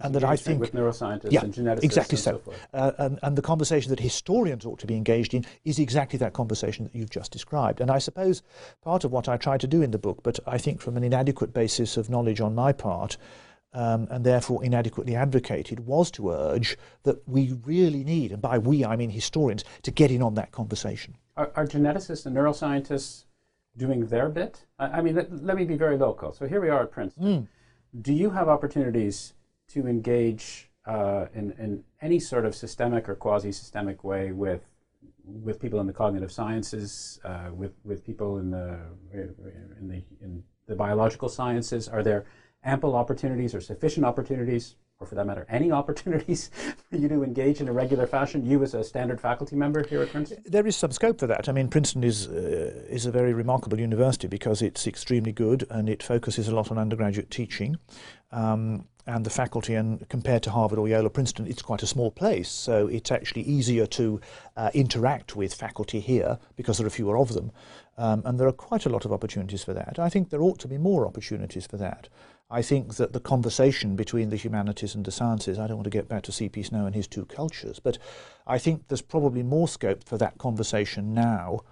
and 0.00 0.14
that 0.14 0.24
I 0.24 0.36
think 0.36 0.60
with 0.60 0.74
neuroscientists 0.74 1.32
yeah, 1.32 1.40
and 1.40 1.54
geneticists 1.54 1.84
exactly 1.84 2.18
so. 2.18 2.40
so 2.44 2.52
uh, 2.74 2.92
and, 2.98 3.18
and, 3.22 3.36
the 3.36 3.42
conversation 3.42 3.90
that 3.90 4.00
historians 4.00 4.66
ought 4.66 4.78
to 4.80 4.86
be 4.86 4.94
engaged 4.94 5.32
in 5.34 5.44
is 5.64 5.78
exactly 5.78 6.18
that 6.18 6.32
conversation 6.32 6.84
that 6.84 6.94
you've 6.94 7.10
just 7.10 7.32
described. 7.32 7.80
And 7.80 7.90
I 7.90 7.98
suppose 7.98 8.42
part 8.82 9.04
of 9.04 9.12
what 9.12 9.28
I 9.28 9.36
try 9.36 9.56
to 9.58 9.66
do 9.66 9.82
in 9.82 9.90
the 9.92 9.98
book, 9.98 10.20
but 10.22 10.38
I 10.46 10.58
think 10.58 10.80
from 10.80 10.96
an 10.96 11.04
inadequate 11.04 11.54
basis 11.54 11.96
of 11.96 12.10
knowledge 12.10 12.40
on 12.40 12.54
my 12.54 12.72
part, 12.72 13.16
um, 13.72 14.06
and 14.10 14.24
therefore 14.24 14.64
inadequately 14.64 15.14
advocated, 15.14 15.80
was 15.80 16.10
to 16.12 16.30
urge 16.30 16.76
that 17.02 17.26
we 17.28 17.58
really 17.64 18.04
need, 18.04 18.32
and 18.32 18.42
by 18.42 18.58
we 18.58 18.84
I 18.84 18.96
mean 18.96 19.10
historians, 19.10 19.64
to 19.82 19.90
get 19.90 20.10
in 20.10 20.22
on 20.22 20.34
that 20.34 20.52
conversation. 20.52 21.16
Are, 21.36 21.52
are 21.54 21.66
geneticists 21.66 22.26
and 22.26 22.36
neuroscientists 22.36 23.24
doing 23.76 24.06
their 24.06 24.28
bit? 24.28 24.64
I, 24.78 24.86
I 24.86 25.02
mean, 25.02 25.14
let, 25.14 25.44
let, 25.44 25.56
me 25.56 25.64
be 25.64 25.76
very 25.76 25.98
local. 25.98 26.32
So 26.32 26.46
here 26.46 26.60
we 26.60 26.70
are 26.70 26.82
at 26.82 26.90
Princeton. 26.90 27.24
Mm. 27.24 27.48
Do 28.02 28.12
you 28.12 28.30
have 28.30 28.48
opportunities? 28.48 29.34
To 29.68 29.86
engage 29.86 30.70
uh, 30.86 31.26
in, 31.34 31.52
in 31.58 31.84
any 32.00 32.20
sort 32.20 32.44
of 32.44 32.54
systemic 32.54 33.08
or 33.08 33.14
quasi-systemic 33.14 34.04
way 34.04 34.32
with 34.32 34.62
with 35.26 35.60
people 35.60 35.80
in 35.80 35.86
the 35.86 35.92
cognitive 35.92 36.30
sciences, 36.30 37.18
uh, 37.24 37.50
with 37.52 37.72
with 37.84 38.04
people 38.04 38.38
in 38.38 38.50
the 38.50 38.78
in 39.12 39.88
the 39.88 40.02
in 40.20 40.42
the 40.66 40.74
biological 40.74 41.28
sciences? 41.28 41.88
Are 41.88 42.02
there 42.02 42.26
ample 42.64 42.94
opportunities 42.94 43.54
or 43.54 43.60
sufficient 43.60 44.06
opportunities, 44.06 44.76
or 45.00 45.06
for 45.06 45.16
that 45.16 45.26
matter, 45.26 45.46
any 45.48 45.72
opportunities 45.80 46.50
for 46.88 46.96
you 46.96 47.08
to 47.08 47.24
engage 47.24 47.60
in 47.60 47.68
a 47.68 47.72
regular 47.72 48.06
fashion? 48.06 48.46
You 48.46 48.62
as 48.62 48.74
a 48.74 48.84
standard 48.84 49.20
faculty 49.20 49.56
member 49.56 49.84
here 49.86 50.02
at 50.02 50.10
Princeton. 50.10 50.42
There 50.46 50.66
is 50.66 50.76
some 50.76 50.92
scope 50.92 51.18
for 51.18 51.26
that. 51.26 51.48
I 51.48 51.52
mean, 51.52 51.68
Princeton 51.68 52.04
is 52.04 52.28
uh, 52.28 52.84
is 52.88 53.06
a 53.06 53.10
very 53.10 53.32
remarkable 53.34 53.80
university 53.80 54.28
because 54.28 54.62
it's 54.62 54.86
extremely 54.86 55.32
good 55.32 55.66
and 55.70 55.88
it 55.88 56.02
focuses 56.02 56.46
a 56.46 56.54
lot 56.54 56.70
on 56.70 56.78
undergraduate 56.78 57.30
teaching. 57.30 57.78
Um, 58.30 58.86
and 59.06 59.24
the 59.24 59.30
faculty, 59.30 59.74
and 59.74 60.08
compared 60.08 60.42
to 60.44 60.50
Harvard 60.50 60.78
or 60.78 60.88
Yale 60.88 61.06
or 61.06 61.10
Princeton, 61.10 61.46
it's 61.46 61.62
quite 61.62 61.82
a 61.82 61.86
small 61.86 62.10
place. 62.10 62.48
So 62.48 62.88
it's 62.88 63.12
actually 63.12 63.42
easier 63.42 63.86
to 63.86 64.20
uh, 64.56 64.70
interact 64.74 65.36
with 65.36 65.54
faculty 65.54 66.00
here 66.00 66.38
because 66.56 66.78
there 66.78 66.86
are 66.86 66.90
fewer 66.90 67.16
of 67.16 67.32
them. 67.32 67.52
Um, 67.98 68.22
and 68.24 68.38
there 68.38 68.48
are 68.48 68.52
quite 68.52 68.84
a 68.84 68.90
lot 68.90 69.04
of 69.04 69.12
opportunities 69.12 69.62
for 69.62 69.72
that. 69.74 69.98
I 69.98 70.08
think 70.08 70.30
there 70.30 70.42
ought 70.42 70.58
to 70.60 70.68
be 70.68 70.76
more 70.76 71.06
opportunities 71.06 71.66
for 71.66 71.76
that. 71.78 72.08
I 72.50 72.62
think 72.62 72.94
that 72.96 73.12
the 73.12 73.20
conversation 73.20 73.96
between 73.96 74.30
the 74.30 74.36
humanities 74.36 74.94
and 74.94 75.04
the 75.04 75.10
sciences, 75.10 75.58
I 75.58 75.66
don't 75.66 75.78
want 75.78 75.84
to 75.84 75.90
get 75.90 76.08
back 76.08 76.22
to 76.24 76.32
C.P. 76.32 76.62
Snow 76.62 76.86
and 76.86 76.94
his 76.94 77.08
two 77.08 77.24
cultures, 77.24 77.80
but 77.80 77.98
I 78.46 78.58
think 78.58 78.86
there's 78.86 79.02
probably 79.02 79.42
more 79.42 79.66
scope 79.66 80.04
for 80.04 80.16
that 80.18 80.38
conversation 80.38 81.12
now 81.12 81.62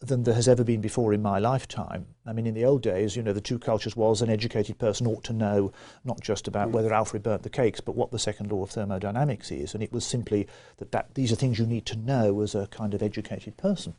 than 0.00 0.24
there 0.24 0.34
has 0.34 0.48
ever 0.48 0.64
been 0.64 0.80
before 0.80 1.12
in 1.12 1.22
my 1.22 1.38
lifetime. 1.38 2.06
I 2.26 2.32
mean, 2.32 2.46
in 2.46 2.54
the 2.54 2.64
old 2.64 2.82
days, 2.82 3.16
you 3.16 3.22
know, 3.22 3.32
the 3.32 3.40
two 3.40 3.58
cultures 3.58 3.96
was 3.96 4.20
an 4.20 4.30
educated 4.30 4.78
person 4.78 5.06
ought 5.06 5.24
to 5.24 5.32
know 5.32 5.72
not 6.04 6.20
just 6.20 6.46
about 6.46 6.68
mm. 6.68 6.72
whether 6.72 6.92
Alfred 6.92 7.22
burnt 7.22 7.42
the 7.42 7.50
cakes, 7.50 7.80
but 7.80 7.94
what 7.94 8.10
the 8.10 8.18
second 8.18 8.50
law 8.50 8.62
of 8.62 8.70
thermodynamics 8.70 9.50
is. 9.50 9.74
And 9.74 9.82
it 9.82 9.92
was 9.92 10.04
simply 10.04 10.46
that, 10.78 10.92
that 10.92 11.14
these 11.14 11.32
are 11.32 11.36
things 11.36 11.58
you 11.58 11.66
need 11.66 11.86
to 11.86 11.96
know 11.96 12.40
as 12.40 12.54
a 12.54 12.66
kind 12.66 12.94
of 12.94 13.02
educated 13.02 13.56
person 13.56 13.94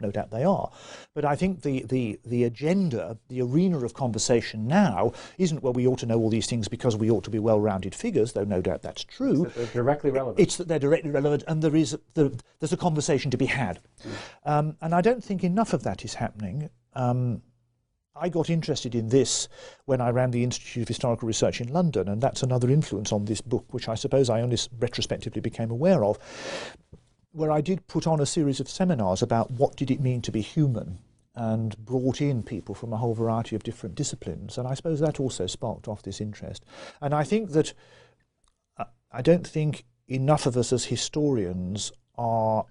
no 0.00 0.10
doubt 0.10 0.30
they 0.30 0.44
are. 0.44 0.70
But 1.14 1.24
I 1.24 1.36
think 1.36 1.62
the, 1.62 1.84
the, 1.88 2.20
the 2.24 2.44
agenda, 2.44 3.18
the 3.28 3.40
arena 3.42 3.84
of 3.84 3.94
conversation 3.94 4.66
now 4.66 5.12
isn't 5.38 5.62
where 5.62 5.72
we 5.72 5.86
ought 5.86 5.98
to 6.00 6.06
know 6.06 6.18
all 6.18 6.30
these 6.30 6.46
things 6.46 6.68
because 6.68 6.96
we 6.96 7.10
ought 7.10 7.24
to 7.24 7.30
be 7.30 7.38
well-rounded 7.38 7.94
figures, 7.94 8.32
though 8.32 8.44
no 8.44 8.60
doubt 8.60 8.82
that's 8.82 9.04
true. 9.04 9.46
It's 9.46 9.54
that 9.54 9.72
they're 9.72 9.82
directly 9.82 10.10
relevant. 10.10 10.40
It's 10.40 10.56
that 10.56 10.68
they're 10.68 10.78
directly 10.78 11.10
relevant 11.10 11.44
and 11.48 11.62
there 11.62 11.76
is 11.76 11.96
the, 12.14 12.38
there's 12.60 12.72
a 12.72 12.76
conversation 12.76 13.30
to 13.30 13.36
be 13.36 13.46
had. 13.46 13.80
Mm. 14.04 14.10
Um, 14.44 14.76
and 14.80 14.94
I 14.94 15.00
don't 15.00 15.24
think 15.24 15.42
enough 15.42 15.72
of 15.72 15.82
that 15.84 16.04
is 16.04 16.14
happening. 16.14 16.70
Um, 16.94 17.42
I 18.18 18.28
got 18.28 18.48
interested 18.48 18.94
in 18.94 19.10
this 19.10 19.48
when 19.84 20.00
I 20.00 20.10
ran 20.10 20.30
the 20.30 20.42
Institute 20.42 20.82
of 20.82 20.88
Historical 20.88 21.26
Research 21.26 21.60
in 21.60 21.68
London, 21.72 22.08
and 22.08 22.22
that's 22.22 22.42
another 22.42 22.70
influence 22.70 23.12
on 23.12 23.26
this 23.26 23.40
book, 23.40 23.66
which 23.72 23.88
I 23.88 23.94
suppose 23.94 24.30
I 24.30 24.40
only 24.40 24.58
retrospectively 24.78 25.40
became 25.40 25.70
aware 25.70 26.02
of, 26.02 26.18
where 27.36 27.50
I 27.50 27.60
did 27.60 27.86
put 27.86 28.06
on 28.06 28.18
a 28.18 28.26
series 28.26 28.60
of 28.60 28.68
seminars 28.68 29.20
about 29.20 29.50
what 29.50 29.76
did 29.76 29.90
it 29.90 30.00
mean 30.00 30.22
to 30.22 30.32
be 30.32 30.40
human 30.40 30.98
and 31.34 31.76
brought 31.76 32.22
in 32.22 32.42
people 32.42 32.74
from 32.74 32.94
a 32.94 32.96
whole 32.96 33.12
variety 33.12 33.54
of 33.54 33.62
different 33.62 33.94
disciplines. 33.94 34.56
And 34.56 34.66
I 34.66 34.72
suppose 34.72 35.00
that 35.00 35.20
also 35.20 35.46
sparked 35.46 35.86
off 35.86 36.02
this 36.02 36.18
interest. 36.18 36.64
And 37.02 37.12
I 37.14 37.24
think 37.24 37.50
that 37.50 37.74
uh, 38.78 38.84
I 39.12 39.20
don't 39.20 39.46
think 39.46 39.84
enough 40.08 40.46
of 40.46 40.56
us 40.56 40.72
as 40.72 40.86
historians 40.86 41.92
are 42.16 42.64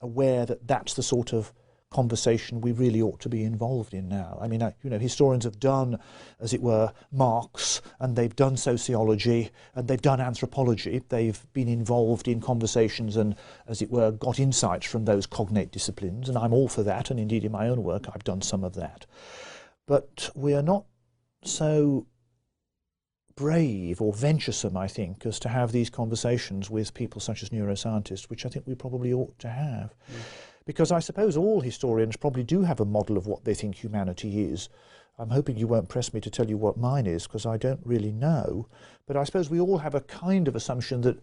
aware 0.00 0.44
that 0.44 0.66
that's 0.66 0.94
the 0.94 1.02
sort 1.04 1.32
of 1.32 1.52
conversation 1.92 2.60
we 2.60 2.72
really 2.72 3.00
ought 3.00 3.20
to 3.20 3.28
be 3.28 3.44
involved 3.44 3.94
in 3.94 4.08
now. 4.08 4.38
I 4.40 4.48
mean, 4.48 4.62
I, 4.62 4.74
you 4.82 4.90
know, 4.90 4.98
historians 4.98 5.44
have 5.44 5.60
done, 5.60 5.98
as 6.40 6.52
it 6.52 6.62
were, 6.62 6.92
Marx, 7.12 7.80
and 8.00 8.16
they've 8.16 8.34
done 8.34 8.56
sociology, 8.56 9.50
and 9.74 9.86
they've 9.86 10.02
done 10.02 10.20
anthropology. 10.20 11.02
They've 11.08 11.40
been 11.52 11.68
involved 11.68 12.26
in 12.26 12.40
conversations 12.40 13.16
and, 13.16 13.36
as 13.68 13.82
it 13.82 13.90
were, 13.90 14.10
got 14.10 14.40
insights 14.40 14.86
from 14.86 15.04
those 15.04 15.26
cognate 15.26 15.70
disciplines, 15.70 16.28
and 16.28 16.36
I'm 16.36 16.52
all 16.52 16.68
for 16.68 16.82
that, 16.82 17.10
and 17.10 17.20
indeed 17.20 17.44
in 17.44 17.52
my 17.52 17.68
own 17.68 17.82
work 17.82 18.06
I've 18.12 18.24
done 18.24 18.42
some 18.42 18.64
of 18.64 18.74
that. 18.74 19.06
But 19.86 20.30
we 20.34 20.54
are 20.54 20.62
not 20.62 20.84
so 21.44 22.06
brave 23.34 24.00
or 24.00 24.12
venturesome, 24.12 24.76
I 24.76 24.88
think, 24.88 25.26
as 25.26 25.38
to 25.40 25.48
have 25.48 25.72
these 25.72 25.90
conversations 25.90 26.70
with 26.70 26.94
people 26.94 27.20
such 27.20 27.42
as 27.42 27.50
neuroscientists, 27.50 28.24
which 28.24 28.44
I 28.46 28.48
think 28.48 28.66
we 28.66 28.74
probably 28.74 29.12
ought 29.12 29.38
to 29.40 29.48
have. 29.48 29.94
Mm. 30.10 30.20
Because 30.64 30.92
I 30.92 31.00
suppose 31.00 31.36
all 31.36 31.60
historians 31.60 32.16
probably 32.16 32.44
do 32.44 32.62
have 32.62 32.80
a 32.80 32.84
model 32.84 33.16
of 33.16 33.26
what 33.26 33.44
they 33.44 33.54
think 33.54 33.74
humanity 33.74 34.42
is. 34.42 34.68
I'm 35.18 35.30
hoping 35.30 35.56
you 35.56 35.66
won't 35.66 35.88
press 35.88 36.14
me 36.14 36.20
to 36.20 36.30
tell 36.30 36.48
you 36.48 36.56
what 36.56 36.76
mine 36.76 37.06
is, 37.06 37.26
because 37.26 37.46
I 37.46 37.56
don't 37.56 37.80
really 37.84 38.12
know. 38.12 38.68
But 39.06 39.16
I 39.16 39.24
suppose 39.24 39.50
we 39.50 39.60
all 39.60 39.78
have 39.78 39.94
a 39.94 40.00
kind 40.00 40.48
of 40.48 40.56
assumption 40.56 41.02
that 41.02 41.18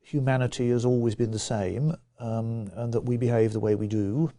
humanity 0.00 0.70
has 0.70 0.84
always 0.84 1.14
been 1.14 1.30
the 1.30 1.38
same 1.38 1.94
um, 2.18 2.70
and 2.74 2.92
that 2.92 3.02
we 3.02 3.16
behave 3.16 3.52
the 3.52 3.60
way 3.60 3.74
we 3.74 3.88
do. 3.88 4.30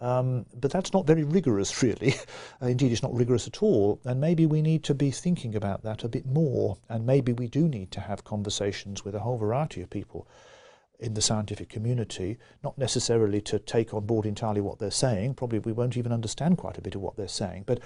Um, 0.00 0.46
but 0.58 0.70
that's 0.70 0.92
not 0.92 1.06
very 1.06 1.24
rigorous, 1.24 1.82
really. 1.82 2.14
Uh, 2.62 2.66
indeed, 2.66 2.92
it's 2.92 3.02
not 3.02 3.14
rigorous 3.14 3.46
at 3.46 3.62
all. 3.62 4.00
And 4.04 4.20
maybe 4.20 4.46
we 4.46 4.62
need 4.62 4.82
to 4.84 4.94
be 4.94 5.10
thinking 5.10 5.54
about 5.54 5.82
that 5.82 6.04
a 6.04 6.08
bit 6.08 6.26
more. 6.26 6.78
And 6.88 7.06
maybe 7.06 7.32
we 7.32 7.48
do 7.48 7.68
need 7.68 7.90
to 7.92 8.00
have 8.00 8.24
conversations 8.24 9.04
with 9.04 9.14
a 9.14 9.20
whole 9.20 9.36
variety 9.36 9.82
of 9.82 9.90
people 9.90 10.26
in 11.00 11.14
the 11.14 11.22
scientific 11.22 11.68
community, 11.68 12.38
not 12.62 12.76
necessarily 12.78 13.40
to 13.40 13.58
take 13.58 13.92
on 13.94 14.04
board 14.06 14.26
entirely 14.26 14.60
what 14.60 14.78
they're 14.78 14.90
saying. 14.90 15.34
Probably 15.34 15.58
we 15.58 15.72
won't 15.72 15.96
even 15.96 16.12
understand 16.12 16.58
quite 16.58 16.78
a 16.78 16.82
bit 16.82 16.94
of 16.94 17.00
what 17.00 17.16
they're 17.16 17.28
saying. 17.28 17.64
But 17.66 17.80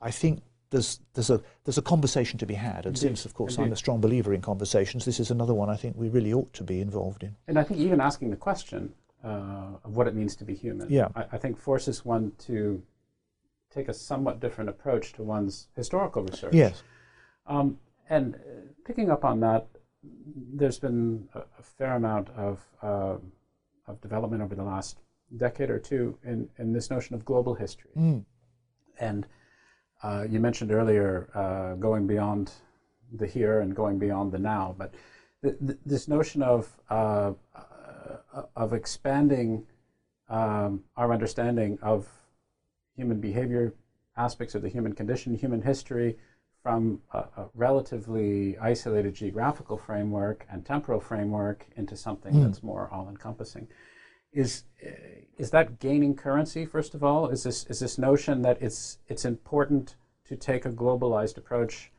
I 0.00 0.10
think 0.10 0.42
there's 0.70 1.00
there's 1.14 1.30
a 1.30 1.42
there's 1.64 1.78
a 1.78 1.82
conversation 1.82 2.38
to 2.38 2.46
be 2.46 2.54
had, 2.54 2.86
and 2.86 2.96
Indeed. 2.96 3.00
since 3.00 3.24
of 3.24 3.34
course 3.34 3.56
Indeed. 3.56 3.66
I'm 3.66 3.72
a 3.72 3.76
strong 3.76 4.00
believer 4.00 4.32
in 4.32 4.40
conversations, 4.40 5.04
this 5.04 5.20
is 5.20 5.30
another 5.30 5.54
one 5.54 5.68
I 5.68 5.76
think 5.76 5.96
we 5.96 6.08
really 6.08 6.32
ought 6.32 6.52
to 6.54 6.64
be 6.64 6.80
involved 6.80 7.22
in. 7.22 7.36
And 7.48 7.58
I 7.58 7.64
think 7.64 7.80
even 7.80 8.00
asking 8.00 8.30
the 8.30 8.36
question 8.36 8.94
uh, 9.24 9.76
of 9.84 9.96
what 9.96 10.06
it 10.06 10.14
means 10.14 10.36
to 10.36 10.44
be 10.44 10.54
human, 10.54 10.88
yeah. 10.88 11.08
I, 11.14 11.24
I, 11.32 11.38
think 11.38 11.58
forces 11.58 12.04
one 12.04 12.32
to 12.46 12.82
take 13.74 13.88
a 13.88 13.94
somewhat 13.94 14.40
different 14.40 14.70
approach 14.70 15.12
to 15.14 15.22
one's 15.22 15.68
historical 15.76 16.22
research. 16.22 16.54
Yes. 16.54 16.82
Um, 17.46 17.78
and 18.08 18.36
uh, 18.36 18.38
picking 18.84 19.10
up 19.10 19.24
on 19.24 19.40
that, 19.40 19.66
there's 20.02 20.78
been 20.78 21.28
a, 21.34 21.62
fair 21.62 21.94
amount 21.96 22.28
of, 22.30 22.60
uh, 22.82 23.16
of 23.86 24.00
development 24.00 24.42
over 24.42 24.54
the 24.54 24.62
last 24.62 24.98
decade 25.36 25.70
or 25.70 25.78
two 25.78 26.18
in, 26.24 26.48
in 26.58 26.72
this 26.72 26.90
notion 26.90 27.14
of 27.14 27.24
global 27.24 27.54
history. 27.54 27.90
Mm. 27.96 28.24
And 28.98 29.26
uh, 30.02 30.26
you 30.28 30.40
mentioned 30.40 30.72
earlier 30.72 31.28
uh, 31.34 31.74
going 31.74 32.06
beyond 32.06 32.52
the 33.12 33.26
here 33.26 33.60
and 33.60 33.74
going 33.74 33.98
beyond 33.98 34.32
the 34.32 34.38
now, 34.38 34.74
but 34.78 34.94
th- 35.42 35.56
th- 35.66 35.78
this 35.84 36.08
notion 36.08 36.42
of, 36.42 36.70
uh, 36.90 37.32
uh, 37.54 38.42
of 38.56 38.72
expanding 38.72 39.66
um, 40.28 40.84
our 40.96 41.12
understanding 41.12 41.78
of 41.82 42.08
human 42.96 43.20
behavior, 43.20 43.74
aspects 44.16 44.54
of 44.54 44.62
the 44.62 44.68
human 44.68 44.92
condition, 44.92 45.34
human 45.34 45.62
history, 45.62 46.16
from 46.62 47.00
a, 47.12 47.18
a, 47.18 47.48
relatively 47.54 48.58
isolated 48.58 49.14
geographical 49.14 49.78
framework 49.78 50.46
and 50.50 50.64
temporal 50.64 51.00
framework 51.00 51.66
into 51.76 51.96
something 51.96 52.34
mm. 52.34 52.44
that's 52.44 52.62
more 52.62 52.88
all-encompassing. 52.92 53.66
Is 54.32 54.64
is 55.38 55.50
that 55.50 55.80
gaining 55.80 56.14
currency? 56.14 56.64
First 56.64 56.94
of 56.94 57.02
all, 57.02 57.28
is 57.28 57.42
this 57.42 57.64
is 57.64 57.80
this 57.80 57.98
notion 57.98 58.42
that 58.42 58.62
it's 58.62 58.98
it's 59.08 59.24
important 59.24 59.96
to 60.26 60.36
take 60.36 60.64
a 60.64 60.70
globalized 60.70 61.36
approach 61.36 61.90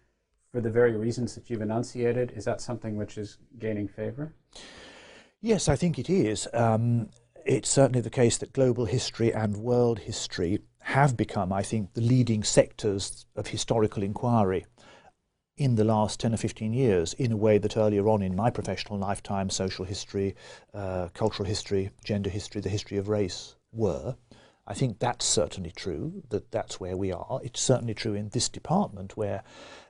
for 0.52 0.62
the 0.62 0.70
very 0.70 0.96
reasons 0.96 1.36
that 1.36 1.50
you've 1.50 1.62
enunciated? 1.62 2.32
Is 2.36 2.46
that 2.46 2.62
something 2.62 2.96
which 2.96 3.18
is 3.18 3.38
gaining 3.60 3.88
favor? 3.88 4.34
Yes, 5.42 5.68
I 5.68 5.76
think 5.76 5.98
it 5.98 6.10
is. 6.10 6.48
Um, 6.54 7.10
it's 7.46 7.70
certainly 7.70 8.02
the 8.02 8.10
case 8.10 8.38
that 8.38 8.54
global 8.54 8.86
history 8.86 9.34
and 9.34 9.58
world 9.58 10.00
history 10.00 10.60
have 10.80 11.16
become, 11.16 11.54
I 11.54 11.62
think, 11.62 11.94
the 11.94 12.02
leading 12.02 12.44
sectors 12.44 13.26
of 13.36 13.48
historical 13.48 14.04
inquiry 14.04 14.66
in 15.58 15.76
the 15.76 15.84
last 15.84 16.20
10 16.20 16.34
or 16.34 16.38
15 16.38 16.74
years 16.74 17.14
in 17.14 17.32
a 17.32 17.38
way 17.38 17.58
that 17.58 17.78
earlier 17.78 18.08
on 18.08 18.22
in 18.22 18.36
my 18.36 18.50
professional 18.50 18.98
lifetime, 18.98 19.50
social 19.50 19.86
history, 19.86 20.36
uh, 20.74 21.10
cultural 21.14 21.48
history, 21.48 21.92
gender 22.04 22.30
history, 22.30 22.62
the 22.62 22.70
history 22.70 22.98
of 22.98 23.10
race 23.10 23.56
were. 23.72 24.16
I 24.66 24.74
think 24.74 25.00
that's 25.00 25.26
certainly 25.26 25.72
true, 25.72 26.24
that 26.30 26.52
that's 26.52 26.80
where 26.80 26.96
we 26.96 27.12
are. 27.12 27.40
It's 27.44 27.62
certainly 27.62 27.94
true 27.94 28.14
in 28.14 28.30
this 28.30 28.48
department 28.48 29.18
where 29.18 29.44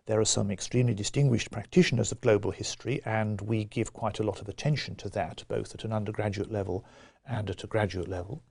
there 0.08 0.20
are 0.20 0.26
some 0.26 0.49
extremely 0.49 0.93
distinguished 0.93 1.52
practitioners 1.52 2.12
of 2.12 2.20
global 2.22 2.52
history, 2.52 3.02
and 3.06 3.39
we 3.41 3.64
give 3.64 3.93
quite 3.93 4.20
a 4.20 4.24
lot 4.24 4.41
of 4.41 4.49
attention 4.49 4.95
to 4.95 5.10
that, 5.10 5.43
both 5.47 5.76
at 5.76 5.84
an 5.84 5.93
undergraduate 5.93 6.52
level 6.52 6.84
and 7.28 7.49
at 7.49 7.63
a 7.63 7.67
graduate 7.67 8.07
level. 8.07 8.43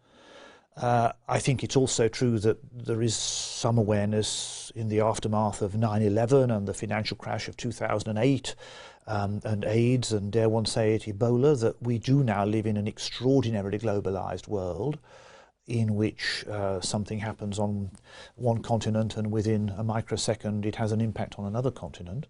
Uh, 0.77 1.13
I 1.29 1.41
think 1.41 1.63
it's 1.63 1.77
also 1.77 2.09
true 2.09 2.39
that 2.39 2.59
there 2.73 3.03
is 3.03 3.17
some 3.17 3.77
awareness 3.77 4.73
in 4.75 4.89
the 4.89 5.01
aftermath 5.01 5.63
of 5.63 5.75
9 5.75 6.03
11 6.03 6.51
and 6.51 6.67
the 6.67 6.75
financial 6.75 7.17
crash 7.17 7.49
of 7.49 7.57
2008 7.57 8.55
um, 9.07 9.41
and 9.45 9.65
AIDS 9.65 10.13
and, 10.13 10.31
dare 10.31 10.49
one 10.49 10.65
say 10.65 10.95
it, 10.95 11.03
Ebola, 11.03 11.61
that 11.61 11.83
we 11.83 11.99
do 11.99 12.23
now 12.23 12.45
live 12.45 12.67
in 12.67 12.77
an 12.77 12.87
extraordinarily 12.87 13.79
globalized 13.79 14.47
world 14.49 14.99
in 15.67 15.97
which 15.97 16.45
uh, 16.49 16.81
something 16.81 17.19
happens 17.19 17.59
on 17.59 17.91
one 18.37 18.63
continent 18.63 19.17
and 19.17 19.31
within 19.31 19.71
a 19.77 19.85
microsecond 19.85 20.65
it 20.65 20.77
has 20.77 20.93
an 20.93 21.01
impact 21.01 21.39
on 21.39 21.45
another 21.45 21.71
continent 21.71 22.27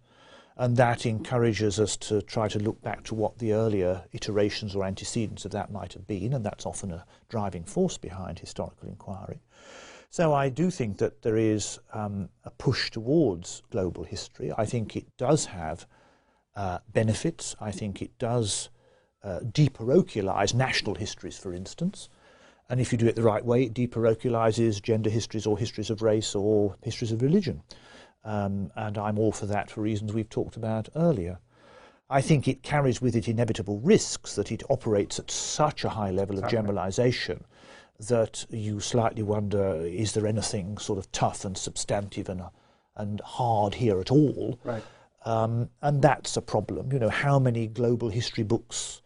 and 0.61 0.77
that 0.77 1.07
encourages 1.07 1.81
us 1.81 1.97
to 1.97 2.21
try 2.21 2.47
to 2.47 2.59
look 2.59 2.83
back 2.83 3.03
to 3.03 3.15
what 3.15 3.39
the 3.39 3.55
earlier 3.55 4.05
iterations 4.13 4.77
or 4.77 4.85
antecedents 4.85 5.47
of 5.47 5.53
that 5.53 5.73
might 5.73 5.95
have 5.95 6.07
been, 6.07 6.35
and 6.35 6.45
that's 6.45 6.67
often 6.67 6.91
a 6.91 7.07
driving 7.31 7.65
force 7.65 7.97
behind 7.97 8.39
historical 8.39 8.87
inquiry. 8.87 9.41
So 10.11 10.35
I 10.35 10.51
do 10.51 10.71
think 10.71 10.99
that 10.99 11.23
there 11.23 11.39
is 11.39 11.79
um, 11.95 12.29
a 12.45 12.51
push 12.51 12.91
towards 12.91 13.63
global 13.71 14.05
history. 14.05 14.53
I 14.59 14.67
think 14.67 14.97
it 14.97 15.07
does 15.17 15.47
have 15.47 15.87
uh, 16.55 16.81
benefits. 16.93 17.57
I 17.59 17.71
think 17.71 18.03
it 18.03 18.19
does 18.19 18.69
uh, 19.25 19.41
deparochialize 19.41 20.53
national 20.53 20.97
histories, 20.97 21.39
for 21.39 21.55
instance. 21.55 22.11
And 22.69 22.83
if 22.83 22.93
you 22.93 22.99
do 22.99 23.07
it 23.07 23.17
the 23.17 23.23
right 23.23 23.45
way, 23.45 23.63
it 23.63 23.73
deparochializes 23.73 24.83
gender 24.83 25.09
histories 25.09 25.47
or 25.47 25.57
histories 25.57 25.89
of 25.89 26.03
race 26.03 26.35
or 26.35 26.77
histories 26.83 27.13
of 27.13 27.23
religion. 27.23 27.63
Um, 28.25 28.71
and 28.77 28.99
I'm 28.99 29.19
all 29.19 29.33
for 29.33 29.47
that 29.47 29.71
for 29.71 29.81
reasons 29.81 30.13
we've 30.13 30.29
talked 30.29 30.57
about 30.57 30.89
earlier. 30.95 31.39
I 32.11 32.21
think 32.21 32.49
it 32.49 32.63
carries 32.63 33.01
with 33.01 33.15
it 33.15 33.29
inevitable 33.29 33.79
risks 33.81 34.35
that 34.35 34.51
it 34.51 34.63
operates 34.69 35.19
at 35.19 35.31
such 35.31 35.85
a 35.85 35.91
high 35.91 36.11
level 36.11 36.37
of 36.37 36.45
exactly. 36.45 36.59
generalization 36.59 37.45
that 38.09 38.47
you 38.51 38.81
slightly 38.81 39.23
wonder 39.23 39.77
is 39.87 40.13
there 40.13 40.27
anything 40.27 40.79
sort 40.79 40.99
of 40.99 41.11
tough 41.13 41.45
and 41.45 41.57
substantive 41.57 42.29
and, 42.29 42.43
and 42.97 43.21
hard 43.21 43.75
here 43.75 44.01
at 44.01 44.11
all? 44.11 44.59
Right. 44.65 44.83
Um, 45.25 45.71
and 45.83 46.03
that's 46.03 46.37
a 46.37 46.43
problem. 46.43 46.93
You 46.93 46.99
know, 46.99 47.11
how 47.11 47.39
many 47.39 47.67
global 47.67 48.09
history 48.09 48.43
books 48.43 49.03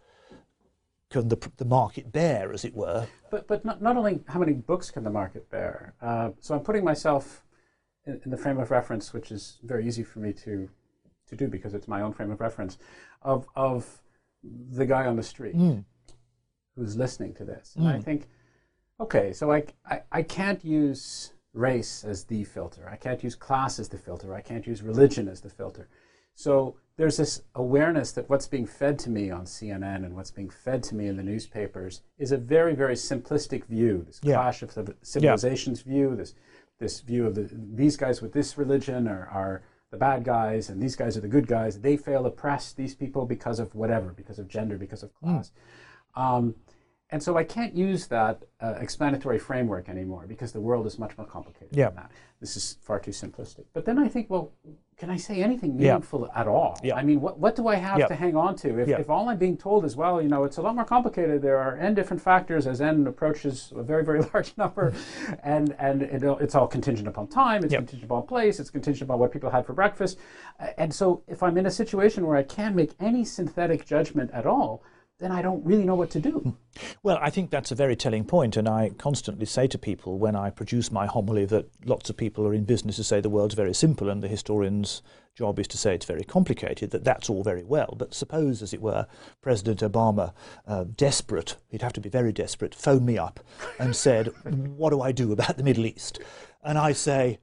can 1.10 1.28
the, 1.28 1.50
the 1.58 1.64
market 1.64 2.10
bear, 2.10 2.52
as 2.52 2.64
it 2.64 2.74
were? 2.74 3.06
But, 3.30 3.46
but 3.46 3.64
not, 3.64 3.82
not 3.82 3.96
only 3.96 4.20
how 4.28 4.38
many 4.38 4.52
books 4.52 4.90
can 4.90 5.04
the 5.04 5.10
market 5.10 5.50
bear. 5.50 5.94
Uh, 6.00 6.30
so 6.40 6.54
I'm 6.54 6.60
putting 6.60 6.84
myself 6.84 7.43
in, 8.06 8.20
in, 8.24 8.30
the 8.30 8.36
frame 8.36 8.58
of 8.58 8.70
reference, 8.70 9.12
which 9.12 9.30
is 9.30 9.58
very 9.62 9.86
easy 9.86 10.02
for 10.02 10.18
me 10.18 10.32
to 10.32 10.68
to 11.26 11.36
do 11.36 11.48
because 11.48 11.72
it's 11.72 11.88
my 11.88 12.02
own 12.02 12.12
frame 12.12 12.30
of 12.30 12.40
reference, 12.40 12.78
of 13.22 13.46
of 13.56 14.02
the 14.42 14.86
guy 14.86 15.06
on 15.06 15.16
the 15.16 15.22
street 15.22 15.56
mm. 15.56 15.84
who's 16.76 16.96
listening 16.96 17.34
to 17.34 17.44
this, 17.44 17.74
and 17.76 17.86
mm. 17.86 17.94
I 17.94 18.00
think, 18.00 18.28
okay, 19.00 19.32
so 19.32 19.52
I, 19.52 19.64
I 19.86 20.02
I 20.12 20.22
can't 20.22 20.64
use 20.64 21.32
race 21.52 22.04
as 22.04 22.24
the 22.24 22.44
filter. 22.44 22.88
I 22.90 22.96
can't 22.96 23.22
use 23.22 23.34
class 23.34 23.78
as 23.78 23.88
the 23.88 23.98
filter. 23.98 24.34
I 24.34 24.40
can't 24.40 24.66
use 24.66 24.82
religion 24.82 25.28
as 25.28 25.40
the 25.40 25.50
filter. 25.50 25.88
So 26.34 26.76
there's 26.96 27.16
this 27.16 27.42
awareness 27.54 28.12
that 28.12 28.28
what's 28.28 28.46
being 28.46 28.66
fed 28.66 28.98
to 29.00 29.10
me 29.10 29.30
on 29.30 29.44
CNN 29.44 30.04
and 30.04 30.14
what's 30.14 30.30
being 30.30 30.50
fed 30.50 30.82
to 30.84 30.94
me 30.94 31.06
in 31.06 31.16
the 31.16 31.22
newspapers 31.22 32.02
is 32.18 32.32
a 32.32 32.36
very, 32.36 32.74
very 32.74 32.94
simplistic 32.94 33.64
view. 33.66 34.04
This 34.06 34.20
yeah. 34.22 34.34
clash 34.34 34.62
of 34.62 34.94
civilizations 35.02 35.82
yeah. 35.86 35.92
view, 35.92 36.16
this 36.16 36.34
this 36.78 37.00
view 37.00 37.26
of 37.26 37.34
the, 37.34 37.48
these 37.52 37.96
guys 37.96 38.20
with 38.20 38.32
this 38.32 38.58
religion 38.58 39.06
are, 39.08 39.28
are 39.28 39.62
the 39.90 39.96
bad 39.96 40.24
guys 40.24 40.68
and 40.68 40.82
these 40.82 40.96
guys 40.96 41.16
are 41.16 41.20
the 41.20 41.28
good 41.28 41.46
guys. 41.46 41.80
They 41.80 41.96
fail 41.96 42.26
oppress 42.26 42.72
these 42.72 42.94
people 42.94 43.26
because 43.26 43.58
of 43.60 43.74
whatever, 43.74 44.12
because 44.12 44.38
of 44.38 44.48
gender, 44.48 44.76
because 44.76 45.02
of 45.02 45.10
hmm. 45.20 45.26
class. 45.34 45.52
Mm. 46.16 46.22
Um, 46.22 46.54
and 47.10 47.22
so 47.22 47.36
I 47.36 47.44
can't 47.44 47.76
use 47.76 48.06
that 48.08 48.42
uh, 48.60 48.74
explanatory 48.80 49.38
framework 49.38 49.88
anymore 49.88 50.26
because 50.26 50.52
the 50.52 50.60
world 50.60 50.86
is 50.86 50.98
much 50.98 51.16
more 51.16 51.26
complicated 51.26 51.76
yeah. 51.76 51.86
than 51.86 51.96
that. 51.96 52.10
This 52.44 52.58
is 52.58 52.76
far 52.82 53.00
too 53.00 53.10
simplistic. 53.10 53.64
But 53.72 53.86
then 53.86 53.98
I 53.98 54.06
think, 54.06 54.28
well, 54.28 54.52
can 54.98 55.08
I 55.08 55.16
say 55.16 55.42
anything 55.42 55.78
meaningful 55.78 56.28
yeah. 56.28 56.40
at 56.40 56.46
all? 56.46 56.78
Yeah. 56.84 56.96
I 56.96 57.02
mean, 57.02 57.22
what, 57.22 57.38
what 57.38 57.56
do 57.56 57.68
I 57.68 57.76
have 57.76 57.98
yeah. 57.98 58.06
to 58.06 58.14
hang 58.14 58.36
on 58.36 58.54
to? 58.56 58.78
If, 58.80 58.88
if 58.88 59.08
all 59.08 59.30
I'm 59.30 59.38
being 59.38 59.56
told 59.56 59.86
is, 59.86 59.96
well, 59.96 60.20
you 60.20 60.28
know, 60.28 60.44
it's 60.44 60.58
a 60.58 60.62
lot 60.62 60.74
more 60.74 60.84
complicated, 60.84 61.40
there 61.40 61.56
are 61.56 61.78
n 61.78 61.94
different 61.94 62.22
factors 62.22 62.66
as 62.66 62.82
n 62.82 63.06
approaches 63.06 63.72
a 63.74 63.82
very, 63.82 64.04
very 64.04 64.20
large 64.34 64.52
number, 64.58 64.92
and, 65.42 65.74
and 65.78 66.02
it, 66.02 66.22
it's 66.22 66.54
all 66.54 66.66
contingent 66.66 67.08
upon 67.08 67.28
time, 67.28 67.64
it's 67.64 67.72
contingent 67.72 68.04
upon 68.04 68.26
place, 68.26 68.60
it's 68.60 68.68
contingent 68.68 69.08
upon 69.08 69.18
what 69.18 69.32
people 69.32 69.48
had 69.48 69.64
for 69.64 69.72
breakfast. 69.72 70.18
And 70.76 70.94
so 70.94 71.22
if 71.26 71.42
I'm 71.42 71.56
in 71.56 71.64
a 71.64 71.70
situation 71.70 72.26
where 72.26 72.36
I 72.36 72.42
can't 72.42 72.76
make 72.76 72.92
any 73.00 73.24
synthetic 73.24 73.86
judgment 73.86 74.30
at 74.32 74.44
all, 74.44 74.82
then 75.20 75.30
I 75.30 75.42
don't 75.42 75.64
really 75.64 75.84
know 75.84 75.94
what 75.94 76.10
to 76.10 76.20
do. 76.20 76.56
Well, 77.04 77.18
I 77.20 77.30
think 77.30 77.50
that's 77.50 77.70
a 77.70 77.76
very 77.76 77.94
telling 77.94 78.24
point, 78.24 78.56
and 78.56 78.68
I 78.68 78.90
constantly 78.98 79.46
say 79.46 79.68
to 79.68 79.78
people 79.78 80.18
when 80.18 80.34
I 80.34 80.50
produce 80.50 80.90
my 80.90 81.06
homily 81.06 81.44
that 81.46 81.70
lots 81.84 82.10
of 82.10 82.16
people 82.16 82.46
are 82.46 82.54
in 82.54 82.64
business 82.64 82.96
to 82.96 83.04
say 83.04 83.20
the 83.20 83.30
world's 83.30 83.54
very 83.54 83.74
simple 83.74 84.08
and 84.08 84.22
the 84.22 84.28
historian's 84.28 85.02
job 85.34 85.58
is 85.58 85.68
to 85.68 85.78
say 85.78 85.94
it's 85.94 86.06
very 86.06 86.24
complicated, 86.24 86.90
that 86.90 87.04
that's 87.04 87.30
all 87.30 87.42
very 87.42 87.62
well. 87.62 87.94
But 87.96 88.14
suppose, 88.14 88.62
as 88.62 88.72
it 88.72 88.80
were, 88.80 89.06
President 89.40 89.80
Obama, 89.80 90.32
uh, 90.66 90.84
desperate, 90.96 91.56
he'd 91.68 91.82
have 91.82 91.92
to 91.92 92.00
be 92.00 92.08
very 92.08 92.32
desperate, 92.32 92.74
phoned 92.74 93.06
me 93.06 93.16
up 93.16 93.40
and 93.78 93.94
said, 93.94 94.32
What 94.44 94.90
do 94.90 95.00
I 95.00 95.12
do 95.12 95.32
about 95.32 95.56
the 95.56 95.64
Middle 95.64 95.86
East? 95.86 96.20
And 96.62 96.76
I 96.76 96.92
say, 96.92 97.38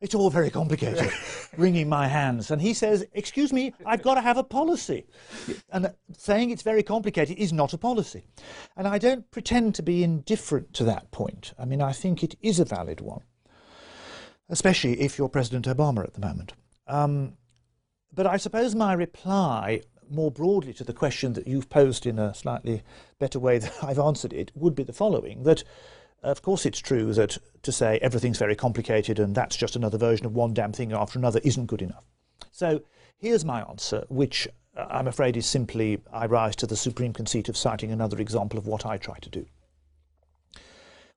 it's 0.00 0.14
all 0.14 0.30
very 0.30 0.50
complicated, 0.50 1.10
wringing 1.56 1.88
my 1.88 2.06
hands. 2.06 2.50
And 2.50 2.62
he 2.62 2.72
says, 2.72 3.04
Excuse 3.12 3.52
me, 3.52 3.74
I've 3.84 4.02
got 4.02 4.14
to 4.14 4.20
have 4.20 4.36
a 4.36 4.44
policy. 4.44 5.06
And 5.70 5.92
saying 6.16 6.50
it's 6.50 6.62
very 6.62 6.82
complicated 6.82 7.36
is 7.36 7.52
not 7.52 7.72
a 7.72 7.78
policy. 7.78 8.24
And 8.76 8.86
I 8.86 8.98
don't 8.98 9.28
pretend 9.30 9.74
to 9.76 9.82
be 9.82 10.04
indifferent 10.04 10.72
to 10.74 10.84
that 10.84 11.10
point. 11.10 11.52
I 11.58 11.64
mean, 11.64 11.82
I 11.82 11.92
think 11.92 12.22
it 12.22 12.36
is 12.40 12.60
a 12.60 12.64
valid 12.64 13.00
one, 13.00 13.22
especially 14.48 15.00
if 15.00 15.18
you're 15.18 15.28
President 15.28 15.66
Obama 15.66 16.04
at 16.04 16.14
the 16.14 16.20
moment. 16.20 16.52
Um, 16.86 17.34
but 18.12 18.26
I 18.26 18.36
suppose 18.36 18.74
my 18.74 18.92
reply, 18.92 19.82
more 20.08 20.30
broadly 20.30 20.72
to 20.74 20.84
the 20.84 20.92
question 20.92 21.32
that 21.34 21.46
you've 21.46 21.68
posed 21.68 22.06
in 22.06 22.18
a 22.18 22.34
slightly 22.34 22.82
better 23.18 23.38
way 23.38 23.58
than 23.58 23.72
I've 23.82 23.98
answered 23.98 24.32
it, 24.32 24.52
would 24.54 24.76
be 24.76 24.84
the 24.84 24.92
following 24.92 25.42
that 25.42 25.64
of 26.22 26.42
course, 26.42 26.66
it's 26.66 26.78
true 26.78 27.12
that 27.14 27.38
to 27.62 27.72
say 27.72 27.98
everything's 28.02 28.38
very 28.38 28.56
complicated 28.56 29.18
and 29.18 29.34
that's 29.34 29.56
just 29.56 29.76
another 29.76 29.98
version 29.98 30.26
of 30.26 30.34
one 30.34 30.54
damn 30.54 30.72
thing 30.72 30.92
after 30.92 31.18
another 31.18 31.40
isn't 31.44 31.66
good 31.66 31.82
enough. 31.82 32.04
So 32.50 32.82
here's 33.16 33.44
my 33.44 33.62
answer, 33.62 34.04
which 34.08 34.48
uh, 34.76 34.86
I'm 34.90 35.06
afraid 35.06 35.36
is 35.36 35.46
simply 35.46 36.00
I 36.12 36.26
rise 36.26 36.56
to 36.56 36.66
the 36.66 36.76
supreme 36.76 37.12
conceit 37.12 37.48
of 37.48 37.56
citing 37.56 37.92
another 37.92 38.18
example 38.18 38.58
of 38.58 38.66
what 38.66 38.84
I 38.84 38.96
try 38.96 39.18
to 39.18 39.30
do. 39.30 39.46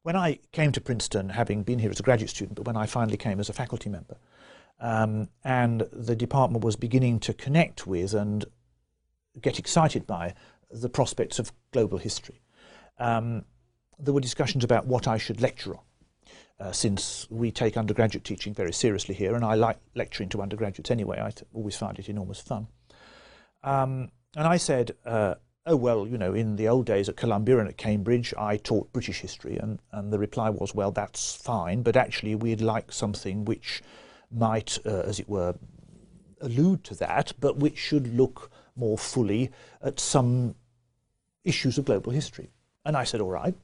When 0.04 0.16
I 0.16 0.40
came 0.52 0.72
to 0.72 0.82
Princeton, 0.82 1.30
having 1.30 1.64
been 1.64 1.80
here 1.80 1.92
as 1.92 2.00
a 2.00 2.04
graduate 2.04 2.32
student, 2.32 2.56
but 2.56 2.66
when 2.66 2.76
I 2.76 2.88
finally 2.88 3.18
came 3.18 3.40
as 3.40 3.50
a 3.50 3.54
faculty 3.54 3.90
member, 3.90 4.18
um, 4.80 5.30
and 5.44 5.88
the 5.94 6.16
department 6.16 6.64
was 6.64 6.76
beginning 6.76 7.20
to 7.22 7.34
connect 7.34 7.86
with 7.86 8.16
and 8.16 8.46
get 9.40 9.60
excited 9.60 10.08
by 10.08 10.34
the 10.72 10.90
prospects 10.90 11.38
of 11.38 11.52
global 11.72 12.00
history. 12.00 12.42
Um, 12.98 13.46
there 14.02 14.14
were 14.14 14.22
discussions 14.22 14.64
about 14.64 14.86
what 14.88 15.08
I 15.08 15.18
should 15.18 15.42
lecture 15.42 15.76
on. 15.76 15.84
Uh, 16.60 16.72
since 16.72 17.26
we 17.32 17.52
take 17.52 17.76
undergraduate 17.76 18.24
teaching 18.24 18.54
very 18.54 18.74
seriously 18.74 19.16
here, 19.16 19.34
and 19.34 19.44
I 19.44 19.56
like 19.56 19.78
lecturing 19.96 20.30
to 20.30 20.42
undergraduates 20.42 20.92
anyway, 20.92 21.20
I 21.20 21.32
always 21.54 21.76
find 21.76 21.98
it 21.98 22.08
enormous 22.08 22.40
fun. 22.40 22.68
Um, 23.64 24.12
and 24.36 24.48
I 24.48 24.58
said, 24.58 24.92
uh, 25.04 25.36
oh, 25.66 25.76
well, 25.76 26.08
you 26.08 26.20
know, 26.20 26.34
in 26.34 26.58
the 26.58 26.68
old 26.68 26.86
days 26.86 27.10
at 27.10 27.18
Columbia 27.18 27.58
and 27.58 27.68
at 27.68 27.78
Cambridge, 27.78 28.34
I 28.38 28.58
taught 28.58 28.94
British 28.94 29.22
history. 29.22 29.58
And, 29.58 29.80
and 29.92 30.14
the 30.14 30.20
reply 30.20 30.52
was, 30.52 30.76
well, 30.76 30.92
that's 30.92 31.36
fine, 31.36 31.82
but 31.82 31.96
actually 31.96 32.36
we'd 32.36 32.62
like 32.62 32.92
something 32.92 33.44
which 33.44 33.82
might, 34.32 34.78
uh, 34.86 35.02
as 35.02 35.20
it 35.20 35.28
were, 35.28 35.56
allude 36.42 36.84
to 36.86 36.96
that, 36.96 37.34
but 37.40 37.58
which 37.58 37.78
should 37.78 38.16
look 38.16 38.52
more 38.76 38.98
fully 38.98 39.50
at 39.82 40.00
some 40.00 40.56
issues 41.44 41.78
of 41.80 41.86
global 41.86 42.12
history. 42.12 42.52
And 42.86 42.96
I 42.96 43.04
said, 43.04 43.22
all 43.22 43.32
right. 43.32 43.56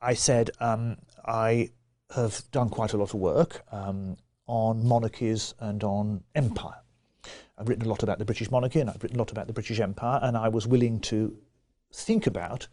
I 0.00 0.14
said 0.14 0.50
um, 0.60 0.96
I 1.24 1.70
have 2.14 2.42
done 2.50 2.70
quite 2.70 2.92
a 2.92 2.96
lot 2.96 3.14
of 3.14 3.20
work 3.20 3.62
um, 3.70 4.16
on 4.46 4.86
monarchies 4.86 5.54
and 5.60 5.84
on 5.84 6.24
empire. 6.34 6.80
I've 7.58 7.68
written 7.68 7.84
a 7.84 7.88
lot 7.88 8.02
about 8.02 8.18
the 8.18 8.24
British 8.24 8.50
monarchy 8.50 8.80
and 8.80 8.88
I've 8.88 9.02
written 9.02 9.18
a 9.18 9.22
lot 9.22 9.30
about 9.30 9.46
the 9.46 9.52
British 9.52 9.78
Empire, 9.80 10.18
and 10.22 10.36
I 10.36 10.48
was 10.48 10.66
willing 10.66 11.00
to 11.00 11.36
think 11.92 12.26
about 12.26 12.66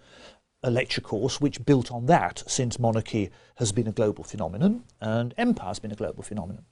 a 0.64 0.72
lecture 0.72 1.02
course 1.02 1.42
which 1.42 1.66
built 1.66 1.92
on 1.92 2.06
that, 2.06 2.44
since 2.48 2.80
monarchy 2.80 3.30
has 3.56 3.72
been 3.72 3.88
a 3.88 3.92
global 3.92 4.24
phenomenon 4.24 4.84
and 5.02 5.34
empire 5.38 5.68
has 5.68 5.80
been 5.80 5.92
a 5.92 5.96
global 5.96 6.24
phenomenon. 6.24 6.64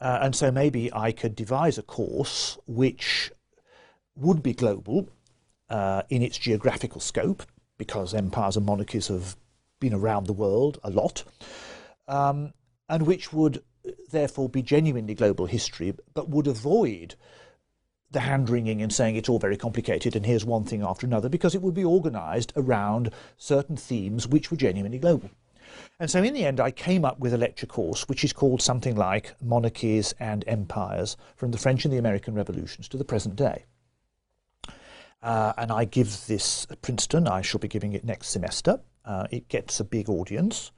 Uh, 0.00 0.20
and 0.22 0.36
so 0.36 0.52
maybe 0.52 0.92
I 0.92 1.10
could 1.10 1.34
devise 1.34 1.76
a 1.76 1.82
course 1.82 2.56
which 2.66 3.32
would 4.14 4.42
be 4.42 4.54
global 4.54 5.08
uh, 5.68 6.02
in 6.08 6.22
its 6.22 6.38
geographical 6.38 7.00
scope, 7.00 7.42
because 7.76 8.14
empires 8.14 8.56
and 8.56 8.64
monarchies 8.64 9.08
have 9.08 9.36
been 9.80 9.94
around 9.94 10.26
the 10.26 10.32
world 10.32 10.78
a 10.82 10.90
lot, 10.90 11.24
um, 12.06 12.52
and 12.88 13.06
which 13.06 13.32
would 13.32 13.62
therefore 14.10 14.48
be 14.48 14.62
genuinely 14.62 15.14
global 15.14 15.46
history, 15.46 15.94
but 16.14 16.28
would 16.28 16.46
avoid 16.46 17.14
the 18.10 18.20
hand 18.20 18.48
wringing 18.48 18.80
and 18.80 18.92
saying 18.92 19.16
it's 19.16 19.28
all 19.28 19.38
very 19.38 19.56
complicated 19.56 20.16
and 20.16 20.24
here's 20.24 20.44
one 20.44 20.64
thing 20.64 20.82
after 20.82 21.06
another, 21.06 21.28
because 21.28 21.54
it 21.54 21.62
would 21.62 21.74
be 21.74 21.84
organised 21.84 22.52
around 22.56 23.12
certain 23.36 23.76
themes 23.76 24.26
which 24.26 24.50
were 24.50 24.56
genuinely 24.56 24.98
global. 24.98 25.30
And 26.00 26.10
so 26.10 26.22
in 26.22 26.32
the 26.32 26.44
end, 26.44 26.60
I 26.60 26.70
came 26.70 27.04
up 27.04 27.18
with 27.18 27.34
a 27.34 27.38
lecture 27.38 27.66
course 27.66 28.08
which 28.08 28.24
is 28.24 28.32
called 28.32 28.62
something 28.62 28.96
like 28.96 29.34
Monarchies 29.42 30.14
and 30.18 30.44
Empires 30.46 31.16
from 31.36 31.50
the 31.50 31.58
French 31.58 31.84
and 31.84 31.92
the 31.92 31.98
American 31.98 32.34
Revolutions 32.34 32.88
to 32.88 32.96
the 32.96 33.04
present 33.04 33.36
day. 33.36 33.64
Uh, 35.22 35.52
and 35.58 35.72
I 35.72 35.84
give 35.84 36.26
this 36.26 36.66
at 36.70 36.80
Princeton. 36.80 37.26
I 37.26 37.42
shall 37.42 37.60
be 37.60 37.68
giving 37.68 37.92
it 37.92 38.04
next 38.04 38.28
semester. 38.28 38.80
Uh, 39.08 39.26
it 39.30 39.48
gets 39.48 39.80
a 39.80 39.84
big 39.84 40.10
audience. 40.10 40.70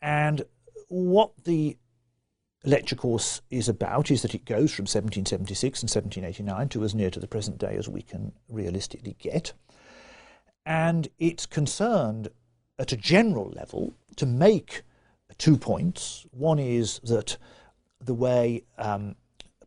And 0.00 0.42
what 0.88 1.32
the 1.44 1.76
lecture 2.64 2.96
course 2.96 3.42
is 3.50 3.68
about 3.68 4.10
is 4.10 4.22
that 4.22 4.34
it 4.34 4.46
goes 4.46 4.72
from 4.72 4.84
1776 4.84 5.82
and 5.82 5.90
1789 5.90 6.68
to 6.70 6.82
as 6.82 6.94
near 6.94 7.10
to 7.10 7.20
the 7.20 7.26
present 7.26 7.58
day 7.58 7.76
as 7.76 7.88
we 7.88 8.00
can 8.00 8.32
realistically 8.48 9.16
get. 9.18 9.52
And 10.64 11.08
it's 11.18 11.44
concerned 11.44 12.28
at 12.78 12.92
a 12.92 12.96
general 12.96 13.50
level 13.50 13.92
to 14.16 14.24
make 14.24 14.82
two 15.36 15.58
points. 15.58 16.24
One 16.30 16.58
is 16.58 17.00
that 17.04 17.36
the 18.00 18.14
way 18.14 18.64
um, 18.78 19.16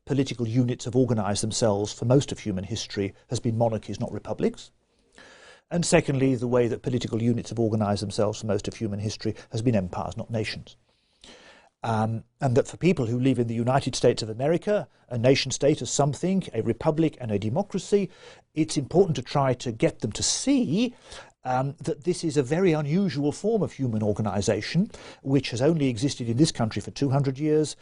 political 0.05 0.47
units 0.47 0.85
have 0.85 0.95
organised 0.95 1.41
themselves 1.41 1.93
for 1.93 2.05
most 2.05 2.31
of 2.31 2.39
human 2.39 2.63
history 2.63 3.13
has 3.29 3.39
been 3.39 3.57
monarchies, 3.57 3.99
not 3.99 4.11
republics. 4.11 4.71
And 5.71 5.85
secondly, 5.85 6.35
the 6.35 6.47
way 6.47 6.67
that 6.67 6.83
political 6.83 7.21
units 7.21 7.49
have 7.49 7.59
organised 7.59 8.01
themselves 8.01 8.39
for 8.39 8.47
most 8.47 8.67
of 8.67 8.75
human 8.75 8.99
history 8.99 9.35
has 9.51 9.61
been 9.61 9.75
empires, 9.75 10.15
not 10.15 10.29
nations. 10.29 10.75
Um, 11.83 12.23
and 12.41 12.55
that 12.55 12.67
for 12.67 12.77
people 12.77 13.05
who 13.05 13.19
live 13.19 13.37
in 13.37 13.47
the 13.47 13.53
United 13.53 13.95
States 13.95 14.23
of 14.23 14.29
America, 14.29 14.87
a 15.09 15.17
nation 15.17 15.51
state 15.51 15.81
is 15.81 15.89
something, 15.89 16.43
a 16.53 16.63
republic 16.63 17.15
and 17.21 17.31
a 17.31 17.37
democracy, 17.37 18.09
it's 18.55 18.75
important 18.75 19.15
to 19.17 19.21
try 19.21 19.53
to 19.53 19.71
get 19.71 19.99
them 19.99 20.11
to 20.13 20.23
see 20.23 20.95
um, 21.43 21.75
that 21.83 22.03
this 22.03 22.23
is 22.23 22.37
a 22.37 22.43
very 22.43 22.73
unusual 22.73 23.31
form 23.31 23.61
of 23.61 23.73
human 23.73 24.01
organisation, 24.01 24.89
which 25.21 25.51
has 25.51 25.61
only 25.61 25.87
existed 25.87 26.27
in 26.27 26.37
this 26.37 26.51
country 26.51 26.81
for 26.81 26.89
200 26.89 27.37
years, 27.37 27.75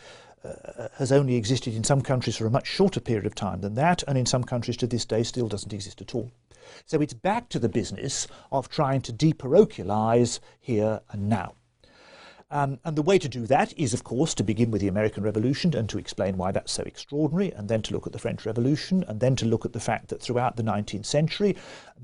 uh, 0.43 0.89
has 0.97 1.13
only 1.13 1.35
existed 1.35 1.73
in 1.73 1.85
some 1.85 2.01
countries 2.01 2.35
for 2.35 2.45
a 2.45 2.51
much 2.51 2.67
shorter 2.67 2.99
period 2.99 3.25
of 3.25 3.35
time 3.35 3.61
than 3.61 3.75
that, 3.75 4.03
and 4.05 4.17
in 4.17 4.25
some 4.25 4.43
countries 4.43 4.75
to 4.75 4.87
this 4.87 5.05
day 5.05 5.23
still 5.23 5.47
doesn't 5.47 5.71
exist 5.71 6.01
at 6.01 6.13
all. 6.13 6.29
So 6.85 7.01
it's 7.01 7.13
back 7.13 7.49
to 7.49 7.59
the 7.59 7.69
business 7.69 8.27
of 8.51 8.69
trying 8.69 9.01
to 9.01 9.13
deparochialize 9.13 10.39
here 10.59 11.01
and 11.11 11.29
now. 11.29 11.55
Um, 12.53 12.79
and 12.85 12.95
the 12.95 13.01
way 13.01 13.17
to 13.17 13.27
do 13.27 13.47
that 13.47 13.73
is, 13.79 13.95
of 13.95 14.03
course, 14.03 14.35
to 14.35 14.43
begin 14.43 14.69
with 14.69 14.79
the 14.79 14.87
American 14.87 15.23
Revolution 15.23 15.75
and 15.75 15.89
to 15.89 15.97
explain 15.97 16.37
why 16.37 16.51
that's 16.51 16.71
so 16.71 16.83
extraordinary, 16.83 17.51
and 17.51 17.67
then 17.67 17.81
to 17.81 17.93
look 17.93 18.05
at 18.05 18.13
the 18.13 18.19
French 18.19 18.45
Revolution, 18.45 19.03
and 19.07 19.19
then 19.19 19.35
to 19.37 19.47
look 19.47 19.65
at 19.65 19.73
the 19.73 19.79
fact 19.79 20.09
that 20.09 20.21
throughout 20.21 20.55
the 20.55 20.61
19th 20.61 21.07
century, 21.07 21.55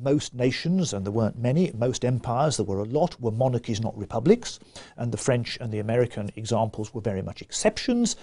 most 0.02 0.34
nations, 0.34 0.92
and 0.92 1.06
there 1.06 1.12
weren't 1.12 1.38
many, 1.38 1.72
most 1.78 2.04
empires, 2.04 2.58
there 2.58 2.66
were 2.66 2.80
a 2.80 2.86
lot, 2.86 3.22
were 3.22 3.30
monarchies, 3.30 3.80
not 3.80 3.96
republics, 3.96 4.60
and 4.98 5.12
the 5.12 5.18
French 5.18 5.56
and 5.62 5.72
the 5.72 5.78
American 5.78 6.32
examples 6.36 6.96
were 6.96 7.02
very 7.02 7.22
much 7.22 7.44
exceptions, 7.44 8.16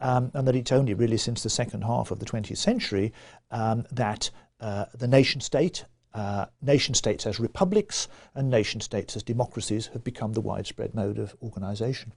um, 0.00 0.30
and 0.32 0.48
that 0.48 0.56
it's 0.56 0.72
only 0.72 0.94
really 0.94 1.18
since 1.18 1.42
the 1.42 1.50
second 1.50 1.82
half 1.82 2.10
of 2.10 2.18
the 2.18 2.24
20th 2.24 2.56
century 2.56 3.12
um, 3.50 3.84
that 3.92 4.30
the 4.60 5.08
nation 5.08 5.40
state 5.40 5.84
uh, 6.14 6.46
nation 6.62 6.94
states 6.94 7.26
as 7.26 7.40
republics 7.40 8.06
and 8.34 8.48
nation 8.48 8.80
states 8.80 9.16
as 9.16 9.22
democracies 9.22 9.88
have 9.88 10.04
become 10.04 10.32
the 10.32 10.40
widespread 10.40 10.94
mode 10.94 11.18
of 11.18 11.34
organisation. 11.42 12.12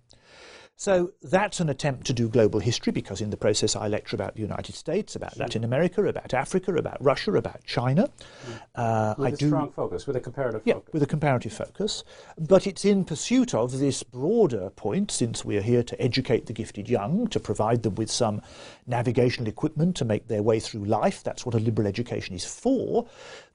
So 0.80 1.12
that's 1.24 1.60
an 1.60 1.70
attempt 1.70 2.06
to 2.06 2.14
do 2.14 2.30
global 2.30 2.60
history 2.60 2.91
because 2.91 3.20
in 3.20 3.32
the 3.32 3.36
process 3.36 3.76
I 3.76 3.88
lecture 3.88 4.16
about 4.16 4.36
the 4.36 4.41
United 4.41 4.76
States, 4.76 5.16
about 5.16 5.34
sure. 5.34 5.41
Latin 5.41 5.64
America, 5.64 6.06
about 6.06 6.36
Africa, 6.36 6.76
about 6.76 7.04
Russia, 7.04 7.34
about 7.34 7.64
China. 7.66 8.08
Mm. 8.08 8.60
Uh, 8.76 9.16
with 9.18 9.26
I 9.26 9.30
a 9.30 9.36
do, 9.38 9.48
strong 9.48 9.72
focus, 9.72 10.06
with 10.06 10.16
a 10.18 10.20
comparative 10.20 10.62
yeah, 10.66 10.76
focus. 10.76 10.94
with 10.94 11.02
a 11.02 11.08
comparative 11.08 11.52
focus. 11.52 12.04
But 12.38 12.68
it's 12.68 12.86
in 12.86 13.06
pursuit 13.06 13.56
of 13.56 13.80
this 13.80 14.04
broader 14.04 14.70
point, 14.70 15.10
since 15.10 15.44
we 15.44 15.58
are 15.58 15.62
here 15.62 15.82
to 15.82 15.99
educate 15.99 16.45
the 16.45 16.54
gifted 16.54 16.88
young, 16.88 17.26
to 17.30 17.40
provide 17.40 17.82
them 17.82 17.95
with 17.95 18.12
some 18.12 18.44
navigational 18.86 19.49
equipment 19.49 19.95
to 19.95 20.06
make 20.06 20.28
their 20.28 20.44
way 20.44 20.60
through 20.60 20.86
life. 20.86 21.24
That's 21.24 21.44
what 21.44 21.56
a 21.56 21.60
liberal 21.60 21.88
education 21.88 22.36
is 22.36 22.45
for. 22.45 23.08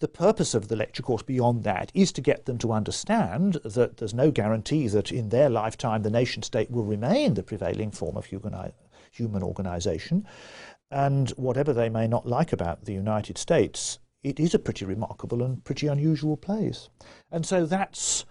The 0.02 0.08
purpose 0.08 0.52
of 0.52 0.66
the 0.66 0.74
lecture 0.74 1.04
course 1.04 1.22
beyond 1.22 1.62
that 1.62 1.92
is 1.94 2.10
to 2.10 2.20
get 2.20 2.46
them 2.46 2.58
to 2.58 2.72
understand 2.72 3.60
that 3.64 3.98
there's 3.98 4.12
no 4.12 4.32
guarantee 4.32 4.88
that 4.88 5.12
in 5.12 5.28
their 5.28 5.48
lifetime 5.48 6.02
the 6.02 6.10
nation 6.10 6.42
state 6.42 6.72
will 6.72 6.82
remain 6.82 7.34
the 7.34 7.44
prevailing 7.44 7.92
form 7.92 8.16
of 8.16 8.26
human 8.26 9.42
organization. 9.44 10.26
And 10.90 11.30
whatever 11.30 11.72
they 11.72 11.88
may 11.88 12.08
not 12.08 12.26
like 12.26 12.52
about 12.52 12.84
the 12.84 12.92
United 12.92 13.38
States, 13.38 14.00
it 14.24 14.40
is 14.40 14.54
a 14.54 14.58
pretty 14.58 14.84
remarkable 14.84 15.40
and 15.40 15.62
pretty 15.62 15.86
unusual 15.86 16.36
place. 16.36 16.88
And 17.30 17.46
so 17.46 17.64
that's 17.64 18.24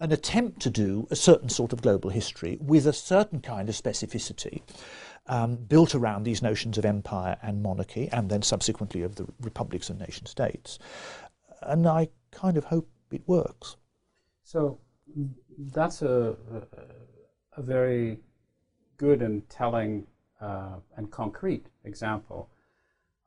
an 0.00 0.10
attempt 0.10 0.62
to 0.62 0.70
do 0.70 1.06
a 1.12 1.16
certain 1.16 1.48
sort 1.48 1.72
of 1.72 1.80
global 1.80 2.10
history 2.10 2.58
with 2.60 2.88
a 2.88 2.92
certain 2.92 3.40
kind 3.40 3.68
of 3.68 3.76
specificity. 3.76 4.62
Um, 5.26 5.56
built 5.56 5.94
around 5.94 6.24
these 6.24 6.42
notions 6.42 6.76
of 6.76 6.84
empire 6.84 7.38
and 7.42 7.62
monarchy, 7.62 8.10
and 8.12 8.28
then 8.28 8.42
subsequently 8.42 9.00
of 9.02 9.14
the 9.14 9.26
republics 9.40 9.88
and 9.88 9.98
nation 9.98 10.26
states. 10.26 10.78
And 11.62 11.86
I 11.86 12.10
kind 12.30 12.58
of 12.58 12.64
hope 12.64 12.90
it 13.10 13.22
works. 13.26 13.76
So 14.42 14.80
that's 15.58 16.02
a, 16.02 16.36
a 17.56 17.62
very 17.62 18.18
good 18.98 19.22
and 19.22 19.48
telling 19.48 20.06
uh, 20.40 20.76
and 20.96 21.10
concrete 21.10 21.66
example 21.84 22.50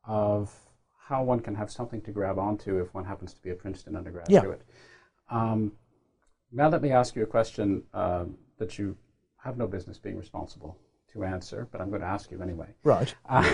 of 0.03 0.53
how 0.99 1.23
one 1.23 1.39
can 1.39 1.55
have 1.55 1.71
something 1.71 2.01
to 2.01 2.11
grab 2.11 2.37
onto 2.37 2.79
if 2.79 2.93
one 2.93 3.05
happens 3.05 3.33
to 3.33 3.41
be 3.41 3.49
a 3.49 3.55
Princeton 3.55 3.95
undergraduate. 3.95 4.61
Yeah. 4.67 5.41
Um, 5.41 5.71
now 6.51 6.69
let 6.69 6.81
me 6.81 6.91
ask 6.91 7.15
you 7.15 7.23
a 7.23 7.27
question 7.27 7.83
uh, 7.93 8.25
that 8.57 8.77
you 8.77 8.95
have 9.37 9.57
no 9.57 9.67
business 9.67 9.97
being 9.97 10.17
responsible 10.17 10.77
answer, 11.25 11.67
but 11.71 11.81
I'm 11.81 11.89
going 11.89 12.01
to 12.01 12.07
ask 12.07 12.31
you 12.31 12.41
anyway. 12.41 12.67
Right. 12.83 13.13
Uh, 13.29 13.49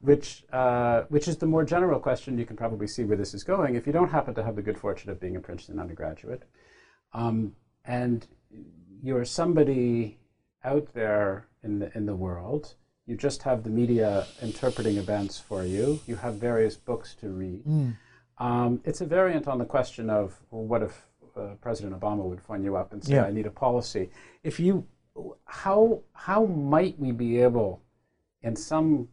which, 0.00 0.44
uh, 0.52 1.02
which 1.10 1.28
is 1.28 1.36
the 1.36 1.46
more 1.46 1.64
general 1.64 2.00
question. 2.00 2.36
You 2.36 2.44
can 2.44 2.56
probably 2.56 2.88
see 2.88 3.04
where 3.04 3.16
this 3.16 3.34
is 3.34 3.44
going. 3.44 3.76
If 3.76 3.86
you 3.86 3.92
don't 3.92 4.10
happen 4.10 4.34
to 4.34 4.42
have 4.42 4.56
the 4.56 4.62
good 4.62 4.76
fortune 4.76 5.10
of 5.10 5.20
being 5.20 5.36
a 5.36 5.40
Princeton 5.40 5.78
undergraduate, 5.78 6.42
um, 7.12 7.52
and 7.84 8.26
you're 9.00 9.24
somebody 9.24 10.18
out 10.64 10.92
there 10.92 11.46
in 11.62 11.78
the 11.78 11.96
in 11.96 12.06
the 12.06 12.14
world. 12.14 12.74
You 13.06 13.16
just 13.16 13.42
have 13.42 13.64
the 13.64 13.70
media 13.70 14.26
interpreting 14.40 14.96
events 14.96 15.38
for 15.38 15.64
you. 15.64 16.00
You 16.06 16.16
have 16.16 16.36
various 16.36 16.76
books 16.76 17.14
to 17.16 17.28
read. 17.30 17.64
Mm. 17.64 17.96
Um, 18.38 18.80
it's 18.84 19.00
a 19.00 19.06
variant 19.06 19.48
on 19.48 19.58
the 19.58 19.64
question 19.64 20.08
of 20.08 20.40
well, 20.50 20.64
what 20.64 20.82
if 20.82 21.06
uh, 21.36 21.54
President 21.60 21.98
Obama 21.98 22.24
would 22.24 22.40
phone 22.40 22.62
you 22.62 22.76
up 22.76 22.92
and 22.92 23.04
say, 23.04 23.14
yeah. 23.14 23.24
"I 23.24 23.30
need 23.30 23.46
a 23.46 23.50
policy." 23.50 24.10
If 24.42 24.60
you, 24.60 24.86
how 25.44 26.02
how 26.12 26.46
might 26.46 26.98
we 26.98 27.12
be 27.12 27.40
able, 27.40 27.82
in 28.42 28.56
some 28.56 29.08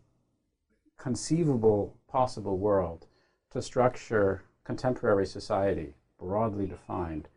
conceivable 0.97 1.97
possible 2.07 2.57
world, 2.57 3.07
to 3.51 3.61
structure 3.61 4.43
contemporary 4.63 5.25
society 5.25 5.95
broadly 6.19 6.65
defined, 6.65 7.27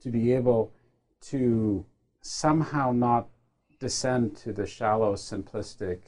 to 0.00 0.10
be 0.10 0.32
able 0.32 0.72
to 1.20 1.84
somehow 2.20 2.92
not 2.92 3.28
descend 3.78 4.36
to 4.36 4.52
the 4.52 4.66
shallow, 4.66 5.14
simplistic, 5.14 6.00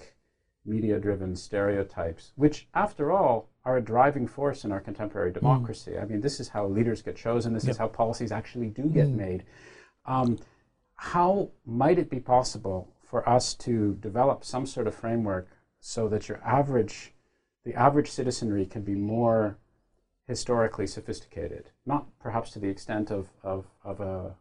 media 0.66 0.99
driven 0.99 1.36
stereotypes, 1.36 2.32
which, 2.36 2.69
after 2.74 3.12
all, 3.12 3.49
are 3.65 3.77
a 3.77 3.82
driving 3.82 4.27
force 4.27 4.65
in 4.65 4.73
our 4.73 4.81
contemporary 4.81 5.31
hmm. 5.31 5.39
democracy. 5.39 5.93
Mm. 5.93 6.03
I 6.03 6.05
mean, 6.07 6.20
this 6.20 6.41
is 6.41 6.49
how 6.49 6.66
leaders 6.66 7.03
get 7.03 7.16
chosen, 7.16 7.53
this 7.53 7.65
yep. 7.65 7.73
is 7.73 7.77
how 7.78 7.89
policies 7.89 8.32
actually 8.32 8.69
do 8.69 8.85
get 8.85 9.09
mm. 9.09 9.16
made. 9.16 9.45
Um, 10.07 10.39
how 10.97 11.51
might 11.66 11.99
it 11.99 12.11
be 12.11 12.21
possible 12.21 12.93
for 13.03 13.29
us 13.29 13.55
to 13.55 13.95
develop 13.95 14.45
some 14.45 14.66
sort 14.66 14.87
of 14.87 14.95
framework 14.95 15.49
so 15.81 16.09
that 16.09 16.29
your 16.29 16.41
average, 16.45 17.12
the 17.65 17.75
average 17.75 18.11
citizenry 18.11 18.66
can 18.66 18.83
be 18.83 18.95
more 18.95 19.59
historically 20.27 20.87
sophisticated? 20.87 21.71
Not 21.87 22.07
perhaps 22.19 22.51
to 22.53 22.59
the 22.59 22.69
extent 22.69 23.11
of, 23.11 23.29
of, 23.43 23.66
of 23.85 24.01
a 24.01 24.35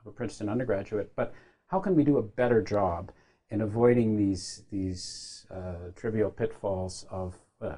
of 0.00 0.06
a 0.06 0.12
Princeton 0.12 0.48
undergraduate, 0.48 1.12
but 1.14 1.34
how 1.66 1.78
can 1.78 1.94
we 1.94 2.04
do 2.04 2.18
a 2.18 2.22
better 2.22 2.62
job 2.62 3.12
in 3.50 3.60
avoiding 3.60 4.16
these 4.16 4.62
these 4.70 5.46
uh, 5.50 5.90
trivial 5.96 6.30
pitfalls 6.30 7.06
of, 7.10 7.34
uh, 7.60 7.68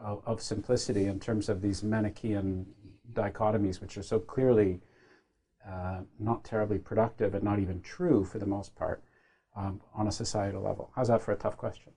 of, 0.00 0.40
simplicity 0.40 1.06
in 1.06 1.18
terms 1.18 1.48
of 1.48 1.60
these 1.60 1.82
Manichaean 1.82 2.64
dichotomies, 3.12 3.80
which 3.80 3.98
are 3.98 4.02
so 4.02 4.20
clearly 4.20 4.80
uh, 5.68 6.00
not 6.18 6.44
terribly 6.44 6.78
productive 6.78 7.34
and 7.34 7.42
not 7.42 7.58
even 7.58 7.80
true 7.80 8.24
for 8.24 8.38
the 8.38 8.46
most 8.46 8.74
part 8.76 9.02
um, 9.56 9.80
on 9.94 10.06
a 10.06 10.12
societal 10.12 10.62
level. 10.62 10.90
How's 10.94 11.08
that 11.08 11.22
for 11.22 11.32
a 11.32 11.36
tough 11.36 11.56
question? 11.56 11.92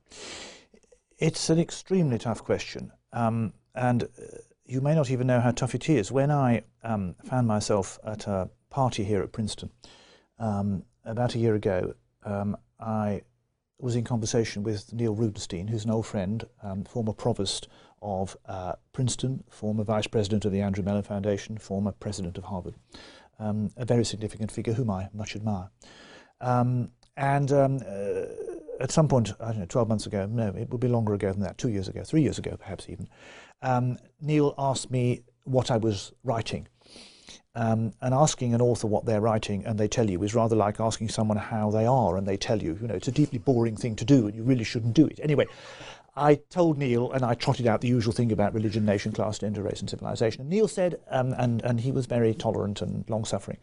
It's 1.18 1.50
an 1.50 1.60
extremely 1.60 2.18
tough 2.18 2.44
question, 2.44 2.92
um, 3.12 3.54
and 3.76 4.04
uh, 4.04 4.38
you 4.66 4.82
may 4.82 4.96
not 4.96 5.12
even 5.12 5.28
know 5.28 5.42
how 5.42 5.52
tough 5.52 5.76
it 5.76 5.90
is. 5.90 6.12
When 6.12 6.32
I 6.32 6.64
um, 6.84 7.16
found 7.26 7.48
myself 7.48 8.00
at 8.06 8.28
a 8.28 8.50
party 8.70 9.04
here 9.04 9.22
at 9.22 9.32
Princeton 9.32 9.72
um, 10.40 10.84
about 11.04 11.36
a 11.36 11.40
year 11.40 11.56
ago, 11.56 11.94
um, 12.24 12.56
I 12.80 13.24
was 13.80 13.96
in 13.96 14.04
conversation 14.04 14.64
with 14.64 14.94
Neil 14.94 15.16
Rudenstine, 15.16 15.70
who's 15.70 15.86
an 15.86 15.92
old 15.92 16.06
friend, 16.06 16.46
um, 16.62 16.84
former 16.84 17.14
provost 17.14 17.68
of 18.02 18.38
uh, 18.46 18.74
Princeton, 18.94 19.44
former 19.50 19.84
vice 19.84 20.08
president 20.08 20.46
of 20.46 20.52
the 20.52 20.62
Andrew 20.62 20.84
Mellon 20.84 21.04
Foundation, 21.04 21.58
former 21.58 21.92
president 21.92 22.38
of 22.38 22.46
Harvard, 22.46 22.76
um, 23.40 23.72
a 23.78 23.86
very 23.86 24.06
significant 24.06 24.52
figure 24.52 24.74
whom 24.74 24.90
I 24.90 25.10
much 25.14 25.36
admire. 25.36 25.70
Um, 26.42 26.92
and 27.18 27.52
um, 27.52 27.80
uh, 27.86 28.26
at 28.80 28.92
some 28.92 29.08
point, 29.08 29.34
I 29.40 29.48
don't 29.48 29.60
know, 29.60 29.66
12 29.66 29.90
months 29.90 30.06
ago, 30.06 30.26
no, 30.26 30.48
it 30.50 30.70
would 30.70 30.80
be 30.80 30.88
longer 30.88 31.14
ago 31.14 31.32
than 31.32 31.42
that, 31.42 31.58
two 31.58 31.70
years 31.70 31.88
ago, 31.88 32.04
three 32.04 32.22
years 32.22 32.38
ago 32.38 32.56
perhaps 32.58 32.90
even, 32.90 33.08
um, 33.62 33.98
Neil 34.22 34.56
asked 34.58 34.90
me 34.90 35.24
what 35.44 35.70
I 35.72 35.78
was 35.78 36.14
writing. 36.24 36.68
Um, 37.56 37.94
and 38.02 38.14
asking 38.14 38.54
an 38.54 38.62
author 38.62 38.88
what 38.88 39.06
they're 39.06 39.20
writing 39.20 39.66
and 39.66 39.78
they 39.78 39.88
tell 39.88 40.10
you 40.10 40.22
is 40.24 40.36
rather 40.36 40.56
like 40.56 40.80
asking 40.80 41.10
someone 41.10 41.36
how 41.36 41.72
they 41.72 41.86
are 41.86 42.16
and 42.16 42.28
they 42.28 42.38
tell 42.38 42.62
you. 42.62 42.78
You 42.80 42.88
know, 42.88 42.94
it's 42.94 43.08
a 43.08 43.12
deeply 43.12 43.40
boring 43.40 43.76
thing 43.76 43.96
to 43.98 44.06
do 44.06 44.28
and 44.28 44.36
you 44.36 44.44
really 44.44 44.64
shouldn't 44.64 44.94
do 44.94 45.08
it. 45.08 45.20
Anyway, 45.22 45.48
I 46.20 46.36
told 46.36 46.78
Neil 46.78 47.12
and 47.12 47.24
I 47.24 47.34
trotted 47.34 47.66
out 47.66 47.80
the 47.80 47.88
usual 47.88 48.12
thing 48.12 48.32
about 48.32 48.54
religion, 48.54 48.86
nation, 48.86 49.14
class, 49.14 49.40
gender, 49.40 49.64
race, 49.64 49.80
and 49.80 49.90
civilization. 49.90 50.42
And 50.42 50.50
Neil 50.50 50.68
said, 50.68 51.00
um, 51.10 51.34
and, 51.38 51.62
and 51.64 51.80
he 51.80 51.92
was 51.92 52.06
very 52.08 52.36
tolerant 52.36 52.82
and 52.82 53.10
long 53.10 53.24
suffering, 53.24 53.58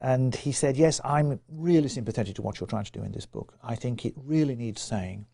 and 0.00 0.34
he 0.34 0.52
said, 0.52 0.76
Yes, 0.76 1.00
I'm 1.04 1.40
really 1.48 1.88
sympathetic 1.88 2.36
to 2.36 2.42
what 2.42 2.60
you're 2.60 2.68
trying 2.68 2.84
to 2.84 2.92
do 2.92 3.02
in 3.02 3.12
this 3.12 3.26
book. 3.26 3.54
I 3.62 3.74
think 3.74 4.06
it 4.06 4.14
really 4.16 4.54
needs 4.54 4.80
saying, 4.80 5.26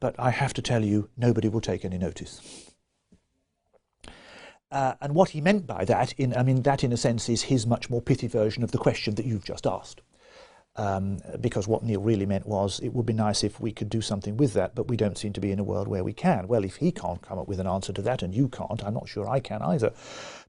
but 0.00 0.14
I 0.18 0.30
have 0.30 0.52
to 0.54 0.62
tell 0.62 0.84
you, 0.84 1.08
nobody 1.16 1.48
will 1.48 1.60
take 1.60 1.84
any 1.84 1.98
notice. 1.98 2.72
Uh, 4.70 4.94
and 5.00 5.14
what 5.14 5.30
he 5.30 5.40
meant 5.40 5.66
by 5.68 5.84
that, 5.84 6.12
in, 6.14 6.36
I 6.36 6.42
mean, 6.42 6.62
that 6.62 6.82
in 6.82 6.92
a 6.92 6.96
sense 6.96 7.28
is 7.28 7.42
his 7.42 7.64
much 7.64 7.88
more 7.88 8.02
pithy 8.02 8.26
version 8.26 8.64
of 8.64 8.72
the 8.72 8.78
question 8.78 9.14
that 9.14 9.24
you've 9.24 9.44
just 9.44 9.66
asked. 9.66 10.02
Um, 10.76 11.18
because 11.40 11.68
what 11.68 11.84
Neil 11.84 12.00
really 12.00 12.26
meant 12.26 12.48
was 12.48 12.80
it 12.80 12.88
would 12.88 13.06
be 13.06 13.12
nice 13.12 13.44
if 13.44 13.60
we 13.60 13.70
could 13.70 13.88
do 13.88 14.00
something 14.00 14.36
with 14.36 14.54
that, 14.54 14.74
but 14.74 14.88
we 14.88 14.96
don't 14.96 15.16
seem 15.16 15.32
to 15.34 15.40
be 15.40 15.52
in 15.52 15.60
a 15.60 15.64
world 15.64 15.86
where 15.86 16.02
we 16.02 16.12
can. 16.12 16.48
Well, 16.48 16.64
if 16.64 16.76
he 16.76 16.90
can't 16.90 17.22
come 17.22 17.38
up 17.38 17.46
with 17.46 17.60
an 17.60 17.68
answer 17.68 17.92
to 17.92 18.02
that 18.02 18.22
and 18.22 18.34
you 18.34 18.48
can't, 18.48 18.84
I'm 18.84 18.94
not 18.94 19.08
sure 19.08 19.28
I 19.28 19.38
can 19.38 19.62
either. 19.62 19.92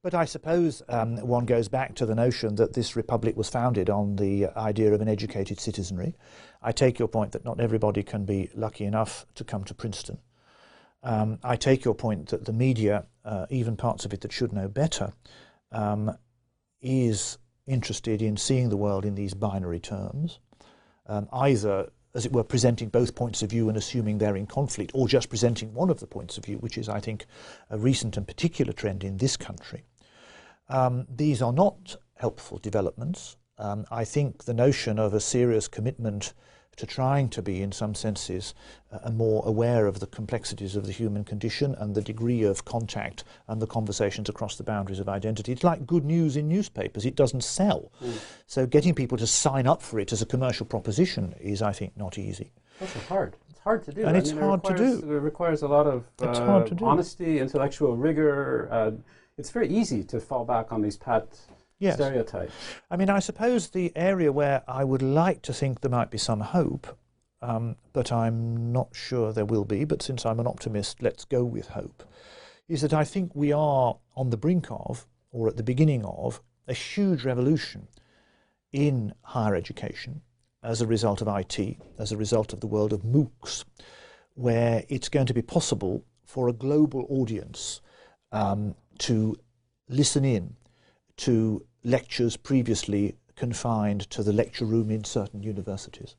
But 0.02 0.16
I 0.16 0.26
suppose 0.26 0.82
um, 0.90 1.18
one 1.18 1.46
goes 1.46 1.68
back 1.68 1.94
to 1.96 2.08
the 2.08 2.16
notion 2.16 2.56
that 2.56 2.74
this 2.74 2.96
republic 2.96 3.38
was 3.38 3.50
founded 3.50 3.88
on 3.88 4.16
the 4.16 4.48
idea 4.58 4.94
of 4.96 5.02
an 5.02 5.08
educated 5.08 5.60
citizenry. 5.60 6.16
I 6.60 6.72
take 6.72 6.98
your 6.98 7.08
point 7.08 7.34
that 7.34 7.46
not 7.46 7.60
everybody 7.60 8.02
can 8.02 8.26
be 8.26 8.50
lucky 8.56 8.86
enough 8.86 9.28
to 9.36 9.44
come 9.44 9.64
to 9.66 9.76
Princeton. 9.76 10.18
Um, 11.04 11.38
I 11.44 11.56
take 11.56 11.86
your 11.86 11.94
point 11.94 12.30
that 12.30 12.46
the 12.46 12.54
media, 12.54 13.06
uh, 13.24 13.46
even 13.52 13.78
parts 13.78 14.06
of 14.06 14.14
it 14.14 14.22
that 14.22 14.32
should 14.32 14.54
know 14.54 14.68
better, 14.68 15.14
um, 15.72 16.18
is 16.82 17.38
interested 17.68 18.22
in 18.22 18.38
seeing 18.38 18.70
the 18.70 18.78
world 18.78 19.06
in 19.06 19.16
these 19.16 19.34
binary 19.34 19.80
terms, 19.80 20.40
um, 21.08 21.28
either, 21.32 21.90
as 22.14 22.26
it 22.26 22.32
were, 22.32 22.44
presenting 22.44 22.90
both 22.90 23.16
points 23.16 23.42
of 23.44 23.50
view 23.50 23.70
and 23.70 23.78
assuming 23.78 24.18
they're 24.18 24.36
in 24.36 24.48
conflict, 24.48 24.92
or 24.94 25.08
just 25.08 25.30
presenting 25.30 25.74
one 25.74 25.90
of 25.90 26.00
the 26.00 26.08
points 26.08 26.38
of 26.38 26.46
view, 26.46 26.58
which 26.58 26.78
is, 26.78 26.90
I 26.90 27.00
think, 27.00 27.26
a 27.70 27.78
recent 27.78 28.18
and 28.18 28.28
particular 28.28 28.74
trend 28.74 29.04
in 29.04 29.18
this 29.18 29.38
country. 29.38 29.84
Um, 30.70 31.06
these 31.10 31.42
are 31.42 31.54
not 31.54 31.98
helpful 32.16 32.58
developments. 32.58 33.38
Um, 33.58 33.86
I 33.92 34.04
think 34.04 34.44
the 34.44 34.54
notion 34.54 35.00
of 35.00 35.14
a 35.14 35.20
serious 35.20 35.68
commitment 35.68 36.34
to 36.78 36.86
trying 36.86 37.30
to 37.30 37.42
be, 37.42 37.62
in 37.62 37.72
some 37.72 37.96
senses, 37.96 38.54
uh, 38.92 39.10
more 39.10 39.44
aware 39.46 39.88
of 39.88 40.00
the 40.00 40.08
complexities 40.08 40.76
of 40.76 40.86
the 40.86 40.92
human 40.92 41.24
condition 41.24 41.76
and 41.78 41.96
the 41.96 42.02
degree 42.02 42.44
of 42.44 42.66
contact 42.66 43.24
and 43.48 43.62
the 43.62 43.68
conversations 43.68 44.30
across 44.30 44.56
the 44.56 44.64
boundaries 44.64 45.00
of 45.00 45.10
identity. 45.10 45.52
It's 45.52 45.64
like 45.64 45.86
good 45.86 46.06
news 46.06 46.38
in 46.38 46.48
newspapers, 46.48 47.06
it 47.06 47.16
doesn't 47.16 47.44
sell. 47.44 47.92
Mm. 48.04 48.14
So 48.48 48.66
getting 48.66 48.94
people 48.94 49.18
to 49.18 49.28
sign 49.28 49.68
up 49.68 49.82
for 49.82 50.00
it 50.00 50.12
as 50.12 50.22
a 50.22 50.26
commercial 50.26 50.66
proposition 50.66 51.34
is, 51.40 51.62
I 51.62 51.72
think, 51.72 51.96
not 51.98 52.18
easy. 52.18 52.52
That's 52.80 52.94
hard. 53.08 53.36
It's 53.50 53.60
hard 53.60 53.84
to 53.86 53.92
do. 53.92 54.06
And 54.06 54.16
I 54.16 54.20
it's 54.20 54.32
mean, 54.32 54.42
hard 54.42 54.60
it 54.66 54.70
requires, 54.70 55.00
to 55.00 55.06
do. 55.08 55.14
It 55.14 55.20
requires 55.20 55.62
a 55.62 55.68
lot 55.68 55.88
of 55.88 56.04
uh, 56.22 56.68
honesty, 56.82 57.40
intellectual 57.40 57.96
rigor. 57.96 58.68
Uh, 58.72 58.92
it's 59.38 59.50
very 59.50 59.70
easy 59.70 60.04
to 60.04 60.20
fall 60.20 60.46
back 60.46 60.72
on 60.72 60.82
these 60.82 60.98
pat 60.98 61.28
yes. 61.86 61.96
stereotypes. 61.96 62.54
I 62.90 62.98
mean, 62.98 63.10
I 63.10 63.20
suppose 63.20 63.70
the 63.70 63.92
area 63.96 64.32
where 64.32 64.64
I 64.68 64.84
would 64.84 65.02
like 65.02 65.42
to 65.44 65.54
think 65.54 65.82
there 65.82 65.92
might 65.92 66.12
be 66.12 66.18
some 66.18 66.42
hope, 66.42 66.98
um, 67.42 67.76
but 67.94 68.12
I'm 68.12 68.72
not 68.72 68.90
sure 68.94 69.32
there 69.32 69.46
will 69.46 69.66
be, 69.66 69.86
but 69.86 70.02
since 70.02 70.26
I'm 70.26 70.40
an 70.40 70.48
optimist, 70.48 71.02
let's 71.02 71.26
go 71.26 71.44
with 71.44 71.70
hope, 71.70 72.04
is 72.68 72.82
that 72.82 72.94
I 72.94 73.04
think 73.04 73.36
we 73.36 73.52
are 73.52 73.98
on 74.16 74.30
the 74.30 74.38
brink 74.38 74.68
of, 74.70 75.06
or 75.32 75.48
at 75.48 75.58
the 75.58 75.64
beginning 75.64 76.04
of, 76.06 76.42
a 76.68 76.74
huge 76.74 77.24
revolution 77.24 77.88
in 78.72 79.14
higher 79.22 79.56
education 79.56 80.22
as 80.64 80.82
a 80.82 80.88
result 80.88 81.22
of 81.22 81.28
IT, 81.28 81.78
as 82.00 82.12
a 82.12 82.18
result 82.18 82.52
of 82.52 82.60
the 82.60 82.68
world 82.68 82.92
of 82.92 83.04
MOOCs, 83.04 83.64
where 84.34 84.84
it's 84.90 85.10
going 85.10 85.28
to 85.28 85.34
be 85.34 85.42
possible 85.42 86.04
for 86.26 86.50
a 86.50 86.54
global 86.54 87.06
audience 87.10 87.82
um, 88.32 88.76
to 88.98 89.36
listen 89.88 90.26
in 90.26 90.56
to 91.18 91.64
lectures 91.86 92.36
previously 92.36 93.16
confined 93.36 94.10
to 94.10 94.24
the 94.24 94.34
lecture 94.34 94.66
room 94.66 94.90
in 94.90 95.04
certain 95.04 95.44
universities. 95.44 96.16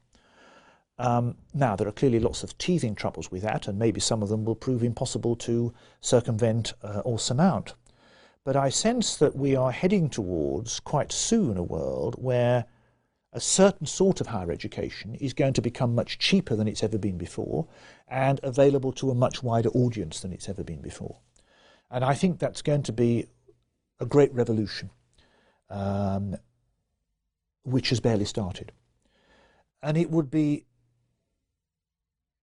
Um, 0.98 1.36
now, 1.52 1.76
there 1.76 1.88
are 1.88 1.92
clearly 1.92 2.20
lots 2.20 2.42
of 2.42 2.56
teething 2.56 2.94
troubles 2.94 3.30
with 3.30 3.42
that, 3.42 3.68
and 3.68 3.78
maybe 3.78 4.00
some 4.00 4.22
of 4.22 4.30
them 4.30 4.44
will 4.44 4.54
prove 4.54 4.82
impossible 4.82 5.36
to 5.36 5.74
circumvent 6.00 6.72
uh, 6.82 7.00
or 7.04 7.18
surmount. 7.18 7.74
But 8.44 8.56
I 8.56 8.70
sense 8.70 9.16
that 9.16 9.36
we 9.36 9.56
are 9.56 9.72
heading 9.72 10.08
towards 10.08 10.80
quite 10.80 11.12
soon 11.12 11.56
a 11.56 11.62
world 11.62 12.14
where 12.16 12.66
a 13.32 13.40
certain 13.40 13.86
sort 13.86 14.20
of 14.20 14.28
higher 14.28 14.50
education 14.50 15.14
is 15.16 15.34
going 15.34 15.52
to 15.54 15.60
become 15.60 15.94
much 15.94 16.18
cheaper 16.18 16.56
than 16.56 16.68
it's 16.68 16.82
ever 16.82 16.96
been 16.96 17.18
before 17.18 17.66
and 18.08 18.40
available 18.42 18.92
to 18.92 19.10
a 19.10 19.14
much 19.14 19.42
wider 19.42 19.68
audience 19.70 20.20
than 20.20 20.32
it's 20.32 20.48
ever 20.48 20.62
been 20.62 20.80
before. 20.80 21.18
And 21.90 22.04
I 22.04 22.14
think 22.14 22.38
that's 22.38 22.62
going 22.62 22.84
to 22.84 22.92
be 22.92 23.26
a 24.00 24.06
great 24.06 24.32
revolution, 24.32 24.90
um, 25.70 26.36
which 27.64 27.90
has 27.90 28.00
barely 28.00 28.24
started. 28.24 28.72
And 29.82 29.96
it 29.96 30.10
would 30.10 30.30
be 30.30 30.64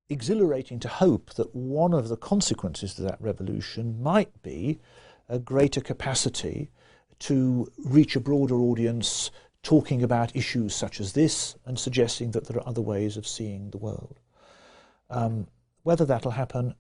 exhilarating 0.10 0.80
to 0.80 0.88
hope 0.88 1.34
that 1.34 1.56
one 1.56 1.94
of 1.94 2.10
the 2.10 2.18
consequences 2.18 2.98
of 3.00 3.06
that 3.06 3.22
revolution 3.22 4.02
might 4.02 4.42
be 4.44 4.80
a 5.30 5.40
greater 5.40 5.82
capacity 5.82 6.70
to 7.20 7.68
reach 7.86 8.16
a 8.16 8.20
broader 8.20 8.56
audience 8.56 9.32
talking 9.64 10.04
about 10.04 10.36
issues 10.36 10.76
such 10.76 11.00
as 11.00 11.14
this 11.14 11.56
and 11.66 11.80
suggesting 11.80 12.32
that 12.32 12.48
there 12.48 12.58
are 12.58 12.68
other 12.68 12.82
ways 12.82 13.16
of 13.16 13.26
seeing 13.26 13.70
the 13.70 13.78
world. 13.78 14.20
Um, 15.10 15.48
whether 15.84 16.06
that'll 16.06 16.32
happen, 16.32 16.76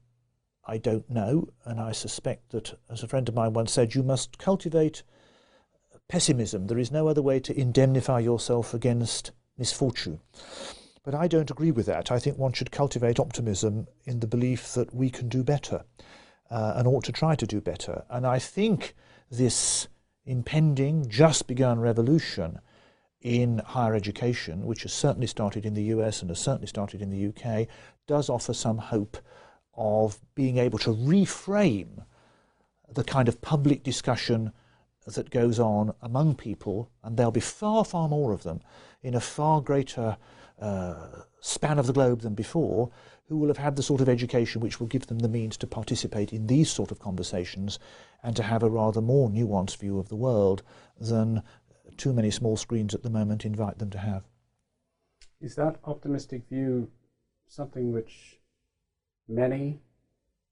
I 0.65 0.77
don't 0.77 1.09
know, 1.09 1.47
and 1.65 1.79
I 1.79 1.93
suspect 1.93 2.51
that, 2.51 2.77
as 2.89 3.03
a 3.03 3.07
friend 3.07 3.27
of 3.27 3.35
mine 3.35 3.53
once 3.53 3.71
said, 3.71 3.95
you 3.95 4.03
must 4.03 4.37
cultivate 4.37 5.03
pessimism. 6.07 6.67
There 6.67 6.79
is 6.79 6.91
no 6.91 7.07
other 7.07 7.21
way 7.21 7.39
to 7.41 7.59
indemnify 7.59 8.19
yourself 8.19 8.73
against 8.73 9.31
misfortune. 9.57 10.19
But 11.03 11.15
I 11.15 11.27
don't 11.27 11.51
agree 11.51 11.71
with 11.71 11.85
that. 11.87 12.11
I 12.11 12.19
think 12.19 12.37
one 12.37 12.53
should 12.53 12.71
cultivate 12.71 13.19
optimism 13.19 13.87
in 14.05 14.19
the 14.19 14.27
belief 14.27 14.73
that 14.73 14.93
we 14.95 15.09
can 15.09 15.27
do 15.27 15.43
better 15.43 15.83
uh, 16.49 16.73
and 16.75 16.87
ought 16.87 17.03
to 17.05 17.11
try 17.11 17.35
to 17.35 17.45
do 17.45 17.59
better. 17.59 18.05
And 18.09 18.25
I 18.25 18.39
think 18.39 18.95
this 19.29 19.87
impending, 20.25 21.09
just 21.09 21.47
begun 21.47 21.79
revolution 21.79 22.59
in 23.21 23.59
higher 23.59 23.95
education, 23.95 24.65
which 24.65 24.83
has 24.83 24.93
certainly 24.93 25.27
started 25.27 25.65
in 25.65 25.73
the 25.73 25.83
US 25.95 26.21
and 26.21 26.29
has 26.29 26.39
certainly 26.39 26.67
started 26.67 27.01
in 27.01 27.09
the 27.09 27.27
UK, 27.27 27.67
does 28.07 28.29
offer 28.29 28.53
some 28.53 28.77
hope 28.77 29.17
of 29.75 30.19
being 30.35 30.57
able 30.57 30.77
to 30.79 30.93
reframe 30.93 32.05
the 32.93 33.03
kind 33.03 33.27
of 33.27 33.41
public 33.41 33.83
discussion 33.83 34.51
that 35.11 35.29
goes 35.29 35.59
on 35.59 35.93
among 36.01 36.35
people, 36.35 36.89
and 37.03 37.17
there'll 37.17 37.31
be 37.31 37.39
far, 37.39 37.83
far 37.83 38.07
more 38.07 38.31
of 38.31 38.43
them 38.43 38.61
in 39.01 39.15
a 39.15 39.19
far 39.19 39.61
greater 39.61 40.17
uh, 40.59 41.09
span 41.41 41.77
of 41.77 41.87
the 41.87 41.93
globe 41.93 42.21
than 42.21 42.33
before, 42.33 42.89
who 43.27 43.37
will 43.37 43.47
have 43.47 43.57
had 43.57 43.75
the 43.75 43.83
sort 43.83 44.01
of 44.01 44.09
education 44.09 44.61
which 44.61 44.79
will 44.79 44.87
give 44.87 45.07
them 45.07 45.19
the 45.19 45.29
means 45.29 45.57
to 45.57 45.67
participate 45.67 46.31
in 46.31 46.47
these 46.47 46.69
sort 46.69 46.91
of 46.91 46.99
conversations 46.99 47.79
and 48.21 48.35
to 48.35 48.43
have 48.43 48.63
a 48.63 48.69
rather 48.69 49.01
more 49.01 49.29
nuanced 49.29 49.77
view 49.77 49.99
of 49.99 50.09
the 50.09 50.15
world 50.15 50.63
than 50.99 51.41
too 51.97 52.13
many 52.13 52.31
small 52.31 52.57
screens 52.57 52.93
at 52.93 53.03
the 53.03 53.09
moment 53.09 53.45
invite 53.45 53.79
them 53.79 53.89
to 53.89 53.97
have. 53.97 54.23
Is 55.41 55.55
that 55.55 55.79
optimistic 55.83 56.47
view 56.49 56.89
something 57.47 57.91
which 57.91 58.39
many, 59.27 59.81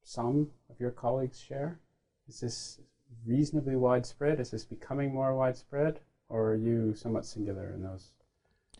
some 0.03 0.49
of 0.69 0.80
your 0.80 0.91
colleagues 0.91 1.40
share? 1.40 1.80
Is 2.28 2.41
this 2.41 2.80
reasonably 3.26 3.76
widespread? 3.76 4.40
Is 4.40 4.52
this 4.52 4.66
becoming 4.66 5.14
more 5.14 5.36
widespread? 5.36 6.00
Or 6.30 6.52
are 6.52 6.56
you 6.56 6.94
somewhat 6.96 7.26
singular 7.26 7.72
in 7.72 7.84
those, 7.84 8.12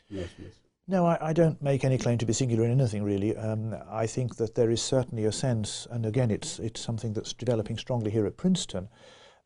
in 0.10 0.18
those 0.18 0.32
views? 0.38 0.56
No, 0.88 1.06
I, 1.06 1.30
I, 1.30 1.34
don't 1.34 1.62
make 1.62 1.84
any 1.84 1.98
claim 1.98 2.18
to 2.18 2.26
be 2.26 2.34
singular 2.34 2.66
in 2.66 2.72
anything 2.72 3.04
really. 3.04 3.36
Um, 3.36 3.76
I 3.90 4.08
think 4.08 4.38
that 4.38 4.56
there 4.56 4.72
is 4.72 4.82
certainly 4.82 5.26
a 5.26 5.32
sense, 5.32 5.88
and 5.92 6.06
again, 6.06 6.32
it's 6.32 6.60
it's 6.60 6.82
something 6.82 7.14
that's 7.14 7.34
developing 7.34 7.78
strongly 7.78 8.10
here 8.12 8.26
at 8.26 8.36
Princeton, 8.36 8.90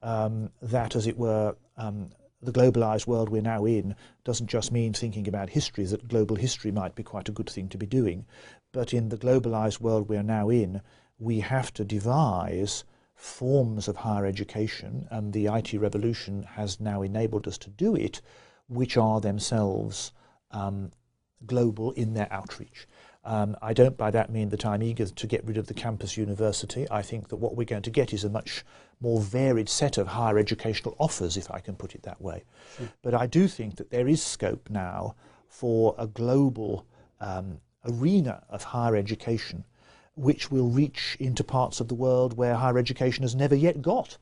um, 0.01 0.51
that, 0.61 0.95
as 0.95 1.07
it 1.07 1.17
were, 1.17 1.55
um, 1.77 2.09
the 2.41 2.51
globalized 2.51 3.07
world 3.07 3.29
we're 3.29 3.41
now 3.41 3.65
in 3.65 3.95
doesn't 4.23 4.47
just 4.47 4.71
mean 4.71 4.93
thinking 4.93 5.27
about 5.27 5.49
history, 5.49 5.83
that 5.85 6.07
global 6.07 6.35
history 6.35 6.71
might 6.71 6.95
be 6.95 7.03
quite 7.03 7.27
a 7.27 7.33
good 7.33 7.49
thing 7.49 7.69
to 7.69 7.77
be 7.77 7.85
doing, 7.85 8.25
but 8.71 8.93
in 8.93 9.09
the 9.09 9.17
globalized 9.17 9.81
world 9.81 10.07
we 10.07 10.17
are 10.17 10.23
now 10.23 10.49
in, 10.49 10.81
we 11.17 11.39
have 11.39 11.73
to 11.73 11.83
devise 11.83 12.83
forms 13.15 13.87
of 13.87 13.97
higher 13.97 14.25
education, 14.25 15.07
and 15.09 15.33
the 15.33 15.47
IT 15.47 15.73
revolution 15.73 16.43
has 16.43 16.79
now 16.79 17.01
enabled 17.01 17.47
us 17.47 17.57
to 17.57 17.69
do 17.69 17.95
it, 17.95 18.21
which 18.67 18.97
are 18.97 19.21
themselves 19.21 20.11
um, 20.51 20.91
global 21.45 21.91
in 21.91 22.13
their 22.13 22.31
outreach. 22.31 22.87
Um, 23.23 23.57
I 23.61 23.73
don't 23.73 23.97
by 23.97 24.11
that 24.11 24.29
mean 24.29 24.49
that 24.49 24.65
I'm 24.65 24.83
eager 24.83 25.07
to 25.07 25.27
get 25.27 25.43
rid 25.45 25.57
of 25.57 25.65
the 25.65 25.73
campus 25.73 26.15
university. 26.15 26.85
I 26.91 27.01
think 27.01 27.29
that 27.29 27.37
what 27.37 27.55
we're 27.55 27.65
going 27.65 27.81
to 27.81 27.89
get 27.89 28.13
is 28.13 28.23
a 28.23 28.29
much 28.29 28.63
more 29.01 29.19
varied 29.19 29.67
set 29.67 29.97
of 29.97 30.07
higher 30.07 30.37
educational 30.37 30.95
offers, 30.99 31.35
if 31.35 31.49
I 31.49 31.59
can 31.59 31.75
put 31.75 31.95
it 31.95 32.03
that 32.03 32.21
way. 32.21 32.43
Sure. 32.77 32.87
But 33.01 33.15
I 33.15 33.25
do 33.25 33.47
think 33.47 33.77
that 33.77 33.89
there 33.89 34.07
is 34.07 34.21
scope 34.21 34.69
now 34.69 35.15
for 35.47 35.95
a 35.97 36.05
global 36.05 36.85
um, 37.19 37.59
arena 37.83 38.43
of 38.49 38.63
higher 38.63 38.95
education, 38.95 39.65
which 40.15 40.49
will 40.51 40.69
reach 40.69 41.17
into 41.19 41.43
parts 41.43 41.79
of 41.79 41.87
the 41.87 41.95
world 41.95 42.37
where 42.37 42.55
higher 42.55 42.77
education 42.77 43.23
has 43.23 43.35
never 43.35 43.55
yet 43.55 43.81
got. 43.81 44.17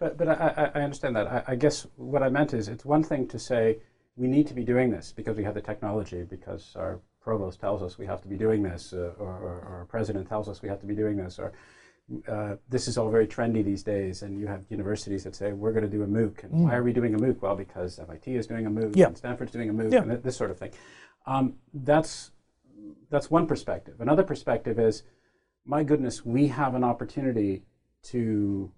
But, 0.00 0.16
but 0.16 0.28
I, 0.28 0.70
I 0.74 0.80
understand 0.80 1.16
that. 1.16 1.26
I, 1.26 1.44
I 1.48 1.56
guess 1.56 1.86
what 1.96 2.22
I 2.22 2.28
meant 2.28 2.54
is 2.54 2.68
it's 2.68 2.84
one 2.84 3.02
thing 3.02 3.26
to 3.28 3.38
say 3.38 3.78
we 4.16 4.28
need 4.28 4.46
to 4.48 4.54
be 4.54 4.64
doing 4.64 4.90
this 4.90 5.12
because 5.14 5.36
we 5.36 5.44
have 5.44 5.54
the 5.54 5.60
technology, 5.60 6.22
because 6.22 6.74
our 6.76 7.00
provost 7.20 7.60
tells 7.60 7.82
us 7.82 7.98
we 7.98 8.06
have 8.06 8.20
to 8.22 8.28
be 8.28 8.36
doing 8.36 8.62
this, 8.62 8.92
uh, 8.92 9.12
or, 9.18 9.28
or, 9.28 9.64
or, 9.66 9.76
our 9.78 9.86
president 9.86 10.28
tells 10.28 10.48
us 10.48 10.62
we 10.62 10.68
have 10.68 10.80
to 10.80 10.86
be 10.86 10.94
doing 10.94 11.16
this, 11.16 11.38
or 11.38 11.52
uh, 12.28 12.56
this 12.68 12.86
is 12.86 12.98
all 12.98 13.10
very 13.10 13.26
trendy 13.26 13.64
these 13.64 13.82
days, 13.82 14.22
and 14.22 14.38
you 14.38 14.46
have 14.46 14.64
universities 14.68 15.24
that 15.24 15.34
say 15.34 15.52
we're 15.52 15.72
going 15.72 15.84
to 15.84 15.90
do 15.90 16.02
a 16.02 16.06
MOOC. 16.06 16.44
And 16.44 16.52
mm. 16.52 16.64
why 16.64 16.74
are 16.74 16.82
we 16.82 16.92
doing 16.92 17.14
a 17.14 17.18
MOOC? 17.18 17.40
Well, 17.40 17.56
because 17.56 17.98
MIT 17.98 18.36
is 18.36 18.46
doing 18.46 18.66
a 18.66 18.70
MOOC, 18.70 18.94
yeah. 18.94 19.06
and 19.06 19.16
Stanford's 19.16 19.52
doing 19.52 19.70
a 19.70 19.72
MOOC, 19.72 19.92
yeah. 19.92 20.02
and 20.02 20.10
th- 20.10 20.22
this 20.22 20.36
sort 20.36 20.50
of 20.50 20.58
thing. 20.58 20.72
Um, 21.26 21.54
that's 21.72 22.30
that's 23.10 23.30
one 23.30 23.46
perspective. 23.46 24.00
Another 24.00 24.22
perspective 24.22 24.78
is, 24.78 25.02
my 25.64 25.82
goodness, 25.82 26.24
we 26.24 26.48
have 26.48 26.74
an 26.74 26.84
opportunity 26.84 27.62
to 28.02 28.70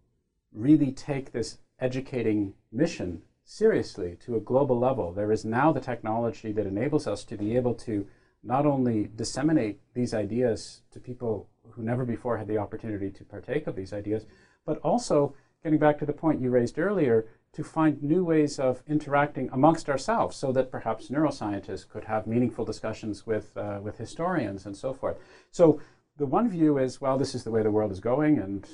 really 0.52 0.92
take 0.92 1.32
this 1.32 1.58
educating 1.80 2.54
mission 2.72 3.22
seriously 3.44 4.16
to 4.20 4.36
a 4.36 4.40
global 4.40 4.78
level. 4.78 5.12
There 5.12 5.32
is 5.32 5.44
now 5.44 5.72
the 5.72 5.80
technology 5.80 6.52
that 6.52 6.66
enables 6.66 7.06
us 7.06 7.24
to 7.24 7.36
be 7.36 7.56
able 7.56 7.74
to 7.74 8.06
not 8.42 8.66
only 8.66 9.10
disseminate 9.16 9.80
these 9.94 10.14
ideas 10.14 10.82
to 10.92 11.00
people 11.00 11.48
who 11.70 11.82
never 11.82 12.04
before 12.04 12.38
had 12.38 12.46
the 12.46 12.58
opportunity 12.58 13.10
to 13.10 13.24
partake 13.24 13.66
of 13.66 13.74
these 13.76 13.92
ideas, 13.92 14.24
but 14.64 14.78
also, 14.78 15.34
getting 15.62 15.78
back 15.78 15.98
to 15.98 16.06
the 16.06 16.12
point 16.12 16.40
you 16.40 16.50
raised 16.50 16.78
earlier, 16.78 17.26
to 17.52 17.64
find 17.64 18.02
new 18.02 18.22
ways 18.22 18.58
of 18.58 18.82
interacting 18.86 19.48
amongst 19.52 19.88
ourselves 19.88 20.36
so 20.36 20.52
that 20.52 20.70
perhaps 20.70 21.08
neuroscientists 21.08 21.88
could 21.88 22.04
have 22.04 22.26
meaningful 22.26 22.64
discussions 22.64 23.26
with, 23.26 23.56
uh, 23.56 23.80
with 23.82 23.96
historians 23.96 24.66
and 24.66 24.76
so 24.76 24.92
forth. 24.92 25.16
So 25.50 25.80
the 26.18 26.26
one 26.26 26.48
view 26.48 26.78
is, 26.78 27.00
well, 27.00 27.18
this 27.18 27.34
is 27.34 27.44
the 27.44 27.50
way 27.50 27.62
the 27.62 27.70
world 27.70 27.92
is 27.92 28.00
going 28.00 28.38
and 28.38 28.66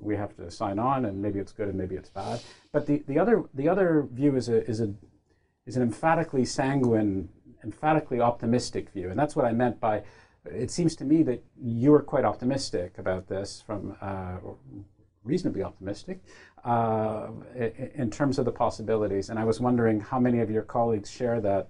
we 0.00 0.16
have 0.16 0.36
to 0.36 0.50
sign 0.50 0.78
on 0.78 1.04
and 1.04 1.20
maybe 1.20 1.38
it's 1.38 1.52
good 1.52 1.68
and 1.68 1.76
maybe 1.76 1.94
it's 1.94 2.10
bad. 2.10 2.40
But 2.72 2.86
the, 2.86 3.02
the, 3.06 3.18
other, 3.18 3.44
the 3.54 3.68
other 3.68 4.06
view 4.12 4.36
is, 4.36 4.48
a, 4.48 4.64
is, 4.68 4.80
a, 4.80 4.92
is 5.66 5.76
an 5.76 5.82
emphatically 5.82 6.44
sanguine 6.44 7.28
emphatically 7.64 8.20
optimistic 8.20 8.90
view. 8.90 9.10
And 9.10 9.18
that's 9.18 9.34
what 9.34 9.44
I 9.44 9.52
meant 9.52 9.80
by 9.80 10.02
it 10.44 10.70
seems 10.70 10.96
to 10.96 11.04
me 11.04 11.22
that 11.24 11.44
you 11.60 11.92
are 11.94 12.02
quite 12.02 12.24
optimistic 12.24 12.96
about 12.98 13.28
this, 13.28 13.62
from 13.66 13.96
uh, 14.00 14.36
reasonably 15.24 15.62
optimistic 15.62 16.22
uh, 16.64 17.28
in 17.94 18.10
terms 18.10 18.38
of 18.38 18.44
the 18.44 18.52
possibilities. 18.52 19.28
And 19.28 19.38
I 19.38 19.44
was 19.44 19.60
wondering 19.60 20.00
how 20.00 20.18
many 20.18 20.40
of 20.40 20.50
your 20.50 20.62
colleagues 20.62 21.10
share 21.10 21.40
that 21.42 21.68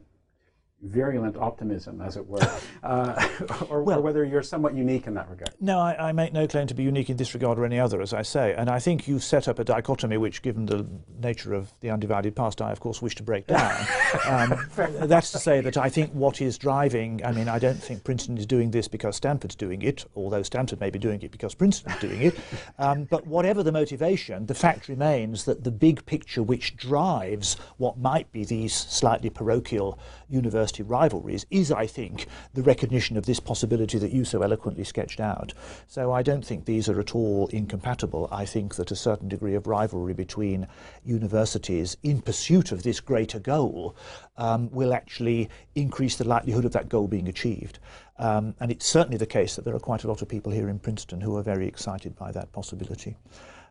virulent 0.82 1.36
optimism, 1.36 2.00
as 2.00 2.16
it 2.16 2.26
were, 2.26 2.38
uh, 2.82 3.28
or, 3.68 3.82
well, 3.82 3.98
or, 3.98 4.02
whether 4.02 4.24
you're 4.24 4.42
somewhat 4.42 4.74
unique 4.74 5.06
in 5.06 5.14
that 5.14 5.28
regard. 5.28 5.50
No, 5.60 5.78
I, 5.78 6.08
I, 6.08 6.12
make 6.12 6.32
no 6.32 6.46
claim 6.46 6.66
to 6.68 6.74
be 6.74 6.84
unique 6.84 7.10
in 7.10 7.16
this 7.16 7.34
regard 7.34 7.58
or 7.58 7.64
any 7.64 7.80
other, 7.80 8.00
as 8.00 8.12
I 8.12 8.22
say. 8.22 8.54
And 8.54 8.70
I 8.70 8.78
think 8.78 9.08
you've 9.08 9.24
set 9.24 9.48
up 9.48 9.58
a 9.58 9.64
dichotomy 9.64 10.16
which, 10.16 10.42
given 10.42 10.66
the 10.66 10.86
nature 11.20 11.54
of 11.54 11.72
the 11.80 11.90
undivided 11.90 12.36
past, 12.36 12.62
I, 12.62 12.70
of 12.70 12.80
course, 12.80 13.02
wish 13.02 13.16
to 13.16 13.22
break 13.22 13.46
down. 13.48 13.86
um, 14.26 14.68
that's 14.76 15.32
to 15.32 15.38
say 15.38 15.60
that 15.60 15.76
I 15.76 15.88
think 15.88 16.12
what 16.12 16.40
is 16.40 16.58
driving, 16.58 17.24
I 17.24 17.32
mean, 17.32 17.48
I 17.48 17.58
don't 17.58 17.82
think 17.82 18.04
Princeton 18.04 18.38
is 18.38 18.46
doing 18.46 18.70
this 18.70 18.86
because 18.86 19.16
Stanford's 19.16 19.56
doing 19.56 19.82
it, 19.82 20.04
although 20.14 20.42
Stanford 20.42 20.80
may 20.80 20.90
be 20.90 20.98
doing 20.98 21.20
it 21.22 21.32
because 21.32 21.54
Princeton's 21.54 21.98
doing 21.98 22.22
it. 22.22 22.38
Um, 22.78 23.04
but 23.04 23.26
whatever 23.26 23.62
the 23.62 23.72
motivation, 23.72 24.46
the 24.46 24.54
fact 24.54 24.88
remains 24.88 25.44
that 25.44 25.64
the 25.64 25.70
big 25.70 26.06
picture 26.06 26.42
which 26.42 26.76
drives 26.76 27.56
what 27.78 27.98
might 27.98 28.30
be 28.32 28.44
these 28.44 28.74
slightly 28.74 29.30
parochial 29.30 29.98
university 30.28 30.82
rivalries 30.82 31.46
is, 31.50 31.72
I 31.72 31.86
think, 31.86 32.26
the 32.54 32.62
recognition 32.62 33.16
of 33.16 33.26
this 33.26 33.40
possibility 33.40 33.98
that 33.98 34.12
you 34.12 34.24
so 34.24 34.42
eloquently 34.42 34.84
sketched 34.84 35.20
out. 35.20 35.54
So 35.86 36.12
I 36.12 36.22
don't 36.22 36.44
think 36.44 36.64
these 36.64 36.88
are 36.88 37.00
at 37.00 37.14
all 37.14 37.48
incompatible. 37.48 38.28
I 38.30 38.44
think 38.44 38.74
that 38.76 38.90
a 38.90 38.96
certain 38.96 39.28
degree 39.28 39.54
of 39.54 39.66
rivalry 39.66 40.14
between 40.14 40.66
universities 41.04 41.96
in 42.02 42.20
pursuit 42.20 42.72
of 42.72 42.82
this 42.82 43.00
greater 43.00 43.38
goal 43.38 43.96
um, 44.36 44.70
will 44.70 44.94
actually 44.94 45.48
increase 45.74 46.16
the 46.16 46.28
likelihood 46.28 46.64
of 46.64 46.72
that 46.72 46.88
goal 46.88 47.08
being 47.08 47.28
achieved. 47.28 47.78
Um, 48.18 48.54
and 48.60 48.70
it's 48.70 48.86
certainly 48.86 49.16
the 49.16 49.26
case 49.26 49.56
that 49.56 49.64
there 49.64 49.74
are 49.74 49.80
quite 49.80 50.04
a 50.04 50.08
lot 50.08 50.22
of 50.22 50.28
people 50.28 50.52
here 50.52 50.68
in 50.68 50.78
Princeton 50.78 51.20
who 51.20 51.36
are 51.36 51.42
very 51.42 51.66
excited 51.66 52.16
by 52.16 52.32
that 52.32 52.52
possibility. 52.52 53.16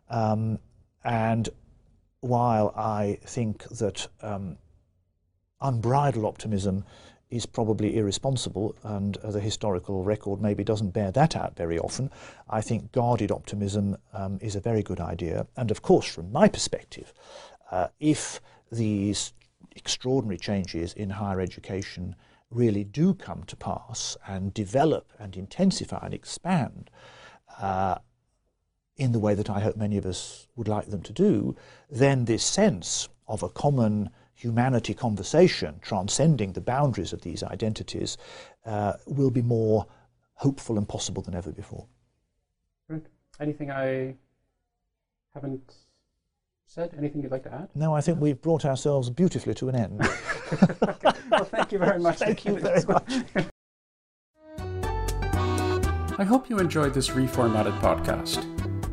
Um, 0.09 0.59
and 1.03 1.49
while 2.21 2.73
I 2.75 3.19
think 3.23 3.63
that 3.69 4.07
um, 4.21 4.57
unbridled 5.61 6.25
optimism 6.25 6.83
is 7.29 7.45
probably 7.45 7.97
irresponsible, 7.97 8.75
and 8.83 9.17
uh, 9.17 9.31
the 9.31 9.39
historical 9.41 10.03
record 10.03 10.41
maybe 10.41 10.63
doesn't 10.63 10.91
bear 10.91 11.11
that 11.11 11.35
out 11.35 11.57
very 11.57 11.77
often. 11.77 12.09
I 12.49 12.61
think 12.61 12.91
guarded 12.91 13.31
optimism 13.31 13.97
um, 14.13 14.39
is 14.41 14.55
a 14.55 14.61
very 14.61 14.81
good 14.81 15.01
idea. 15.01 15.45
And 15.57 15.69
of 15.69 15.81
course, 15.81 16.05
from 16.05 16.31
my 16.31 16.47
perspective, 16.47 17.13
uh, 17.69 17.87
if 17.99 18.39
these 18.71 19.33
extraordinary 19.75 20.37
changes 20.37 20.93
in 20.93 21.09
higher 21.09 21.41
education 21.41 22.15
really 22.49 22.85
do 22.85 23.13
come 23.13 23.43
to 23.43 23.55
pass 23.57 24.15
and 24.25 24.53
develop 24.53 25.11
and 25.19 25.35
intensify 25.35 26.05
and 26.05 26.13
expand 26.13 26.89
uh, 27.59 27.95
in 28.95 29.11
the 29.11 29.19
way 29.19 29.35
that 29.35 29.49
I 29.49 29.59
hope 29.59 29.75
many 29.75 29.97
of 29.97 30.05
us 30.05 30.47
would 30.55 30.67
like 30.67 30.87
them 30.87 31.01
to 31.03 31.13
do, 31.13 31.55
then 31.89 32.25
this 32.25 32.43
sense 32.43 33.09
of 33.27 33.43
a 33.43 33.49
common 33.49 34.09
humanity 34.37 34.93
conversation, 34.93 35.79
transcending 35.81 36.53
the 36.53 36.61
boundaries 36.61 37.11
of 37.11 37.21
these 37.21 37.41
identities, 37.43 38.17
uh, 38.65 38.93
will 39.07 39.31
be 39.31 39.41
more 39.41 39.85
hopeful 40.35 40.77
and 40.77 40.87
possible 40.87 41.23
than 41.23 41.33
ever 41.33 41.51
before. 41.51 41.87
Right. 42.87 43.05
Anything 43.39 43.71
I 43.71 44.15
haven't 45.33 45.73
said? 46.67 46.93
Anything 46.97 47.23
you'd 47.23 47.31
like 47.31 47.43
to 47.43 47.53
add? 47.53 47.69
No, 47.73 47.95
I 47.95 48.01
think 48.01 48.21
we've 48.21 48.39
brought 48.39 48.63
ourselves 48.63 49.09
beautifully 49.09 49.55
to 49.55 49.69
an 49.69 49.75
end. 49.75 50.07
okay. 50.83 51.11
Well, 51.29 51.43
thank 51.43 51.73
you 51.73 51.77
very 51.79 51.99
much. 51.99 52.19
thank 52.19 52.45
you 52.45 52.57
very 52.57 52.83
much. 52.87 53.13
I 56.17 56.23
hope 56.23 56.49
you 56.49 56.57
enjoyed 56.59 56.93
this 56.93 57.09
reformatted 57.09 57.77
podcast. 57.81 58.45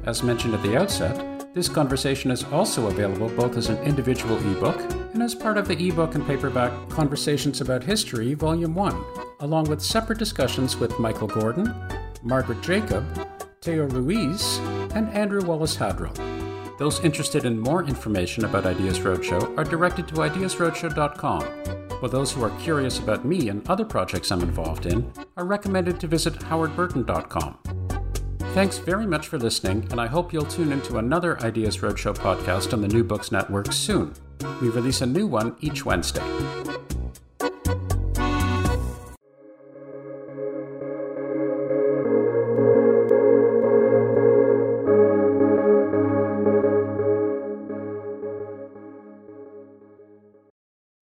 As 0.04 0.22
mentioned 0.22 0.52
at 0.54 0.62
the 0.62 0.76
outset, 0.76 1.33
this 1.54 1.68
conversation 1.68 2.30
is 2.32 2.44
also 2.44 2.88
available 2.88 3.28
both 3.28 3.56
as 3.56 3.68
an 3.68 3.78
individual 3.84 4.36
ebook 4.50 4.78
and 5.14 5.22
as 5.22 5.34
part 5.34 5.56
of 5.56 5.68
the 5.68 5.88
ebook 5.88 6.16
and 6.16 6.26
paperback 6.26 6.72
Conversations 6.88 7.60
About 7.60 7.84
History, 7.84 8.34
Volume 8.34 8.74
1, 8.74 9.04
along 9.40 9.66
with 9.66 9.80
separate 9.80 10.18
discussions 10.18 10.76
with 10.76 10.98
Michael 10.98 11.28
Gordin, 11.28 11.72
Margaret 12.24 12.60
Jacob, 12.60 13.06
Theo 13.62 13.84
Ruiz, 13.84 14.58
and 14.94 15.08
Andrew 15.10 15.44
Wallace 15.44 15.76
Hadrill. 15.76 16.12
Those 16.78 16.98
interested 17.04 17.44
in 17.44 17.60
more 17.60 17.84
information 17.84 18.44
about 18.44 18.66
Ideas 18.66 18.98
Roadshow 18.98 19.56
are 19.56 19.62
directed 19.62 20.08
to 20.08 20.14
ideasroadshow.com, 20.14 21.42
while 22.00 22.10
those 22.10 22.32
who 22.32 22.42
are 22.42 22.50
curious 22.58 22.98
about 22.98 23.24
me 23.24 23.48
and 23.48 23.66
other 23.70 23.84
projects 23.84 24.32
I'm 24.32 24.42
involved 24.42 24.86
in 24.86 25.08
are 25.36 25.46
recommended 25.46 26.00
to 26.00 26.08
visit 26.08 26.34
howardburton.com. 26.34 27.93
Thanks 28.54 28.78
very 28.78 29.04
much 29.04 29.26
for 29.26 29.36
listening, 29.36 29.88
and 29.90 30.00
I 30.00 30.06
hope 30.06 30.32
you'll 30.32 30.44
tune 30.44 30.70
into 30.70 30.98
another 30.98 31.40
Ideas 31.40 31.78
Roadshow 31.78 32.16
podcast 32.16 32.72
on 32.72 32.82
the 32.82 32.86
New 32.86 33.02
Books 33.02 33.32
Network 33.32 33.72
soon. 33.72 34.14
We 34.62 34.68
release 34.68 35.00
a 35.00 35.06
new 35.06 35.26
one 35.26 35.56
each 35.60 35.84
Wednesday. 35.84 36.22